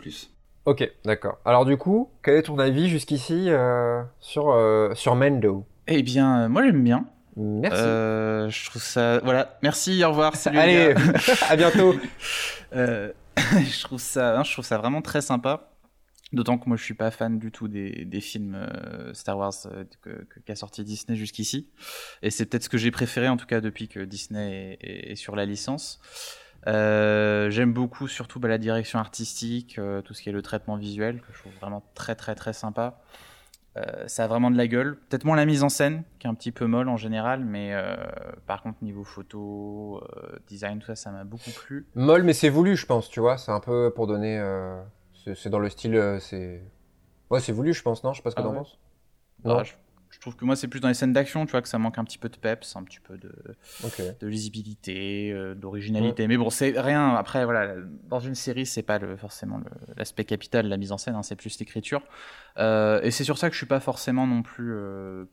Ok, 0.65 0.89
d'accord. 1.05 1.39
Alors 1.45 1.65
du 1.65 1.77
coup, 1.77 2.11
quel 2.23 2.37
est 2.37 2.43
ton 2.43 2.59
avis 2.59 2.89
jusqu'ici 2.89 3.47
euh, 3.49 4.03
sur, 4.21 4.55
sur 4.95 5.15
Mendo 5.15 5.65
Eh 5.87 6.03
bien, 6.03 6.49
moi 6.49 6.63
j'aime 6.65 6.85
bien. 6.85 7.07
Merci. 7.37 7.83
je 7.83 8.71
trouve 8.71 8.83
ça. 8.83 9.21
Voilà, 9.21 9.59
merci, 9.63 10.05
au 10.05 10.11
revoir. 10.11 10.35
Salut. 10.37 10.59
Allez, 10.59 10.95
à 11.49 11.57
bientôt. 11.57 11.95
je 12.73 13.83
trouve 13.83 14.01
ça, 14.01 14.39
hein, 14.39 14.45
je 14.45 14.53
trouve 14.53 14.65
ça 14.65 14.79
vraiment 14.79 15.03
très 15.03 15.21
sympa. 15.21 15.69
D'autant 16.33 16.59
que 16.59 16.69
moi 16.69 16.77
je 16.77 16.85
suis 16.85 16.95
pas 16.95 17.11
fan 17.11 17.39
du 17.39 17.51
tout 17.51 17.69
des, 17.69 18.05
des 18.05 18.21
films 18.21 18.55
euh, 18.55 19.15
Star 19.15 19.39
Wars 19.39 19.55
euh, 19.67 19.85
qu'a 20.45 20.57
sorti 20.57 20.85
Disney 20.85 21.17
jusqu'ici. 21.17 21.71
Et 22.21 22.31
c'est 22.31 22.45
peut-être 22.45 22.65
ce 22.65 22.69
que 22.69 22.77
j'ai 22.77 22.91
préféré 22.91 23.29
en 23.29 23.39
tout 23.39 23.47
cas 23.47 23.63
depuis 23.63 23.89
que 23.89 24.01
Disney 24.01 24.79
est, 24.81 25.13
est, 25.13 25.17
sur 25.17 25.37
la 25.37 25.47
licence. 25.47 26.01
Euh, 26.67 27.49
J'aime 27.51 27.73
beaucoup 27.73 28.09
surtout 28.09 28.41
bah, 28.41 28.49
la 28.49 28.59
direction 28.59 28.99
artistique, 28.99 29.79
euh, 29.79 30.03
tout 30.03 30.13
ce 30.13 30.21
qui 30.21 30.29
est 30.29 30.33
le 30.33 30.43
traitement 30.43 30.77
visuel, 30.77 31.23
que 31.23 31.33
je 31.33 31.39
trouve 31.39 31.55
vraiment 31.55 31.83
très 31.95 32.15
très 32.15 32.35
très 32.35 32.53
sympa. 32.53 33.01
Ça 34.07 34.25
a 34.25 34.27
vraiment 34.27 34.51
de 34.51 34.57
la 34.57 34.67
gueule. 34.67 34.97
Peut-être 35.09 35.25
moins 35.25 35.37
la 35.37 35.47
mise 35.47 35.63
en 35.63 35.69
scène, 35.69 36.03
qui 36.19 36.27
est 36.27 36.31
un 36.31 36.35
petit 36.35 36.53
peu 36.53 36.67
molle 36.67 36.89
en 36.89 36.97
général, 36.97 37.45
mais 37.45 37.75
par 38.47 38.63
contre 38.63 38.79
niveau 38.83 39.05
photo, 39.05 40.03
design, 40.47 40.79
tout 40.79 40.87
ça, 40.87 40.97
ça 40.97 41.11
m'a 41.11 41.25
beaucoup 41.25 41.51
plu. 41.51 41.87
Molle, 41.95 42.23
mais 42.23 42.33
c'est 42.33 42.49
voulu, 42.49 42.77
je 42.77 42.87
pense, 42.87 43.09
tu 43.09 43.21
vois. 43.21 43.39
C'est 43.39 43.53
un 43.53 43.61
peu 43.61 43.93
pour 43.95 44.07
donner 44.07 44.39
c'est 45.35 45.51
dans 45.51 45.59
le 45.59 45.69
style. 45.69 45.95
Euh, 45.97 46.19
c'est. 46.21 46.63
Ouais, 47.31 47.41
c'est 47.41 47.53
voulu, 47.53 47.73
je 47.73 47.83
pense, 47.83 48.05
non? 48.05 48.13
Je 48.13 48.19
sais 48.19 48.23
pas 48.23 48.31
ce 48.31 48.37
que 48.37 48.41
ah 48.41 48.45
t'en 48.45 48.55
penses. 48.55 48.79
Non? 49.45 49.63
je, 49.63 49.75
trouve 50.21 50.37
que 50.37 50.45
moi, 50.45 50.57
c'est 50.57 50.69
plus 50.69 50.81
dans 50.81 50.89
les 50.89 50.95
scènes 50.95 51.13
d'action, 51.13 51.47
tu 51.47 51.53
vois, 51.53 51.63
que 51.63 51.69
ça 51.69 51.79
manque 51.79 51.99
un 51.99 52.05
petit 52.05 52.19
peu 52.19 52.29
de 52.29 52.37
peps, 52.37 52.77
un 52.77 52.83
petit 52.83 53.01
peu 53.01 53.17
de, 53.19 53.33
de 54.21 54.27
lisibilité, 54.27 55.33
euh, 55.33 55.55
d'originalité. 55.55 56.27
Mais 56.27 56.37
bon, 56.37 56.51
c'est 56.51 56.79
rien. 56.79 57.15
Après, 57.15 57.45
voilà, 57.45 57.75
dans 58.09 58.21
une 58.21 58.35
série, 58.35 58.67
c'est 58.67 58.83
pas 58.83 58.99
le, 58.99 59.17
forcément 59.17 59.61
l'aspect 59.97 60.25
capital 60.25 60.65
de 60.65 60.71
la 60.71 60.77
mise 60.77 60.93
en 60.93 60.99
scène, 60.99 61.15
hein, 61.15 61.23
c'est 61.23 61.37
plus 61.37 61.59
l'écriture. 61.61 62.03
Euh, 62.59 63.01
et 63.03 63.11
c'est 63.11 63.25
sur 63.25 63.39
ça 63.39 63.49
que 63.49 63.55
je 63.55 63.59
suis 63.59 63.67
pas 63.67 63.81
forcément 63.81 64.27
non 64.27 64.43
plus 64.43 64.75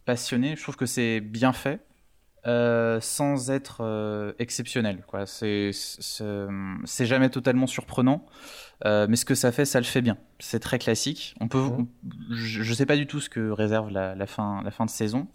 passionné. 0.05 0.55
Je 0.55 0.61
trouve 0.61 0.75
que 0.75 0.86
c'est 0.86 1.19
bien 1.19 1.53
fait. 1.53 1.79
sans 2.45 3.49
être 3.49 4.36
exceptionnel. 4.39 5.03
Quoi. 5.07 5.25
C'est, 5.25 5.71
jamais 6.99 7.29
totalement 7.29 7.67
surprenant. 7.67 8.25
Euh, 8.84 9.07
mais 9.09 9.15
ce 9.15 9.26
que 9.26 9.36
ça 9.36 9.51
fait, 9.51 9.65
ça 9.65 9.80
le 9.80 9.86
fait 9.86 10.01
bien. 10.01 10.17
C'est 10.39 10.59
très 10.59 10.80
classique. 10.80 11.36
On 11.39 11.47
peut, 11.47 11.69
je 12.32 12.69
ne 12.69 12.76
sais 12.76 12.86
pas 12.86 12.97
du 12.97 13.07
tout 13.07 13.21
ce 13.21 13.30
que 13.30 13.49
réserve 13.49 13.89
la, 13.89 14.28
fin, 14.28 14.61
la 14.63 14.71
fin 14.71 14.86
de 14.86 14.89
saison. 14.89 15.28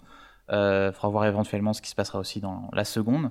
Il 0.48 0.56
euh, 0.56 0.92
faudra 0.92 1.08
voir 1.08 1.24
éventuellement 1.26 1.72
ce 1.72 1.80
qui 1.80 1.90
se 1.90 1.94
passera 1.94 2.18
aussi 2.18 2.40
dans 2.40 2.68
la 2.72 2.84
seconde. 2.84 3.30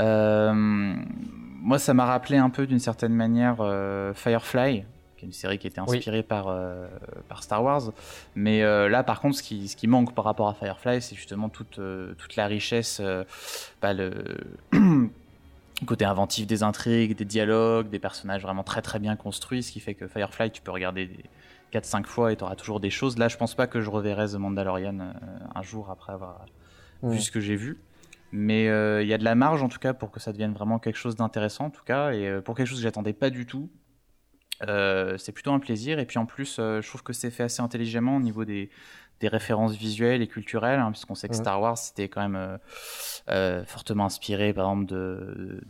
Euh, 0.00 0.52
moi, 0.54 1.78
ça 1.78 1.94
m'a 1.94 2.04
rappelé 2.04 2.36
un 2.36 2.50
peu 2.50 2.66
d'une 2.66 2.78
certaine 2.78 3.14
manière 3.14 3.56
Firefly, 4.14 4.84
qui 5.16 5.24
est 5.24 5.26
une 5.26 5.32
série 5.32 5.58
qui 5.58 5.66
était 5.66 5.80
inspirée 5.80 6.22
par, 6.22 6.54
par 7.28 7.42
Star 7.42 7.64
Wars. 7.64 7.92
Mais 8.36 8.62
là, 8.62 9.02
par 9.02 9.20
contre, 9.20 9.36
ce 9.36 9.42
qui, 9.42 9.66
ce 9.66 9.76
qui 9.76 9.86
manque 9.86 10.14
par 10.14 10.24
rapport 10.24 10.48
à 10.48 10.54
Firefly, 10.54 11.00
c'est 11.00 11.16
justement 11.16 11.48
toute, 11.48 11.80
toute 12.18 12.36
la 12.36 12.46
richesse, 12.46 13.00
bah, 13.80 13.94
le 13.94 14.12
côté 15.86 16.04
inventif 16.04 16.46
des 16.46 16.62
intrigues, 16.62 17.16
des 17.16 17.24
dialogues, 17.24 17.88
des 17.88 17.98
personnages 17.98 18.42
vraiment 18.42 18.62
très 18.62 18.82
très 18.82 18.98
bien 18.98 19.16
construits, 19.16 19.62
ce 19.62 19.72
qui 19.72 19.80
fait 19.80 19.94
que 19.94 20.06
Firefly, 20.08 20.50
tu 20.50 20.62
peux 20.62 20.70
regarder 20.70 21.24
4-5 21.72 22.06
fois 22.06 22.32
et 22.32 22.36
tu 22.36 22.44
auras 22.44 22.56
toujours 22.56 22.80
des 22.80 22.90
choses. 22.90 23.18
Là, 23.18 23.28
je 23.28 23.36
pense 23.36 23.54
pas 23.54 23.66
que 23.66 23.80
je 23.80 23.90
reverrai 23.90 24.28
The 24.28 24.34
Mandalorian 24.34 25.00
euh, 25.00 25.12
un 25.54 25.62
jour 25.62 25.90
après 25.90 26.12
avoir 26.12 26.46
vu 27.02 27.18
ce 27.18 27.30
que 27.30 27.40
j'ai 27.40 27.56
vu. 27.56 27.80
Mais 28.30 28.68
euh, 28.68 29.02
il 29.02 29.08
y 29.08 29.14
a 29.14 29.18
de 29.18 29.24
la 29.24 29.34
marge 29.34 29.62
en 29.62 29.68
tout 29.68 29.78
cas 29.78 29.92
pour 29.92 30.10
que 30.10 30.20
ça 30.20 30.32
devienne 30.32 30.52
vraiment 30.52 30.78
quelque 30.78 30.96
chose 30.96 31.16
d'intéressant 31.16 31.66
en 31.66 31.70
tout 31.70 31.84
cas. 31.84 32.12
Et 32.12 32.28
euh, 32.28 32.40
pour 32.40 32.54
quelque 32.54 32.66
chose 32.66 32.78
que 32.78 32.84
j'attendais 32.84 33.12
pas 33.12 33.30
du 33.30 33.46
tout, 33.46 33.70
c'est 35.18 35.32
plutôt 35.32 35.52
un 35.52 35.58
plaisir. 35.58 35.98
Et 35.98 36.06
puis 36.06 36.18
en 36.18 36.26
plus, 36.26 36.56
je 36.58 36.86
trouve 36.86 37.02
que 37.02 37.12
c'est 37.12 37.32
fait 37.32 37.42
assez 37.42 37.60
intelligemment 37.60 38.16
au 38.16 38.20
niveau 38.20 38.44
des, 38.44 38.70
des 39.22 39.28
références 39.28 39.76
visuelles 39.76 40.20
et 40.20 40.26
culturelles, 40.26 40.80
hein, 40.80 40.90
puisqu'on 40.90 41.14
sait 41.14 41.28
que 41.28 41.36
Star 41.36 41.60
Wars 41.60 41.78
c'était 41.78 42.08
quand 42.08 42.22
même 42.22 42.34
euh, 42.34 42.58
euh, 43.30 43.64
fortement 43.64 44.06
inspiré, 44.06 44.52
par 44.52 44.68
exemple, 44.68 44.86
de, 44.86 45.62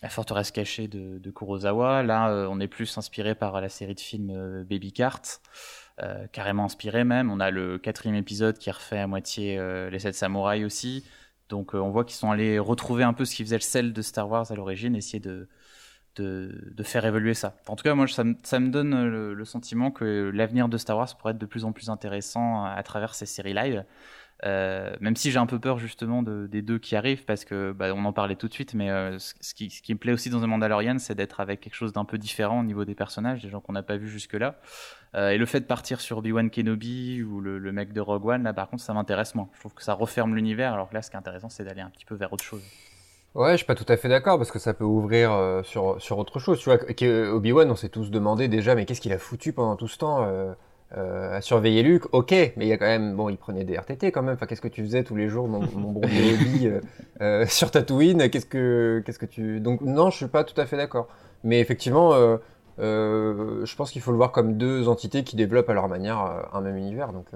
La 0.00 0.08
forteresse 0.08 0.52
cachée 0.52 0.86
de, 0.86 1.30
Kurosawa. 1.30 2.04
Là, 2.04 2.30
euh, 2.30 2.46
on 2.48 2.60
est 2.60 2.68
plus 2.68 2.96
inspiré 2.96 3.34
par 3.34 3.60
la 3.60 3.68
série 3.68 3.96
de 3.96 4.00
films 4.00 4.64
Baby 4.64 4.92
Cart. 4.92 5.40
carrément 6.32 6.64
inspiré 6.64 7.02
même. 7.02 7.30
On 7.32 7.40
a 7.40 7.50
le 7.50 7.78
quatrième 7.78 8.16
épisode 8.16 8.56
qui 8.58 8.70
refait 8.70 9.00
à 9.00 9.08
moitié 9.08 9.58
les 9.90 9.98
sept 9.98 10.14
samouraïs 10.14 10.64
aussi. 10.64 11.04
Donc 11.48 11.74
on 11.74 11.90
voit 11.90 12.04
qu'ils 12.04 12.16
sont 12.16 12.30
allés 12.30 12.58
retrouver 12.58 13.02
un 13.02 13.12
peu 13.12 13.24
ce 13.24 13.34
qui 13.34 13.42
faisait 13.44 13.56
le 13.56 13.62
sel 13.62 13.92
de 13.92 14.02
Star 14.02 14.28
Wars 14.30 14.50
à 14.50 14.54
l'origine, 14.54 14.94
essayer 14.94 15.20
de, 15.20 15.48
de, 16.16 16.82
faire 16.82 17.04
évoluer 17.04 17.34
ça. 17.34 17.56
En 17.68 17.76
tout 17.76 17.84
cas, 17.84 17.94
moi, 17.94 18.06
ça, 18.08 18.24
me 18.24 18.68
donne 18.68 19.08
le, 19.08 19.44
sentiment 19.44 19.90
que 19.90 20.30
l'avenir 20.34 20.68
de 20.68 20.76
Star 20.76 20.96
Wars 20.96 21.16
pourrait 21.16 21.32
être 21.32 21.38
de 21.38 21.46
plus 21.46 21.64
en 21.64 21.72
plus 21.72 21.90
intéressant 21.90 22.64
à, 22.64 22.82
travers 22.82 23.14
ces 23.14 23.26
séries 23.26 23.54
live. 23.54 23.84
Euh, 24.44 24.96
même 25.00 25.14
si 25.14 25.30
j'ai 25.30 25.38
un 25.38 25.46
peu 25.46 25.60
peur 25.60 25.78
justement 25.78 26.22
des 26.22 26.62
deux 26.62 26.78
qui 26.78 26.96
arrivent, 26.96 27.24
parce 27.24 27.44
que 27.44 27.70
bah, 27.72 27.94
on 27.94 28.04
en 28.04 28.12
parlait 28.12 28.34
tout 28.34 28.48
de 28.48 28.52
suite, 28.52 28.74
mais 28.74 28.90
euh, 28.90 29.16
ce, 29.18 29.54
qui, 29.54 29.70
me 29.90 29.98
plaît 29.98 30.12
aussi 30.12 30.30
dans 30.30 30.40
The 30.40 30.46
Mandalorian, 30.46 30.98
c'est 30.98 31.14
d'être 31.14 31.38
avec 31.38 31.60
quelque 31.60 31.74
chose 31.74 31.92
d'un 31.92 32.04
peu 32.04 32.18
différent 32.18 32.60
au 32.60 32.64
niveau 32.64 32.84
des 32.84 32.96
personnages, 32.96 33.40
des 33.42 33.50
gens 33.50 33.60
qu'on 33.60 33.72
n'a 33.72 33.84
pas 33.84 33.96
vu 33.96 34.08
jusque-là. 34.08 34.56
Euh, 35.14 35.30
et 35.30 35.38
le 35.38 35.46
fait 35.46 35.60
de 35.60 35.66
partir 35.66 36.00
sur 36.00 36.18
Obi-Wan 36.18 36.50
Kenobi 36.50 37.22
ou 37.22 37.40
le, 37.40 37.58
le, 37.58 37.72
mec 37.72 37.92
de 37.92 38.00
Rogue 38.00 38.26
One, 38.26 38.42
là 38.42 38.52
par 38.52 38.68
contre, 38.68 38.82
ça 38.82 38.92
m'intéresse 38.94 39.36
moins. 39.36 39.48
Je 39.54 39.60
trouve 39.60 39.74
que 39.74 39.82
ça 39.84 39.92
referme 39.92 40.34
l'univers, 40.34 40.72
alors 40.72 40.88
que 40.88 40.94
là, 40.94 41.02
ce 41.02 41.10
qui 41.10 41.16
est 41.16 41.20
intéressant, 41.20 41.48
c'est 41.48 41.64
d'aller 41.64 41.82
un 41.82 41.90
petit 41.90 42.04
peu 42.04 42.16
vers 42.16 42.32
autre 42.32 42.44
chose. 42.44 42.64
Ouais, 43.34 43.52
je 43.52 43.56
suis 43.58 43.66
pas 43.66 43.74
tout 43.74 43.86
à 43.88 43.96
fait 43.96 44.08
d'accord 44.10 44.36
parce 44.36 44.50
que 44.50 44.58
ça 44.58 44.74
peut 44.74 44.84
ouvrir 44.84 45.32
euh, 45.32 45.62
sur, 45.62 46.00
sur 46.02 46.18
autre 46.18 46.38
chose. 46.38 46.58
Tu 46.58 46.68
vois, 46.68 46.78
Obi-Wan, 47.32 47.70
on 47.70 47.76
s'est 47.76 47.88
tous 47.88 48.10
demandé 48.10 48.46
déjà, 48.46 48.74
mais 48.74 48.84
qu'est-ce 48.84 49.00
qu'il 49.00 49.12
a 49.12 49.18
foutu 49.18 49.54
pendant 49.54 49.74
tout 49.74 49.88
ce 49.88 49.96
temps 49.96 50.22
euh, 50.24 50.52
euh, 50.98 51.38
à 51.38 51.40
surveiller 51.40 51.82
Luke? 51.82 52.04
Ok, 52.12 52.32
mais 52.32 52.66
il 52.66 52.66
y 52.66 52.72
a 52.72 52.76
quand 52.76 52.86
même, 52.86 53.16
bon, 53.16 53.30
il 53.30 53.38
prenait 53.38 53.64
des 53.64 53.74
RTT 53.78 54.12
quand 54.12 54.22
même. 54.22 54.34
Enfin, 54.34 54.44
qu'est-ce 54.44 54.60
que 54.60 54.68
tu 54.68 54.82
faisais 54.84 55.02
tous 55.02 55.16
les 55.16 55.28
jours, 55.28 55.48
mon, 55.48 55.60
mon 55.60 55.92
bon 55.92 56.02
Obi, 56.04 56.68
sur 57.46 57.70
Tatooine? 57.70 58.28
Qu'est-ce 58.28 58.44
que, 58.44 59.02
qu'est-ce 59.06 59.18
que 59.18 59.26
tu 59.26 59.60
Donc 59.60 59.80
non, 59.80 60.10
je 60.10 60.18
suis 60.18 60.26
pas 60.26 60.44
tout 60.44 60.60
à 60.60 60.66
fait 60.66 60.76
d'accord. 60.76 61.08
Mais 61.42 61.58
effectivement, 61.58 62.12
je 62.78 63.76
pense 63.76 63.90
qu'il 63.92 64.02
faut 64.02 64.10
le 64.10 64.18
voir 64.18 64.32
comme 64.32 64.58
deux 64.58 64.88
entités 64.88 65.24
qui 65.24 65.36
développent 65.36 65.70
à 65.70 65.74
leur 65.74 65.88
manière 65.88 66.50
un 66.52 66.60
même 66.60 66.76
univers. 66.76 67.14
Donc 67.14 67.28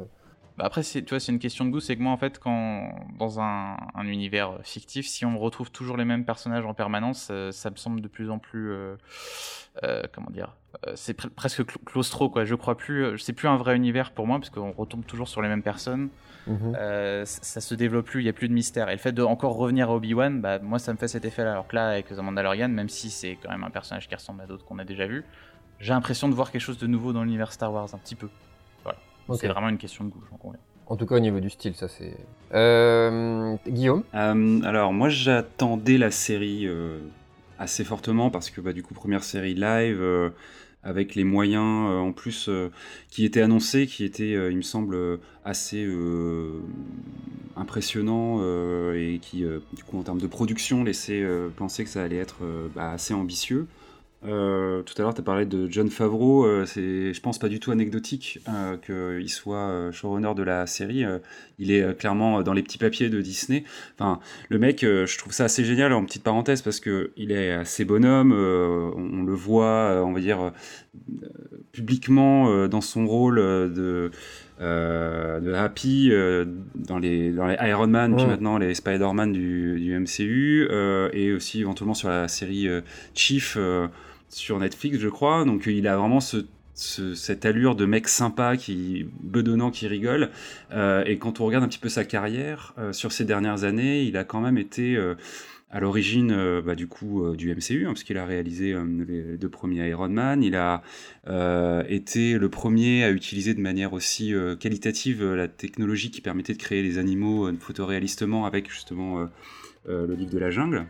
bah, 0.57 0.65
après, 0.65 0.83
tu 0.83 1.05
vois, 1.09 1.20
c'est 1.20 1.33
une 1.33 1.39
question 1.39 1.66
de 1.66 1.70
goût. 1.70 1.81
C'est 1.81 1.97
que 1.97 2.03
moi, 2.03 2.12
en 2.12 2.16
fait, 2.16 2.39
quand 2.39 2.91
dans 3.19 3.41
un, 3.41 3.77
univers 4.05 4.59
fictif, 4.62 5.07
si 5.07 5.24
on 5.27 5.39
retrouve 5.39 5.70
toujours 5.70 5.97
les 5.97 6.05
mêmes 6.05 6.24
personnages 6.24 6.65
en 6.65 6.73
permanence, 6.73 7.28
euh, 7.31 7.53
ça 7.53 7.70
me 7.70 7.77
semble 7.77 8.01
de 8.01 8.09
plus 8.09 8.31
en 8.31 8.39
plus, 8.39 8.70
euh, 8.70 8.97
euh, 9.85 10.03
comment 10.12 10.31
dire, 10.31 10.57
c'est 10.95 11.15
presque 11.15 11.65
claustro, 11.85 12.31
quoi. 12.31 12.45
Je 12.45 12.55
crois 12.55 12.77
plus, 12.77 13.19
c'est 13.19 13.33
plus 13.33 13.49
un 13.49 13.57
vrai 13.57 13.77
univers 13.77 14.12
pour 14.12 14.27
moi, 14.27 14.39
parce 14.39 14.51
qu'on 14.51 14.73
retombe 14.73 15.05
toujours 15.05 15.28
sur 15.28 15.43
les 15.43 15.49
mêmes 15.49 15.62
personnes. 15.62 16.09
Mhm. 16.47 16.77
ça 17.24 17.61
se 17.61 17.74
développe 17.74 18.07
plus, 18.07 18.23
il 18.23 18.27
y 18.27 18.28
a 18.28 18.33
plus 18.33 18.49
de 18.49 18.55
mystère. 18.55 18.89
Et 18.89 18.93
le 18.93 18.99
fait 18.99 19.11
de 19.11 19.23
encore 19.23 19.57
revenir 19.57 19.91
à 19.91 19.95
Obi-Wan, 19.95 20.41
bah, 20.41 20.61
moi, 20.61 20.78
ça 20.78 20.93
me 20.93 20.97
fait 20.97 21.09
cet 21.09 21.24
effet-là. 21.24 21.51
Alors 21.53 21.66
que 21.66 21.74
là, 21.74 21.89
avec 21.89 22.09
The 22.09 22.19
Mandalorian, 22.19 22.69
même 22.69 22.89
si 22.89 23.11
c'est 23.11 23.37
quand 23.43 23.51
même 23.51 23.65
un 23.65 23.70
personnage 23.70 24.09
qui 24.09 24.15
ressemble 24.15 24.43
à 24.43 24.47
d'autres 24.47 24.65
qu'on 24.65 24.78
a 24.78 24.85
déjà 24.85 25.07
vu, 25.07 25.24
j'ai 25.81 25.93
l'impression 25.93 26.28
de 26.28 26.35
voir 26.35 26.51
quelque 26.51 26.62
chose 26.62 26.78
de 26.78 26.87
nouveau 26.87 27.12
dans 27.12 27.24
l'univers 27.24 27.53
Star 27.53 27.73
Wars, 27.73 27.89
un 27.93 27.99
petit 27.99 28.15
peu. 28.15 28.28
C'est 29.35 29.48
vraiment 29.48 29.69
une 29.69 29.78
question 29.78 30.05
de 30.05 30.11
goût, 30.11 30.23
j'en 30.31 30.36
conviens. 30.36 30.61
En 30.89 30.97
tout 30.97 31.07
cas, 31.07 31.16
au 31.16 31.20
niveau 31.20 31.40
du 31.40 31.51
style, 31.51 31.74
ça 31.74 31.89
c'est. 31.89 32.16
Euh, 32.55 33.57
Guillaume? 33.66 34.05
Euh, 34.15 34.61
Alors, 34.62 34.93
moi 34.93 35.09
j'attendais 35.09 35.98
la 35.98 36.12
série 36.12 36.66
euh, 36.66 36.98
assez 37.59 37.82
fortement 37.82 38.31
parce 38.31 38.51
que, 38.51 38.61
bah, 38.61 38.73
du 38.73 38.82
coup, 38.85 38.94
première 38.94 39.24
série 39.24 39.55
live, 39.55 40.32
avec 40.85 41.16
les 41.16 41.24
moyens 41.24 41.89
en 41.89 42.12
plus 42.12 42.48
qui 43.09 43.24
étaient 43.24 43.43
annoncés, 43.43 43.89
qui 43.89 44.05
étaient, 44.05 44.32
il 44.51 44.57
me 44.57 44.62
semble, 44.62 44.97
assez 45.44 45.85
impressionnants 47.57 48.40
et 48.94 49.19
qui, 49.20 49.44
du 49.73 49.82
coup, 49.82 49.98
en 49.98 50.03
termes 50.05 50.20
de 50.20 50.28
production, 50.28 50.85
laissaient 50.85 51.27
penser 51.57 51.82
que 51.82 51.90
ça 51.90 52.05
allait 52.05 52.19
être 52.19 52.36
bah, 52.77 52.93
assez 52.93 53.12
ambitieux. 53.12 53.66
Euh, 54.27 54.82
tout 54.82 54.94
à 54.98 55.03
l'heure, 55.03 55.15
tu 55.15 55.20
as 55.20 55.24
parlé 55.24 55.47
de 55.47 55.70
John 55.70 55.89
Favreau. 55.89 56.44
Euh, 56.44 56.65
c'est, 56.66 57.12
je 57.12 57.20
pense, 57.20 57.39
pas 57.39 57.48
du 57.48 57.61
tout 57.61 57.70
anecdotique 57.70 58.40
euh, 58.48 58.77
qu'il 58.77 59.31
soit 59.31 59.90
showrunner 59.93 60.35
de 60.35 60.43
la 60.43 60.66
série. 60.66 61.05
il 61.59 61.70
est 61.70 61.97
clairement 61.98 62.43
dans 62.43 62.53
les 62.53 62.62
petits 62.62 62.78
papiers 62.78 63.09
de 63.09 63.20
Disney. 63.20 63.65
Enfin, 63.98 64.20
le 64.48 64.59
mec, 64.59 64.81
je 64.82 65.19
trouve 65.19 65.32
ça 65.32 65.44
assez 65.44 65.65
génial 65.65 65.93
en 65.93 66.05
petite 66.05 66.23
parenthèse 66.23 66.62
parce 66.62 66.81
que 66.81 67.12
il 67.16 67.32
est 67.32 67.53
assez 67.53 67.85
bonhomme. 67.85 68.32
On, 68.32 69.23
le 69.23 69.35
voit, 69.35 70.03
on 70.05 70.12
va 70.12 70.20
dire, 70.20 70.53
publiquement 71.73 72.66
dans 72.69 72.81
son 72.81 73.07
rôle 73.07 73.36
de. 73.36 74.11
de 74.61 75.53
Happy 75.53 76.11
dans, 76.74 76.98
les, 76.98 77.31
dans 77.31 77.47
les 77.47 77.57
Iron 77.61 77.86
Man, 77.86 78.16
puis 78.16 78.27
maintenant 78.27 78.59
les 78.59 78.74
Spider-Man 78.74 79.32
du, 79.32 79.78
du 79.81 79.98
MCU, 79.98 80.69
et 81.12 81.32
aussi 81.32 81.61
éventuellement 81.61 81.94
sur 81.94 82.09
la 82.09 82.28
série 82.28 82.69
Chief 83.15 83.57
sur 84.28 84.59
Netflix, 84.59 84.98
je 84.98 85.09
crois. 85.09 85.44
Donc 85.44 85.66
il 85.66 85.86
a 85.89 85.97
vraiment 85.97 86.20
cette 86.74 87.47
allure 87.47 87.74
de 87.74 87.86
mec 87.86 88.09
sympa, 88.09 88.57
qui 88.57 89.07
bedonnant, 89.23 89.70
qui 89.70 89.89
rigole. 89.89 90.31
Euh, 90.73 91.05
et 91.05 91.19
quand 91.19 91.40
on 91.40 91.47
regarde 91.47 91.65
un 91.65 91.69
petit 91.69 91.78
peu 91.78 91.89
sa 91.89 92.05
carrière 92.05 92.74
euh, 92.78 92.93
sur 92.93 93.12
ces 93.12 93.24
dernières 93.24 93.65
années, 93.65 94.03
il 94.03 94.16
a 94.16 94.24
quand 94.24 94.40
même 94.40 94.59
été 94.59 94.97
euh, 94.97 95.15
à 95.70 95.81
l'origine 95.81 96.61
bah, 96.65 96.74
du 96.74 96.86
coup 96.86 97.35
du 97.35 97.53
MCU, 97.53 97.86
hein, 97.86 97.89
parce 97.89 98.05
qu'il 98.05 98.19
a 98.19 98.24
réalisé 98.24 98.74
les 99.09 99.36
deux 99.36 99.48
premiers 99.48 99.89
Iron 99.89 100.09
Man. 100.09 100.43
Il 100.43 100.55
a 100.55 100.82
été 101.89 102.39
le 102.39 102.48
premier 102.48 103.03
à 103.03 103.11
utiliser 103.11 103.53
de 103.53 103.61
manière 103.61 103.93
aussi 103.93 104.32
qualitative 104.61 105.24
la 105.35 105.48
technologie 105.48 106.12
qui 106.12 106.20
permettait 106.20 106.53
de 106.53 106.59
créer 106.59 106.82
les 106.85 106.98
animaux 106.98 107.51
photoréalistement 107.59 108.47
avec 108.47 108.70
justement 108.70 109.27
le 109.89 110.15
livre 110.15 110.31
de 110.31 110.39
la 110.39 110.51
jungle. 110.51 110.86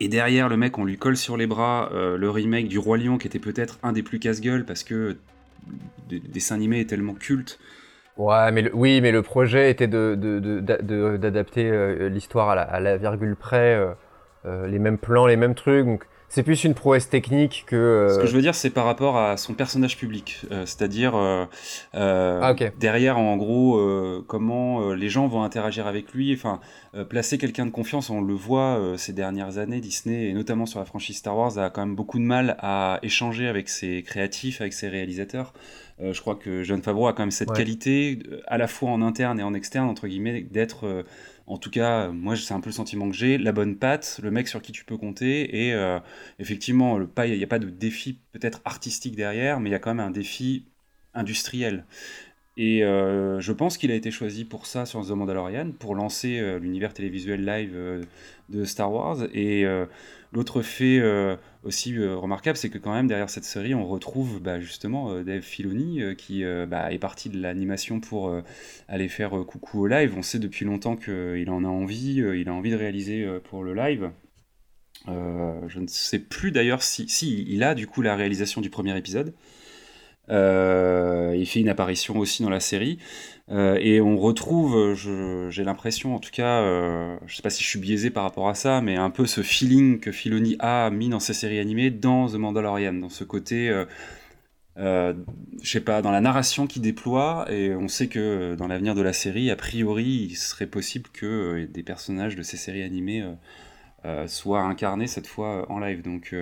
Et 0.00 0.08
derrière, 0.08 0.48
le 0.48 0.56
mec, 0.56 0.78
on 0.78 0.84
lui 0.84 0.98
colle 0.98 1.16
sur 1.16 1.36
les 1.36 1.46
bras 1.46 1.90
le 1.92 2.30
remake 2.30 2.68
du 2.68 2.78
Roi 2.78 2.98
Lion, 2.98 3.18
qui 3.18 3.26
était 3.26 3.38
peut-être 3.38 3.78
un 3.82 3.92
des 3.92 4.02
plus 4.02 4.18
casse-gueule 4.18 4.64
parce 4.64 4.82
que 4.82 5.16
des 6.08 6.18
dessins 6.20 6.56
animés 6.56 6.80
est 6.80 6.88
tellement 6.88 7.14
culte. 7.14 7.58
Ouais, 8.16 8.52
mais 8.52 8.70
oui, 8.72 9.00
mais 9.00 9.12
le 9.12 9.22
projet 9.22 9.70
était 9.70 9.88
d'adapter 9.88 11.70
de, 11.70 12.06
l'histoire 12.06 12.50
à, 12.50 12.80
la, 12.80 12.96
virgule 12.96 13.36
près, 13.36 13.80
les 14.44 14.78
mêmes 14.78 14.98
plans, 14.98 15.26
les 15.26 15.36
mêmes 15.36 15.54
trucs. 15.54 16.02
C'est 16.34 16.42
plus 16.42 16.64
une 16.64 16.74
prouesse 16.74 17.08
technique 17.08 17.62
que. 17.68 17.76
Euh, 17.76 18.08
Ce 18.08 18.18
que 18.18 18.26
je 18.26 18.34
veux 18.34 18.42
dire, 18.42 18.56
c'est 18.56 18.70
par 18.70 18.86
rapport 18.86 19.16
à 19.16 19.36
son 19.36 19.54
personnage 19.54 19.96
public, 19.96 20.40
euh, 20.50 20.66
c'est-à-dire 20.66 21.14
euh, 21.14 21.46
ah, 21.92 22.54
derrière, 22.80 23.18
en 23.18 23.36
gros, 23.36 23.80
comment 24.26 24.92
les 24.94 25.08
gens 25.08 25.28
vont 25.28 25.44
interagir 25.44 25.86
avec 25.86 26.12
lui. 26.12 26.34
Enfin, 26.34 26.58
placer 27.08 27.38
quelqu'un 27.38 27.66
de 27.66 27.70
confiance, 27.70 28.10
on 28.10 28.20
le 28.20 28.34
voit 28.34 28.80
ces 28.96 29.12
dernières 29.12 29.58
années, 29.58 29.80
Disney 29.80 30.28
et 30.28 30.32
notamment 30.32 30.66
sur 30.66 30.80
la 30.80 30.86
franchise 30.86 31.18
Star 31.18 31.36
Wars 31.36 31.56
a 31.58 31.70
quand 31.70 31.86
même 31.86 31.94
beaucoup 31.94 32.18
de 32.18 32.24
mal 32.24 32.56
à 32.58 32.98
échanger 33.02 33.46
avec 33.46 33.68
ses 33.68 34.02
créatifs, 34.02 34.60
avec 34.60 34.72
ses 34.72 34.88
réalisateurs. 34.88 35.52
je 36.00 36.20
crois 36.20 36.34
que 36.34 36.64
John 36.64 36.82
Favreau 36.82 37.06
a 37.06 37.12
quand 37.12 37.22
même 37.22 37.30
cette 37.30 37.52
qualité, 37.52 38.18
à 38.46 38.58
la 38.58 38.66
fois 38.66 38.90
en 38.90 39.02
interne 39.02 39.38
et 39.38 39.44
en 39.44 39.54
externe, 39.54 39.88
entre 39.88 40.08
guillemets, 40.08 40.42
d'être 40.42 41.04
en 41.46 41.58
tout 41.58 41.70
cas, 41.70 42.08
moi, 42.08 42.36
c'est 42.36 42.54
un 42.54 42.60
peu 42.60 42.70
le 42.70 42.74
sentiment 42.74 43.08
que 43.10 43.16
j'ai. 43.16 43.36
La 43.38 43.52
bonne 43.52 43.76
patte, 43.76 44.20
le 44.22 44.30
mec 44.30 44.48
sur 44.48 44.62
qui 44.62 44.72
tu 44.72 44.84
peux 44.84 44.96
compter. 44.96 45.66
Et 45.66 45.74
euh, 45.74 45.98
effectivement, 46.38 46.98
il 47.00 47.36
n'y 47.36 47.44
a 47.44 47.46
pas 47.46 47.58
de 47.58 47.68
défi 47.68 48.18
peut-être 48.32 48.62
artistique 48.64 49.16
derrière, 49.16 49.60
mais 49.60 49.68
il 49.70 49.72
y 49.72 49.76
a 49.76 49.78
quand 49.78 49.94
même 49.94 50.06
un 50.06 50.10
défi 50.10 50.66
industriel. 51.12 51.84
Et 52.56 52.84
euh, 52.84 53.40
je 53.40 53.52
pense 53.52 53.76
qu'il 53.76 53.90
a 53.90 53.94
été 53.94 54.10
choisi 54.10 54.44
pour 54.44 54.66
ça 54.66 54.86
sur 54.86 55.06
The 55.06 55.10
Mandalorian, 55.10 55.72
pour 55.72 55.94
lancer 55.94 56.38
euh, 56.38 56.58
l'univers 56.58 56.94
télévisuel 56.94 57.44
live 57.44 58.06
de 58.48 58.64
Star 58.64 58.92
Wars. 58.92 59.18
Et 59.34 59.66
L'autre 60.34 60.62
fait 60.62 60.98
euh, 60.98 61.36
aussi 61.64 61.96
euh, 61.96 62.16
remarquable, 62.16 62.56
c'est 62.56 62.70
que 62.70 62.78
quand 62.78 62.92
même 62.92 63.06
derrière 63.06 63.30
cette 63.30 63.44
série, 63.44 63.74
on 63.74 63.86
retrouve 63.86 64.40
bah, 64.40 64.60
justement 64.60 65.10
euh, 65.10 65.24
Dave 65.24 65.42
Filoni 65.42 66.00
qui 66.16 66.44
bah, 66.68 66.92
est 66.92 66.98
parti 66.98 67.28
de 67.28 67.40
l'animation 67.40 68.00
pour 68.00 68.32
aller 68.88 69.08
faire 69.08 69.30
coucou 69.46 69.82
au 69.82 69.86
live. 69.86 70.14
On 70.16 70.22
sait 70.22 70.38
depuis 70.38 70.64
longtemps 70.64 70.96
qu'il 70.96 71.48
en 71.50 71.64
a 71.64 71.68
envie, 71.68 72.16
il 72.16 72.48
a 72.48 72.52
envie 72.52 72.70
de 72.70 72.76
réaliser 72.76 73.26
pour 73.44 73.64
le 73.64 73.74
live. 73.74 74.10
je 75.06 75.78
ne 75.78 75.86
sais 75.86 76.18
plus 76.18 76.52
d'ailleurs 76.52 76.82
si, 76.82 77.06
il 77.48 77.62
a 77.62 77.74
du 77.74 77.86
coup 77.86 78.02
la 78.02 78.16
réalisation 78.16 78.60
du 78.60 78.70
premier 78.70 78.96
épisode. 78.96 79.34
il 80.28 81.46
fait 81.46 81.60
une 81.60 81.68
apparition 81.68 82.18
aussi 82.18 82.42
dans 82.42 82.50
la 82.50 82.60
série. 82.60 82.98
Euh, 83.50 83.76
et 83.80 84.00
on 84.00 84.16
retrouve, 84.16 84.94
j'ai 85.50 85.64
l'impression, 85.64 86.14
en 86.14 86.18
tout 86.18 86.30
cas, 86.30 86.62
euh, 86.62 87.18
je 87.26 87.36
sais 87.36 87.42
pas 87.42 87.50
si 87.50 87.62
je 87.62 87.68
suis 87.68 87.78
biaisé 87.78 88.10
par 88.10 88.22
rapport 88.22 88.48
à 88.48 88.54
ça, 88.54 88.80
mais 88.80 88.96
un 88.96 89.10
peu 89.10 89.26
ce 89.26 89.42
feeling 89.42 90.00
que 90.00 90.12
Filoni 90.12 90.56
a 90.60 90.90
mis 90.90 91.10
dans 91.10 91.20
ses 91.20 91.34
séries 91.34 91.58
animées 91.58 91.90
dans 91.90 92.28
The 92.28 92.34
Mandalorian, 92.34 92.94
dans 92.94 93.10
ce 93.10 93.22
côté, 93.24 93.68
euh, 93.68 93.84
euh, 94.78 95.14
je 95.62 95.70
sais 95.70 95.80
pas, 95.82 96.00
dans 96.00 96.10
la 96.10 96.22
narration 96.22 96.66
qu'il 96.66 96.82
déploie, 96.82 97.46
et 97.50 97.74
on 97.74 97.88
sait 97.88 98.08
que 98.08 98.54
dans 98.56 98.66
l'avenir 98.66 98.94
de 98.94 99.02
la 99.02 99.12
série, 99.12 99.50
a 99.50 99.56
priori, 99.56 100.28
il 100.30 100.36
serait 100.36 100.66
possible 100.66 101.10
que 101.12 101.66
des 101.66 101.82
personnages 101.82 102.36
de 102.36 102.42
ces 102.42 102.56
séries 102.56 102.82
animées 102.82 103.24
soient 104.26 104.62
incarnés 104.62 105.06
cette 105.06 105.26
fois 105.26 105.70
en 105.70 105.78
live. 105.78 106.02
Donc 106.02 106.34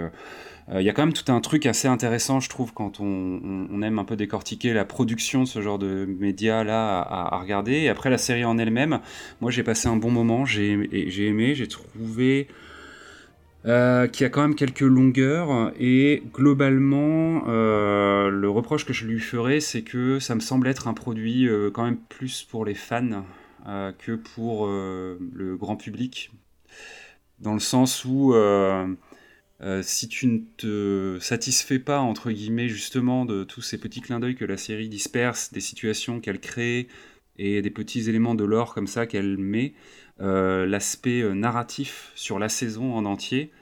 il 0.68 0.76
euh, 0.76 0.82
y 0.82 0.88
a 0.88 0.92
quand 0.92 1.04
même 1.04 1.12
tout 1.12 1.30
un 1.32 1.40
truc 1.40 1.66
assez 1.66 1.88
intéressant, 1.88 2.38
je 2.40 2.48
trouve, 2.48 2.72
quand 2.72 3.00
on, 3.00 3.82
aime 3.82 3.98
un 3.98 4.04
peu 4.04 4.16
décortiquer 4.16 4.72
la 4.72 4.84
production 4.84 5.42
de 5.42 5.48
ce 5.48 5.60
genre 5.60 5.78
de 5.78 6.06
médias 6.06 6.62
là 6.62 7.00
à, 7.00 7.38
regarder. 7.38 7.88
Après 7.88 8.10
la 8.10 8.18
série 8.18 8.44
en 8.44 8.58
elle-même, 8.58 9.00
moi 9.40 9.50
j'ai 9.50 9.64
passé 9.64 9.88
un 9.88 9.96
bon 9.96 10.10
moment, 10.10 10.44
j'ai 10.44 10.72
aimé, 11.26 11.54
j'ai 11.54 11.66
trouvé 11.66 12.46
euh, 13.66 14.06
qu'il 14.06 14.22
y 14.22 14.26
a 14.26 14.30
quand 14.30 14.42
même 14.42 14.54
quelques 14.54 14.80
longueurs 14.80 15.72
et 15.78 16.22
globalement 16.32 17.44
euh, 17.48 18.30
le 18.30 18.48
reproche 18.48 18.84
que 18.84 18.92
je 18.92 19.06
lui 19.06 19.20
ferais 19.20 19.60
c'est 19.60 19.82
que 19.82 20.18
ça 20.18 20.34
me 20.34 20.40
semble 20.40 20.66
être 20.66 20.88
un 20.88 20.94
produit 20.94 21.48
quand 21.72 21.84
même 21.84 21.98
plus 22.08 22.42
pour 22.42 22.64
les 22.64 22.74
fans 22.74 23.24
que 23.98 24.16
pour 24.16 24.66
le 24.66 25.56
grand 25.56 25.76
public 25.76 26.30
dans 27.42 27.54
le 27.54 27.60
sens 27.60 28.04
où 28.04 28.34
euh, 29.62 29.80
si 29.82 30.08
tu 30.08 30.26
ne 30.26 30.38
te 30.56 31.18
satisfais 31.20 31.78
pas, 31.78 32.00
entre 32.00 32.32
guillemets, 32.32 32.68
justement, 32.68 33.24
de 33.24 33.44
tous 33.44 33.62
ces 33.62 33.78
petits 33.78 34.00
clins 34.00 34.18
d'œil 34.18 34.34
que 34.34 34.44
la 34.44 34.56
série 34.56 34.88
disperse, 34.88 35.52
des 35.52 35.60
situations 35.60 36.20
qu'elle 36.20 36.40
crée 36.40 36.88
et 37.38 37.62
des 37.62 37.70
petits 37.70 38.08
éléments 38.08 38.34
de 38.34 38.44
l'or 38.44 38.74
comme 38.74 38.88
ça 38.88 39.06
qu'elle 39.06 39.38
met, 39.38 39.74
euh, 40.20 40.66
l'aspect 40.66 41.22
euh, 41.22 41.34
narratif 41.34 42.10
sur 42.16 42.40
la 42.40 42.48
saison 42.48 42.94
en 42.94 43.04
entier, 43.04 43.52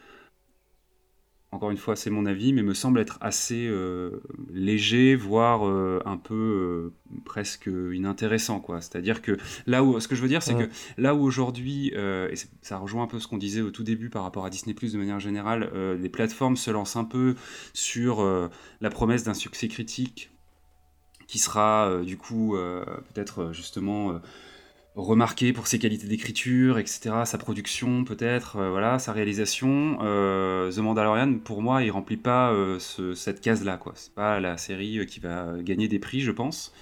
encore 1.52 1.72
une 1.72 1.78
fois, 1.78 1.96
c'est 1.96 2.10
mon 2.10 2.26
avis, 2.26 2.52
mais 2.52 2.62
me 2.62 2.74
semble 2.74 3.00
être 3.00 3.18
assez 3.20 3.66
euh, 3.66 4.22
léger, 4.52 5.16
voire 5.16 5.66
euh, 5.66 6.00
un 6.04 6.16
peu 6.16 6.34
euh, 6.34 7.20
presque 7.24 7.68
inintéressant. 7.92 8.60
quoi. 8.60 8.80
C'est-à-dire 8.80 9.20
que 9.20 9.36
là 9.66 9.82
où, 9.82 9.98
ce 9.98 10.06
que 10.06 10.14
je 10.14 10.22
veux 10.22 10.28
dire, 10.28 10.44
c'est 10.44 10.54
que 10.54 10.68
là 10.96 11.14
où 11.16 11.22
aujourd'hui, 11.22 11.88
et 11.88 12.34
ça 12.62 12.78
rejoint 12.78 13.02
un 13.04 13.06
peu 13.08 13.18
ce 13.18 13.26
qu'on 13.26 13.38
disait 13.38 13.62
au 13.62 13.70
tout 13.70 13.82
début 13.82 14.10
par 14.10 14.22
rapport 14.22 14.46
à 14.46 14.50
Disney 14.50 14.74
Plus 14.74 14.92
de 14.92 14.98
manière 14.98 15.18
générale, 15.18 15.70
les 16.00 16.08
plateformes 16.08 16.56
se 16.56 16.70
lancent 16.70 16.96
un 16.96 17.04
peu 17.04 17.34
sur 17.72 18.24
la 18.80 18.90
promesse 18.90 19.24
d'un 19.24 19.34
succès 19.34 19.68
critique 19.68 20.30
qui 21.26 21.38
sera 21.38 22.02
du 22.04 22.16
coup 22.16 22.56
peut-être 23.12 23.52
justement 23.52 24.20
remarqué 24.96 25.52
pour 25.52 25.66
ses 25.66 25.78
qualités 25.78 26.06
d'écriture, 26.06 26.78
etc., 26.78 27.10
sa 27.24 27.38
production 27.38 28.04
peut-être, 28.04 28.56
euh, 28.56 28.70
voilà, 28.70 28.98
sa 28.98 29.12
réalisation. 29.12 29.98
Euh, 30.02 30.70
The 30.70 30.78
Mandalorian, 30.78 31.38
pour 31.38 31.62
moi, 31.62 31.82
il 31.82 31.90
remplit 31.90 32.16
pas 32.16 32.52
euh, 32.52 32.78
cette 32.78 33.40
case-là, 33.40 33.76
quoi. 33.76 33.92
C'est 33.94 34.14
pas 34.14 34.40
la 34.40 34.56
série 34.56 35.06
qui 35.06 35.20
va 35.20 35.54
gagner 35.60 35.88
des 35.88 35.98
prix, 35.98 36.20
je 36.20 36.32
pense, 36.32 36.72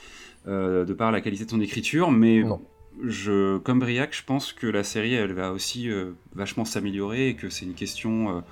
de 0.47 0.95
par 0.95 1.13
la 1.13 1.21
qualité 1.21 1.45
de 1.45 1.51
son 1.51 1.61
écriture, 1.61 2.11
mais 2.11 2.43
je, 3.05 3.59
comme 3.59 3.81
Briac, 3.81 4.17
je 4.17 4.25
pense 4.25 4.55
que 4.55 4.67
la 4.67 4.83
série, 4.83 5.13
elle 5.13 5.35
va 5.35 5.53
aussi 5.53 5.91
vachement 6.35 6.65
s'améliorer 6.65 7.29
et 7.29 7.35
que 7.35 7.51
c'est 7.51 7.67
une 7.67 7.75
question 7.75 8.43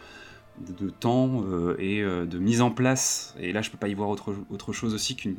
de, 0.60 0.90
temps 0.90 1.42
et 1.78 2.02
de 2.02 2.38
mise 2.38 2.60
en 2.60 2.70
place. 2.70 3.34
Et 3.40 3.54
là, 3.54 3.62
je 3.62 3.70
peux 3.70 3.78
pas 3.78 3.88
y 3.88 3.94
voir 3.94 4.10
autre, 4.10 4.34
autre 4.50 4.74
chose 4.74 4.92
aussi 4.92 5.16
qu'une 5.16 5.36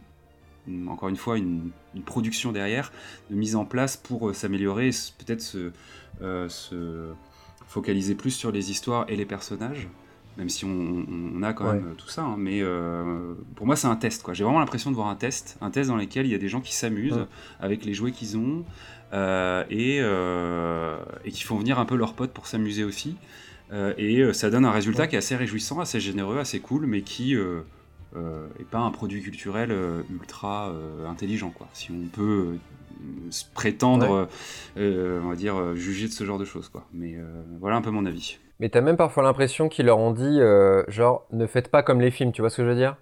encore 0.88 1.10
une 1.10 1.16
fois, 1.16 1.38
une, 1.38 1.72
production 2.06 2.52
derrière, 2.52 2.92
de 3.32 3.36
mise 3.36 3.56
en 3.56 3.66
place 3.66 3.98
pour 3.98 4.30
euh, 4.30 4.34
s'améliorer, 4.34 4.92
peut-être 5.18 5.58
euh, 6.22 6.50
se, 6.50 7.12
focaliser 7.68 8.16
plus 8.16 8.32
sur 8.32 8.52
les 8.52 8.72
histoires 8.72 9.06
et 9.10 9.16
les 9.16 9.26
personnages, 9.26 9.88
même 10.38 10.50
si 10.50 10.64
on, 10.66 11.42
a 11.42 11.54
quand 11.54 11.74
même 11.74 11.96
tout 11.98 12.08
ça. 12.08 12.24
Hein. 12.24 12.36
mais 12.38 12.62
euh, 12.62 13.34
pour 13.56 13.66
moi, 13.66 13.76
c'est 13.76 13.88
un 13.88 13.96
test. 13.96 14.24
J'ai 14.34 14.44
vraiment 14.44 14.60
l'impression 14.60 14.92
de 14.92 14.96
voir 14.96 15.08
un 15.08 15.16
test, 15.16 15.58
un 15.62 15.72
test 15.72 15.90
dans 15.90 15.98
lequel 15.98 16.28
il 16.28 16.32
y 16.32 16.36
a 16.36 16.38
des 16.38 16.50
gens 16.50 16.62
qui 16.62 16.76
s'amusent 16.76 17.26
avec 17.60 17.84
les 17.84 17.94
jouets 17.94 18.12
qu'ils 18.12 18.38
ont 18.38 18.64
et, 19.14 19.98
et 19.98 21.32
qui 21.32 21.44
font 21.44 21.58
venir 21.58 21.80
un 21.80 21.86
peu 21.86 21.96
leurs 21.96 22.14
potes 22.14 22.32
pour 22.32 22.48
s'amuser 22.48 22.84
aussi. 22.84 23.18
et 23.98 24.34
ça 24.34 24.50
donne 24.50 24.66
un 24.66 24.72
résultat 24.72 25.08
qui 25.08 25.16
est 25.16 25.20
assez 25.20 25.36
réjouissant, 25.36 25.80
assez 25.80 26.00
généreux, 26.00 26.38
assez 26.38 26.60
cool, 26.60 26.86
mais 26.86 27.02
qui 27.02 27.36
euh, 27.36 27.62
et 28.60 28.64
pas 28.64 28.80
un 28.80 28.92
produit 28.92 29.22
culturel 29.22 29.72
euh, 29.72 30.02
ultra 30.12 30.70
euh, 30.70 31.08
intelligent, 31.08 31.50
quoi. 31.50 31.68
Si 31.74 31.92
on 31.92 32.08
peut 32.08 32.58
prétendre, 33.54 34.28
on 34.76 35.30
va 35.30 35.36
dire, 35.36 35.76
juger 35.76 36.08
de 36.08 36.12
ce 36.12 36.24
genre 36.24 36.40
de 36.40 36.46
choses, 36.46 36.70
quoi. 36.70 36.86
Mais 36.94 37.16
voilà 37.60 37.76
un 37.76 37.82
peu 37.82 37.92
mon 37.92 38.06
avis. 38.06 38.40
Mais 38.60 38.70
t'as 38.70 38.82
même 38.82 38.98
parfois 38.98 39.22
l'impression 39.22 39.70
qu'ils 39.70 39.86
leur 39.86 40.00
ont 40.00 40.12
dit, 40.12 40.40
genre, 40.88 41.28
ne 41.32 41.46
faites 41.46 41.70
pas 41.70 41.84
comme 41.84 42.02
les 42.02 42.10
films, 42.10 42.32
tu 42.32 42.42
vois 42.42 42.50
ce 42.50 42.58
que 42.58 42.64
je 42.64 42.70
veux 42.70 42.76
dire? 42.76 42.96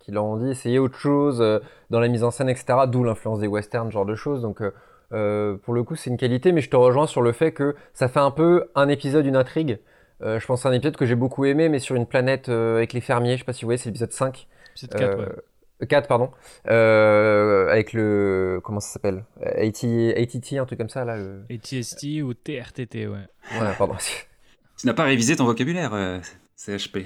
Qu'ils 0.00 0.12
leur 0.12 0.24
ont 0.26 0.36
dit, 0.36 0.50
essayez 0.50 0.78
autre 0.78 0.98
chose 0.98 1.42
dans 1.88 1.98
la 1.98 2.08
mise 2.08 2.24
en 2.24 2.30
scène, 2.30 2.50
etc. 2.50 2.80
D'où 2.88 3.02
l'influence 3.02 3.38
des 3.38 3.46
westerns, 3.46 3.90
genre 3.90 4.04
de 4.04 4.14
choses. 4.14 4.42
Donc, 4.42 4.62
pour 5.08 5.74
le 5.74 5.82
coup, 5.82 5.96
c'est 5.96 6.10
une 6.10 6.18
qualité, 6.18 6.52
mais 6.52 6.60
je 6.60 6.68
te 6.68 6.76
rejoins 6.76 7.06
sur 7.06 7.22
le 7.22 7.32
fait 7.32 7.52
que 7.52 7.74
ça 7.94 8.08
fait 8.08 8.20
un 8.20 8.30
peu 8.30 8.66
un 8.74 8.88
épisode, 8.88 9.24
une 9.24 9.36
intrigue. 9.36 9.78
Euh, 10.22 10.38
je 10.38 10.46
pense 10.46 10.66
à 10.66 10.68
un 10.68 10.72
épisode 10.72 10.96
que 10.96 11.06
j'ai 11.06 11.14
beaucoup 11.14 11.44
aimé, 11.44 11.68
mais 11.68 11.78
sur 11.78 11.96
une 11.96 12.06
planète 12.06 12.48
euh, 12.48 12.76
avec 12.76 12.92
les 12.92 13.00
fermiers. 13.00 13.34
Je 13.34 13.38
sais 13.38 13.44
pas 13.44 13.52
si 13.52 13.62
vous 13.62 13.68
voyez, 13.68 13.78
c'est 13.78 13.88
l'épisode 13.88 14.12
5. 14.12 14.46
Épisode 14.72 14.94
4, 14.98 15.18
ouais. 15.18 15.86
4, 15.86 16.04
euh, 16.04 16.08
pardon. 16.08 16.30
avec 17.70 17.92
le. 17.92 18.60
Comment 18.62 18.80
ça 18.80 18.90
s'appelle? 18.90 19.24
ATT, 19.42 20.54
un 20.54 20.66
truc 20.66 20.78
comme 20.78 20.88
ça, 20.88 21.04
là. 21.04 21.16
Le... 21.16 21.44
ATST 21.50 22.22
ou 22.22 22.34
TRTT, 22.34 23.06
ouais. 23.06 23.26
Ouais, 23.58 23.74
pardon. 23.78 23.96
tu 24.78 24.86
n'as 24.86 24.94
pas 24.94 25.04
révisé 25.04 25.36
ton 25.36 25.44
vocabulaire, 25.44 26.20
CHP. 26.56 26.98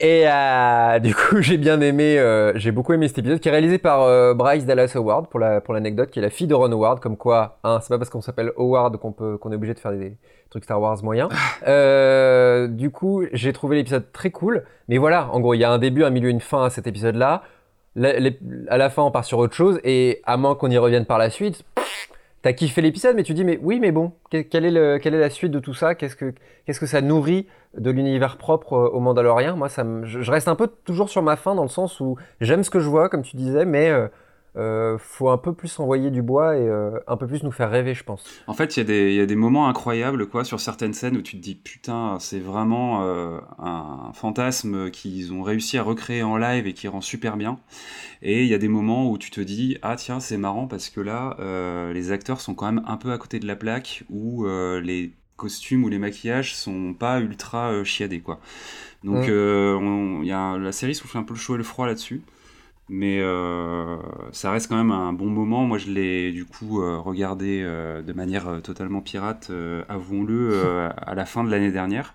Et 0.00 0.24
euh, 0.26 0.98
du 0.98 1.14
coup, 1.14 1.40
j'ai 1.40 1.56
bien 1.56 1.80
aimé, 1.80 2.18
euh, 2.18 2.52
j'ai 2.56 2.72
beaucoup 2.72 2.92
aimé 2.92 3.08
cet 3.08 3.18
épisode 3.18 3.40
qui 3.40 3.48
est 3.48 3.52
réalisé 3.52 3.78
par 3.78 4.02
euh, 4.02 4.34
Bryce 4.34 4.64
Dallas 4.64 4.92
Howard 4.94 5.28
pour 5.28 5.40
la 5.40 5.60
pour 5.60 5.74
l'anecdote, 5.74 6.10
qui 6.10 6.18
est 6.18 6.22
la 6.22 6.30
fille 6.30 6.46
de 6.46 6.54
Ron 6.54 6.72
Howard. 6.72 7.00
Comme 7.00 7.16
quoi, 7.16 7.58
hein, 7.64 7.78
c'est 7.82 7.88
pas 7.88 7.98
parce 7.98 8.10
qu'on 8.10 8.20
s'appelle 8.20 8.52
Howard 8.56 8.96
qu'on 8.98 9.12
peut 9.12 9.38
qu'on 9.38 9.52
est 9.52 9.56
obligé 9.56 9.74
de 9.74 9.78
faire 9.78 9.92
des, 9.92 10.16
trucs 10.50 10.64
Star 10.64 10.80
Wars 10.80 11.02
moyens. 11.02 11.28
du 12.70 12.90
coup, 12.90 13.24
j'ai 13.32 13.52
trouvé 13.52 13.76
l'épisode 13.76 14.12
très 14.12 14.30
cool. 14.30 14.64
Mais 14.88 14.98
voilà, 14.98 15.28
en 15.32 15.40
gros, 15.40 15.54
il 15.54 15.58
y 15.58 15.64
a 15.64 15.70
un 15.70 15.78
début, 15.78 16.04
un 16.04 16.10
milieu, 16.10 16.28
une 16.28 16.40
fin 16.40 16.64
à 16.64 16.70
cet 16.70 16.86
épisode-là. 16.86 17.42
à 17.96 18.78
la 18.78 18.90
fin, 18.90 19.02
on 19.02 19.10
part 19.10 19.24
sur 19.24 19.38
autre 19.38 19.54
chose, 19.54 19.80
et 19.84 20.20
à 20.24 20.36
moins 20.36 20.54
qu'on 20.54 20.70
y 20.70 20.78
revienne 20.78 21.06
par 21.06 21.18
la 21.18 21.30
suite, 21.30 21.64
t'as 22.44 22.52
kiffé 22.52 22.82
l'épisode, 22.82 23.16
mais 23.16 23.22
tu 23.22 23.32
dis 23.32 23.42
mais 23.42 23.58
oui, 23.62 23.80
mais 23.80 23.90
bon, 23.90 24.12
quelle 24.28 24.66
est, 24.66 25.10
la 25.10 25.30
suite 25.30 25.50
de 25.50 25.60
tout 25.60 25.72
ça? 25.72 25.94
Qu'est-ce 25.94 26.14
que 26.14 26.86
ça 26.86 27.00
nourrit 27.00 27.46
de 27.74 27.90
l'univers 27.90 28.36
propre 28.36 28.74
au 28.76 29.00
Mandalorien 29.00 29.56
Moi, 29.56 29.68
je, 30.02 30.30
reste 30.30 30.46
un 30.48 30.54
peu 30.54 30.68
toujours 30.84 31.08
sur 31.08 31.22
ma 31.22 31.36
fin 31.36 31.54
dans 31.54 31.62
le 31.62 31.70
sens 31.70 32.00
où 32.00 32.18
j'aime 32.42 32.62
ce 32.62 32.68
que 32.68 32.80
je 32.80 32.88
vois, 32.90 33.08
comme 33.08 33.22
tu 33.22 33.36
disais, 33.36 33.64
mais 33.64 33.88
euh, 33.88 34.08
faut 34.98 35.30
un 35.30 35.38
peu 35.38 35.52
plus 35.52 35.78
envoyer 35.80 36.10
du 36.10 36.22
bois 36.22 36.56
et 36.56 36.68
euh, 36.68 36.98
un 37.08 37.16
peu 37.16 37.26
plus 37.26 37.42
nous 37.42 37.50
faire 37.50 37.70
rêver, 37.70 37.94
je 37.94 38.04
pense. 38.04 38.24
En 38.46 38.54
fait, 38.54 38.76
il 38.76 38.88
y, 38.88 39.14
y, 39.14 39.20
a 39.20 39.26
des 39.26 39.36
moments 39.36 39.68
incroyables 39.68 40.28
quoi, 40.28 40.44
sur 40.44 40.60
certaines 40.60 40.94
scènes 40.94 41.16
où 41.16 41.22
tu 41.22 41.36
te 41.36 41.42
dis 41.42 41.56
putain, 41.56 42.18
c'est 42.20 42.38
vraiment 42.38 43.02
euh, 43.02 43.38
un 43.58 44.12
fantasme 44.14 44.90
qu'ils 44.90 45.32
ont 45.32 45.42
réussi 45.42 45.76
à 45.78 45.82
recréer 45.82 46.22
en 46.22 46.36
live 46.36 46.66
et 46.66 46.72
qui 46.72 46.86
rend 46.86 47.00
super 47.00 47.36
bien. 47.36 47.58
Et 48.22 48.42
il 48.42 48.48
y 48.48 48.54
a 48.54 48.58
des 48.58 48.68
moments 48.68 49.10
où 49.10 49.18
tu 49.18 49.30
te 49.30 49.40
dis 49.40 49.76
ah 49.82 49.96
tiens, 49.96 50.20
c'est 50.20 50.36
marrant 50.36 50.66
parce 50.66 50.88
que 50.88 51.00
là, 51.00 51.36
euh, 51.40 51.92
les 51.92 52.12
acteurs 52.12 52.40
sont 52.40 52.54
quand 52.54 52.66
même 52.70 52.84
un 52.86 52.96
peu 52.96 53.12
à 53.12 53.18
côté 53.18 53.40
de 53.40 53.46
la 53.46 53.56
plaque 53.56 54.04
où 54.08 54.46
les 54.46 55.12
costumes 55.36 55.82
ou 55.82 55.88
les 55.88 55.98
maquillages 55.98 56.54
sont 56.54 56.94
pas 56.94 57.18
ultra 57.18 57.82
chiadés 57.82 58.20
quoi. 58.20 58.38
Donc 59.02 59.26
mm. 59.28 60.22
y 60.24 60.32
a, 60.32 60.56
la 60.58 60.72
série 60.72 60.94
souffle 60.94 61.18
un 61.18 61.24
peu 61.24 61.34
le 61.34 61.40
chaud 61.40 61.56
et 61.56 61.58
le 61.58 61.64
froid 61.64 61.86
là-dessus. 61.86 62.22
Mais 62.90 63.20
euh, 63.20 63.96
ça 64.32 64.50
reste 64.50 64.68
quand 64.68 64.76
même 64.76 64.90
un 64.90 65.12
bon 65.12 65.26
moment. 65.26 65.64
Moi, 65.64 65.78
je 65.78 65.90
l'ai 65.90 66.32
du 66.32 66.44
coup 66.44 66.82
euh, 66.82 66.98
regardé 66.98 67.62
euh, 67.62 68.02
de 68.02 68.12
manière 68.12 68.60
totalement 68.62 69.00
pirate, 69.00 69.50
avouons-le, 69.88 70.90
à 70.96 71.14
la 71.14 71.24
fin 71.24 71.44
de 71.44 71.50
l'année 71.50 71.72
dernière. 71.72 72.14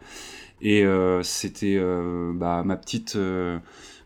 Et 0.61 0.83
c'était 1.23 1.81
bah, 2.33 2.63
ma 2.65 2.75
petite 2.75 3.17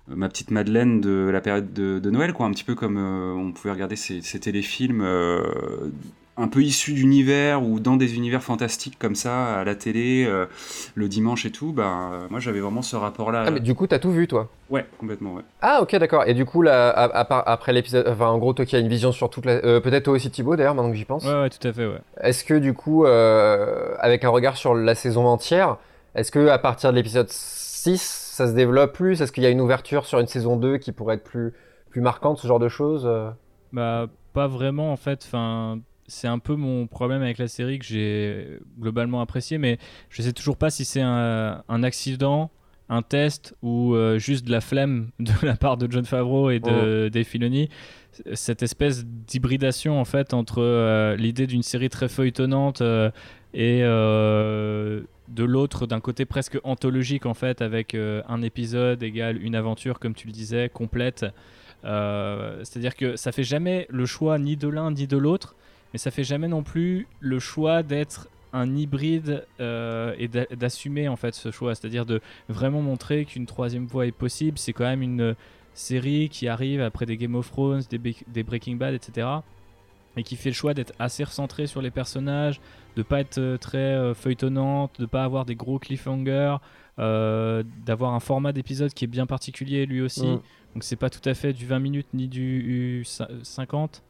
ma 0.08 0.28
petite 0.28 0.52
Madeleine 0.52 1.02
de 1.02 1.30
la 1.32 1.42
période 1.42 1.74
de, 1.74 2.10
Noël, 2.10 2.34
quoi, 2.34 2.46
un 2.46 2.52
petit 2.52 2.64
peu 2.64 2.76
comme 2.76 2.98
on 2.98 3.52
pouvait 3.52 3.72
regarder 3.72 3.96
ces, 3.96 4.22
ces 4.22 4.40
téléfilms 4.40 5.04
un 6.36 6.48
peu 6.48 6.62
issu 6.62 6.94
d'univers 6.94 7.62
ou 7.64 7.80
dans 7.80 7.96
des 7.96 8.16
univers 8.16 8.42
fantastiques 8.42 8.98
comme 8.98 9.16
ça 9.16 9.60
à 9.60 9.64
la 9.64 9.76
télé 9.76 10.26
euh, 10.28 10.46
le 10.96 11.08
dimanche 11.08 11.46
et 11.46 11.52
tout 11.52 11.76
euh, 11.78 12.28
moi 12.30 12.40
j'avais 12.40 12.60
vraiment 12.60 12.82
ce 12.82 12.96
rapport 12.96 13.32
là 13.32 13.44
ah 13.46 13.52
mais 13.52 13.60
du 13.60 13.76
coup 13.76 13.86
t'as 13.86 14.00
tout 14.00 14.12
vu 14.12 14.28
toi 14.28 14.50
ouais 14.72 14.86
complètement 14.98 15.36
ouais. 15.36 15.44
Ah 15.62 15.82
ok 15.82 15.96
d'accord. 15.98 16.24
Et 16.26 16.34
du 16.34 16.46
coup 16.46 16.64
là 16.64 16.90
après 16.90 17.74
l'épisode 17.74 18.08
enfin 18.08 18.28
en 18.28 18.40
gros 18.40 18.54
toi 18.54 18.66
qui 18.66 18.76
as 18.76 18.80
une 18.80 18.88
vision 18.88 19.12
sur 19.12 19.30
toute 19.30 19.46
la 19.46 19.54
euh, 19.54 19.80
peut-être 19.80 20.06
toi 20.06 20.14
aussi 20.14 20.32
Thibaut 20.32 20.56
d'ailleurs 20.56 20.74
maintenant 20.74 20.92
que 20.92 20.98
j'y 20.98 21.06
pense. 21.06 21.24
Ouais, 21.24 21.42
ouais 21.42 21.50
tout 21.50 21.68
à 21.68 21.72
fait 21.72 21.86
ouais. 21.86 22.02
Est-ce 22.22 22.44
que 22.44 22.56
du 22.56 22.74
coup 22.74 23.06
avec 23.06 24.24
un 24.24 24.30
regard 24.30 24.58
sur 24.58 24.74
la 24.74 24.96
saison 24.96 25.26
entière 25.28 25.78
est-ce 26.16 26.32
que 26.32 26.48
à 26.48 26.60
partir 26.60 26.92
de 26.92 26.96
l'épisode 26.96 27.30
6 27.30 28.02
ça 28.02 28.48
se 28.48 28.54
développe 28.54 28.94
plus? 28.94 29.22
Est-ce 29.22 29.32
qu'il 29.32 29.44
y 29.44 29.48
a 29.48 29.50
une 29.50 29.62
ouverture 29.62 30.06
sur 30.06 30.20
une 30.20 30.28
saison 30.28 30.58
2 30.58 30.78
qui 30.78 30.92
pourrait 30.92 31.16
être 31.16 31.24
plus 31.24 31.54
plus 31.90 32.02
marquante 32.02 32.40
ce 32.40 32.48
genre 32.48 32.60
de 32.60 32.70
choses 32.70 33.08
bah 33.72 34.08
pas 34.34 34.48
vraiment 34.48 34.92
en 34.92 34.98
fait. 34.98 35.24
Enfin 35.26 35.80
c'est 36.08 36.28
un 36.28 36.40
peu 36.40 36.56
mon 36.56 36.88
problème 36.88 37.22
avec 37.22 37.38
la 37.38 37.48
série 37.48 37.80
que 37.80 37.86
j'ai 37.86 38.60
globalement 38.80 39.22
apprécié, 39.22 39.58
mais 39.58 39.78
je 40.10 40.22
sais 40.22 40.34
toujours 40.34 40.58
pas 40.58 40.70
si 40.70 40.86
c'est 40.86 41.02
un, 41.02 41.84
accident, 41.84 42.52
un 42.90 43.02
test 43.02 43.56
ou 43.62 43.96
euh, 43.96 44.20
juste 44.20 44.46
de 44.46 44.52
la 44.52 44.62
flemme 44.62 45.10
de 45.20 45.32
la 45.44 45.56
part 45.56 45.78
de 45.78 45.90
John 45.90 46.06
Favreau 46.06 46.50
et 46.50 46.60
de 46.60 47.06
oh. 47.08 47.10
Dave 47.10 47.24
Filoni. 47.24 47.70
Cette 48.34 48.62
espèce 48.62 49.06
d'hybridation 49.06 50.00
en 50.00 50.06
fait 50.06 50.34
entre 50.34 50.62
euh, 50.62 51.16
l'idée 51.16 51.48
d'une 51.48 51.64
série 51.64 51.90
très 51.90 52.10
feuilletonnante 52.10 52.82
euh, 52.82 53.10
et 53.54 53.82
de 53.82 55.44
l'autre 55.44 55.88
d'un 55.88 56.02
côté 56.02 56.26
presque 56.26 56.60
anthologique 56.64 57.26
en 57.26 57.34
fait 57.34 57.62
avec 57.62 57.96
un 57.96 58.42
épisode 58.42 59.02
égal 59.04 59.42
une 59.42 59.56
aventure 59.56 60.00
comme 60.00 60.14
tu 60.14 60.28
le 60.28 60.34
disais 60.34 60.70
complète. 60.70 61.26
C'est-à-dire 61.84 62.96
que 62.96 63.16
ça 63.16 63.32
fait 63.32 63.44
jamais 63.44 63.88
le 63.90 64.06
choix 64.06 64.38
ni 64.38 64.58
de 64.58 64.68
l'un 64.68 64.92
ni 64.92 65.08
de 65.08 65.18
l'autre 65.18 65.56
mais 65.94 66.00
ça 66.00 66.12
fait 66.12 66.24
jamais 66.24 66.48
non 66.48 66.64
plus 66.64 67.08
le 67.20 67.40
choix 67.40 67.84
d'être 67.84 68.28
un 68.54 68.76
hybride 68.76 69.46
euh, 69.60 70.16
et 70.18 70.28
d'assumer 70.28 71.08
en 71.08 71.16
fait 71.16 71.34
ce 71.34 71.52
choix, 71.52 71.74
c'est-à-dire 71.76 72.06
de 72.06 72.22
vraiment 72.50 72.82
montrer 72.82 73.26
qu'une 73.26 73.48
troisième 73.48 73.86
voie 73.86 74.06
est 74.06 74.12
possible. 74.12 74.58
C'est 74.58 74.74
quand 74.74 74.84
même 74.84 75.02
une 75.02 75.36
série 75.74 76.30
qui 76.30 76.48
arrive 76.48 76.82
après 76.82 77.08
des 77.08 77.18
Game 77.18 77.34
of 77.36 77.50
Thrones, 77.50 77.82
des, 77.90 78.44
Breaking 78.44 78.76
Bad, 78.76 78.94
etc. 78.94 79.28
Et 80.16 80.24
qui 80.24 80.36
fait 80.36 80.50
le 80.50 80.56
choix 80.56 80.76
d'être 80.76 80.94
assez 81.00 81.24
recentré 81.24 81.66
sur 81.66 81.82
les 81.82 81.90
personnages, 81.90 82.62
de 82.96 83.02
pas 83.02 83.20
être 83.20 83.40
euh, 83.40 83.58
très 83.58 83.80
euh, 83.80 84.14
feuilletonnante, 84.14 85.02
de 85.02 85.08
pas 85.08 85.24
avoir 85.24 85.46
des 85.46 85.56
gros 85.56 85.80
cliffhangers, 85.80 86.58
d'avoir 86.98 88.14
un 88.14 88.20
format 88.20 88.52
d'épisode 88.52 88.94
qui 88.94 89.06
est 89.06 89.08
bien 89.08 89.26
particulier 89.26 89.88
lui 89.88 90.02
aussi. 90.02 90.28
Mm. 90.28 90.42
Donc 90.76 90.84
c'est 90.84 90.96
pas 90.96 91.10
tout 91.10 91.28
à 91.28 91.34
fait 91.34 91.54
du 91.54 91.66
20 91.66 91.80
minutes 91.80 92.08
ni 92.14 92.28
du 92.28 93.04
50. 93.04 94.04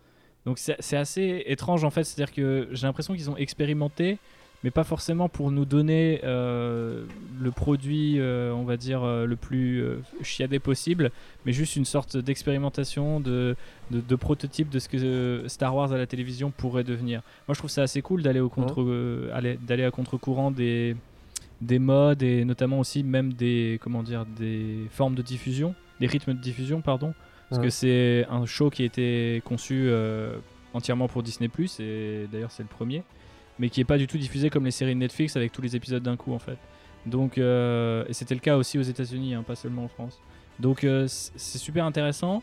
Donc 0.45 0.59
c'est 0.59 0.97
assez 0.97 1.43
étrange 1.45 1.83
en 1.85 1.89
fait, 1.89 2.03
c'est-à-dire 2.03 2.33
que 2.33 2.67
j'ai 2.71 2.85
l'impression 2.85 3.13
qu'ils 3.13 3.29
ont 3.29 3.37
expérimenté, 3.37 4.17
mais 4.63 4.71
pas 4.71 4.83
forcément 4.83 5.29
pour 5.29 5.51
nous 5.51 5.63
donner 5.63 6.19
euh, 6.23 7.05
le 7.39 7.51
produit, 7.51 8.19
euh, 8.19 8.53
on 8.53 8.63
va 8.63 8.75
dire, 8.75 9.03
euh, 9.03 9.25
le 9.25 9.37
plus 9.37 9.85
chiadé 10.21 10.59
possible, 10.59 11.11
mais 11.45 11.53
juste 11.53 11.77
une 11.77 11.85
sorte 11.85 12.17
d'expérimentation, 12.17 13.21
de, 13.21 13.55
de, 13.91 14.15
prototype 14.15 14.69
de 14.69 14.79
ce 14.79 14.89
que 14.89 15.43
Star 15.47 15.73
Wars 15.75 15.93
à 15.93 15.97
la 15.97 16.07
télévision 16.07 16.51
pourrait 16.51 16.83
devenir. 16.83 17.21
Moi 17.47 17.53
je 17.55 17.59
trouve 17.59 17.71
ça 17.71 17.83
assez 17.83 18.01
cool 18.01 18.21
d'aller 18.21 18.41
au 18.41 18.49
contre, 18.49 18.83
d'aller 19.65 19.85
à 19.85 19.91
contre-courant 19.91 20.51
des, 20.51 20.97
des 21.61 21.79
modes 21.79 22.21
et 22.21 22.43
notamment 22.43 22.79
aussi 22.79 23.01
même 23.03 23.31
des, 23.31 23.79
comment 23.81 24.03
dire, 24.03 24.25
des 24.25 24.87
formes 24.91 25.15
de 25.15 25.21
diffusion, 25.21 25.73
des 26.01 26.07
rythmes 26.07 26.33
de 26.33 26.39
diffusion, 26.39 26.81
pardon. 26.81 27.13
Parce 27.49 27.61
que 27.61 27.69
c'est 27.69 28.25
un 28.29 28.45
show 28.45 28.69
qui 28.69 28.83
a 28.83 28.85
été 28.85 29.41
conçu 29.45 29.85
euh, 29.87 30.37
entièrement 30.73 31.07
pour 31.07 31.23
Disney⁇ 31.23 31.49
et 31.81 32.27
d'ailleurs 32.31 32.51
c'est 32.51 32.63
le 32.63 32.69
premier, 32.69 33.03
mais 33.59 33.69
qui 33.69 33.79
n'est 33.79 33.85
pas 33.85 33.97
du 33.97 34.07
tout 34.07 34.17
diffusé 34.17 34.49
comme 34.49 34.65
les 34.65 34.71
séries 34.71 34.95
de 34.95 34.99
Netflix 34.99 35.35
avec 35.35 35.51
tous 35.51 35.61
les 35.61 35.75
épisodes 35.75 36.01
d'un 36.01 36.17
coup 36.17 36.33
en 36.33 36.39
fait. 36.39 36.57
Donc, 37.05 37.37
euh, 37.37 38.05
et 38.07 38.13
c'était 38.13 38.33
le 38.33 38.39
cas 38.39 38.55
aussi 38.57 38.79
aux 38.79 38.83
États-Unis, 38.83 39.35
hein, 39.35 39.43
pas 39.43 39.55
seulement 39.55 39.83
en 39.83 39.87
France. 39.87 40.19
Donc 40.59 40.83
euh, 40.83 41.05
c'est 41.07 41.57
super 41.57 41.85
intéressant, 41.85 42.41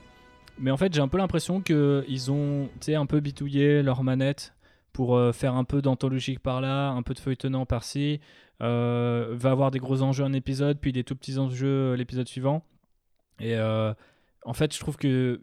mais 0.58 0.70
en 0.70 0.76
fait 0.76 0.92
j'ai 0.94 1.00
un 1.00 1.08
peu 1.08 1.18
l'impression 1.18 1.60
qu'ils 1.60 2.30
ont 2.30 2.68
un 2.88 3.06
peu 3.06 3.20
bitouillé 3.20 3.82
leur 3.82 4.04
manette 4.04 4.54
pour 4.92 5.18
faire 5.32 5.54
un 5.54 5.64
peu 5.64 5.82
d'anthologique 5.82 6.40
par 6.40 6.60
là, 6.60 6.90
un 6.90 7.02
peu 7.02 7.14
de 7.14 7.20
feuilletonnant 7.20 7.64
par-ci. 7.64 8.20
va 8.60 9.34
avoir 9.44 9.70
des 9.70 9.78
gros 9.78 10.02
enjeux 10.02 10.24
un 10.24 10.32
épisode, 10.32 10.78
puis 10.78 10.92
des 10.92 11.04
tout 11.04 11.16
petits 11.16 11.38
enjeux 11.38 11.94
l'épisode 11.94 12.28
suivant. 12.28 12.64
Et 13.38 13.56
en 14.44 14.54
fait, 14.54 14.74
je 14.74 14.80
trouve 14.80 14.96
que 14.96 15.40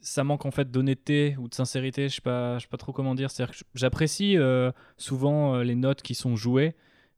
ça 0.00 0.22
manque 0.22 0.44
en 0.44 0.50
fait 0.50 0.70
d'honnêteté 0.70 1.36
ou 1.38 1.48
de 1.48 1.54
sincérité. 1.54 2.08
Je 2.08 2.16
sais 2.16 2.20
pas, 2.20 2.58
je 2.58 2.64
sais 2.64 2.68
pas 2.68 2.76
trop 2.76 2.92
comment 2.92 3.14
dire. 3.14 3.30
C'est-à-dire 3.30 3.56
que 3.56 3.64
j'apprécie 3.74 4.36
euh, 4.36 4.70
souvent 4.96 5.54
euh, 5.54 5.64
les 5.64 5.74
notes 5.74 6.02
qui 6.02 6.14
sont 6.14 6.36
jouées 6.36 6.74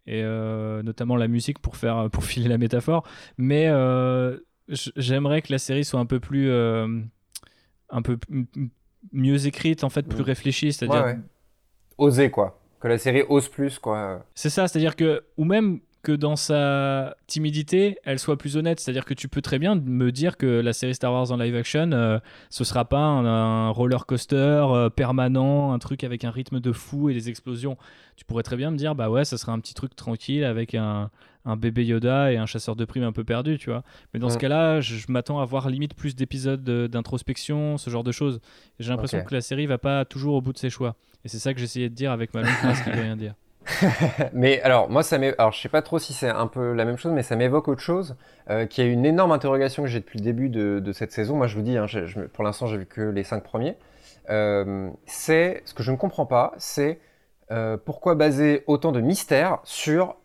et 0.07 0.23
euh, 0.23 0.83
notamment 0.83 1.17
la 1.17 1.27
musique 1.27 1.59
pour 1.59 1.77
faire 1.77 2.09
pour 2.11 2.25
filer 2.25 2.49
la 2.49 2.59
métaphore. 2.59 3.07
Mais 3.39 3.67
j'aimerais 4.69 5.43
que 5.43 5.53
la 5.53 5.59
série 5.59 5.85
soit 5.85 6.01
un 6.01 6.07
peu 6.07 6.21
plus 6.21 6.51
un 6.53 8.03
peu 8.03 8.19
mieux 9.13 9.47
écrite, 9.47 9.85
en 9.85 9.91
fait, 9.91 10.03
plus 10.03 10.23
réfléchie. 10.23 10.73
C'est-à-dire 10.73 11.05
ouais, 11.05 11.19
oser 11.99 12.31
quoi. 12.31 12.61
Que 12.79 12.89
la 12.89 12.99
série 12.99 13.23
ose 13.29 13.49
plus 13.49 13.79
quoi. 13.79 14.25
C'est 14.35 14.51
ça, 14.51 14.69
c'est-à-dire 14.69 14.95
que 14.95 15.25
ou 15.37 15.45
même 15.45 15.81
que 16.07 16.13
dans 16.13 16.37
sa 16.37 17.17
timidité, 17.27 17.99
elle 18.05 18.21
soit 18.21 18.39
plus 18.39 18.57
honnête. 18.57 18.79
C'est-à-dire 18.79 19.05
que 19.05 19.13
tu 19.13 19.27
peux 19.27 19.43
très 19.43 19.59
bien 19.59 19.75
me 19.75 20.13
dire 20.13 20.37
que 20.37 20.47
la 20.47 20.73
série 20.73 20.95
Star 20.95 21.13
Wars 21.13 21.33
en 21.33 21.37
live 21.37 21.57
action, 21.57 21.91
euh, 21.91 22.21
ce 22.49 22.63
sera 22.63 22.85
pas 22.85 23.01
un, 23.01 23.71
roller 23.71 24.07
coaster 24.07 24.37
euh, 24.37 24.89
permanent, 24.89 25.73
un 25.73 25.81
truc 25.81 26.05
avec 26.05 26.23
un 26.23 26.31
rythme 26.31 26.61
de 26.61 26.71
fou 26.71 27.11
et 27.11 27.15
des 27.15 27.29
explosions. 27.29 27.77
Tu 28.15 28.25
pourrais 28.25 28.45
très 28.45 28.55
bien 28.55 28.71
me 28.71 28.77
dire, 28.77 28.95
bah 28.95 29.11
ouais, 29.11 29.25
ça 29.25 29.37
sera 29.37 29.51
un 29.51 29.59
petit 29.59 29.75
truc 29.75 29.97
tranquille 29.97 30.45
avec 30.45 30.77
un, 30.77 31.11
bébé 31.57 31.85
Yoda 31.85 32.31
et 32.31 32.37
un 32.37 32.47
chasseur 32.47 32.77
de 32.77 32.85
primes 32.85 33.03
un 33.03 33.13
peu 33.13 33.25
perdu, 33.25 33.59
tu 33.59 33.71
vois. 33.71 33.83
Mais 34.15 34.21
dans 34.21 34.31
ce 34.31 34.39
cas-là, 34.39 34.81
je, 34.81 35.07
m'attends 35.09 35.41
à 35.41 35.45
voir 35.45 35.69
limite 35.69 35.95
plus 35.95 36.15
d'épisodes 36.15 36.63
d'introspection, 36.89 37.79
ce 37.79 37.91
genre 37.91 38.05
de 38.05 38.13
choses. 38.13 38.41
J'ai 38.79 38.91
l'impression 38.91 39.25
que 39.25 39.35
la 39.35 39.41
série 39.41 39.67
va 39.67 39.79
pas 39.79 40.05
toujours 40.05 40.37
au 40.37 40.41
bout 40.41 40.53
de 40.53 40.59
ses 40.59 40.71
choix. 40.71 40.95
Et 41.25 41.29
c'est 41.29 41.41
ça 41.41 41.53
que 41.53 41.59
j'essayais 41.59 41.89
de 41.89 41.95
dire 41.97 42.13
avec 42.13 42.33
ma 42.33 42.43
longue 42.43 42.51
phrase 42.51 42.81
qui 42.83 42.91
veut 42.91 43.03
rien 43.03 43.17
dire. 43.17 43.35
mais 44.33 44.61
alors, 44.63 44.89
moi, 44.89 45.03
ça 45.03 45.17
alors 45.39 45.53
je 45.53 45.61
sais 45.61 45.69
pas 45.69 45.83
trop 45.83 45.99
si 45.99 46.13
c'est 46.13 46.29
un 46.29 46.47
peu 46.47 46.73
la 46.73 46.85
même 46.85 46.97
chose, 46.97 47.13
mais 47.13 47.23
ça 47.23 47.37
m'évoque 47.37 47.69
autre 47.69 47.81
chose, 47.81 48.17
euh, 48.51 48.67
qui 48.67 48.81
est 48.83 48.91
une 48.91 49.05
énorme 49.05 49.33
interrogation 49.33 49.83
que 49.83 49.89
j'ai 49.89 50.01
depuis 50.01 50.19
le 50.19 50.25
début 50.25 50.49
de, 50.49 50.93
cette 50.93 51.13
saison. 51.13 51.37
Moi, 51.37 51.47
je 51.47 51.57
vous 51.57 51.63
dis, 51.63 51.77
hein, 51.77 51.87
pour 52.33 52.45
l'instant, 52.45 52.67
j'ai 52.67 52.79
vu 52.79 52.87
que 52.87 53.01
les 53.01 53.25
cinq 53.25 53.43
premiers. 53.43 53.77
Euh, 54.31 54.91
c'est 55.07 55.63
ce 55.65 55.75
que 55.75 55.83
je 55.83 55.93
ne 55.93 55.97
comprends 55.97 56.27
pas, 56.27 56.53
c'est 56.59 57.01
euh, 57.53 57.77
pourquoi 57.77 58.15
baser 58.15 58.65
autant 58.67 58.93
de 58.93 59.01
mystères 59.01 59.59
sur 59.63 60.17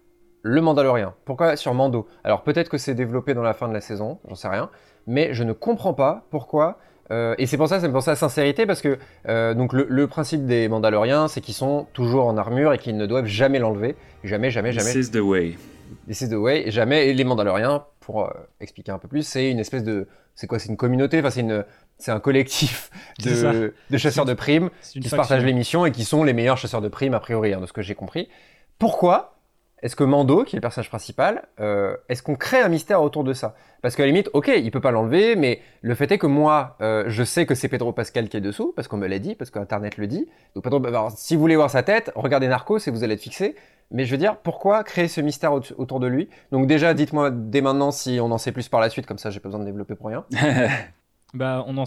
le 0.41 0.59
Mandalorien 0.59 1.13
Pourquoi 1.25 1.55
sur 1.55 1.73
Mando? 1.75 2.07
Alors 2.23 2.41
peut-être 2.41 2.69
que 2.69 2.79
c'est 2.79 2.95
développé 2.95 3.35
dans 3.35 3.43
la 3.43 3.53
fin 3.53 3.67
de 3.67 3.73
la 3.73 3.81
saison, 3.81 4.19
j'en 4.27 4.33
sais 4.33 4.47
rien, 4.47 4.71
mais 5.05 5.35
je 5.35 5.43
ne 5.43 5.53
comprends 5.53 5.93
pas 5.93 6.25
pourquoi 6.31 6.79
euh, 7.11 7.35
et 7.37 7.45
c'est 7.45 7.57
pour 7.57 7.67
ça, 7.67 7.79
ça 7.79 7.87
me 7.87 7.93
pense 7.93 8.07
à 8.07 8.11
la 8.11 8.15
sincérité, 8.15 8.65
parce 8.65 8.81
que 8.81 8.97
euh, 9.27 9.53
donc 9.53 9.73
le, 9.73 10.07
principe 10.07 10.45
des 10.45 10.67
Mandaloriens, 10.69 11.27
c'est 11.27 11.41
qu'ils 11.41 11.53
sont 11.53 11.87
toujours 11.93 12.25
en 12.25 12.37
armure 12.37 12.73
et 12.73 12.77
qu'ils 12.77 12.97
ne 12.97 13.05
doivent 13.05 13.25
jamais 13.25 13.59
l'enlever. 13.59 13.95
Jamais, 14.23 14.49
jamais, 14.49 14.71
jamais. 14.71 14.93
This 14.93 15.07
is 15.07 15.11
the 15.11 15.21
way. 15.21 15.57
This 16.07 16.21
is 16.21 16.29
the 16.29 16.35
way. 16.35 16.71
jamais. 16.71 17.09
Et 17.09 17.13
les 17.13 17.23
Mandaloriens, 17.25 17.83
pour 17.99 18.23
euh, 18.23 18.29
expliquer 18.61 18.91
un 18.91 18.97
peu 18.97 19.09
plus, 19.09 19.23
c'est 19.23 19.51
une 19.51 19.59
espèce 19.59 19.83
de. 19.83 20.07
C'est 20.35 20.47
quoi 20.47 20.57
C'est 20.57 20.69
une 20.69 20.77
communauté 20.77 21.19
Enfin, 21.19 21.29
c'est 21.29 21.41
une, 21.41 21.65
c'est 21.97 22.11
un 22.11 22.21
collectif 22.21 22.89
de, 23.19 23.73
chasseurs 23.97 24.25
de 24.25 24.33
primes 24.33 24.69
qui 24.93 25.07
se 25.07 25.15
partagent 25.15 25.43
l'émission 25.43 25.85
et 25.85 25.91
qui 25.91 26.05
sont 26.05 26.23
les 26.23 26.33
meilleurs 26.33 26.57
chasseurs 26.57 26.81
de 26.81 26.87
primes 26.87 27.13
a 27.13 27.19
priori, 27.19 27.53
hein, 27.53 27.59
de 27.59 27.65
ce 27.65 27.73
que 27.73 27.81
j'ai 27.81 27.95
compris. 27.95 28.29
Pourquoi 28.79 29.40
est-ce 29.81 29.95
que 29.95 30.03
Mando, 30.03 30.43
qui 30.43 30.55
est 30.55 30.57
le 30.57 30.61
personnage 30.61 30.89
principal, 30.89 31.47
euh, 31.59 31.95
est-ce 32.07 32.21
qu'on 32.21 32.35
crée 32.35 32.59
un 32.61 32.69
mystère 32.69 33.01
autour 33.01 33.23
de 33.23 33.33
ça? 33.33 33.55
Parce 33.81 33.95
qu'à 33.95 34.03
la 34.03 34.07
limite, 34.07 34.29
ok, 34.33 34.51
il 34.55 34.69
peut 34.69 34.79
pas 34.79 34.91
l'enlever, 34.91 35.35
mais 35.35 35.59
le 35.81 35.95
fait 35.95 36.11
est 36.11 36.19
que 36.19 36.27
moi, 36.27 36.77
euh, 36.81 37.05
je 37.07 37.23
sais 37.23 37.47
que 37.47 37.55
c'est 37.55 37.67
Pedro 37.67 37.91
Pascal 37.91 38.29
qui 38.29 38.37
est 38.37 38.41
dessous, 38.41 38.73
parce 38.75 38.87
qu'on 38.87 38.97
me 38.97 39.07
l'a 39.07 39.17
dit, 39.17 39.33
parce 39.33 39.49
qu'Internet 39.49 39.97
le 39.97 40.05
dit. 40.05 40.27
Donc 40.53 40.63
Pedro, 40.63 40.85
alors, 40.85 41.11
si 41.11 41.35
vous 41.35 41.41
voulez 41.41 41.55
voir 41.55 41.71
sa 41.71 41.81
tête, 41.81 42.11
regardez 42.15 42.47
Narcos 42.47 42.77
et 42.87 42.91
vous 42.91 43.03
allez 43.03 43.15
être 43.15 43.21
fixé. 43.21 43.55
Mais 43.89 44.05
je 44.05 44.11
veux 44.11 44.17
dire, 44.17 44.37
pourquoi 44.37 44.83
créer 44.83 45.07
ce 45.07 45.19
mystère 45.19 45.51
autour 45.53 45.99
de 45.99 46.07
lui? 46.07 46.29
Donc 46.51 46.67
déjà, 46.67 46.93
dites-moi 46.93 47.29
dès 47.31 47.61
maintenant 47.61 47.91
si 47.91 48.19
on 48.21 48.31
en 48.31 48.37
sait 48.37 48.51
plus 48.51 48.69
par 48.69 48.79
la 48.79 48.89
suite, 48.89 49.05
comme 49.05 49.17
ça 49.17 49.31
j'ai 49.31 49.39
pas 49.39 49.49
besoin 49.49 49.59
de 49.59 49.65
développer 49.65 49.95
pour 49.95 50.07
rien. 50.07 50.25
bah, 51.33 51.65
on 51.67 51.77
en... 51.77 51.83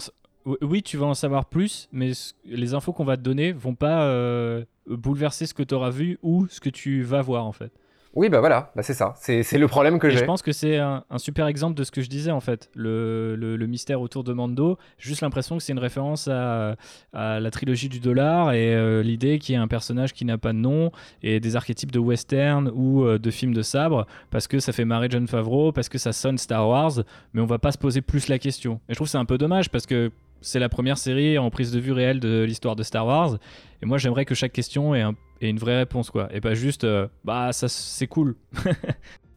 Oui, 0.61 0.83
tu 0.83 0.97
vas 0.97 1.07
en 1.07 1.15
savoir 1.15 1.45
plus, 1.45 1.89
mais 1.91 2.11
les 2.45 2.75
infos 2.75 2.93
qu'on 2.93 3.05
va 3.05 3.17
te 3.17 3.23
donner 3.23 3.51
vont 3.51 3.73
pas 3.73 4.03
euh, 4.03 4.63
bouleverser 4.85 5.47
ce 5.47 5.55
que 5.55 5.63
tu 5.63 5.73
auras 5.73 5.89
vu 5.89 6.19
ou 6.21 6.45
ce 6.47 6.59
que 6.59 6.69
tu 6.69 7.01
vas 7.01 7.23
voir 7.23 7.47
en 7.47 7.51
fait. 7.51 7.71
Oui, 8.15 8.29
bah 8.29 8.39
voilà, 8.39 8.71
bah 8.77 8.81
c'est 8.81 8.93
ça. 8.93 9.13
C'est 9.17 9.57
le 9.57 9.67
problème 9.67 9.99
que 9.99 10.09
j'ai. 10.09 10.19
Je 10.19 10.23
pense 10.23 10.41
que 10.41 10.53
c'est 10.53 10.77
un, 10.77 11.03
super 11.17 11.47
exemple 11.47 11.75
de 11.75 11.83
ce 11.83 11.91
que 11.91 12.01
je 12.01 12.09
disais 12.09 12.31
en 12.31 12.39
fait. 12.39 12.69
Le, 12.73 13.35
le, 13.35 13.67
mystère 13.67 13.99
autour 13.99 14.23
de 14.23 14.31
Mando, 14.31 14.77
juste 14.97 15.21
l'impression 15.21 15.57
que 15.57 15.63
c'est 15.63 15.73
une 15.73 15.79
référence 15.79 16.29
à, 16.29 16.75
à, 17.11 17.39
la 17.41 17.51
trilogie 17.51 17.89
du 17.89 17.99
dollar 17.99 18.53
et 18.53 18.73
euh, 18.73 19.03
l'idée 19.03 19.37
qu'il 19.37 19.53
y 19.53 19.57
ait 19.57 19.61
un 19.61 19.67
personnage 19.67 20.13
qui 20.13 20.23
n'a 20.23 20.37
pas 20.37 20.53
de 20.53 20.57
nom 20.57 20.91
et 21.23 21.41
des 21.41 21.55
archétypes 21.57 21.91
de 21.91 21.99
western 21.99 22.71
ou 22.73 23.03
euh, 23.03 23.19
de 23.19 23.31
films 23.31 23.53
de 23.53 23.61
sabre 23.61 24.07
parce 24.29 24.47
que 24.47 24.59
ça 24.59 24.71
fait 24.71 24.85
marrer 24.85 25.07
John 25.09 25.27
Favreau, 25.27 25.73
parce 25.73 25.89
que 25.89 25.97
ça 25.97 26.13
sonne 26.13 26.37
Star 26.37 26.69
Wars, 26.69 26.93
mais 27.33 27.41
on 27.41 27.45
va 27.45 27.59
pas 27.59 27.73
se 27.73 27.77
poser 27.77 28.01
plus 28.01 28.29
la 28.29 28.39
question. 28.39 28.79
Et 28.87 28.93
je 28.93 28.95
trouve 28.95 29.09
c'est 29.09 29.17
un 29.17 29.25
peu 29.25 29.37
dommage 29.37 29.69
parce 29.69 29.85
que 29.85 30.11
c'est 30.41 30.59
la 30.59 30.69
première 30.69 30.97
série 30.97 31.37
en 31.37 31.49
prise 31.49 31.71
de 31.71 31.79
vue 31.79 31.91
réelle 31.91 32.19
de 32.19 32.43
l'histoire 32.43 32.75
de 32.75 32.83
Star 32.83 33.05
Wars. 33.05 33.37
Et 33.81 33.85
moi, 33.85 33.97
j'aimerais 33.97 34.25
que 34.25 34.35
chaque 34.35 34.53
question 34.53 34.93
ait, 34.93 35.03
une 35.41 35.57
vraie 35.57 35.77
réponse, 35.77 36.09
quoi. 36.09 36.27
Et 36.31 36.41
pas 36.41 36.53
juste, 36.53 36.83
euh, 36.83 37.07
bah, 37.23 37.51
ça, 37.51 37.67
c'est 37.67 38.07
cool. 38.07 38.35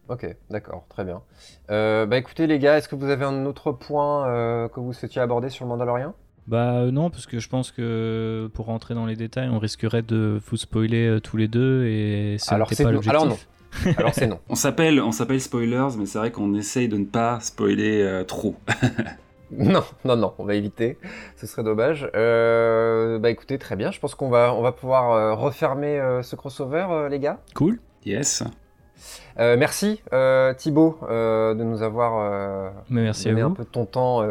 ok, 0.09 0.37
d'accord, 0.51 0.87
très 0.89 1.05
bien. 1.05 1.23
Euh, 1.71 2.07
bah, 2.07 2.19
écoutez, 2.19 2.47
les 2.47 2.59
gars, 2.59 2.79
est-ce 2.79 2.89
que 2.89 2.97
vous 2.97 3.09
avez 3.09 3.25
un 3.25 3.47
autre 3.47 3.73
point 3.73 4.29
euh, 4.29 4.69
que 4.69 4.81
vous 4.81 4.93
souhaitiez 4.93 5.21
aborder 5.21 5.49
sur 5.49 5.65
le 5.65 5.71
Mandalorian? 5.71 6.15
Bah 6.47 6.87
non, 6.91 7.11
parce 7.11 7.27
que 7.27 7.41
je 7.41 7.49
pense 7.51 7.71
que 7.73 8.51
pour 8.55 8.67
rentrer 8.67 8.95
dans 8.95 9.05
les 9.05 9.17
détails, 9.17 9.51
on 9.51 9.59
risquerait 9.59 10.01
de 10.01 10.41
vous 10.47 10.57
spoiler 10.57 11.19
tous 11.23 11.37
les 11.37 11.47
deux 11.47 11.85
et 11.85 12.37
ça 12.39 12.55
Alors, 12.55 12.69
pas 12.69 12.85
l'objectif. 12.85 13.11
Alors 13.11 13.27
non. 13.27 13.37
Alors 13.99 14.15
c'est 14.15 14.27
non. 14.27 14.41
on 14.49 14.55
s'appelle 14.55 14.99
on 14.99 15.13
s'appelle 15.13 15.43
spoilers, 15.43 15.89
mais 15.99 16.07
c'est 16.07 16.17
vrai 16.17 16.33
qu'on 16.33 16.55
essaye 16.55 16.89
de 16.89 16.97
ne 16.97 17.05
pas 17.05 17.39
spoiler 17.41 18.23
trop. 18.27 18.57
Non, 19.59 19.83
non, 20.05 20.17
non, 20.17 20.35
on 20.39 20.45
va 20.45 20.55
éviter. 20.55 20.99
Ce 21.37 21.47
serait 21.47 21.63
dommage. 21.63 22.09
Euh, 22.15 23.19
bah 23.19 23.31
écoutez, 23.31 23.59
très 23.59 23.77
bien. 23.77 23.91
Je 23.91 24.01
pense 24.01 24.15
qu'on 24.15 24.29
va, 24.29 24.53
on 24.55 24.63
va 24.63 24.73
pouvoir 24.73 25.13
euh, 25.13 25.35
refermer 25.35 25.99
euh, 25.99 26.23
ce 26.23 26.37
crossover, 26.37 27.09
les 27.11 27.19
gars. 27.19 27.39
Cool. 27.55 27.81
Yes. 28.05 28.43
merci 29.37 30.01
Thibaut 30.57 30.99
de 31.03 31.63
nous 31.63 31.83
avoir 31.83 32.73
merci 32.89 33.29
donné 33.29 33.43
un 33.43 33.51
peu 33.51 33.65
de 33.65 33.69
ton 33.69 33.85
temps 33.85 34.27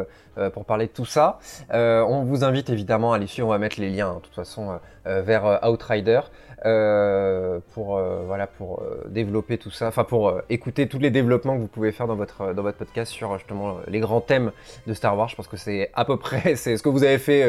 pour 0.54 0.66
parler 0.66 0.88
de 0.88 0.92
tout 0.92 1.06
ça. 1.06 1.40
on 1.72 2.24
vous 2.24 2.44
invite 2.44 2.70
évidemment 2.70 3.14
à 3.14 3.18
aller 3.18 3.28
suivre, 3.28 3.50
on 3.50 3.52
va 3.52 3.60
mettre 3.60 3.80
les 3.80 3.90
liens 3.90 4.10
hein, 4.10 4.16
de 4.16 4.22
toute 4.22 4.36
façon 4.36 4.80
vers 5.06 5.60
Outrider. 5.70 6.22
Euh, 6.66 7.60
pour 7.74 7.98
euh, 7.98 8.24
voilà 8.26 8.48
pour 8.48 8.82
euh, 8.82 9.04
développer 9.10 9.60
tout 9.60 9.70
ça, 9.70 9.90
enfin 9.90 10.04
pour 10.04 10.42
écouter 10.50 10.88
tous 10.88 10.98
les 10.98 11.12
développements 11.12 11.56
que 11.56 11.62
vous 11.62 11.68
pouvez 11.68 11.92
faire 11.92 12.08
dans 12.08 12.16
votre 12.16 12.52
dans 12.54 12.64
votre 12.64 12.80
podcast 12.80 13.12
sur 13.12 13.38
justement 13.38 13.78
les 13.88 14.00
grands 14.00 14.22
thèmes 14.22 14.52
de 14.88 14.94
Star 14.96 15.16
Wars. 15.16 15.30
Je 15.30 15.36
pense 15.36 15.48
que 15.48 15.58
c'est 15.58 15.92
à 15.94 16.04
peu 16.04 16.18
près 16.18 16.56
c'est 16.56 16.76
ce 16.76 16.82
que 16.82 16.90
vous 16.90 17.04
avez 17.04 17.20
fait, 17.20 17.44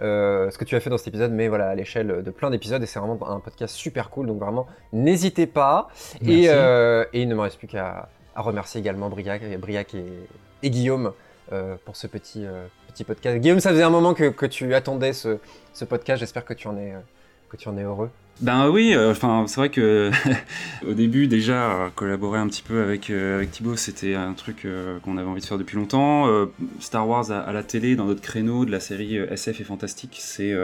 ce 0.00 0.58
que 0.58 0.64
tu 0.64 0.74
as 0.74 0.80
fait 0.80 0.90
dans 0.90 0.98
cet 0.98 1.08
épisode, 1.08 1.30
mais 1.30 1.46
voilà 1.46 1.68
à 1.68 1.74
l'échelle 1.76 2.24
de 2.24 2.30
plein 2.32 2.50
d'épisodes 2.50 2.82
et 2.82 2.86
c'est 2.86 2.98
vraiment 2.98 3.18
un 3.30 3.38
podcast 3.38 3.76
super 3.76 4.10
cool. 4.10 4.26
Donc 4.26 4.40
vraiment 4.40 4.66
n'hésitez 4.92 5.46
pas 5.46 5.86
et, 6.20 6.46
et, 6.46 7.20
il 7.22 7.28
ne 7.28 7.34
me 7.36 7.40
reste 7.40 7.58
plus 7.58 7.68
qu'à 7.68 8.08
remercier 8.34 8.80
également 8.80 9.08
Briac, 9.10 9.42
Briac 9.60 9.94
et, 9.94 10.04
et 10.64 10.70
Guillaume. 10.70 11.12
pour 11.84 11.94
ce 11.94 12.08
petit, 12.08 12.46
petit 12.88 13.04
podcast. 13.04 13.38
Guillaume, 13.38 13.60
ça 13.60 13.70
faisait 13.70 13.84
un 13.84 13.90
moment 13.90 14.12
que, 14.12 14.28
que 14.30 14.46
tu 14.46 14.74
attendais 14.74 15.12
ce, 15.12 15.38
ce 15.72 15.84
podcast. 15.84 16.18
J'espère 16.18 16.44
que 16.44 16.54
tu 16.54 16.66
en 16.66 16.76
es, 16.76 16.94
que 17.48 17.56
tu 17.56 17.68
en 17.68 17.78
es 17.78 17.84
heureux. 17.84 18.10
Ben 18.40 18.70
oui, 18.70 18.94
euh, 18.94 19.10
enfin 19.10 19.44
c'est 19.46 19.56
vrai 19.56 19.68
que 19.68 20.10
au 20.88 20.94
début 20.94 21.26
déjà 21.26 21.92
collaborer 21.94 22.38
un 22.38 22.48
petit 22.48 22.62
peu 22.62 22.82
avec 22.82 23.10
euh, 23.10 23.36
avec 23.36 23.50
Thibaut, 23.50 23.76
c'était 23.76 24.14
un 24.14 24.32
truc 24.32 24.64
euh, 24.64 24.98
qu'on 25.00 25.18
avait 25.18 25.28
envie 25.28 25.42
de 25.42 25.46
faire 25.46 25.58
depuis 25.58 25.76
longtemps. 25.76 26.26
Star 26.80 27.06
Wars 27.06 27.30
à, 27.30 27.52
la 27.52 27.62
télé 27.62 27.96
dans 27.96 28.06
notre 28.06 28.22
créneau 28.22 28.64
de 28.64 28.70
la 28.70 28.80
série 28.80 29.16
SF 29.16 29.60
et 29.60 29.64
fantastique, 29.64 30.16
c'est 30.20 30.54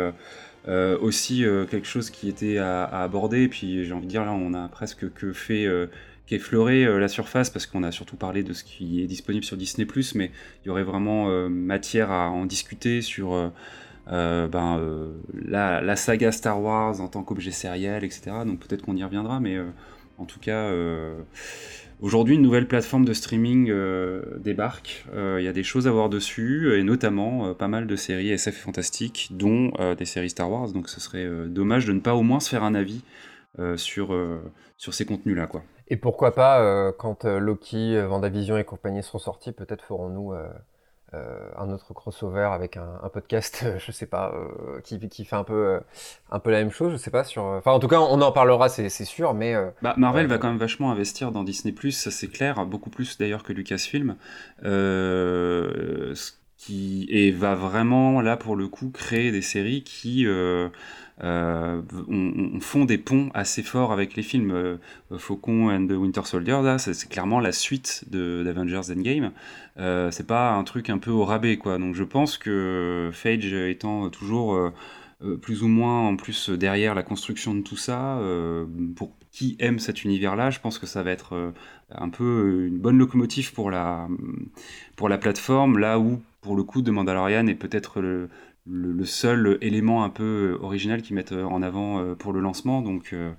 aussi 0.67 1.45
quelque 1.71 1.87
chose 1.87 2.09
qui 2.09 2.31
était 2.31 2.57
à, 2.57 2.85
aborder. 2.85 3.43
Et 3.43 3.49
puis 3.49 3.85
j'ai 3.85 3.93
envie 3.93 4.07
de 4.07 4.11
dire 4.11 4.25
là, 4.25 4.33
on 4.33 4.55
a 4.55 4.69
presque 4.69 5.13
que 5.13 5.35
fait 5.35 5.69
qu'effleurer 6.27 6.99
la 6.99 7.09
surface 7.09 7.51
parce 7.51 7.67
qu'on 7.67 7.83
a 7.83 7.93
surtout 7.93 8.17
parlé 8.17 8.43
de 8.43 8.55
ce 8.55 8.65
qui 8.65 9.03
est 9.03 9.07
disponible 9.07 9.45
sur 9.45 9.59
Disney+, 9.59 9.87
mais 10.15 10.31
il 10.65 10.69
y 10.69 10.71
aurait 10.71 10.83
vraiment 10.83 11.29
matière 11.51 12.11
à 12.11 12.31
en 12.31 12.47
discuter 12.47 13.03
sur 13.03 13.53
euh, 14.09 14.47
ben, 14.47 14.79
euh, 14.79 15.13
la, 15.35 15.97
saga 15.97 16.31
Star 16.31 16.61
Wars 16.61 17.01
en 17.01 17.09
tant 17.09 17.23
qu'objet 17.23 17.51
sériel, 17.51 18.05
etc. 18.05 18.33
Donc 18.47 18.61
peut-être 18.61 18.83
qu'on 18.83 18.97
y 18.97 19.03
reviendra, 19.03 19.41
mais 19.41 19.57
euh, 19.57 19.67
en 20.19 20.25
tout 20.25 20.41
cas, 20.41 20.73
aujourd'hui, 22.01 22.37
une 22.37 22.43
nouvelle 22.43 22.67
plateforme 22.67 23.05
de 23.05 23.13
streaming 23.13 23.71
débarque. 24.39 25.05
Il 25.15 25.43
y 25.43 25.49
a 25.49 25.53
des 25.53 25.63
choses 25.63 25.87
à 25.87 25.91
voir 25.91 26.09
dessus, 26.09 26.75
et 26.75 26.83
notamment 26.83 27.53
pas 27.53 27.69
mal 27.69 27.87
de 27.87 27.97
séries 27.97 28.31
SF 28.31 28.57
fantastiques, 28.57 29.29
dont 29.33 29.73
des 29.99 30.07
séries 30.07 30.31
Star 30.31 30.51
Wars. 30.51 30.73
Donc 30.73 30.89
ce 30.89 31.01
serait 31.01 31.29
dommage 31.49 31.85
de 31.85 31.93
ne 31.93 32.01
pas 32.01 32.15
au 32.15 32.23
moins 32.23 32.41
se 32.41 32.49
faire 32.49 32.65
un 32.65 32.75
avis 32.75 33.03
sur, 33.77 34.19
sur 34.79 34.95
ces 34.95 35.05
contenus-là. 35.05 35.49
quoi. 35.49 35.65
Et 35.89 35.99
pourquoi 35.99 36.35
pas, 36.35 36.93
quand 36.93 37.27
Loki, 37.27 38.01
Vendavision 38.01 38.57
et 38.57 38.65
compagnie 38.65 39.03
seront 39.03 39.19
sortis, 39.19 39.53
peut-être 39.53 39.85
ferons-nous 39.85 40.33
euh, 41.15 41.49
un 41.57 41.71
autre 41.71 41.95
crossover 41.95 42.49
avec 42.53 42.77
un, 42.77 43.09
podcast, 43.13 43.65
je 43.79 43.93
sais 43.93 44.07
pas, 44.07 44.35
euh, 44.35 44.81
qui, 44.81 44.99
qui, 45.09 45.25
fait 45.25 45.37
un 45.37 45.45
peu, 45.45 45.55
euh, 45.55 45.81
un 46.33 46.41
peu 46.41 46.51
la 46.51 46.59
même 46.59 46.73
chose, 46.73 46.93
je 46.93 46.97
sais 46.97 47.13
pas 47.13 47.23
sur. 47.23 47.45
Enfin, 47.45 47.71
en 47.71 47.79
tout 47.79 47.87
cas, 47.87 48.01
on 48.01 48.21
en 48.21 48.33
parlera, 48.33 48.69
c'est 48.69 48.89
sûr, 48.89 49.33
mais. 49.33 49.55
Bah, 49.83 49.95
Marvel 49.97 50.27
va 50.27 50.39
quand 50.39 50.49
même 50.49 50.59
vachement 50.59 50.91
investir 50.91 51.31
dans 51.31 51.45
Disney 51.45 51.75
ça 51.93 52.11
c'est 52.11 52.29
clair, 52.29 52.67
beaucoup 52.67 52.91
plus 52.91 53.19
d'ailleurs 53.19 53.45
que 53.45 53.53
Lucasfilm. 53.53 54.17
qui 56.57 57.07
et 57.11 57.31
va 57.33 57.55
vraiment 57.55 58.21
là 58.23 58.37
pour 58.37 58.57
le 58.57 58.67
coup 58.67 58.91
créer 58.91 59.31
des 59.31 59.43
séries 59.43 59.85
qui 59.85 60.27
euh, 61.25 61.81
on, 62.09 62.61
font 62.61 62.85
des 62.85 62.99
ponts 62.99 63.31
assez 63.35 63.63
forts 63.63 63.93
avec 63.93 64.17
les 64.17 64.23
films. 64.23 64.51
Euh, 64.51 64.77
Faucon 65.17 65.71
and 65.71 65.87
the 65.87 65.93
Winter 65.93 66.23
Soldier, 66.25 66.77
c'est 66.79 67.09
clairement 67.09 67.41
la 67.41 67.53
suite 67.53 68.05
d'Avengers 68.11 68.93
Endgame. 68.93 69.33
Euh, 69.79 70.11
c'est 70.11 70.27
pas 70.27 70.53
un 70.53 70.65
truc 70.65 70.91
un 70.91 70.99
peu 70.99 71.11
au 71.11 71.25
rabais, 71.25 71.57
quoi. 71.57 71.79
Donc 71.79 71.95
je 71.95 72.05
pense 72.05 72.37
que 72.39 73.11
Phage 73.13 73.53
étant 73.53 74.11
toujours 74.11 74.73
plus 75.41 75.63
ou 75.63 75.69
moins 75.69 76.09
en 76.09 76.17
plus 76.17 76.51
derrière 76.51 76.95
la 76.95 77.03
construction 77.03 77.55
de 77.55 77.63
tout 77.63 77.77
ça, 77.77 78.21
pour 78.97 79.17
qui 79.33 79.57
aime 79.59 79.79
cet 79.79 80.05
univers-là, 80.05 80.51
je 80.51 80.61
pense 80.61 80.79
que 80.79 80.87
ça 80.87 81.03
va 81.03 81.11
être 81.11 81.53
un 81.91 82.09
peu 82.11 82.67
une 82.67 82.79
bonne 82.79 82.99
locomotive 82.99 83.53
pour 83.53 83.71
la, 83.71 84.09
pour 84.97 85.09
la 85.09 85.19
plateforme, 85.19 85.79
là 85.79 85.99
où 85.99 86.21
pour 86.43 86.57
le 86.57 86.63
coup 86.63 86.83
de 86.83 86.91
Mandalorian 86.91 87.47
est 87.47 87.55
peut-être 87.55 88.01
le, 88.01 88.29
le, 88.69 89.05
seul 89.05 89.59
élément 89.61 90.05
un 90.05 90.11
peu 90.11 90.59
original 90.61 91.03
qu'ils 91.03 91.15
mettent 91.15 91.33
en 91.33 91.63
avant 91.63 92.01
euh, 92.01 92.15
pour 92.15 92.33
le 92.33 92.41
lancement. 92.41 92.83
Donc, 92.83 93.13
euh, 93.13 93.33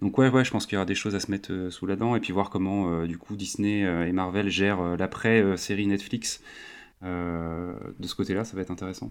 donc 0.00 0.16
ouais, 0.18 0.28
ouais, 0.28 0.44
je 0.44 0.50
pense 0.50 0.66
qu'il 0.66 0.74
y 0.74 0.76
aura 0.76 0.86
des 0.86 0.94
choses 0.94 1.14
à 1.14 1.20
se 1.20 1.30
mettre 1.30 1.52
euh, 1.52 1.70
sous 1.70 1.86
la 1.86 1.96
dent 1.96 2.14
et 2.14 2.20
puis 2.20 2.32
voir 2.32 2.50
comment 2.50 3.04
du 3.04 3.18
coup 3.18 3.36
Disney 3.36 3.80
et 3.80 4.12
Marvel 4.12 4.48
gèrent 4.48 4.96
l'après-série 4.96 5.86
Netflix. 5.86 6.40
de 7.02 7.76
ce 8.02 8.14
côté-là, 8.14 8.44
ça 8.44 8.56
va 8.56 8.62
être 8.62 8.70
intéressant. 8.70 9.10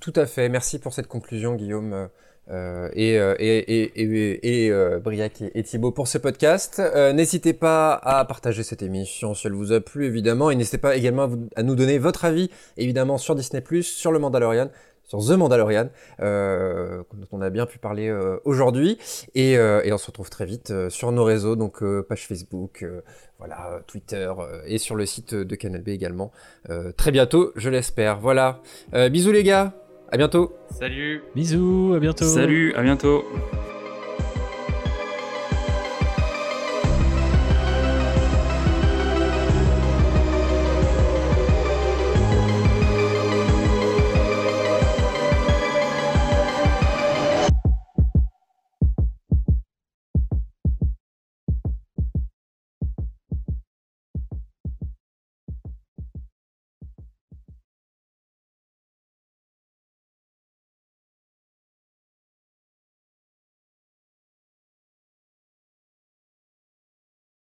Tout 0.00 0.12
à 0.16 0.26
fait. 0.26 0.48
Merci 0.48 0.78
pour 0.78 0.92
cette 0.92 1.08
conclusion, 1.08 1.54
Guillaume. 1.54 2.08
Euh, 2.50 2.90
et, 2.92 3.18
euh, 3.18 3.34
et, 3.38 3.56
et, 3.56 4.64
et 4.66 4.70
euh, 4.70 4.98
Briac 4.98 5.42
et, 5.54 5.62
Thibaut 5.62 5.92
pour 5.92 6.08
ce 6.08 6.18
podcast. 6.18 6.82
n'hésitez 7.14 7.54
pas 7.54 7.94
à 7.94 8.24
partager 8.24 8.62
cette 8.62 8.82
émission 8.82 9.34
si 9.34 9.46
elle 9.46 9.54
vous 9.54 9.72
a 9.72 9.80
plu, 9.80 10.06
évidemment. 10.06 10.50
Et 10.50 10.56
n'hésitez 10.56 10.78
pas 10.78 10.96
également 10.96 11.28
à, 11.56 11.62
nous 11.62 11.74
donner 11.74 11.98
votre 11.98 12.24
avis, 12.24 12.50
évidemment, 12.76 13.18
sur 13.18 13.34
Disney+, 13.34 13.62
sur 13.82 14.12
le 14.12 14.18
Mandalorian, 14.18 14.70
sur 15.04 15.20
The 15.20 15.32
Mandalorian, 15.32 15.88
dont 16.18 17.28
on 17.32 17.40
a 17.40 17.50
bien 17.50 17.66
pu 17.66 17.78
parler 17.78 18.14
aujourd'hui. 18.44 18.98
Et, 19.34 19.58
on 19.58 19.98
se 19.98 20.06
retrouve 20.06 20.30
très 20.30 20.44
vite 20.44 20.72
sur 20.90 21.12
nos 21.12 21.24
réseaux, 21.24 21.56
donc 21.56 21.82
page 22.08 22.26
Facebook, 22.26 22.84
voilà, 23.38 23.80
Twitter 23.86 24.32
et 24.66 24.78
sur 24.78 24.96
le 24.96 25.06
site 25.06 25.34
de 25.34 25.54
Canal 25.56 25.82
B 25.82 25.88
également. 25.88 26.30
très 26.96 27.10
bientôt, 27.10 27.52
je 27.56 27.70
l'espère. 27.70 28.20
Voilà. 28.20 28.60
bisous 29.10 29.32
les 29.32 29.44
gars 29.44 29.72
à 30.14 30.16
bientôt. 30.16 30.52
Salut. 30.70 31.24
Bisous, 31.34 31.92
à 31.96 31.98
bientôt. 31.98 32.24
Salut, 32.24 32.72
à 32.76 32.82
bientôt. 32.82 33.24